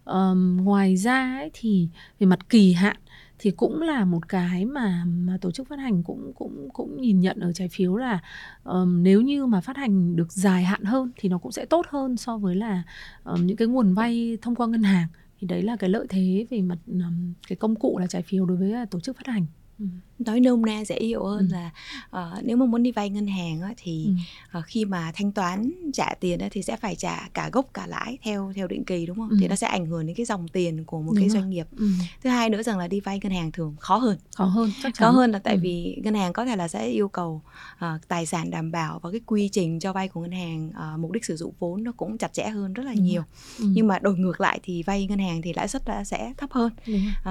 Um, 0.05 0.57
ngoài 0.57 0.97
ra 0.97 1.37
ấy, 1.39 1.51
thì 1.53 1.87
về 2.19 2.27
mặt 2.27 2.49
kỳ 2.49 2.73
hạn 2.73 2.97
thì 3.39 3.51
cũng 3.51 3.81
là 3.81 4.05
một 4.05 4.29
cái 4.29 4.65
mà 4.65 5.05
mà 5.05 5.37
tổ 5.41 5.51
chức 5.51 5.67
phát 5.67 5.79
hành 5.79 6.03
cũng 6.03 6.31
cũng 6.35 6.69
cũng 6.73 7.01
nhìn 7.01 7.19
nhận 7.19 7.39
ở 7.39 7.53
trái 7.53 7.67
phiếu 7.69 7.95
là 7.95 8.19
um, 8.63 9.03
nếu 9.03 9.21
như 9.21 9.45
mà 9.45 9.61
phát 9.61 9.77
hành 9.77 10.15
được 10.15 10.31
dài 10.31 10.63
hạn 10.63 10.83
hơn 10.83 11.11
thì 11.17 11.29
nó 11.29 11.37
cũng 11.37 11.51
sẽ 11.51 11.65
tốt 11.65 11.85
hơn 11.89 12.17
so 12.17 12.37
với 12.37 12.55
là 12.55 12.83
um, 13.23 13.45
những 13.45 13.57
cái 13.57 13.67
nguồn 13.67 13.93
vay 13.93 14.37
thông 14.41 14.55
qua 14.55 14.67
ngân 14.67 14.83
hàng 14.83 15.07
thì 15.39 15.47
đấy 15.47 15.61
là 15.61 15.75
cái 15.75 15.89
lợi 15.89 16.05
thế 16.09 16.45
về 16.49 16.61
mặt 16.61 16.77
um, 16.87 17.33
cái 17.47 17.55
công 17.55 17.75
cụ 17.75 17.97
là 17.99 18.07
trái 18.07 18.21
phiếu 18.21 18.45
đối 18.45 18.57
với 18.57 18.73
à, 18.73 18.85
tổ 18.85 18.99
chức 18.99 19.17
phát 19.17 19.27
hành 19.27 19.45
Ừ 19.79 19.85
nói 20.19 20.39
nôm 20.39 20.65
na 20.65 20.85
dễ 20.85 20.99
hiểu 20.99 21.25
hơn 21.25 21.49
ừ. 21.51 21.53
là 21.53 21.71
uh, 22.37 22.43
nếu 22.43 22.57
mà 22.57 22.65
muốn 22.65 22.83
đi 22.83 22.91
vay 22.91 23.09
ngân 23.09 23.27
hàng 23.27 23.61
á, 23.61 23.73
thì 23.77 24.07
ừ. 24.53 24.59
uh, 24.59 24.65
khi 24.65 24.85
mà 24.85 25.11
thanh 25.15 25.31
toán 25.31 25.71
trả 25.93 26.13
tiền 26.19 26.39
á, 26.39 26.47
thì 26.51 26.63
sẽ 26.63 26.77
phải 26.77 26.95
trả 26.95 27.29
cả 27.33 27.49
gốc 27.51 27.73
cả 27.73 27.87
lãi 27.87 28.17
theo 28.23 28.51
theo 28.55 28.67
định 28.67 28.83
kỳ 28.85 29.05
đúng 29.05 29.17
không 29.17 29.29
ừ. 29.29 29.37
thì 29.39 29.47
nó 29.47 29.55
sẽ 29.55 29.67
ảnh 29.67 29.85
hưởng 29.85 30.05
đến 30.07 30.15
cái 30.15 30.25
dòng 30.25 30.47
tiền 30.47 30.83
của 30.85 31.01
một 31.01 31.11
đúng 31.11 31.15
cái 31.15 31.29
rồi. 31.29 31.41
doanh 31.41 31.49
nghiệp 31.49 31.67
ừ. 31.77 31.89
thứ 32.23 32.29
hai 32.29 32.49
nữa 32.49 32.63
rằng 32.63 32.77
là 32.77 32.87
đi 32.87 32.99
vay 32.99 33.19
ngân 33.23 33.31
hàng 33.31 33.51
thường 33.51 33.75
khó 33.79 33.97
hơn 33.97 34.17
khó 34.35 34.45
hơn 34.45 34.71
chắc 34.83 34.93
chắn. 34.93 35.05
khó 35.05 35.09
hơn 35.09 35.31
là 35.31 35.39
tại 35.39 35.53
ừ. 35.53 35.59
vì 35.63 36.01
ngân 36.03 36.13
hàng 36.15 36.33
có 36.33 36.45
thể 36.45 36.55
là 36.55 36.67
sẽ 36.67 36.87
yêu 36.87 37.07
cầu 37.07 37.41
uh, 37.75 38.07
tài 38.07 38.25
sản 38.25 38.51
đảm 38.51 38.71
bảo 38.71 38.99
và 38.99 39.11
cái 39.11 39.21
quy 39.25 39.49
trình 39.49 39.79
cho 39.79 39.93
vay 39.93 40.07
của 40.07 40.21
ngân 40.21 40.31
hàng 40.31 40.69
uh, 40.69 40.99
mục 40.99 41.11
đích 41.11 41.25
sử 41.25 41.35
dụng 41.35 41.53
vốn 41.59 41.83
nó 41.83 41.91
cũng 41.97 42.17
chặt 42.17 42.33
chẽ 42.33 42.49
hơn 42.49 42.73
rất 42.73 42.83
là 42.83 42.93
đúng 42.93 43.03
nhiều 43.03 43.23
ừ. 43.59 43.65
nhưng 43.67 43.87
mà 43.87 43.99
đổi 43.99 44.17
ngược 44.17 44.41
lại 44.41 44.59
thì 44.63 44.83
vay 44.83 45.07
ngân 45.07 45.19
hàng 45.19 45.41
thì 45.41 45.53
lãi 45.53 45.67
suất 45.67 45.81
sẽ 46.05 46.33
thấp 46.37 46.51
hơn 46.51 46.71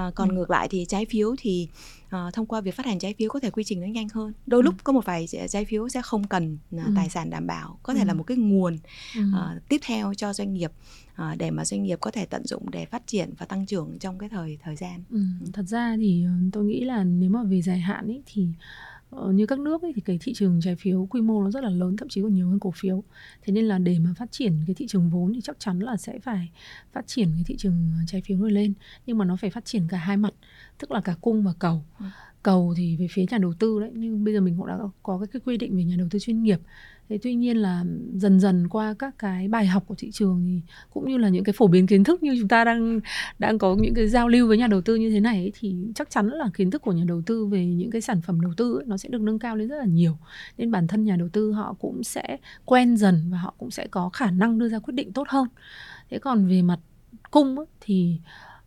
uh, 0.07 0.15
còn 0.15 0.29
ừ. 0.29 0.35
ngược 0.35 0.49
lại 0.49 0.67
thì 0.67 0.85
trái 0.89 1.05
phiếu 1.09 1.35
thì 1.37 1.67
uh, 2.07 2.33
thông 2.33 2.45
qua 2.45 2.61
việc 2.61 2.72
phát 2.73 2.85
hành 2.85 2.99
trái 2.99 3.13
phiếu 3.17 3.29
có 3.29 3.39
thể 3.39 3.49
quy 3.49 3.63
trình 3.63 3.81
nó 3.81 3.87
nhanh 3.87 4.07
hơn 4.13 4.33
đôi 4.45 4.61
ừ. 4.61 4.65
lúc 4.65 4.75
có 4.83 4.93
một 4.93 5.05
vài 5.05 5.27
trái 5.49 5.65
phiếu 5.65 5.89
sẽ 5.89 6.01
không 6.01 6.27
cần 6.27 6.57
uh, 6.75 6.85
ừ. 6.85 6.91
tài 6.95 7.09
sản 7.09 7.29
đảm 7.29 7.47
bảo 7.47 7.79
có 7.83 7.93
thể 7.93 8.01
ừ. 8.01 8.05
là 8.05 8.13
một 8.13 8.23
cái 8.23 8.37
nguồn 8.37 8.77
ừ. 9.15 9.21
uh, 9.21 9.69
tiếp 9.69 9.81
theo 9.85 10.13
cho 10.13 10.33
doanh 10.33 10.53
nghiệp 10.53 10.71
uh, 11.11 11.37
để 11.37 11.51
mà 11.51 11.65
doanh 11.65 11.83
nghiệp 11.83 11.97
có 12.01 12.11
thể 12.11 12.25
tận 12.25 12.45
dụng 12.45 12.71
để 12.71 12.85
phát 12.85 13.07
triển 13.07 13.33
và 13.37 13.45
tăng 13.45 13.65
trưởng 13.65 13.99
trong 13.99 14.17
cái 14.17 14.29
thời 14.29 14.57
thời 14.63 14.75
gian 14.75 15.03
ừ. 15.09 15.19
thật 15.53 15.63
ra 15.67 15.95
thì 15.97 16.25
tôi 16.51 16.65
nghĩ 16.65 16.83
là 16.83 17.03
nếu 17.03 17.29
mà 17.29 17.43
về 17.43 17.61
dài 17.61 17.79
hạn 17.79 18.07
ấy 18.07 18.21
thì 18.25 18.47
Ờ, 19.15 19.31
như 19.31 19.45
các 19.45 19.59
nước 19.59 19.81
ấy, 19.81 19.91
thì 19.95 20.01
cái 20.05 20.17
thị 20.21 20.33
trường 20.33 20.59
trái 20.63 20.75
phiếu 20.75 21.07
quy 21.09 21.21
mô 21.21 21.43
nó 21.43 21.51
rất 21.51 21.63
là 21.63 21.69
lớn 21.69 21.97
thậm 21.97 22.09
chí 22.09 22.21
còn 22.21 22.33
nhiều 22.33 22.49
hơn 22.49 22.59
cổ 22.59 22.71
phiếu 22.71 23.03
thế 23.41 23.53
nên 23.53 23.65
là 23.65 23.79
để 23.79 23.99
mà 23.99 24.13
phát 24.17 24.31
triển 24.31 24.59
cái 24.67 24.75
thị 24.75 24.87
trường 24.87 25.09
vốn 25.09 25.33
thì 25.33 25.41
chắc 25.41 25.59
chắn 25.59 25.79
là 25.79 25.97
sẽ 25.97 26.19
phải 26.19 26.51
phát 26.93 27.07
triển 27.07 27.31
cái 27.35 27.43
thị 27.47 27.55
trường 27.57 27.91
trái 28.07 28.21
phiếu 28.21 28.37
người 28.37 28.51
lên 28.51 28.73
nhưng 29.05 29.17
mà 29.17 29.25
nó 29.25 29.35
phải 29.35 29.49
phát 29.49 29.65
triển 29.65 29.87
cả 29.89 29.97
hai 29.97 30.17
mặt 30.17 30.33
tức 30.77 30.91
là 30.91 31.01
cả 31.01 31.15
cung 31.21 31.43
và 31.43 31.53
cầu 31.59 31.83
ừ 31.99 32.05
cầu 32.43 32.73
thì 32.77 32.95
về 32.99 33.07
phía 33.11 33.25
nhà 33.31 33.37
đầu 33.37 33.53
tư 33.59 33.79
đấy 33.79 33.91
nhưng 33.93 34.23
bây 34.23 34.33
giờ 34.33 34.41
mình 34.41 34.55
cũng 34.57 34.67
đã 34.67 34.77
có 35.03 35.25
cái 35.31 35.41
quy 35.45 35.57
định 35.57 35.77
về 35.77 35.83
nhà 35.83 35.95
đầu 35.97 36.07
tư 36.11 36.19
chuyên 36.19 36.43
nghiệp. 36.43 36.59
Thế 37.09 37.19
tuy 37.23 37.35
nhiên 37.35 37.57
là 37.57 37.83
dần 38.13 38.39
dần 38.39 38.69
qua 38.69 38.95
các 38.99 39.15
cái 39.19 39.47
bài 39.47 39.65
học 39.65 39.83
của 39.87 39.95
thị 39.97 40.11
trường 40.11 40.43
thì 40.45 40.61
cũng 40.93 41.09
như 41.09 41.17
là 41.17 41.29
những 41.29 41.43
cái 41.43 41.53
phổ 41.53 41.67
biến 41.67 41.87
kiến 41.87 42.03
thức 42.03 42.23
như 42.23 42.35
chúng 42.39 42.47
ta 42.47 42.63
đang 42.63 42.99
đang 43.39 43.57
có 43.57 43.75
những 43.79 43.93
cái 43.93 44.07
giao 44.07 44.27
lưu 44.27 44.47
với 44.47 44.57
nhà 44.57 44.67
đầu 44.67 44.81
tư 44.81 44.95
như 44.95 45.09
thế 45.09 45.19
này 45.19 45.37
ấy, 45.37 45.51
thì 45.59 45.75
chắc 45.95 46.09
chắn 46.09 46.27
là 46.27 46.49
kiến 46.53 46.71
thức 46.71 46.81
của 46.81 46.91
nhà 46.91 47.03
đầu 47.07 47.21
tư 47.25 47.45
về 47.45 47.65
những 47.65 47.91
cái 47.91 48.01
sản 48.01 48.21
phẩm 48.21 48.41
đầu 48.41 48.51
tư 48.57 48.77
ấy, 48.77 48.85
nó 48.85 48.97
sẽ 48.97 49.09
được 49.09 49.21
nâng 49.21 49.39
cao 49.39 49.55
lên 49.55 49.67
rất 49.67 49.77
là 49.77 49.85
nhiều. 49.85 50.17
Nên 50.57 50.71
bản 50.71 50.87
thân 50.87 51.03
nhà 51.03 51.15
đầu 51.15 51.29
tư 51.29 51.51
họ 51.51 51.75
cũng 51.79 52.03
sẽ 52.03 52.37
quen 52.65 52.97
dần 52.97 53.29
và 53.31 53.37
họ 53.37 53.53
cũng 53.57 53.71
sẽ 53.71 53.87
có 53.87 54.09
khả 54.09 54.31
năng 54.31 54.59
đưa 54.59 54.69
ra 54.69 54.79
quyết 54.79 54.93
định 54.93 55.13
tốt 55.13 55.27
hơn. 55.29 55.47
Thế 56.09 56.19
còn 56.19 56.47
về 56.47 56.61
mặt 56.61 56.79
cung 57.31 57.57
ấy, 57.57 57.67
thì 57.81 58.17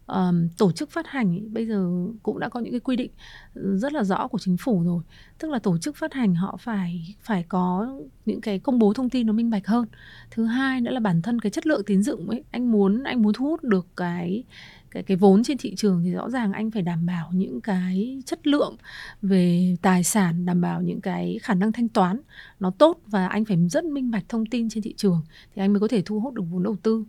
um, 0.06 0.48
tổ 0.58 0.72
chức 0.72 0.90
phát 0.90 1.06
hành 1.06 1.32
ý, 1.34 1.40
bây 1.48 1.66
giờ 1.66 1.90
cũng 2.22 2.38
đã 2.38 2.48
có 2.48 2.60
những 2.60 2.72
cái 2.72 2.80
quy 2.80 2.96
định 2.96 3.10
ừ, 3.54 3.76
rất 3.78 3.92
là 3.92 4.04
rõ 4.04 4.28
của 4.28 4.38
chính 4.38 4.56
phủ 4.56 4.82
rồi. 4.84 5.02
Tức 5.38 5.50
là 5.50 5.58
tổ 5.58 5.78
chức 5.78 5.96
phát 5.96 6.14
hành 6.14 6.34
họ 6.34 6.56
phải 6.60 7.16
phải 7.20 7.44
có 7.48 7.96
những 8.26 8.40
cái 8.40 8.58
công 8.58 8.78
bố 8.78 8.92
thông 8.92 9.10
tin 9.10 9.26
nó 9.26 9.32
minh 9.32 9.50
bạch 9.50 9.66
hơn. 9.66 9.86
Thứ 10.30 10.44
hai 10.44 10.80
nữa 10.80 10.90
là 10.90 11.00
bản 11.00 11.22
thân 11.22 11.40
cái 11.40 11.50
chất 11.50 11.66
lượng 11.66 11.82
tín 11.86 12.02
dụng 12.02 12.30
ấy 12.30 12.44
anh 12.50 12.72
muốn 12.72 13.02
anh 13.04 13.22
muốn 13.22 13.32
thu 13.32 13.46
hút 13.46 13.62
được 13.62 13.86
cái 13.96 14.44
cái 14.90 15.02
cái 15.02 15.16
vốn 15.16 15.42
trên 15.42 15.58
thị 15.58 15.74
trường 15.76 16.02
thì 16.04 16.10
rõ 16.10 16.30
ràng 16.30 16.52
anh 16.52 16.70
phải 16.70 16.82
đảm 16.82 17.06
bảo 17.06 17.30
những 17.32 17.60
cái 17.60 18.22
chất 18.26 18.46
lượng 18.46 18.76
về 19.22 19.76
tài 19.82 20.04
sản, 20.04 20.46
đảm 20.46 20.60
bảo 20.60 20.82
những 20.82 21.00
cái 21.00 21.38
khả 21.42 21.54
năng 21.54 21.72
thanh 21.72 21.88
toán 21.88 22.20
nó 22.60 22.70
tốt 22.70 23.00
và 23.06 23.26
anh 23.26 23.44
phải 23.44 23.56
rất 23.70 23.84
minh 23.84 24.10
bạch 24.10 24.24
thông 24.28 24.46
tin 24.46 24.68
trên 24.68 24.82
thị 24.82 24.94
trường 24.96 25.20
thì 25.54 25.62
anh 25.62 25.72
mới 25.72 25.80
có 25.80 25.88
thể 25.88 26.02
thu 26.02 26.20
hút 26.20 26.34
được 26.34 26.42
vốn 26.50 26.62
đầu 26.62 26.76
tư. 26.82 27.04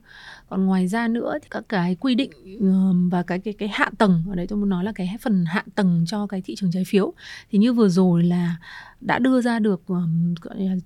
Còn 0.49 0.65
ngoài 0.65 0.87
ra 0.87 1.07
nữa 1.07 1.33
thì 1.41 1.47
các 1.51 1.63
cái 1.69 1.95
quy 1.95 2.15
định 2.15 2.31
và 3.11 3.23
cái 3.23 3.39
cái 3.39 3.53
cái 3.53 3.69
hạ 3.69 3.91
tầng, 3.97 4.23
ở 4.29 4.35
đây 4.35 4.47
tôi 4.47 4.59
muốn 4.59 4.69
nói 4.69 4.83
là 4.83 4.91
cái 4.91 5.17
phần 5.21 5.45
hạ 5.45 5.63
tầng 5.75 6.03
cho 6.07 6.27
cái 6.27 6.41
thị 6.45 6.55
trường 6.55 6.71
trái 6.71 6.83
phiếu. 6.87 7.13
Thì 7.51 7.57
như 7.59 7.73
vừa 7.73 7.89
rồi 7.89 8.23
là 8.23 8.55
đã 9.01 9.19
đưa 9.19 9.41
ra 9.41 9.59
được 9.59 9.81
um, 9.87 10.35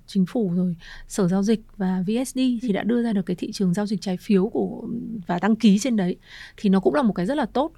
chính 0.08 0.26
phủ 0.26 0.52
rồi 0.56 0.76
sở 1.08 1.28
giao 1.28 1.44
dịch 1.44 1.62
và 1.78 2.04
VSD 2.08 2.40
thì 2.62 2.72
đã 2.74 2.84
đưa 2.84 3.04
ra 3.04 3.14
được 3.14 3.26
cái 3.26 3.36
thị 3.36 3.52
trường 3.52 3.74
giao 3.74 3.86
dịch 3.86 4.02
trái 4.02 4.18
phiếu 4.18 4.50
của 4.50 4.88
và 5.28 5.40
đăng 5.42 5.56
ký 5.56 5.80
trên 5.80 5.96
đấy. 5.96 6.18
Thì 6.58 6.70
nó 6.70 6.80
cũng 6.80 6.96
là 6.96 7.02
một 7.02 7.14
cái 7.14 7.26
rất 7.26 7.38
là 7.38 7.46
tốt. 7.46 7.72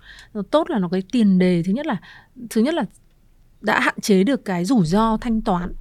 Tốt 0.51 0.69
là 0.69 0.79
nó 0.79 0.89
cái 0.89 1.03
tiền 1.11 1.39
đề 1.39 1.63
thứ 1.63 1.73
nhất 1.73 1.85
là 1.85 2.01
thứ 2.49 2.61
nhất 2.61 2.73
là 2.73 2.85
đã 3.61 3.79
hạn 3.79 3.95
chế 4.01 4.23
được 4.23 4.45
cái 4.45 4.65
rủi 4.65 4.85
ro 4.85 5.17
thanh 5.17 5.41
toán. 5.41 5.73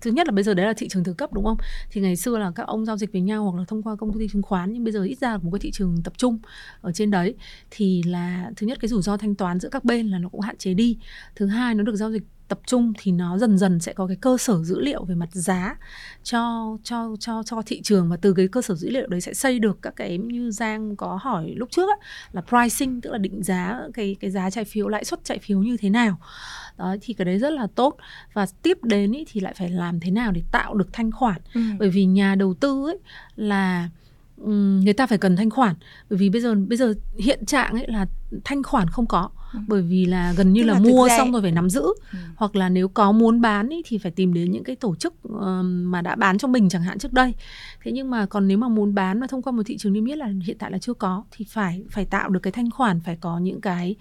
Thứ 0.00 0.10
nhất 0.10 0.26
là 0.26 0.32
bây 0.32 0.44
giờ 0.44 0.54
đấy 0.54 0.66
là 0.66 0.72
thị 0.76 0.88
trường 0.88 1.04
thứ 1.04 1.12
cấp 1.12 1.32
đúng 1.32 1.44
không? 1.44 1.56
Thì 1.90 2.00
ngày 2.00 2.16
xưa 2.16 2.38
là 2.38 2.52
các 2.54 2.66
ông 2.66 2.84
giao 2.84 2.96
dịch 2.96 3.12
với 3.12 3.20
nhau 3.20 3.44
hoặc 3.44 3.58
là 3.58 3.64
thông 3.68 3.82
qua 3.82 3.96
công 3.96 4.18
ty 4.18 4.28
chứng 4.28 4.42
khoán 4.42 4.72
nhưng 4.72 4.84
bây 4.84 4.92
giờ 4.92 5.02
ít 5.02 5.18
ra 5.18 5.30
là 5.30 5.38
một 5.38 5.50
cái 5.52 5.60
thị 5.60 5.70
trường 5.70 5.96
tập 6.04 6.12
trung 6.16 6.38
ở 6.80 6.92
trên 6.92 7.10
đấy. 7.10 7.34
Thì 7.70 8.02
là 8.02 8.50
thứ 8.56 8.66
nhất 8.66 8.78
cái 8.80 8.88
rủi 8.88 9.02
ro 9.02 9.16
thanh 9.16 9.34
toán 9.34 9.60
giữa 9.60 9.68
các 9.68 9.84
bên 9.84 10.08
là 10.08 10.18
nó 10.18 10.28
cũng 10.28 10.40
hạn 10.40 10.56
chế 10.56 10.74
đi. 10.74 10.98
Thứ 11.36 11.46
hai 11.46 11.74
nó 11.74 11.82
được 11.82 11.96
giao 11.96 12.12
dịch 12.12 12.22
tập 12.48 12.60
trung 12.66 12.92
thì 12.98 13.12
nó 13.12 13.38
dần 13.38 13.58
dần 13.58 13.80
sẽ 13.80 13.92
có 13.92 14.06
cái 14.06 14.16
cơ 14.16 14.38
sở 14.38 14.62
dữ 14.62 14.80
liệu 14.80 15.04
về 15.04 15.14
mặt 15.14 15.28
giá 15.32 15.76
cho 16.22 16.76
cho 16.82 17.16
cho 17.20 17.42
cho 17.42 17.62
thị 17.66 17.82
trường. 17.82 18.08
Và 18.08 18.16
từ 18.16 18.34
cái 18.34 18.48
cơ 18.48 18.62
sở 18.62 18.74
dữ 18.74 18.90
liệu 18.90 19.06
đấy 19.06 19.20
sẽ 19.20 19.34
xây 19.34 19.58
được 19.58 19.78
các 19.82 19.96
cái 19.96 20.18
như 20.18 20.50
Giang 20.50 20.96
có 20.96 21.18
hỏi 21.22 21.52
lúc 21.56 21.68
trước 21.70 21.88
ấy, 21.88 21.98
là 22.32 22.40
pricing 22.40 23.00
tức 23.00 23.10
là 23.10 23.18
định 23.18 23.42
giá 23.42 23.80
cái 23.94 24.16
cái 24.20 24.30
giá 24.30 24.50
trái 24.50 24.64
phiếu 24.64 24.88
lãi 24.88 25.04
suất 25.04 25.24
trái 25.24 25.38
phiếu 25.38 25.62
như 25.62 25.76
thế 25.76 25.90
nào. 25.90 26.16
Đó 26.78 26.96
thì 27.00 27.14
cái 27.14 27.24
đấy 27.24 27.38
rất 27.38 27.52
là 27.52 27.66
tốt. 27.74 27.96
Và 28.32 28.46
tiếp 28.62 28.78
đến 28.82 29.12
ý, 29.12 29.24
thì 29.28 29.40
lại 29.40 29.54
phải 29.56 29.70
làm 29.70 30.00
thế 30.00 30.10
nào 30.10 30.32
để 30.32 30.42
tạo 30.52 30.74
được 30.74 30.92
thanh 30.92 31.12
khoản. 31.12 31.40
Ừ. 31.54 31.60
bởi 31.78 31.90
vì 31.90 32.04
nhà 32.04 32.34
đầu 32.34 32.54
tư 32.54 32.86
ấy 32.86 32.98
là 33.36 33.88
người 34.82 34.92
ta 34.92 35.06
phải 35.06 35.18
cần 35.18 35.36
thanh 35.36 35.50
khoản. 35.50 35.74
Bởi 36.10 36.18
vì 36.18 36.30
bây 36.30 36.40
giờ 36.40 36.54
bây 36.54 36.78
giờ 36.78 36.94
hiện 37.18 37.46
trạng 37.46 37.72
ấy 37.72 37.86
là 37.88 38.06
thanh 38.44 38.62
khoản 38.62 38.88
không 38.88 39.06
có 39.06 39.30
ừ. 39.52 39.58
bởi 39.68 39.82
vì 39.82 40.04
là 40.04 40.32
gần 40.36 40.52
như 40.52 40.62
Tức 40.62 40.66
là, 40.66 40.74
là 40.74 40.80
mua 40.80 41.08
xong 41.16 41.32
rồi 41.32 41.42
phải 41.42 41.52
nắm 41.52 41.70
giữ 41.70 41.82
ừ. 42.12 42.18
hoặc 42.36 42.56
là 42.56 42.68
nếu 42.68 42.88
có 42.88 43.12
muốn 43.12 43.40
bán 43.40 43.68
ý, 43.68 43.82
thì 43.86 43.98
phải 43.98 44.12
tìm 44.12 44.34
đến 44.34 44.50
những 44.50 44.64
cái 44.64 44.76
tổ 44.76 44.94
chức 44.94 45.14
uh, 45.28 45.42
mà 45.64 46.02
đã 46.02 46.14
bán 46.14 46.38
cho 46.38 46.48
mình 46.48 46.68
chẳng 46.68 46.82
hạn 46.82 46.98
trước 46.98 47.12
đây 47.12 47.34
thế 47.82 47.92
nhưng 47.92 48.10
mà 48.10 48.26
còn 48.26 48.48
nếu 48.48 48.58
mà 48.58 48.68
muốn 48.68 48.94
bán 48.94 49.20
mà 49.20 49.26
thông 49.26 49.42
qua 49.42 49.52
một 49.52 49.62
thị 49.66 49.76
trường 49.76 49.92
niêm 49.92 50.04
yết 50.04 50.18
là 50.18 50.28
hiện 50.44 50.58
tại 50.58 50.70
là 50.70 50.78
chưa 50.78 50.94
có 50.94 51.24
thì 51.30 51.44
phải 51.48 51.82
phải 51.90 52.04
tạo 52.04 52.28
được 52.28 52.40
cái 52.40 52.52
thanh 52.52 52.70
khoản 52.70 53.00
phải 53.00 53.16
có 53.20 53.38
những 53.38 53.60
cái 53.60 53.96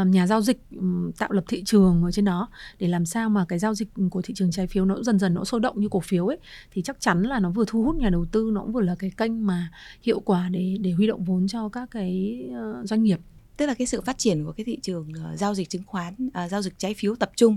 uh, 0.00 0.06
nhà 0.06 0.26
giao 0.26 0.40
dịch 0.40 0.60
um, 0.76 1.12
tạo 1.18 1.32
lập 1.32 1.44
thị 1.48 1.62
trường 1.66 2.02
ở 2.04 2.10
trên 2.10 2.24
đó 2.24 2.48
để 2.78 2.88
làm 2.88 3.06
sao 3.06 3.28
mà 3.28 3.44
cái 3.48 3.58
giao 3.58 3.74
dịch 3.74 3.88
của 4.10 4.22
thị 4.22 4.34
trường 4.34 4.50
trái 4.50 4.66
phiếu 4.66 4.84
nó 4.84 5.02
dần 5.02 5.18
dần 5.18 5.34
nó 5.34 5.44
sôi 5.44 5.60
động 5.60 5.80
như 5.80 5.88
cổ 5.90 6.00
phiếu 6.00 6.26
ấy 6.26 6.38
thì 6.72 6.82
chắc 6.82 7.00
chắn 7.00 7.22
là 7.22 7.38
nó 7.38 7.50
vừa 7.50 7.64
thu 7.66 7.82
hút 7.82 7.96
nhà 7.96 8.10
đầu 8.10 8.26
tư 8.32 8.50
nó 8.52 8.60
cũng 8.60 8.72
vừa 8.72 8.80
là 8.80 8.94
cái 8.98 9.10
kênh 9.16 9.46
mà 9.46 9.70
hiệu 10.02 10.20
quả 10.20 10.48
để 10.48 10.76
để 10.80 10.92
huy 10.92 11.06
động 11.06 11.24
vốn 11.24 11.48
cho 11.48 11.68
các 11.68 11.90
cái 11.90 12.42
uh, 12.50 12.88
doanh 12.88 13.02
nghiệp 13.02 13.20
tức 13.62 13.66
là 13.66 13.74
cái 13.74 13.86
sự 13.86 14.00
phát 14.00 14.18
triển 14.18 14.44
của 14.44 14.52
cái 14.52 14.64
thị 14.64 14.78
trường 14.82 15.08
uh, 15.32 15.38
giao 15.38 15.54
dịch 15.54 15.68
chứng 15.68 15.82
khoán 15.86 16.14
uh, 16.26 16.50
giao 16.50 16.62
dịch 16.62 16.78
trái 16.78 16.94
phiếu 16.94 17.14
tập 17.16 17.30
trung 17.36 17.56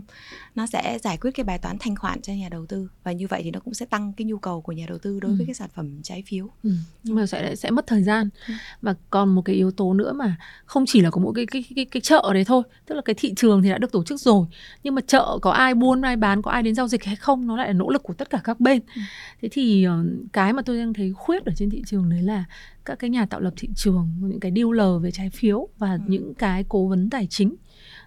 nó 0.55 0.65
sẽ 0.65 0.99
giải 1.03 1.17
quyết 1.17 1.31
cái 1.31 1.43
bài 1.43 1.57
toán 1.57 1.77
thanh 1.79 1.95
khoản 1.95 2.21
cho 2.21 2.33
nhà 2.33 2.49
đầu 2.49 2.65
tư 2.65 2.89
và 3.03 3.11
như 3.11 3.27
vậy 3.27 3.41
thì 3.43 3.51
nó 3.51 3.59
cũng 3.59 3.73
sẽ 3.73 3.85
tăng 3.85 4.13
cái 4.17 4.25
nhu 4.25 4.37
cầu 4.37 4.61
của 4.61 4.71
nhà 4.71 4.85
đầu 4.89 4.97
tư 4.97 5.19
đối 5.19 5.31
ừ. 5.31 5.35
với 5.37 5.45
cái 5.45 5.55
sản 5.55 5.69
phẩm 5.75 6.01
trái 6.03 6.23
phiếu 6.27 6.49
ừ. 6.63 6.69
nhưng 7.03 7.15
mà 7.15 7.25
sẽ 7.25 7.55
sẽ 7.55 7.71
mất 7.71 7.87
thời 7.87 8.03
gian 8.03 8.29
ừ. 8.47 8.53
và 8.81 8.95
còn 9.09 9.35
một 9.35 9.41
cái 9.41 9.55
yếu 9.55 9.71
tố 9.71 9.93
nữa 9.93 10.13
mà 10.13 10.35
không 10.65 10.85
chỉ 10.87 11.01
là 11.01 11.09
có 11.09 11.21
mỗi 11.21 11.33
cái 11.35 11.45
cái 11.45 11.63
cái 11.75 11.85
cái 11.85 12.01
chợ 12.01 12.31
đấy 12.33 12.45
thôi 12.45 12.63
tức 12.85 12.95
là 12.95 13.01
cái 13.05 13.15
thị 13.17 13.33
trường 13.35 13.61
thì 13.61 13.69
đã 13.69 13.77
được 13.77 13.91
tổ 13.91 14.03
chức 14.03 14.19
rồi 14.19 14.45
nhưng 14.83 14.95
mà 14.95 15.01
chợ 15.07 15.37
có 15.41 15.51
ai 15.51 15.73
buôn 15.73 16.01
ai 16.01 16.15
bán 16.15 16.41
có 16.41 16.51
ai 16.51 16.63
đến 16.63 16.75
giao 16.75 16.87
dịch 16.87 17.03
hay 17.03 17.15
không 17.15 17.47
nó 17.47 17.57
lại 17.57 17.67
là 17.67 17.73
nỗ 17.73 17.89
lực 17.89 18.03
của 18.03 18.13
tất 18.13 18.29
cả 18.29 18.41
các 18.43 18.59
bên 18.59 18.81
ừ. 18.95 19.01
thế 19.41 19.49
thì 19.51 19.87
uh, 19.87 19.93
cái 20.33 20.53
mà 20.53 20.61
tôi 20.61 20.77
đang 20.77 20.93
thấy 20.93 21.13
khuyết 21.13 21.45
ở 21.45 21.51
trên 21.55 21.69
thị 21.69 21.83
trường 21.85 22.09
đấy 22.09 22.21
là 22.21 22.45
các 22.85 22.99
cái 22.99 23.09
nhà 23.09 23.25
tạo 23.25 23.39
lập 23.39 23.53
thị 23.57 23.69
trường 23.75 24.09
những 24.21 24.39
cái 24.39 24.51
dealer 24.55 25.03
về 25.03 25.11
trái 25.11 25.29
phiếu 25.29 25.67
và 25.77 25.93
ừ. 25.93 25.99
những 26.07 26.33
cái 26.33 26.65
cố 26.69 26.87
vấn 26.87 27.09
tài 27.09 27.27
chính 27.27 27.55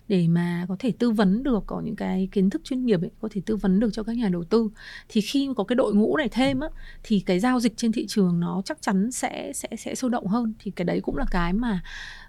để 0.09 0.29
mà 0.29 0.67
có 0.69 0.77
thể 0.79 0.93
tư 0.99 1.11
vấn 1.11 1.43
được 1.43 1.65
có 1.67 1.81
những 1.81 1.97
cái 1.97 2.29
kiến 2.33 2.51
thức 2.51 2.63
chuyên 2.65 2.87
nghiệp 2.87 3.01
ấy, 3.01 3.11
có 3.21 3.29
thể 3.33 3.41
tư 3.47 3.57
vấn 3.57 3.81
được 3.81 3.89
cho 3.93 4.03
các 4.03 4.17
nhà 4.17 4.29
đầu 4.29 4.45
tư 4.45 4.71
thì 5.09 5.21
khi 5.21 5.51
có 5.57 5.65
cái 5.65 5.77
đội 5.77 5.95
ngũ 5.95 6.17
này 6.17 6.29
thêm 6.29 6.61
á 6.61 6.69
thì 7.03 7.21
cái 7.21 7.41
giao 7.41 7.61
dịch 7.61 7.77
trên 7.77 7.93
thị 7.93 8.07
trường 8.07 8.41
nó 8.41 8.63
chắc 8.65 8.83
chắn 8.83 9.13
sẽ 9.13 9.53
sẽ 9.55 9.69
sẽ 9.79 9.95
sôi 9.95 10.11
động 10.11 10.27
hơn 10.27 10.55
thì 10.59 10.71
cái 10.71 10.85
đấy 10.85 11.01
cũng 11.01 11.17
là 11.17 11.25
cái 11.31 11.53
mà 11.53 11.81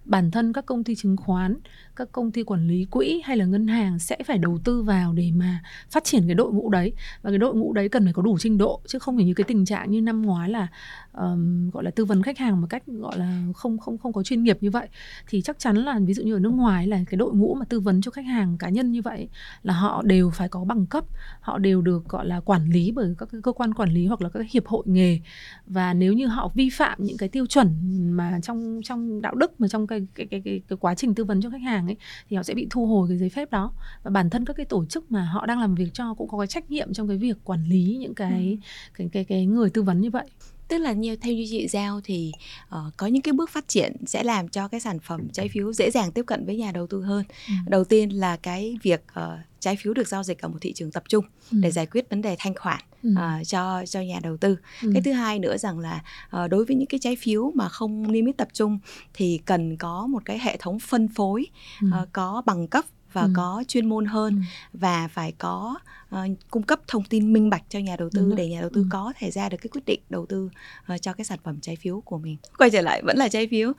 bản 0.06 0.32
thân 0.32 0.54
các 0.54 0.66
công 0.66 0.84
ty 0.84 0.96
chứng 0.96 1.18
khoán 1.18 1.56
các 2.00 2.12
công 2.12 2.32
ty 2.32 2.44
quản 2.44 2.68
lý 2.68 2.86
quỹ 2.86 3.22
hay 3.24 3.38
là 3.38 3.46
ngân 3.46 3.68
hàng 3.68 4.00
sẽ 4.00 4.18
phải 4.26 4.38
đầu 4.38 4.60
tư 4.64 4.84
vào 4.84 5.14
để 5.14 5.32
mà 5.36 5.60
phát 5.90 6.04
triển 6.04 6.28
cái 6.28 6.36
đội 6.36 6.52
ngũ 6.52 6.70
đấy. 6.70 6.94
Và 7.22 7.30
cái 7.30 7.38
đội 7.38 7.56
ngũ 7.56 7.74
đấy 7.74 7.90
cần 7.90 8.04
phải 8.04 8.14
có 8.14 8.22
đủ 8.22 8.38
trình 8.40 8.58
độ 8.58 8.82
chứ 8.88 9.00
không 9.00 9.16
phải 9.16 9.26
như 9.26 9.34
cái 9.34 9.44
tình 9.44 9.66
trạng 9.66 9.92
như 9.92 10.02
năm 10.02 10.22
ngoái 10.22 10.50
là 10.50 10.68
um, 11.14 11.70
gọi 11.70 11.84
là 11.84 11.92
tư 11.92 12.06
vấn 12.06 12.24
khách 12.24 12.38
hàng 12.38 12.62
một 12.62 12.68
cách 12.70 12.84
gọi 12.88 13.18
là 13.18 13.44
không 13.56 13.78
không 13.78 13.98
không 13.98 14.14
có 14.14 14.24
chuyên 14.24 14.44
nghiệp 14.44 14.58
như 14.62 14.72
vậy. 14.72 14.88
Thì 15.28 15.42
chắc 15.42 15.60
chắn 15.60 15.76
là 15.76 16.00
ví 16.00 16.14
dụ 16.14 16.24
như 16.24 16.36
ở 16.36 16.40
nước 16.40 16.54
ngoài 16.54 16.88
là 16.88 17.00
cái 17.10 17.18
đội 17.18 17.34
ngũ 17.34 17.56
mà 17.56 17.66
tư 17.66 17.80
vấn 17.80 18.02
cho 18.02 18.12
khách 18.12 18.26
hàng 18.26 18.58
cá 18.58 18.70
nhân 18.70 18.92
như 18.92 19.02
vậy 19.02 19.30
là 19.64 19.74
họ 19.74 20.02
đều 20.06 20.30
phải 20.30 20.50
có 20.50 20.64
bằng 20.64 20.86
cấp 20.86 21.06
họ 21.42 21.58
đều 21.58 21.82
được 21.82 22.10
gọi 22.10 22.26
là 22.26 22.40
quản 22.40 22.70
lý 22.70 22.92
bởi 22.92 23.16
các 23.18 23.30
cơ 23.44 23.52
quan 23.52 23.74
quản 23.74 23.94
lý 23.94 24.06
hoặc 24.06 24.22
là 24.22 24.30
các 24.30 24.52
hiệp 24.52 24.68
hội 24.68 24.84
nghề. 24.86 25.20
Và 25.68 25.94
nếu 25.94 26.14
như 26.14 26.28
họ 26.28 26.52
vi 26.56 26.70
phạm 26.70 27.04
những 27.04 27.18
cái 27.18 27.30
tiêu 27.30 27.46
chuẩn 27.46 27.68
mà 28.12 28.40
trong 28.44 28.82
trong 28.84 29.22
đạo 29.22 29.36
đức 29.36 29.62
mà 29.62 29.68
trong 29.68 29.88
cái 29.88 30.08
cái 30.16 30.28
cái 30.32 30.42
cái, 30.46 30.62
cái 30.68 30.78
quá 30.78 30.96
trình 30.96 31.16
tư 31.16 31.24
vấn 31.24 31.42
cho 31.42 31.50
khách 31.50 31.62
hàng 31.62 31.86
ấy 31.90 31.98
thì 32.30 32.38
họ 32.38 32.44
sẽ 32.44 32.54
bị 32.54 32.68
thu 32.70 32.86
hồi 32.86 33.10
cái 33.10 33.18
giấy 33.18 33.30
phép 33.30 33.52
đó 33.52 33.72
và 34.04 34.12
bản 34.12 34.30
thân 34.30 34.46
các 34.46 34.56
cái 34.58 34.66
tổ 34.66 34.86
chức 34.86 35.12
mà 35.12 35.26
họ 35.26 35.46
đang 35.46 35.60
làm 35.60 35.76
việc 35.76 35.90
cho 35.94 36.14
cũng 36.14 36.28
có 36.28 36.38
cái 36.38 36.48
trách 36.48 36.72
nhiệm 36.72 36.94
trong 36.94 37.08
cái 37.08 37.18
việc 37.18 37.38
quản 37.44 37.64
lý 37.64 37.98
những 38.00 38.14
cái 38.14 38.58
ừ. 38.62 38.68
cái, 38.94 39.10
cái 39.12 39.24
cái 39.24 39.46
người 39.46 39.70
tư 39.70 39.84
vấn 39.84 40.02
như 40.02 40.10
vậy 40.10 40.30
tức 40.70 40.78
là 40.78 40.92
như 40.92 41.16
theo 41.16 41.34
như 41.34 41.46
chị 41.50 41.68
giao 41.68 42.02
thì 42.04 42.32
uh, 42.76 42.98
có 42.98 43.08
những 43.08 43.22
cái 43.22 43.34
bước 43.34 43.50
phát 43.50 43.68
triển 43.68 43.96
sẽ 44.06 44.24
làm 44.24 44.50
cho 44.50 44.68
cái 44.68 44.80
sản 44.80 45.00
phẩm 45.00 45.28
trái 45.34 45.50
phiếu 45.50 45.74
dễ 45.74 45.92
dàng 45.92 46.12
tiếp 46.12 46.24
cận 46.28 46.46
với 46.46 46.58
nhà 46.58 46.72
đầu 46.72 46.88
tư 46.88 47.02
hơn 47.02 47.24
ừ. 47.48 47.54
đầu 47.68 47.84
tiên 47.84 48.10
là 48.10 48.38
cái 48.38 48.78
việc 48.84 49.04
uh, 49.20 49.40
trái 49.60 49.76
phiếu 49.76 49.94
được 49.94 50.08
giao 50.08 50.24
dịch 50.24 50.42
ở 50.42 50.48
một 50.48 50.58
thị 50.62 50.74
trường 50.74 50.92
tập 50.92 51.04
trung 51.08 51.26
ừ. 51.52 51.58
để 51.62 51.72
giải 51.72 51.86
quyết 51.86 52.10
vấn 52.10 52.22
đề 52.22 52.36
thanh 52.40 52.56
khoản 52.56 52.80
ừ. 53.04 53.10
uh, 53.14 53.48
cho 53.48 53.86
cho 53.86 54.02
nhà 54.02 54.20
đầu 54.24 54.38
tư 54.38 54.58
ừ. 54.84 54.90
cái 54.94 55.02
thứ 55.02 55.12
hai 55.12 55.40
nữa 55.40 55.58
rằng 55.58 55.80
là 55.80 56.04
uh, 56.44 56.50
đối 56.50 56.66
với 56.66 56.76
những 56.76 56.88
cái 56.88 57.00
trái 57.00 57.16
phiếu 57.16 57.52
mà 57.56 57.70
không 57.70 58.12
niêm 58.12 58.26
yết 58.26 58.38
tập 58.38 58.48
trung 58.54 58.80
thì 59.14 59.40
cần 59.46 59.78
có 59.78 60.08
một 60.08 60.26
cái 60.26 60.40
hệ 60.40 60.58
thống 60.58 60.80
phân 60.80 61.08
phối 61.08 61.46
ừ. 61.82 61.88
uh, 62.02 62.10
có 62.14 62.42
bằng 62.46 62.68
cấp 62.68 62.86
và 63.14 63.22
ừ. 63.22 63.30
có 63.36 63.64
chuyên 63.68 63.90
môn 63.90 64.06
hơn 64.06 64.36
ừ. 64.36 64.42
và 64.74 65.08
phải 65.08 65.32
có 65.38 65.76
uh, 66.16 66.20
cung 66.50 66.64
cấp 66.64 66.80
thông 66.88 67.04
tin 67.04 67.34
minh 67.34 67.50
bạch 67.50 67.64
cho 67.70 67.80
nhà 67.80 67.96
đầu 67.96 68.10
tư 68.14 68.34
để 68.38 68.48
nhà 68.48 68.62
đầu 68.62 68.70
tư 68.74 68.82
ừ. 68.82 68.88
có 68.92 69.14
thể 69.18 69.32
ra 69.32 69.50
được 69.50 69.58
cái 69.62 69.70
quyết 69.72 69.86
định 69.86 70.00
đầu 70.10 70.26
tư 70.26 70.50
uh, 70.94 71.02
cho 71.02 71.14
cái 71.14 71.26
sản 71.26 71.40
phẩm 71.44 71.60
trái 71.62 71.76
phiếu 71.76 72.02
của 72.02 72.18
mình 72.18 72.38
quay 72.58 72.70
trở 72.70 72.82
lại 72.82 73.02
vẫn 73.06 73.18
là 73.18 73.30
trái 73.30 73.48
phiếu 73.52 73.70
uh, 73.70 73.76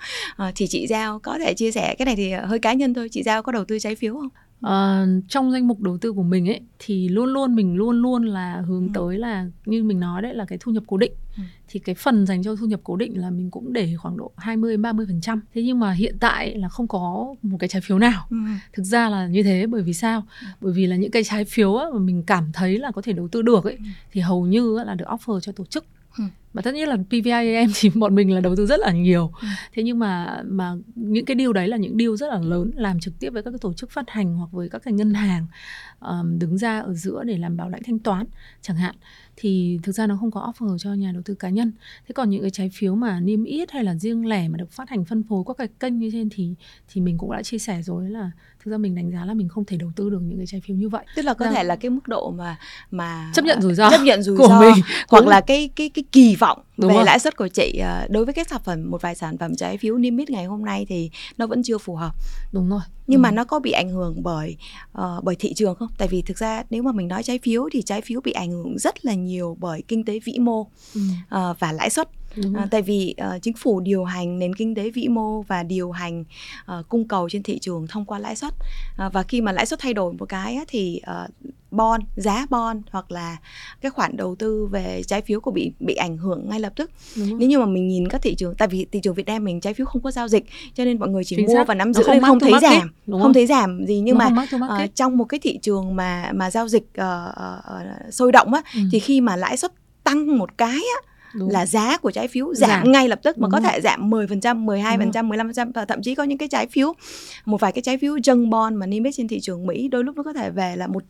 thì 0.55 0.66
chị 0.66 0.87
giao 0.87 1.18
có 1.18 1.39
thể 1.39 1.55
chia 1.55 1.73
sẻ 1.73 1.95
cái 1.99 2.07
này 2.07 2.16
thì 2.16 2.33
hơi 2.33 2.59
cá 2.59 2.73
nhân 2.73 2.95
thôi 2.95 3.09
chị 3.12 3.23
giao 3.23 3.43
có 3.43 3.53
đầu 3.53 3.64
tư 3.64 3.79
trái 3.79 3.95
phiếu 3.95 4.14
không 4.14 4.29
Uh, 4.67 5.25
trong 5.29 5.53
danh 5.53 5.69
mục 5.69 5.81
đầu 5.81 5.99
tư 5.99 6.13
của 6.13 6.23
mình 6.23 6.49
ấy 6.49 6.61
thì 6.79 7.09
luôn 7.09 7.33
luôn 7.33 7.55
mình 7.55 7.77
luôn 7.77 8.03
luôn 8.03 8.25
là 8.25 8.63
hướng 8.67 8.83
ừ. 8.83 8.91
tới 8.95 9.19
là 9.19 9.47
như 9.67 9.85
mình 9.85 10.01
nói 10.01 10.23
đấy 10.23 10.35
là 10.35 10.45
cái 10.45 10.59
thu 10.61 10.73
nhập 10.73 10.83
cố 10.87 10.97
định. 10.97 11.13
Ừ. 11.37 11.43
Thì 11.69 11.81
cái 11.81 11.95
phần 11.95 12.27
dành 12.27 12.43
cho 12.43 12.57
thu 12.57 12.67
nhập 12.67 12.81
cố 12.85 12.97
định 12.97 13.21
là 13.21 13.31
mình 13.31 13.51
cũng 13.51 13.73
để 13.73 13.95
khoảng 13.97 14.17
độ 14.17 14.33
20 14.37 14.77
30%. 14.77 15.41
Thế 15.55 15.63
nhưng 15.63 15.81
mà 15.81 15.93
hiện 15.93 16.17
tại 16.21 16.59
là 16.59 16.69
không 16.69 16.89
có 16.89 17.35
một 17.43 17.57
cái 17.61 17.69
trái 17.69 17.83
phiếu 17.83 17.99
nào. 17.99 18.27
Ừ. 18.31 18.37
Thực 18.73 18.83
ra 18.83 19.09
là 19.09 19.27
như 19.27 19.43
thế 19.43 19.67
bởi 19.67 19.83
vì 19.83 19.93
sao? 19.93 20.27
Ừ. 20.41 20.47
Bởi 20.61 20.73
vì 20.73 20.87
là 20.87 20.97
những 20.97 21.11
cái 21.11 21.25
trái 21.25 21.45
phiếu 21.45 21.77
á, 21.77 21.87
mà 21.93 21.99
mình 21.99 22.23
cảm 22.27 22.53
thấy 22.53 22.79
là 22.79 22.91
có 22.91 23.03
thể 23.03 23.13
đầu 23.13 23.29
tư 23.29 23.43
được 23.43 23.65
ấy 23.65 23.75
ừ. 23.75 23.85
thì 24.13 24.21
hầu 24.21 24.47
như 24.47 24.79
là 24.85 24.95
được 24.95 25.07
offer 25.09 25.41
cho 25.41 25.53
tổ 25.53 25.65
chức 25.65 25.85
Ừ. 26.19 26.25
mà 26.55 26.62
tất 26.62 26.74
nhiên 26.74 26.88
là 26.88 26.96
PVIM 26.96 27.70
thì 27.74 27.90
bọn 27.94 28.14
mình 28.14 28.34
là 28.34 28.40
đầu 28.40 28.57
tư 28.57 28.66
rất 28.66 28.80
là 28.80 28.92
nhiều. 28.92 29.32
Ừ. 29.40 29.48
thế 29.72 29.82
nhưng 29.82 29.98
mà 29.98 30.42
mà 30.46 30.74
những 30.94 31.24
cái 31.24 31.34
điều 31.34 31.53
đấy 31.53 31.68
là 31.68 31.76
những 31.76 31.96
điều 31.96 32.16
rất 32.16 32.28
là 32.28 32.38
lớn 32.38 32.70
làm 32.74 33.01
trực 33.01 33.14
tiếp 33.18 33.30
với 33.30 33.42
các 33.42 33.51
cái 33.51 33.59
tổ 33.61 33.72
chức 33.72 33.90
phát 33.90 34.11
hành 34.11 34.34
hoặc 34.34 34.48
với 34.53 34.68
các 34.68 34.82
cái 34.84 34.94
ngân 34.94 35.14
hàng 35.14 35.46
um, 36.01 36.38
đứng 36.38 36.59
ra 36.59 36.80
ở 36.80 36.94
giữa 36.94 37.22
để 37.24 37.38
làm 37.38 37.57
bảo 37.57 37.68
lãnh 37.68 37.82
thanh 37.82 37.98
toán 37.98 38.26
chẳng 38.62 38.76
hạn. 38.76 38.94
Thì 39.36 39.78
thực 39.82 39.92
ra 39.92 40.07
nó 40.07 40.16
không 40.20 40.30
có 40.30 40.53
offer 40.53 40.78
cho 40.78 40.94
nhà 40.94 41.12
đầu 41.12 41.22
tư 41.24 41.34
cá 41.34 41.48
nhân. 41.48 41.72
Thế 42.09 42.12
còn 42.12 42.30
những 42.30 42.40
cái 42.40 42.51
trái 42.51 42.70
phiếu 42.74 42.94
mà 42.94 43.20
niêm 43.20 43.44
yết 43.44 43.70
hay 43.70 43.84
là 43.84 43.94
riêng 43.94 44.26
lẻ 44.26 44.48
mà 44.48 44.59
được 44.59 44.72
phát 44.72 44.88
hành 44.88 45.05
phân 45.05 45.22
phối 45.22 45.44
qua 45.44 45.55
cái 45.59 45.68
kênh 45.80 45.98
như 45.98 46.11
trên 46.12 46.28
thì 46.30 46.55
thì 46.88 47.01
mình 47.01 47.18
cũng 47.18 47.32
đã 47.32 47.42
chia 47.42 47.59
sẻ 47.59 47.82
rồi 47.82 48.11
là 48.11 48.30
thực 48.64 48.70
ra 48.70 48.78
mình 48.78 48.94
đánh 48.94 49.11
giá 49.11 49.24
là 49.24 49.34
mình 49.34 49.48
không 49.48 49.64
thể 49.64 49.76
đầu 49.76 49.92
tư 49.96 50.11
được 50.11 50.20
những 50.22 50.38
cái 50.38 50.46
trái 50.46 50.61
phiếu 50.61 50.76
như 50.76 50.88
vậy. 50.88 51.05
Tức 51.16 51.22
là 51.22 51.34
có 51.34 51.44
Rằng, 51.44 51.55
thể 51.55 51.64
là 51.64 51.76
cái 51.76 51.90
mức 51.90 52.09
độ 52.09 52.30
mà 52.30 52.57
mà 52.90 53.30
chấp 53.34 53.44
nhận 53.44 53.62
rủi 53.62 53.74
ro 53.74 53.90
chấp 53.90 54.03
nhận 54.05 54.22
rủi 54.22 54.36
của 54.36 54.48
ro 54.48 54.61
mình 54.61 54.74
hoặc 55.09 55.26
là 55.26 55.40
cái 55.40 55.70
cái 55.76 55.88
cái 55.88 56.05
kỳ 56.12 56.34
vọng 56.41 56.59
Đúng 56.76 56.88
về 56.88 56.95
rồi. 56.95 57.05
lãi 57.05 57.18
suất 57.18 57.36
của 57.36 57.49
chị 57.49 57.78
ờ, 57.78 58.07
đối 58.11 58.24
với 58.24 58.34
các 58.34 58.49
sản 58.49 58.61
phẩm 58.64 58.91
một 58.91 59.03
vài 59.03 59.14
sản 59.14 59.38
phẩm 59.38 59.55
trái 59.57 59.78
phiếu 59.78 59.99
niêm 59.99 60.16
yết 60.16 60.30
ngày 60.30 60.45
hôm 60.45 60.64
nay 60.64 60.86
thì 60.88 61.11
nó 61.38 61.47
vẫn 61.47 61.62
chưa 61.62 61.78
phù 61.78 61.95
hợp 61.95 62.14
đúng 62.53 62.70
rồi 62.70 62.80
nhưng 63.07 63.18
ừ. 63.18 63.22
mà 63.22 63.30
nó 63.30 63.45
có 63.45 63.59
bị 63.59 63.70
ảnh 63.70 63.91
hưởng 63.91 64.22
bởi 64.22 64.57
uh, 64.99 65.24
bởi 65.24 65.36
thị 65.36 65.55
trường 65.55 65.74
không 65.74 65.88
tại 65.99 66.09
vì 66.09 66.22
thực 66.22 66.38
ra 66.38 66.62
nếu 66.70 66.82
mà 66.82 66.93
mình 66.93 67.09
nói 67.09 67.22
trái 67.22 67.38
phiếu 67.43 67.68
thì 67.72 67.82
trái 67.82 68.01
phiếu 68.01 68.20
bị 68.20 68.32
ảnh 68.32 68.51
hưởng 68.51 68.78
rất 68.78 69.05
là 69.05 69.14
nhiều 69.14 69.57
bởi 69.61 69.82
kinh 69.88 70.05
tế 70.05 70.18
vĩ 70.24 70.38
mô 70.38 70.66
ừ. 70.95 71.01
uh, 71.01 71.61
và 71.61 71.72
lãi 71.72 71.91
suất 71.91 72.09
À, 72.55 72.68
tại 72.70 72.83
vì 72.83 73.14
uh, 73.37 73.43
chính 73.43 73.55
phủ 73.55 73.81
điều 73.81 74.05
hành 74.05 74.39
nền 74.39 74.55
kinh 74.55 74.74
tế 74.74 74.91
vĩ 74.91 75.09
mô 75.09 75.43
và 75.43 75.62
điều 75.62 75.91
hành 75.91 76.24
uh, 76.78 76.89
cung 76.89 77.09
cầu 77.09 77.28
trên 77.28 77.43
thị 77.43 77.59
trường 77.59 77.87
thông 77.87 78.05
qua 78.05 78.18
lãi 78.18 78.37
suất. 78.37 78.55
Uh, 79.07 79.12
và 79.12 79.22
khi 79.22 79.41
mà 79.41 79.53
lãi 79.53 79.66
suất 79.66 79.81
thay 79.81 79.95
đổi 79.95 80.12
một 80.12 80.26
cái 80.28 80.55
á, 80.55 80.64
thì 80.68 81.01
uh, 81.24 81.31
bon 81.70 82.01
giá 82.16 82.47
bon 82.51 82.83
hoặc 82.91 83.11
là 83.11 83.37
cái 83.81 83.91
khoản 83.91 84.16
đầu 84.16 84.35
tư 84.35 84.66
về 84.66 85.03
trái 85.07 85.22
phiếu 85.22 85.41
của 85.41 85.51
bị 85.51 85.72
bị 85.81 85.95
ảnh 85.95 86.16
hưởng 86.16 86.49
ngay 86.49 86.61
lập 86.61 86.72
tức. 86.76 86.91
Nếu 87.16 87.49
như 87.49 87.59
mà 87.59 87.66
mình 87.66 87.89
nhìn 87.89 88.09
các 88.09 88.22
thị 88.22 88.35
trường 88.35 88.55
tại 88.55 88.68
vì 88.68 88.87
thị 88.93 89.01
trường 89.03 89.14
Việt 89.14 89.26
Nam 89.26 89.45
mình 89.45 89.61
trái 89.61 89.74
phiếu 89.74 89.87
không 89.87 90.03
có 90.03 90.11
giao 90.11 90.28
dịch 90.28 90.45
cho 90.74 90.85
nên 90.85 90.99
mọi 90.99 91.09
người 91.09 91.24
chỉ 91.24 91.37
Chính 91.37 91.47
mua 91.47 91.55
xác. 91.55 91.66
và 91.66 91.74
nắm 91.74 91.95
giữ 91.95 92.03
nên 92.07 92.22
không 92.22 92.41
thấy 92.41 92.53
giảm. 92.62 92.91
không, 93.07 93.22
không? 93.22 93.33
thấy 93.33 93.47
giảm 93.47 93.87
gì 93.87 94.01
nhưng 94.01 94.18
Nó 94.18 94.31
mà 94.31 94.47
uh, 94.85 94.95
trong 94.95 95.16
một 95.16 95.24
cái 95.24 95.41
thị 95.41 95.59
trường 95.62 95.97
mà 95.97 96.31
mà 96.35 96.51
giao 96.51 96.68
dịch 96.68 96.85
uh, 97.01 97.05
uh, 98.09 98.14
sôi 98.14 98.33
động 98.33 98.55
á 98.55 98.62
ừ. 98.74 98.81
thì 98.93 98.99
khi 98.99 99.20
mà 99.20 99.37
lãi 99.37 99.57
suất 99.57 99.72
tăng 100.05 100.39
một 100.39 100.59
cái 100.59 100.81
á 100.97 101.10
Đúng. 101.35 101.51
là 101.51 101.66
giá 101.66 101.97
của 101.97 102.11
trái 102.11 102.28
phiếu 102.28 102.55
giảm, 102.55 102.70
giảm. 102.70 102.93
ngay 102.93 103.09
lập 103.09 103.20
tức 103.22 103.39
mà 103.39 103.49
Đúng 103.49 103.53
có 103.53 103.61
thể 103.61 103.81
giảm 103.81 104.11
10%, 104.11 104.66
12%, 104.66 105.28
15% 105.28 105.72
và 105.74 105.85
thậm 105.85 106.03
chí 106.03 106.14
có 106.14 106.22
những 106.22 106.39
cái 106.39 106.49
trái 106.49 106.66
phiếu 106.66 106.93
một 107.45 107.61
vài 107.61 107.72
cái 107.72 107.83
trái 107.83 107.99
phiếu 107.99 108.16
junk 108.16 108.51
bond 108.51 108.76
mà 108.76 108.87
niêm 108.87 109.05
yết 109.05 109.14
trên 109.16 109.28
thị 109.28 109.41
trường 109.41 109.66
Mỹ 109.66 109.89
đôi 109.89 110.05
lúc 110.05 110.16
nó 110.16 110.22
có 110.22 110.33
thể 110.33 110.51
về 110.51 110.76
là 110.76 110.87
một 110.87 111.03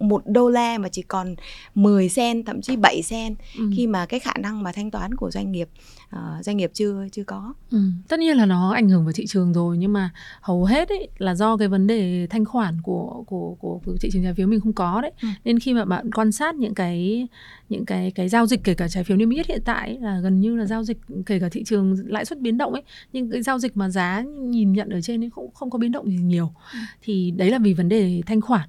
một 0.00 0.22
đô 0.26 0.48
la 0.48 0.78
mà 0.78 0.88
chỉ 0.88 1.02
còn 1.02 1.34
10 1.74 2.08
sen 2.08 2.44
thậm 2.44 2.60
chí 2.60 2.76
7 2.76 3.02
sen 3.02 3.34
Ừ. 3.58 3.70
khi 3.76 3.86
mà 3.86 4.06
cái 4.06 4.20
khả 4.20 4.32
năng 4.38 4.62
mà 4.62 4.72
thanh 4.72 4.90
toán 4.90 5.14
của 5.14 5.30
doanh 5.30 5.52
nghiệp 5.52 5.68
ờ, 6.10 6.38
doanh 6.42 6.56
nghiệp 6.56 6.70
chưa 6.74 7.06
chưa 7.12 7.24
có 7.24 7.54
Ừ, 7.70 7.78
tất 8.08 8.18
nhiên 8.20 8.36
là 8.36 8.46
nó 8.46 8.72
ảnh 8.72 8.88
hưởng 8.88 9.04
vào 9.04 9.12
thị 9.12 9.26
trường 9.26 9.52
rồi 9.52 9.78
nhưng 9.78 9.92
mà 9.92 10.10
hầu 10.40 10.64
hết 10.64 10.88
ấy 10.88 11.08
là 11.18 11.34
do 11.34 11.56
cái 11.56 11.68
vấn 11.68 11.86
đề 11.86 12.26
thanh 12.30 12.44
khoản 12.44 12.80
của 12.82 13.24
của 13.26 13.56
của, 13.60 13.80
của 13.84 13.96
thị 14.00 14.08
trường 14.12 14.22
trái 14.22 14.34
phiếu 14.34 14.46
mình 14.46 14.60
không 14.60 14.72
có 14.72 15.00
đấy. 15.00 15.12
Ừ. 15.22 15.28
Nên 15.44 15.58
khi 15.58 15.74
mà 15.74 15.84
bạn 15.84 16.12
quan 16.12 16.32
sát 16.32 16.54
những 16.54 16.74
cái 16.74 17.28
những 17.68 17.84
cái 17.86 18.10
cái 18.10 18.28
giao 18.28 18.46
dịch 18.46 18.64
kể 18.64 18.74
cả 18.74 18.88
trái 18.88 19.04
phiếu 19.04 19.16
niêm 19.16 19.30
yết 19.30 19.46
hiện 19.46 19.62
tại 19.64 19.88
ấy, 19.88 19.98
là 20.00 20.20
gần 20.20 20.40
như 20.40 20.56
là 20.56 20.64
giao 20.66 20.84
dịch 20.84 20.98
kể 21.26 21.38
cả 21.40 21.48
thị 21.48 21.64
trường 21.64 21.96
lãi 22.06 22.24
suất 22.24 22.40
biến 22.40 22.58
động 22.58 22.72
ấy 22.72 22.82
nhưng 23.12 23.30
cái 23.30 23.42
giao 23.42 23.58
dịch 23.58 23.76
mà 23.76 23.88
giá 23.88 24.22
nhìn 24.40 24.72
nhận 24.72 24.88
ở 24.88 25.00
trên 25.00 25.24
ấy 25.24 25.30
không 25.30 25.50
không 25.54 25.70
có 25.70 25.78
biến 25.78 25.92
động 25.92 26.06
gì 26.10 26.16
nhiều. 26.16 26.52
Ừ. 26.72 26.78
Thì 27.02 27.30
đấy 27.30 27.50
là 27.50 27.58
vì 27.58 27.74
vấn 27.74 27.88
đề 27.88 28.22
thanh 28.26 28.40
khoản 28.40 28.68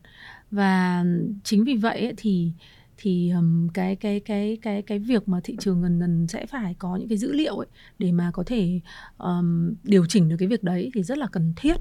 và 0.52 1.06
chính 1.44 1.64
vì 1.64 1.76
vậy 1.76 2.00
ấy, 2.00 2.14
thì 2.18 2.52
thì 2.98 3.30
um, 3.30 3.68
cái 3.68 3.96
cái 3.96 4.20
cái 4.20 4.58
cái 4.62 4.82
cái 4.82 5.00
việc 5.00 5.28
mà 5.30 5.40
thị 5.44 5.58
trường 5.60 5.82
dần 5.82 6.00
dần 6.00 6.28
sẽ 6.28 6.46
phải 6.46 6.76
có 6.80 6.96
những 6.96 7.10
cái 7.10 7.18
dữ 7.18 7.34
liệu 7.34 7.58
ấy 7.58 7.68
để 8.00 8.12
mà 8.12 8.32
có 8.32 8.44
thể 8.46 8.80
um, 9.18 9.74
điều 9.84 10.06
chỉnh 10.06 10.30
được 10.30 10.36
cái 10.40 10.48
việc 10.48 10.64
đấy 10.64 10.92
thì 10.94 11.04
rất 11.04 11.18
là 11.18 11.28
cần 11.32 11.54
thiết. 11.56 11.76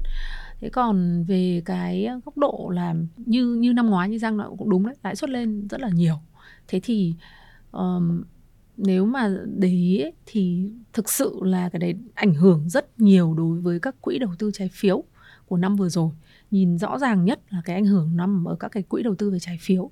Thế 0.59 0.69
còn 0.69 1.23
về 1.23 1.61
cái 1.65 2.07
góc 2.25 2.37
độ 2.37 2.71
là 2.73 2.95
như 3.17 3.53
như 3.53 3.73
năm 3.73 3.89
ngoái 3.89 4.09
như 4.09 4.17
giang 4.17 4.37
nói 4.37 4.49
cũng 4.57 4.69
đúng 4.69 4.85
đấy 4.85 4.95
lãi 5.03 5.15
suất 5.15 5.29
lên 5.29 5.67
rất 5.67 5.81
là 5.81 5.89
nhiều. 5.89 6.15
Thế 6.67 6.79
thì 6.83 7.13
um, 7.71 8.23
nếu 8.77 9.05
mà 9.05 9.37
để 9.55 9.67
ý 9.67 9.99
ấy, 10.01 10.13
thì 10.25 10.71
thực 10.93 11.09
sự 11.09 11.39
là 11.41 11.69
cái 11.69 11.79
đấy 11.79 11.95
ảnh 12.13 12.33
hưởng 12.33 12.69
rất 12.69 12.99
nhiều 12.99 13.33
đối 13.33 13.59
với 13.59 13.79
các 13.79 14.01
quỹ 14.01 14.19
đầu 14.19 14.31
tư 14.39 14.51
trái 14.53 14.69
phiếu 14.73 15.03
của 15.45 15.57
năm 15.57 15.75
vừa 15.75 15.89
rồi 15.89 16.11
nhìn 16.51 16.77
rõ 16.77 16.97
ràng 16.97 17.25
nhất 17.25 17.39
là 17.49 17.61
cái 17.65 17.75
ảnh 17.75 17.85
hưởng 17.85 18.15
nằm 18.15 18.45
ở 18.47 18.55
các 18.55 18.67
cái 18.71 18.83
quỹ 18.83 19.03
đầu 19.03 19.15
tư 19.15 19.31
về 19.31 19.39
trái 19.39 19.57
phiếu. 19.61 19.91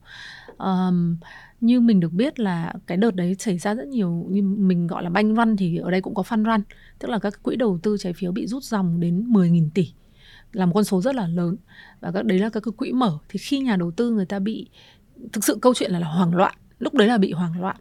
Um, 0.58 1.18
như 1.62 1.82
mình 1.82 2.00
được 2.00 2.14
biết 2.14 2.40
là 2.40 2.74
cái 2.88 2.98
đợt 2.98 3.16
đấy 3.16 3.36
xảy 3.40 3.58
ra 3.58 3.76
rất 3.76 3.88
nhiều 3.88 4.26
như 4.30 4.42
mình 4.44 4.88
gọi 4.88 5.04
là 5.04 5.10
banh 5.10 5.36
run 5.36 5.58
thì 5.58 5.78
ở 5.78 5.92
đây 5.92 6.02
cũng 6.02 6.16
có 6.16 6.24
fan 6.24 6.44
run 6.44 6.64
tức 7.00 7.10
là 7.10 7.20
các 7.20 7.44
quỹ 7.44 7.56
đầu 7.56 7.80
tư 7.84 7.98
trái 8.00 8.14
phiếu 8.14 8.32
bị 8.32 8.48
rút 8.48 8.64
dòng 8.64 9.00
đến 9.00 9.26
10.000 9.30 9.70
tỷ 9.74 9.94
là 10.52 10.66
một 10.66 10.72
con 10.76 10.84
số 10.84 11.02
rất 11.02 11.16
là 11.16 11.28
lớn. 11.28 11.58
Và 12.00 12.12
các 12.12 12.26
đấy 12.26 12.40
là 12.40 12.50
các 12.50 12.60
cái 12.60 12.72
quỹ 12.78 12.92
mở. 12.92 13.18
Thì 13.30 13.40
khi 13.40 13.60
nhà 13.60 13.76
đầu 13.76 13.92
tư 13.92 14.12
người 14.12 14.26
ta 14.26 14.40
bị 14.40 14.70
thực 15.34 15.44
sự 15.44 15.58
câu 15.62 15.74
chuyện 15.74 15.92
là, 15.92 16.00
là 16.00 16.08
hoảng 16.08 16.36
loạn 16.36 16.56
lúc 16.80 16.94
đấy 16.94 17.08
là 17.08 17.18
bị 17.18 17.32
hoảng 17.32 17.62
loạn 17.62 17.76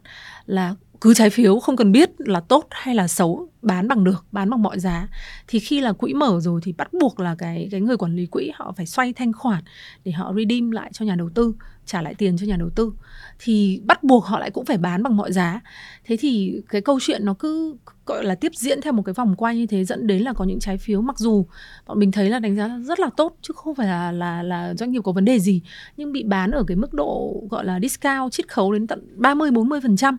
là 0.45 0.75
cứ 1.05 1.13
trái 1.13 1.29
phiếu 1.29 1.59
không 1.59 1.75
cần 1.75 1.91
biết 1.91 2.09
là 2.17 2.39
tốt 2.39 2.67
hay 2.71 2.95
là 2.95 3.07
xấu, 3.07 3.49
bán 3.61 3.87
bằng 3.87 4.03
được, 4.03 4.25
bán 4.31 4.49
bằng 4.49 4.61
mọi 4.61 4.79
giá. 4.79 5.07
Thì 5.47 5.59
khi 5.59 5.81
là 5.81 5.93
quỹ 5.93 6.13
mở 6.13 6.39
rồi 6.41 6.61
thì 6.63 6.73
bắt 6.73 6.93
buộc 6.93 7.19
là 7.19 7.35
cái 7.37 7.67
cái 7.71 7.81
người 7.81 7.97
quản 7.97 8.15
lý 8.15 8.25
quỹ 8.25 8.51
họ 8.55 8.73
phải 8.77 8.85
xoay 8.85 9.13
thanh 9.13 9.33
khoản 9.33 9.63
để 10.05 10.11
họ 10.11 10.33
redeem 10.37 10.71
lại 10.71 10.89
cho 10.93 11.05
nhà 11.05 11.15
đầu 11.15 11.29
tư, 11.35 11.55
trả 11.85 12.01
lại 12.01 12.15
tiền 12.15 12.37
cho 12.37 12.45
nhà 12.45 12.55
đầu 12.59 12.69
tư. 12.75 12.93
Thì 13.39 13.81
bắt 13.83 14.03
buộc 14.03 14.25
họ 14.25 14.39
lại 14.39 14.51
cũng 14.51 14.65
phải 14.65 14.77
bán 14.77 15.03
bằng 15.03 15.17
mọi 15.17 15.31
giá. 15.31 15.61
Thế 16.05 16.17
thì 16.19 16.61
cái 16.69 16.81
câu 16.81 16.99
chuyện 17.01 17.25
nó 17.25 17.33
cứ, 17.33 17.75
gọi 18.05 18.23
là, 18.23 18.35
tiếp 18.35 18.51
diễn 18.55 18.81
theo 18.81 18.93
một 18.93 19.01
cái 19.01 19.13
vòng 19.13 19.35
quay 19.35 19.57
như 19.57 19.65
thế 19.65 19.85
dẫn 19.85 20.07
đến 20.07 20.21
là 20.21 20.33
có 20.33 20.45
những 20.45 20.59
trái 20.59 20.77
phiếu 20.77 21.01
mặc 21.01 21.19
dù 21.19 21.45
bọn 21.87 21.99
mình 21.99 22.11
thấy 22.11 22.29
là 22.29 22.39
đánh 22.39 22.55
giá 22.55 22.79
rất 22.83 22.99
là 22.99 23.09
tốt 23.17 23.37
chứ 23.41 23.53
không 23.55 23.75
phải 23.75 23.87
là 23.87 24.11
là 24.11 24.43
là 24.43 24.73
doanh 24.73 24.91
nghiệp 24.91 25.01
có 25.03 25.11
vấn 25.11 25.25
đề 25.25 25.39
gì, 25.39 25.61
nhưng 25.97 26.11
bị 26.11 26.23
bán 26.23 26.51
ở 26.51 26.63
cái 26.67 26.77
mức 26.77 26.93
độ, 26.93 27.43
gọi 27.49 27.65
là, 27.65 27.79
discount, 27.79 28.31
chiết 28.31 28.47
khấu 28.47 28.73
đến 28.73 28.87
tận 28.87 29.07
30 29.15 29.51
40 29.51 29.81
phần 29.81 29.97
trăm 29.97 30.17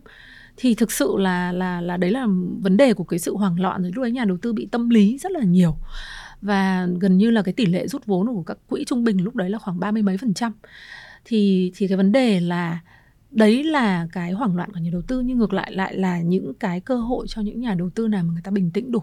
thì 0.56 0.74
thực 0.74 0.92
sự 0.92 1.16
là 1.18 1.52
là 1.52 1.80
là 1.80 1.96
đấy 1.96 2.10
là 2.10 2.26
vấn 2.60 2.76
đề 2.76 2.94
của 2.94 3.04
cái 3.04 3.18
sự 3.18 3.36
hoảng 3.36 3.60
loạn 3.60 3.82
rồi. 3.82 3.92
Lúc 3.94 4.02
đấy 4.02 4.12
nhà 4.12 4.24
đầu 4.24 4.36
tư 4.42 4.52
bị 4.52 4.68
tâm 4.72 4.88
lý 4.88 5.18
rất 5.18 5.32
là 5.32 5.40
nhiều. 5.40 5.76
Và 6.42 6.88
gần 7.00 7.18
như 7.18 7.30
là 7.30 7.42
cái 7.42 7.54
tỷ 7.54 7.66
lệ 7.66 7.86
rút 7.86 8.06
vốn 8.06 8.26
của 8.26 8.42
các 8.42 8.58
quỹ 8.68 8.84
trung 8.84 9.04
bình 9.04 9.24
lúc 9.24 9.36
đấy 9.36 9.50
là 9.50 9.58
khoảng 9.58 9.80
ba 9.80 9.90
mươi 9.90 10.02
mấy 10.02 10.18
phần 10.18 10.34
trăm. 10.34 10.52
Thì 11.24 11.72
thì 11.76 11.88
cái 11.88 11.96
vấn 11.96 12.12
đề 12.12 12.40
là 12.40 12.80
đấy 13.30 13.64
là 13.64 14.06
cái 14.12 14.32
hoảng 14.32 14.56
loạn 14.56 14.72
của 14.72 14.80
nhà 14.80 14.90
đầu 14.92 15.02
tư, 15.02 15.20
nhưng 15.20 15.38
ngược 15.38 15.52
lại 15.52 15.72
lại 15.72 15.94
là 15.94 16.20
những 16.20 16.54
cái 16.54 16.80
cơ 16.80 16.96
hội 16.96 17.26
cho 17.28 17.42
những 17.42 17.60
nhà 17.60 17.74
đầu 17.74 17.90
tư 17.90 18.08
nào 18.08 18.24
mà 18.24 18.32
người 18.32 18.42
ta 18.44 18.50
bình 18.50 18.70
tĩnh 18.70 18.92
đủ. 18.92 19.02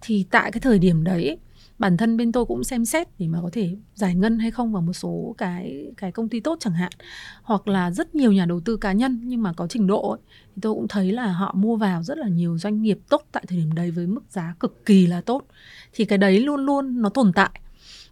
Thì 0.00 0.26
tại 0.30 0.52
cái 0.52 0.60
thời 0.60 0.78
điểm 0.78 1.04
đấy 1.04 1.38
bản 1.78 1.96
thân 1.96 2.16
bên 2.16 2.32
tôi 2.32 2.44
cũng 2.44 2.64
xem 2.64 2.84
xét 2.84 3.08
để 3.18 3.28
mà 3.28 3.38
có 3.42 3.50
thể 3.52 3.76
giải 3.94 4.14
ngân 4.14 4.38
hay 4.38 4.50
không 4.50 4.72
vào 4.72 4.82
một 4.82 4.92
số 4.92 5.34
cái 5.38 5.92
cái 5.96 6.12
công 6.12 6.28
ty 6.28 6.40
tốt 6.40 6.56
chẳng 6.60 6.72
hạn. 6.72 6.92
Hoặc 7.42 7.68
là 7.68 7.90
rất 7.90 8.14
nhiều 8.14 8.32
nhà 8.32 8.46
đầu 8.46 8.60
tư 8.60 8.76
cá 8.76 8.92
nhân 8.92 9.20
nhưng 9.24 9.42
mà 9.42 9.52
có 9.52 9.66
trình 9.66 9.86
độ 9.86 10.10
ấy, 10.10 10.20
thì 10.56 10.60
tôi 10.62 10.74
cũng 10.74 10.88
thấy 10.88 11.12
là 11.12 11.32
họ 11.32 11.54
mua 11.56 11.76
vào 11.76 12.02
rất 12.02 12.18
là 12.18 12.28
nhiều 12.28 12.58
doanh 12.58 12.82
nghiệp 12.82 12.98
tốt 13.08 13.22
tại 13.32 13.44
thời 13.48 13.58
điểm 13.58 13.72
đấy 13.74 13.90
với 13.90 14.06
mức 14.06 14.22
giá 14.30 14.54
cực 14.60 14.86
kỳ 14.86 15.06
là 15.06 15.20
tốt. 15.20 15.42
Thì 15.92 16.04
cái 16.04 16.18
đấy 16.18 16.40
luôn 16.40 16.66
luôn 16.66 17.02
nó 17.02 17.08
tồn 17.08 17.32
tại. 17.32 17.50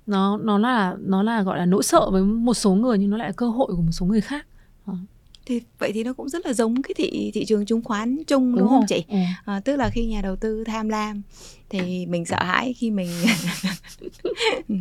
Nó 0.06 0.38
nó 0.38 0.58
là 0.58 0.96
nó 0.98 1.22
là 1.22 1.42
gọi 1.42 1.58
là 1.58 1.66
nỗi 1.66 1.82
sợ 1.82 2.10
với 2.10 2.22
một 2.22 2.54
số 2.54 2.74
người 2.74 2.98
nhưng 2.98 3.10
nó 3.10 3.16
lại 3.16 3.28
là 3.28 3.32
cơ 3.32 3.48
hội 3.48 3.72
của 3.76 3.82
một 3.82 3.92
số 3.92 4.06
người 4.06 4.20
khác 4.20 4.46
thì 5.46 5.60
vậy 5.78 5.90
thì 5.94 6.04
nó 6.04 6.12
cũng 6.12 6.28
rất 6.28 6.46
là 6.46 6.52
giống 6.52 6.82
cái 6.82 6.94
thị 6.96 7.30
thị 7.34 7.44
trường 7.44 7.66
chứng 7.66 7.82
khoán 7.82 8.24
chung 8.26 8.50
đúng, 8.52 8.58
đúng 8.58 8.68
không 8.68 8.80
rồi. 8.80 8.86
chị 8.88 9.04
Ừ. 9.08 9.16
à, 9.44 9.60
tức 9.64 9.76
là 9.76 9.90
khi 9.90 10.06
nhà 10.06 10.20
đầu 10.22 10.36
tư 10.36 10.64
tham 10.66 10.88
lam 10.88 11.22
thì 11.70 12.06
mình 12.06 12.24
sợ 12.24 12.36
hãi 12.42 12.72
khi 12.72 12.90
mình 12.90 13.22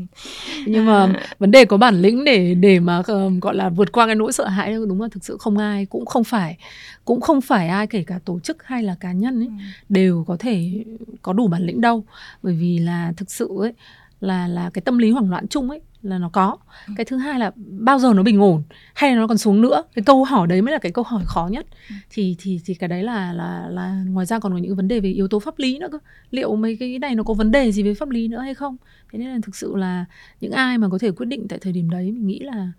nhưng 0.65 0.85
mà 0.85 1.07
vấn 1.39 1.51
đề 1.51 1.65
có 1.65 1.77
bản 1.77 2.01
lĩnh 2.01 2.23
để 2.23 2.53
để 2.55 2.79
mà 2.79 3.01
gọi 3.41 3.55
là 3.55 3.69
vượt 3.69 3.91
qua 3.91 4.05
cái 4.05 4.15
nỗi 4.15 4.31
sợ 4.33 4.47
hãi 4.47 4.73
đúng 4.73 5.01
là 5.01 5.07
thực 5.11 5.25
sự 5.25 5.37
không 5.39 5.57
ai 5.57 5.85
cũng 5.85 6.05
không 6.05 6.23
phải 6.23 6.57
cũng 7.05 7.21
không 7.21 7.41
phải 7.41 7.67
ai 7.67 7.87
kể 7.87 8.03
cả 8.07 8.19
tổ 8.25 8.39
chức 8.39 8.63
hay 8.63 8.83
là 8.83 8.95
cá 8.99 9.11
nhân 9.11 9.39
ấy 9.39 9.47
Ừ. 9.47 9.53
đều 9.89 10.23
có 10.27 10.37
thể 10.39 10.83
có 11.21 11.33
đủ 11.33 11.47
bản 11.47 11.65
lĩnh 11.65 11.81
đâu 11.81 12.03
bởi 12.43 12.53
vì 12.53 12.79
là 12.79 13.13
thực 13.17 13.31
sự 13.31 13.49
ấy 13.59 13.73
là 14.21 14.47
là 14.47 14.69
cái 14.73 14.81
tâm 14.81 14.97
lý 14.97 15.11
hoảng 15.11 15.29
loạn 15.29 15.47
chung 15.47 15.69
ấy 15.69 15.81
là 16.03 16.17
nó 16.17 16.29
có. 16.29 16.57
Ừ. 16.87 16.93
cái 16.97 17.05
thứ 17.05 17.17
hai 17.17 17.39
là 17.39 17.51
bao 17.55 17.99
giờ 17.99 18.13
nó 18.13 18.23
bình 18.23 18.39
ổn 18.41 18.63
hay 18.93 19.11
là 19.11 19.15
nó 19.15 19.27
còn 19.27 19.37
xuống 19.37 19.61
nữa? 19.61 19.83
Cái 19.93 20.03
câu 20.03 20.23
hỏi 20.23 20.47
đấy 20.47 20.61
mới 20.61 20.71
là 20.71 20.79
cái 20.79 20.91
câu 20.91 21.03
hỏi 21.03 21.23
khó 21.25 21.47
nhất. 21.51 21.65
Ừ. 21.89 21.95
thì 22.09 22.35
thì 22.39 22.59
thì 22.65 22.73
cái 22.73 22.87
đấy 22.87 23.03
là 23.03 23.33
là 23.33 23.67
là 23.69 24.03
ngoài 24.07 24.25
ra 24.25 24.39
còn 24.39 24.51
có 24.51 24.57
những 24.57 24.75
vấn 24.75 24.87
đề 24.87 24.99
về 24.99 25.09
yếu 25.09 25.27
tố 25.27 25.39
pháp 25.39 25.59
lý 25.59 25.79
nữa 25.79 25.87
cơ. 25.91 25.97
Liệu 26.31 26.55
mấy 26.55 26.77
cái 26.79 26.99
này 26.99 27.15
nó 27.15 27.23
có 27.23 27.33
vấn 27.33 27.51
đề 27.51 27.71
gì 27.71 27.83
về 27.83 27.93
pháp 27.93 28.09
lý 28.09 28.27
nữa 28.27 28.39
hay 28.39 28.53
không? 28.53 28.77
Thế 29.11 29.19
nên 29.19 29.29
là 29.29 29.39
thực 29.43 29.55
sự 29.55 29.75
là 29.75 30.05
những 30.41 30.51
ai 30.51 30.77
mà 30.77 30.89
có 30.89 30.97
thể 30.97 31.11
quyết 31.11 31.25
định 31.25 31.47
tại 31.47 31.59
thời 31.59 31.73
điểm 31.73 31.89
đấy 31.89 32.11
mình 32.11 32.27
nghĩ 32.27 32.39
là 32.39 32.71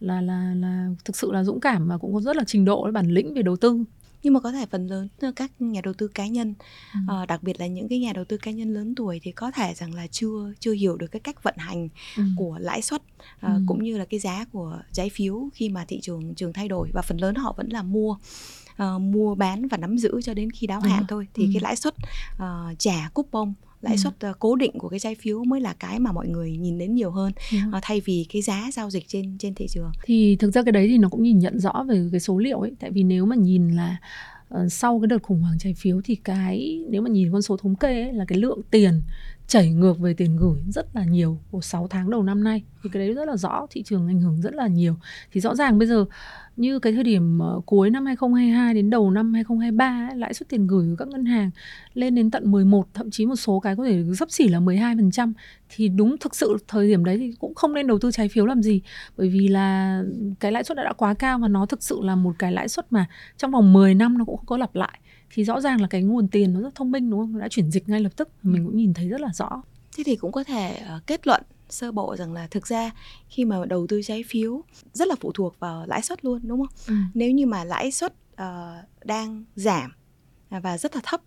là 0.00 0.20
là 0.20 0.54
là 0.54 0.88
thực 1.04 1.16
sự 1.16 1.32
là 1.32 1.44
dũng 1.44 1.60
cảm 1.60 1.88
và 1.88 1.98
cũng 1.98 2.14
có 2.14 2.20
rất 2.20 2.36
là 2.36 2.44
trình 2.46 2.64
độ 2.64 2.90
bản 2.92 3.10
lĩnh 3.10 3.34
về 3.34 3.42
đầu 3.42 3.56
tư 3.56 3.84
nhưng 4.22 4.32
mà 4.34 4.40
có 4.40 4.52
thể 4.52 4.66
phần 4.66 4.86
lớn 4.86 5.08
các 5.36 5.52
nhà 5.58 5.80
đầu 5.84 5.94
tư 5.94 6.08
cá 6.08 6.26
nhân 6.26 6.54
Ừ. 6.94 6.98
ờ, 7.06 7.26
đặc 7.26 7.42
biệt 7.42 7.60
là 7.60 7.66
những 7.66 7.88
cái 7.88 7.98
nhà 7.98 8.12
đầu 8.12 8.24
tư 8.24 8.36
cá 8.36 8.50
nhân 8.50 8.74
lớn 8.74 8.94
tuổi 8.94 9.20
thì 9.22 9.32
có 9.32 9.50
thể 9.50 9.74
rằng 9.74 9.94
là 9.94 10.06
chưa 10.06 10.52
chưa 10.60 10.72
hiểu 10.72 10.96
được 10.96 11.06
cái 11.06 11.20
cách 11.20 11.42
vận 11.42 11.54
hành 11.56 11.88
Ừ. 12.16 12.22
của 12.36 12.58
lãi 12.60 12.82
suất 12.82 13.02
ờ, 13.40 13.52
Ừ. 13.54 13.62
cũng 13.66 13.82
như 13.84 13.98
là 13.98 14.04
cái 14.04 14.20
giá 14.20 14.44
của 14.52 14.80
trái 14.92 15.10
phiếu 15.10 15.48
khi 15.54 15.68
mà 15.68 15.84
thị 15.88 16.00
trường 16.02 16.34
trường 16.34 16.52
thay 16.52 16.68
đổi 16.68 16.90
và 16.94 17.02
phần 17.02 17.18
lớn 17.18 17.34
họ 17.34 17.54
vẫn 17.56 17.68
là 17.68 17.82
mua 17.82 18.16
ờ, 18.76 18.98
mua 18.98 19.34
bán 19.34 19.68
và 19.68 19.76
nắm 19.76 19.98
giữ 19.98 20.20
cho 20.22 20.34
đến 20.34 20.50
khi 20.50 20.66
đáo 20.66 20.80
hạn 20.80 20.98
rồi. 20.98 21.06
thôi 21.08 21.26
thì 21.34 21.44
Ừ. 21.44 21.50
cái 21.54 21.60
lãi 21.62 21.76
suất 21.76 21.94
ờ, 22.38 22.74
trả 22.78 23.08
coupon 23.14 23.52
lãi 23.80 23.94
Ừ. 23.94 23.96
suất 23.98 24.20
ờ, 24.20 24.32
cố 24.38 24.56
định 24.56 24.78
của 24.78 24.88
cái 24.88 25.00
trái 25.00 25.14
phiếu 25.14 25.44
mới 25.44 25.60
là 25.60 25.74
cái 25.78 25.98
mà 26.00 26.12
mọi 26.12 26.28
người 26.28 26.56
nhìn 26.56 26.78
đến 26.78 26.94
nhiều 26.94 27.10
hơn 27.10 27.32
rồi. 27.50 27.60
ờ, 27.72 27.78
thay 27.82 28.00
vì 28.04 28.26
cái 28.32 28.42
giá 28.42 28.70
giao 28.72 28.90
dịch 28.90 29.04
trên 29.08 29.38
trên 29.38 29.54
thị 29.54 29.66
trường 29.68 29.92
thì 30.04 30.36
thực 30.36 30.50
ra 30.50 30.62
cái 30.62 30.72
đấy 30.72 30.88
thì 30.88 30.98
nó 30.98 31.08
cũng 31.08 31.22
nhìn 31.22 31.38
nhận 31.38 31.58
rõ 31.60 31.84
về 31.88 32.08
cái 32.12 32.20
số 32.20 32.38
liệu 32.38 32.60
ấy 32.60 32.72
tại 32.80 32.90
vì 32.90 33.02
nếu 33.02 33.26
mà 33.26 33.36
nhìn 33.36 33.68
là 33.68 33.96
ờ, 34.48 34.68
sau 34.68 35.00
cái 35.00 35.06
đợt 35.06 35.22
khủng 35.22 35.40
hoảng 35.40 35.58
trái 35.58 35.74
phiếu 35.74 36.00
thì 36.04 36.14
cái 36.14 36.84
nếu 36.88 37.02
mà 37.02 37.10
nhìn 37.10 37.32
con 37.32 37.42
số 37.42 37.56
thống 37.56 37.74
kê 37.76 38.02
ấy, 38.02 38.12
là 38.12 38.24
cái 38.28 38.38
lượng 38.38 38.60
tiền 38.70 39.02
chảy 39.46 39.70
ngược 39.70 39.98
về 39.98 40.14
tiền 40.14 40.36
gửi 40.36 40.62
rất 40.68 40.86
là 40.96 41.04
nhiều 41.04 41.38
của 41.50 41.60
6 41.60 41.88
tháng 41.88 42.10
đầu 42.10 42.22
năm 42.22 42.44
nay 42.44 42.62
thì 42.84 42.90
cái 42.92 43.00
đấy 43.06 43.14
rất 43.14 43.24
là 43.28 43.36
rõ 43.36 43.66
thị 43.70 43.82
trường 43.82 44.06
ảnh 44.08 44.20
hưởng 44.20 44.40
rất 44.42 44.54
là 44.54 44.66
nhiều 44.66 44.94
thì 45.32 45.40
rõ 45.40 45.54
ràng 45.54 45.78
bây 45.78 45.88
giờ 45.88 46.04
như 46.58 46.78
cái 46.78 46.92
thời 46.92 47.04
điểm 47.04 47.38
ờ, 47.38 47.60
cuối 47.66 47.90
năm 47.90 48.06
2022 48.06 48.74
đến 48.74 48.90
đầu 48.90 49.10
năm 49.10 49.34
2023 49.34 50.08
ấy, 50.10 50.16
lãi 50.16 50.34
suất 50.34 50.48
tiền 50.48 50.66
gửi 50.66 50.86
của 50.90 50.96
các 50.98 51.08
ngân 51.08 51.24
hàng 51.24 51.50
lên 51.94 52.14
đến 52.14 52.30
tận 52.30 52.50
11 52.50 52.86
thậm 52.94 53.10
chí 53.10 53.26
một 53.26 53.36
số 53.36 53.60
cái 53.60 53.76
có 53.76 53.84
thể 53.84 54.04
sấp 54.18 54.30
xỉ 54.30 54.48
là 54.48 54.60
12% 54.60 55.32
thì 55.68 55.88
đúng 55.88 56.18
thực 56.18 56.36
sự 56.36 56.56
thời 56.68 56.88
điểm 56.88 57.04
đấy 57.04 57.18
thì 57.18 57.32
cũng 57.38 57.54
không 57.54 57.74
nên 57.74 57.86
đầu 57.86 57.98
tư 57.98 58.10
trái 58.10 58.28
phiếu 58.28 58.46
làm 58.46 58.62
gì. 58.62 58.80
Bởi 59.16 59.28
vì 59.28 59.48
là 59.48 60.02
cái 60.40 60.52
lãi 60.52 60.64
suất 60.64 60.76
đã, 60.76 60.84
đã 60.84 60.92
quá 60.92 61.14
cao 61.14 61.38
và 61.38 61.48
nó 61.48 61.66
thực 61.66 61.82
sự 61.82 62.00
là 62.02 62.16
một 62.16 62.32
cái 62.38 62.52
lãi 62.52 62.68
suất 62.68 62.92
mà 62.92 63.06
trong 63.36 63.50
vòng 63.50 63.72
10 63.72 63.94
năm 63.94 64.18
nó 64.18 64.24
cũng 64.24 64.36
không 64.36 64.46
có 64.46 64.56
lặp 64.56 64.74
lại. 64.74 65.00
Thì 65.30 65.44
rõ 65.44 65.60
ràng 65.60 65.80
là 65.80 65.86
cái 65.86 66.02
nguồn 66.02 66.28
tiền 66.28 66.54
nó 66.54 66.60
rất 66.60 66.74
thông 66.74 66.90
minh 66.90 67.10
đúng 67.10 67.20
không? 67.20 67.32
Nó 67.32 67.40
đã 67.40 67.48
chuyển 67.48 67.70
dịch 67.70 67.88
ngay 67.88 68.00
lập 68.00 68.12
tức. 68.16 68.28
Mình 68.42 68.64
cũng 68.64 68.76
nhìn 68.76 68.94
thấy 68.94 69.08
rất 69.08 69.20
là 69.20 69.28
rõ. 69.34 69.62
Thế 69.96 70.04
thì 70.06 70.16
cũng 70.16 70.32
có 70.32 70.44
thể 70.44 70.76
ờ, 70.88 71.00
kết 71.06 71.26
luận 71.26 71.42
sơ 71.68 71.92
bộ 71.92 72.16
rằng 72.16 72.32
là 72.32 72.46
thực 72.46 72.66
ra 72.66 72.90
khi 73.28 73.44
mà 73.44 73.64
đầu 73.66 73.86
tư 73.86 74.00
trái 74.04 74.22
phiếu 74.26 74.62
rất 74.92 75.08
là 75.08 75.14
phụ 75.20 75.32
thuộc 75.32 75.60
vào 75.60 75.86
lãi 75.86 76.02
suất 76.02 76.24
luôn 76.24 76.40
đúng 76.42 76.66
không? 76.66 77.08
Nếu 77.14 77.30
như 77.30 77.46
mà 77.46 77.64
lãi 77.64 77.90
suất 77.92 78.14
ờ, 78.36 78.76
đang 79.04 79.44
giảm 79.56 79.92
à, 80.48 80.60
và 80.60 80.78
rất 80.78 80.94
là 80.94 81.00
thấp 81.04 81.20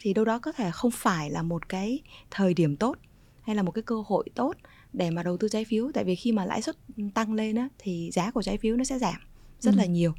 thì 0.00 0.14
đâu 0.14 0.24
đó 0.24 0.38
có 0.38 0.52
thể 0.52 0.70
không 0.70 0.90
phải 0.90 1.30
là 1.30 1.42
một 1.42 1.68
cái 1.68 2.00
thời 2.30 2.54
điểm 2.54 2.76
tốt 2.76 2.96
hay 3.42 3.56
là 3.56 3.62
một 3.62 3.70
cái 3.72 3.82
cơ 3.82 4.02
hội 4.06 4.24
tốt 4.34 4.52
để 4.92 5.10
mà 5.10 5.22
đầu 5.22 5.36
tư 5.36 5.48
trái 5.48 5.64
phiếu 5.64 5.90
tại 5.94 6.04
vì 6.04 6.14
khi 6.14 6.32
mà 6.32 6.44
lãi 6.44 6.62
suất 6.62 6.76
tăng 7.14 7.32
lên 7.34 7.56
á 7.56 7.68
thì 7.78 8.10
giá 8.12 8.30
của 8.30 8.42
trái 8.42 8.58
phiếu 8.58 8.76
nó 8.76 8.84
sẽ 8.84 8.98
giảm 8.98 9.14
rất 9.60 9.74
Ừ. 9.74 9.78
là 9.78 9.84
nhiều. 9.86 10.12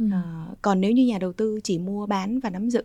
Ừ. 0.00 0.06
Ờ, 0.12 0.54
còn 0.62 0.80
nếu 0.80 0.92
như 0.92 1.06
nhà 1.06 1.18
đầu 1.18 1.32
tư 1.32 1.60
chỉ 1.64 1.78
mua 1.78 2.06
bán 2.06 2.40
và 2.40 2.50
nắm 2.50 2.70
giữ 2.70 2.82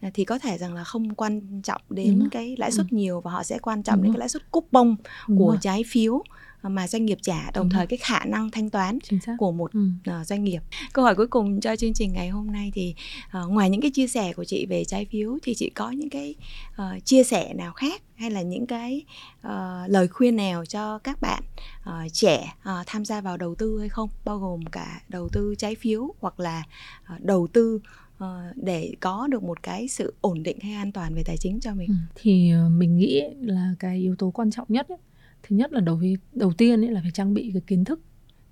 à, 0.00 0.10
thì 0.14 0.24
có 0.24 0.38
thể 0.38 0.58
rằng 0.58 0.74
là 0.74 0.84
không 0.84 1.14
quan 1.14 1.62
trọng 1.62 1.80
đến 1.90 2.28
cái 2.30 2.54
lãi 2.58 2.72
suất 2.72 2.92
nhiều 2.92 3.20
và 3.20 3.30
họ 3.30 3.42
sẽ 3.42 3.58
quan 3.58 3.82
trọng 3.82 3.96
Đúng 3.96 4.02
đến 4.02 4.12
cái 4.12 4.18
lãi 4.18 4.28
suất 4.28 4.50
coupon 4.50 4.96
Đúng 5.28 5.38
của 5.38 5.48
rồi. 5.48 5.58
trái 5.60 5.84
phiếu 5.86 6.22
mà 6.68 6.88
doanh 6.88 7.06
nghiệp 7.06 7.18
trả 7.22 7.50
đồng 7.50 7.64
Đúng 7.64 7.70
thời 7.70 7.86
cái 7.86 7.96
khả 7.96 8.24
năng 8.24 8.50
thanh 8.50 8.70
toán 8.70 8.98
của 9.38 9.52
một 9.52 9.72
ừ. 9.72 9.88
ờ, 10.04 10.24
doanh 10.24 10.44
nghiệp. 10.44 10.60
Câu 10.92 11.04
hỏi 11.04 11.14
cuối 11.14 11.26
cùng 11.26 11.60
cho 11.60 11.76
chương 11.76 11.94
trình 11.94 12.12
ngày 12.12 12.28
hôm 12.28 12.52
nay 12.52 12.70
thì 12.74 12.94
ờ, 13.30 13.46
ngoài 13.46 13.70
những 13.70 13.80
cái 13.80 13.90
chia 13.90 14.06
sẻ 14.06 14.32
của 14.32 14.44
chị 14.44 14.66
về 14.66 14.84
trái 14.84 15.04
phiếu 15.04 15.38
thì 15.42 15.54
chị 15.54 15.70
có 15.70 15.90
những 15.90 16.10
cái 16.10 16.34
ờ, 16.76 16.98
chia 17.04 17.24
sẻ 17.24 17.54
nào 17.54 17.72
khác 17.72 18.02
hay 18.14 18.30
là 18.30 18.42
những 18.42 18.66
cái 18.66 19.04
ờ, 19.42 19.84
lời 19.88 20.08
khuyên 20.08 20.36
nào 20.36 20.66
cho 20.66 20.98
các 20.98 21.20
bạn 21.20 21.42
ờ, 21.82 22.02
trẻ 22.12 22.54
ờ, 22.62 22.82
tham 22.86 23.04
gia 23.04 23.20
vào 23.20 23.36
đầu 23.36 23.54
tư 23.54 23.80
hay 23.80 23.88
không? 23.88 24.08
Bao 24.24 24.38
gồm 24.38 24.64
cả 24.64 25.00
đầu 25.08 25.28
tư 25.32 25.54
trái 25.58 25.74
phiếu 25.74 26.14
hoặc 26.20 26.40
là 26.40 26.64
ờ, 27.06 27.14
đầu 27.20 27.46
tư 27.52 27.80
ờ, 28.18 28.42
để 28.56 28.92
có 29.00 29.26
được 29.30 29.42
một 29.42 29.62
cái 29.62 29.88
sự 29.88 30.14
ổn 30.20 30.42
định 30.42 30.58
hay 30.60 30.72
an 30.72 30.92
toàn 30.92 31.14
về 31.14 31.22
tài 31.26 31.36
chính 31.36 31.60
cho 31.60 31.74
mình. 31.74 31.88
Ừ. 31.88 31.94
thì 32.14 32.50
ờ, 32.50 32.68
mình 32.68 32.96
nghĩ 32.96 33.22
là 33.40 33.74
cái 33.78 33.98
yếu 33.98 34.16
tố 34.16 34.30
quan 34.30 34.50
trọng 34.50 34.66
nhất 34.68 34.88
ấy, 34.88 34.98
thứ 35.42 35.56
nhất 35.56 35.72
là 35.72 35.80
đầu 35.80 36.00
đầu 36.32 36.52
tiên 36.52 36.84
ấy 36.84 36.90
là 36.90 37.00
phải 37.00 37.10
trang 37.10 37.34
bị 37.34 37.50
cái 37.52 37.62
kiến 37.66 37.84
thức. 37.84 38.00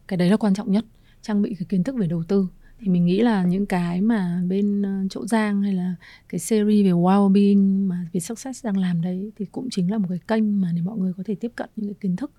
Cái 0.09 0.16
đấy 0.16 0.30
là 0.30 0.37
quan 0.37 0.55
trọng 0.55 0.72
nhất, 0.72 0.85
trang 1.22 1.43
bị 1.43 1.55
cái 1.59 1.66
kiến 1.68 1.85
thức 1.85 1.97
về 1.97 2.07
đầu 2.07 2.22
tư. 2.28 2.49
Thì 2.80 2.89
mình 2.89 3.05
nghĩ 3.05 3.20
là 3.20 3.45
những 3.45 3.66
cái 3.66 4.01
mà 4.01 4.43
bên 4.49 4.82
ờ, 4.82 4.91
chỗ 5.11 5.26
Giang 5.26 5.62
hay 5.62 5.72
là 5.72 5.95
cái 6.28 6.39
series 6.39 6.85
về 6.85 6.91
well-being 6.91 7.89
mà 7.89 8.07
về 8.12 8.20
success 8.20 8.64
đang 8.64 8.76
làm 8.76 9.03
đấy 9.03 9.32
thì 9.37 9.45
cũng 9.53 9.68
chính 9.70 9.91
là 9.91 9.99
một 9.99 10.07
cái 10.09 10.18
kênh 10.28 10.61
mà 10.61 10.72
để 10.74 10.82
mọi 10.82 10.99
người 10.99 11.12
có 11.16 11.22
thể 11.26 11.35
tiếp 11.35 11.53
cận 11.57 11.68
những 11.76 11.95
cái 11.95 11.99
kiến 12.01 12.16
thức. 12.16 12.32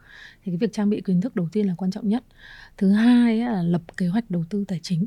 Thì 0.43 0.51
cái 0.51 0.57
việc 0.57 0.73
trang 0.73 0.89
bị 0.89 1.01
kiến 1.01 1.21
thức 1.21 1.35
đầu 1.35 1.49
tiên 1.51 1.67
là 1.67 1.75
quan 1.77 1.91
trọng 1.91 2.09
nhất. 2.09 2.23
Thứ 2.77 2.91
hai 2.91 3.37
là 3.37 3.63
lập 3.63 3.81
kế 3.97 4.07
hoạch 4.07 4.31
đầu 4.31 4.43
tư 4.49 4.65
tài 4.67 4.79
chính 4.83 5.05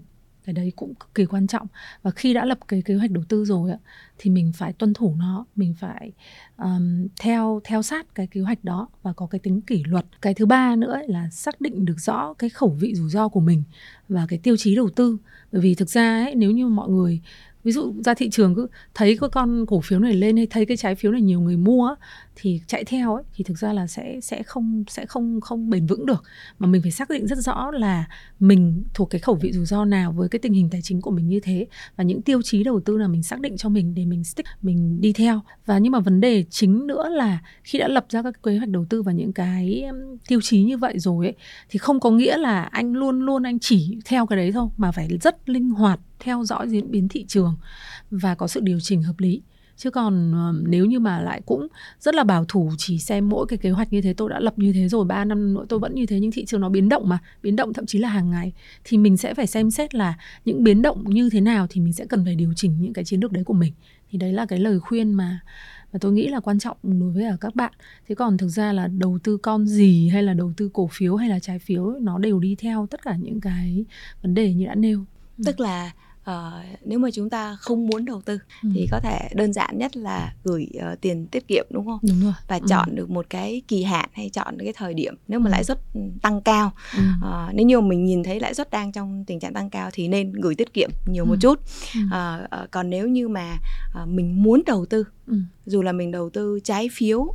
cái 0.49 0.53
đấy 0.55 0.73
cũng 0.77 0.95
cực 0.95 1.15
kỳ 1.15 1.25
quan 1.27 1.47
trọng. 1.47 1.67
Và 2.03 2.11
khi 2.11 2.35
đã 2.35 2.45
lập 2.45 2.59
cái 2.69 2.83
kế 2.83 2.95
hoạch 2.95 3.11
đầu 3.11 3.25
tư 3.29 3.45
rồi 3.45 3.71
ạ 3.71 3.79
thì 4.19 4.31
mình 4.31 4.53
phải 4.53 4.73
tuân 4.73 4.95
thủ 4.95 5.15
nó 5.19 5.47
mình 5.57 5.75
phải 5.81 6.13
um, 6.57 7.07
theo 7.21 7.61
theo 7.65 7.83
sát 7.83 8.15
cái 8.15 8.27
kế 8.27 8.41
hoạch 8.41 8.65
đó 8.65 8.89
và 9.03 9.13
có 9.13 9.27
cái 9.27 9.39
tính 9.39 9.61
kỷ 9.61 9.85
luật. 9.85 10.05
Cái 10.23 10.35
thứ 10.35 10.47
ba 10.47 10.77
nữa 10.77 10.93
ấy 10.93 11.09
là 11.09 11.31
xác 11.31 11.61
định 11.61 11.85
được 11.85 12.01
rõ 12.01 12.35
cái 12.35 12.51
khẩu 12.51 12.69
vị 12.69 12.95
rủi 12.95 13.11
ro 13.11 13.29
của 13.29 13.41
mình 13.41 13.63
và 14.09 14.27
cái 14.29 14.39
tiêu 14.39 14.57
chí 14.57 14.77
đầu 14.77 14.91
tư. 14.91 15.19
Bởi 15.53 15.63
vì 15.63 15.75
thực 15.75 15.91
ra 15.91 16.25
ấy 16.25 16.35
nếu 16.35 16.51
như 16.51 16.69
mọi 16.69 16.89
người 16.89 17.21
ví 17.69 17.73
dụ 17.73 17.95
ra 18.05 18.15
thị 18.15 18.31
trường 18.31 18.55
cứ 18.55 18.67
thấy 18.95 19.17
cái 19.21 19.29
con 19.33 19.67
cổ 19.67 19.81
phiếu 19.81 19.99
này 19.99 20.15
lên 20.15 20.37
hay 20.37 20.47
thấy 20.47 20.67
cái 20.67 20.77
trái 20.77 20.95
phiếu 20.95 21.13
này 21.13 21.23
nhiều 21.23 21.41
người 21.41 21.57
mua 21.57 21.95
thì 22.37 22.61
chạy 22.67 22.85
theo 22.85 23.15
ấy, 23.15 23.25
thì 23.35 23.45
thực 23.45 23.59
ra 23.59 23.73
là 23.73 23.87
sẽ 23.87 24.21
sẽ 24.23 24.43
không 24.43 24.85
sẽ 24.89 25.07
không 25.07 25.41
không 25.41 25.71
bền 25.71 25.87
vững 25.87 26.07
được. 26.07 26.23
Mà 26.59 26.67
mình 26.67 26.83
phải 26.83 26.91
xác 26.91 27.11
định 27.11 27.27
rất 27.27 27.39
rõ 27.39 27.71
là 27.71 28.05
mình 28.41 28.85
thuộc 28.95 29.11
cái 29.11 29.19
khẩu 29.19 29.35
vị 29.35 29.53
rủi 29.53 29.67
ro 29.67 29.85
nào 29.85 30.13
với 30.13 30.29
cái 30.29 30.39
tình 30.39 30.53
hình 30.53 30.71
tài 30.71 30.83
chính 30.83 31.01
của 31.01 31.11
mình 31.11 31.29
như 31.29 31.41
thế 31.41 31.67
và 31.97 32.05
những 32.05 32.23
tiêu 32.23 32.43
chí 32.43 32.65
đầu 32.65 32.81
tư 32.81 32.97
là 32.97 33.09
mình 33.09 33.23
xác 33.23 33.41
định 33.41 33.57
cho 33.57 33.69
mình 33.69 33.95
để 33.95 34.05
mình 34.05 34.25
stick, 34.25 34.49
mình 34.63 35.01
đi 35.01 35.13
theo. 35.13 35.41
Và 35.67 35.79
nhưng 35.79 35.93
mà 35.93 36.01
vấn 36.01 36.21
đề 36.21 36.45
chính 36.51 36.87
nữa 36.87 37.09
là 37.09 37.39
khi 37.65 37.79
đã 37.79 37.89
lập 37.89 38.07
ra 38.09 38.23
các 38.23 38.43
kế 38.43 38.59
hoạch 38.59 38.69
đầu 38.69 38.87
tư 38.91 39.03
và 39.03 39.13
những 39.13 39.33
cái 39.33 39.85
tiêu 40.29 40.41
chí 40.43 40.63
như 40.63 40.79
vậy 40.79 40.99
rồi 40.99 41.27
ấy, 41.27 41.35
thì 41.69 41.79
không 41.79 42.01
có 42.01 42.11
nghĩa 42.11 42.37
là 42.37 42.63
anh 42.63 42.93
luôn 42.93 43.21
luôn 43.21 43.43
anh 43.43 43.59
chỉ 43.59 43.99
theo 44.05 44.27
cái 44.27 44.37
đấy 44.37 44.53
thôi, 44.53 44.69
mà 44.77 44.93
phải 44.93 45.09
rất 45.21 45.49
linh 45.49 45.71
hoạt 45.71 46.01
theo 46.21 46.45
dõi 46.45 46.69
diễn 46.69 46.91
biến 46.91 47.09
thị 47.09 47.25
trường 47.29 47.57
và 48.11 48.35
có 48.35 48.47
sự 48.47 48.61
điều 48.61 48.81
chỉnh 48.81 49.03
hợp 49.03 49.15
lý. 49.19 49.43
Chứ 49.77 49.91
còn 49.91 50.33
ờ, 50.33 50.55
nếu 50.67 50.87
như 50.87 51.01
mà 51.01 51.21
lại 51.21 51.43
cũng 51.47 51.69
rất 52.01 52.15
là 52.15 52.25
bảo 52.25 52.45
thủ 52.45 52.73
chỉ 52.79 52.99
xem 52.99 53.29
mỗi 53.29 53.47
cái 53.47 53.59
kế 53.59 53.71
hoạch 53.71 53.93
như 53.93 54.03
thế, 54.03 54.15
tôi 54.15 54.31
đã 54.31 54.41
lập 54.41 54.59
như 54.59 54.73
thế 54.73 54.89
rồi 54.89 55.05
3 55.05 55.25
năm 55.25 55.55
nữa 55.55 55.65
tôi 55.69 55.79
vẫn 55.79 55.95
như 55.95 56.07
thế, 56.07 56.21
nhưng 56.21 56.31
thị 56.31 56.45
trường 56.45 56.61
nó 56.61 56.69
biến 56.69 56.89
động 56.89 57.09
mà, 57.09 57.19
biến 57.43 57.57
động 57.57 57.73
thậm 57.73 57.87
chí 57.87 57.99
là 57.99 58.09
hàng 58.09 58.31
ngày, 58.31 58.53
thì 58.85 58.99
mình 58.99 59.17
sẽ 59.17 59.35
phải 59.35 59.47
xem 59.47 59.71
xét 59.71 59.95
là 59.95 60.15
những 60.45 60.65
biến 60.65 60.83
động 60.83 61.05
như 61.07 61.31
thế 61.31 61.41
nào 61.41 61.67
thì 61.71 61.81
mình 61.81 61.93
sẽ 61.93 62.07
cần 62.07 62.25
phải 62.25 62.35
điều 62.35 62.53
chỉnh 62.57 62.81
những 62.81 62.93
cái 62.93 63.05
chiến 63.05 63.21
lược 63.21 63.33
đấy 63.33 63.45
của 63.45 63.55
mình. 63.55 63.73
Thì 64.11 64.19
đấy 64.19 64.33
là 64.33 64.47
cái 64.47 64.59
lời 64.59 64.81
khuyên 64.81 65.13
mà 65.13 65.41
mà 65.93 65.99
tôi 65.99 66.13
nghĩ 66.13 66.29
là 66.29 66.41
quan 66.41 66.59
trọng 66.59 66.77
đối 66.83 67.11
với 67.11 67.25
ở 67.25 67.37
các 67.41 67.55
bạn. 67.55 67.73
Thế 68.09 68.15
còn 68.15 68.39
thực 68.39 68.49
ra 68.49 68.73
là 68.73 68.87
đầu 68.87 69.19
tư 69.23 69.37
con 69.37 69.67
gì 69.67 70.09
hay 70.09 70.23
là 70.23 70.35
đầu 70.35 70.53
tư 70.57 70.71
cổ 70.73 70.89
phiếu 70.93 71.17
hay 71.17 71.29
là 71.29 71.39
trái 71.39 71.59
phiếu, 71.59 71.91
nó 72.01 72.19
đều 72.19 72.41
đi 72.41 72.57
theo 72.59 72.87
tất 72.91 73.03
cả 73.03 73.17
những 73.17 73.41
cái 73.41 73.85
vấn 74.23 74.35
đề 74.35 74.55
như 74.55 74.67
đã 74.67 74.75
nêu. 74.75 75.05
Ừ. 75.39 75.43
Tức 75.47 75.61
là 75.61 75.93
ờ, 76.29 76.63
nếu 76.85 76.99
mà 76.99 77.09
chúng 77.13 77.31
ta 77.31 77.57
không 77.61 77.87
muốn 77.87 78.05
đầu 78.05 78.21
tư 78.23 78.39
Ừ. 78.63 78.69
thì 78.75 78.87
có 78.91 79.01
thể 79.01 79.29
đơn 79.35 79.53
giản 79.53 79.79
nhất 79.79 79.97
là 79.97 80.35
gửi 80.45 80.67
ờ, 80.81 80.97
tiền 81.01 81.27
tiết 81.27 81.49
kiệm 81.49 81.67
đúng 81.71 81.87
không? 81.87 81.99
đúng 82.03 82.21
rồi 82.25 82.33
và 82.49 82.57
Ừ. 82.57 82.67
chọn 82.69 82.95
được 82.95 83.11
một 83.11 83.27
cái 83.31 83.63
kỳ 83.69 83.83
hạn 83.83 84.09
hay 84.13 84.31
chọn 84.33 84.59
được 84.59 84.65
cái 84.65 84.73
thời 84.77 84.95
điểm 84.95 85.15
nếu 85.29 85.41
mà 85.41 85.49
Ừ. 85.49 85.53
lãi 85.53 85.65
suất 85.65 85.81
tăng 86.23 86.41
cao 86.43 86.73
ừ. 86.97 87.03
Ờ, 87.23 87.51
nếu 87.55 87.67
như 87.67 87.81
mình 87.81 88.05
nhìn 88.05 88.23
thấy 88.23 88.41
lãi 88.41 88.55
suất 88.55 88.71
đang 88.71 88.93
trong 88.93 89.25
tình 89.27 89.41
trạng 89.41 89.55
tăng 89.55 89.71
cao 89.71 89.91
thì 89.93 90.09
nên 90.09 90.33
gửi 90.33 90.55
tiết 90.55 90.73
kiệm 90.75 90.91
nhiều 91.07 91.25
một 91.25 91.33
Ừ. 91.35 91.39
chút 91.41 91.61
Ừ. 91.95 92.01
Ờ, 92.11 92.47
ờ, 92.51 92.67
còn 92.71 92.91
nếu 92.91 93.09
như 93.09 93.29
mà 93.29 93.59
ờ, 93.95 94.07
mình 94.07 94.43
muốn 94.43 94.63
đầu 94.67 94.87
tư 94.87 95.05
Ừ. 95.27 95.35
dù 95.67 95.83
là 95.83 95.93
mình 95.93 96.11
đầu 96.11 96.31
tư 96.31 96.61
trái 96.65 96.89
phiếu 96.93 97.33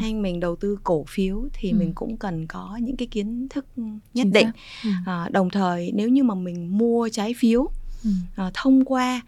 hay 0.00 0.14
mình 0.14 0.40
đầu 0.40 0.56
tư 0.56 0.78
cổ 0.84 1.04
phiếu 1.08 1.44
thì 1.52 1.70
Ừ. 1.70 1.76
mình 1.76 1.92
cũng 1.94 2.16
cần 2.16 2.46
có 2.46 2.78
những 2.82 2.96
cái 2.96 3.08
kiến 3.08 3.46
thức 3.50 3.66
nhất 3.76 3.98
Chính 4.14 4.32
định. 4.32 4.50
Ừ. 4.84 4.90
Ờ, 5.06 5.28
đồng 5.30 5.50
thời 5.50 5.92
nếu 5.94 6.08
như 6.08 6.22
mà 6.24 6.34
mình 6.34 6.78
mua 6.78 7.08
trái 7.12 7.34
phiếu 7.38 7.68
Ừ. 8.04 8.10
ờ, 8.36 8.50
thông 8.54 8.84
qua 8.84 9.20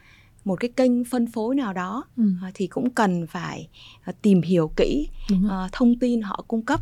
một 0.45 0.61
cái 0.61 0.70
kênh 0.77 1.05
phân 1.05 1.27
phối 1.27 1.55
nào 1.55 1.72
đó 1.72 2.05
Ừ. 2.16 2.22
ờ, 2.43 2.51
thì 2.55 2.66
cũng 2.66 2.91
cần 2.91 3.27
phải 3.27 3.68
ờ, 4.05 4.12
tìm 4.22 4.43
hiểu 4.43 4.70
kỹ 4.77 5.09
ờ, 5.49 5.68
thông 5.72 5.99
tin 5.99 6.22
họ 6.22 6.45
cung 6.49 6.62
cấp 6.62 6.81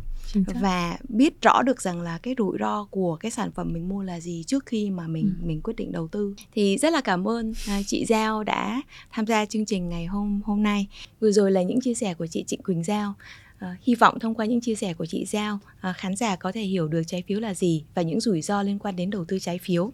và 0.61 0.97
biết 1.09 1.41
rõ 1.41 1.61
được 1.61 1.81
rằng 1.81 2.01
là 2.01 2.17
cái 2.17 2.35
rủi 2.37 2.57
ro 2.59 2.83
của 2.91 3.15
cái 3.15 3.31
sản 3.31 3.51
phẩm 3.51 3.73
mình 3.73 3.89
mua 3.89 4.03
là 4.03 4.19
gì 4.19 4.43
trước 4.47 4.65
khi 4.65 4.89
mà 4.91 5.07
mình 5.07 5.35
Ừ. 5.41 5.45
mình 5.47 5.61
quyết 5.61 5.73
định 5.75 5.91
đầu 5.91 6.07
tư 6.07 6.35
thì 6.51 6.77
rất 6.77 6.93
là 6.93 7.01
cảm 7.01 7.27
ơn 7.27 7.53
à, 7.67 7.81
chị 7.87 8.05
Giao 8.05 8.43
đã 8.43 8.81
tham 9.11 9.25
gia 9.27 9.45
chương 9.45 9.65
trình 9.65 9.89
ngày 9.89 10.05
hôm 10.05 10.41
hôm 10.45 10.63
nay 10.63 10.87
vừa 11.19 11.31
rồi 11.31 11.51
là 11.51 11.61
những 11.61 11.81
chia 11.81 11.93
sẻ 11.93 12.13
của 12.13 12.27
chị 12.27 12.43
Trịnh 12.47 12.63
Quỳnh 12.63 12.83
Giao 12.83 13.13
À, 13.59 13.77
hy 13.81 13.95
vọng 13.95 14.19
thông 14.19 14.35
qua 14.35 14.45
những 14.45 14.61
chia 14.61 14.75
sẻ 14.75 14.93
của 14.93 15.05
chị 15.05 15.25
Giao 15.25 15.59
à, 15.81 15.93
khán 15.93 16.15
giả 16.15 16.35
có 16.35 16.51
thể 16.51 16.61
hiểu 16.61 16.87
được 16.87 17.01
trái 17.07 17.23
phiếu 17.27 17.39
là 17.39 17.53
gì 17.53 17.83
và 17.95 18.01
những 18.01 18.19
rủi 18.19 18.41
ro 18.41 18.61
liên 18.63 18.79
quan 18.79 18.95
đến 18.95 19.09
đầu 19.09 19.25
tư 19.25 19.39
trái 19.39 19.57
phiếu 19.61 19.91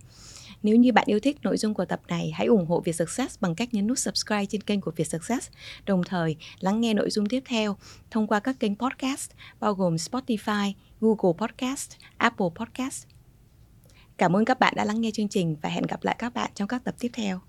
nếu 0.64 0.76
như 0.76 0.94
bạn 0.94 1.04
yêu 1.08 1.20
thích 1.20 1.38
nội 1.44 1.58
dung 1.58 1.74
của 1.74 1.86
tập 1.86 2.02
này, 2.08 2.32
hãy 2.34 2.48
ủng 2.48 2.66
hộ 2.66 2.80
Việt 2.80 2.96
Success 2.96 3.40
bằng 3.42 3.56
cách 3.56 3.74
nhấn 3.74 3.88
nút 3.88 4.00
subscribe 4.00 4.46
trên 4.46 4.62
kênh 4.62 4.82
của 4.82 4.92
Việt 4.96 5.08
Success, 5.08 5.50
đồng 5.86 6.04
thời 6.04 6.36
lắng 6.60 6.82
nghe 6.82 6.94
nội 6.94 7.10
dung 7.10 7.26
tiếp 7.26 7.44
theo 7.46 7.78
thông 8.12 8.28
qua 8.28 8.40
các 8.40 8.60
kênh 8.60 8.76
podcast 8.76 9.32
bao 9.60 9.74
gồm 9.74 9.96
Spotify, 9.96 10.74
Google 11.02 11.38
Podcast, 11.38 11.92
Apple 12.18 12.48
Podcast. 12.56 13.06
Cảm 14.18 14.36
ơn 14.36 14.46
các 14.46 14.60
bạn 14.60 14.74
đã 14.78 14.86
lắng 14.86 15.02
nghe 15.02 15.12
chương 15.12 15.30
trình 15.30 15.56
và 15.62 15.70
hẹn 15.70 15.84
gặp 15.84 16.04
lại 16.04 16.16
các 16.20 16.34
bạn 16.34 16.52
trong 16.56 16.68
các 16.68 16.84
tập 16.84 16.96
tiếp 17.00 17.10
theo. 17.14 17.40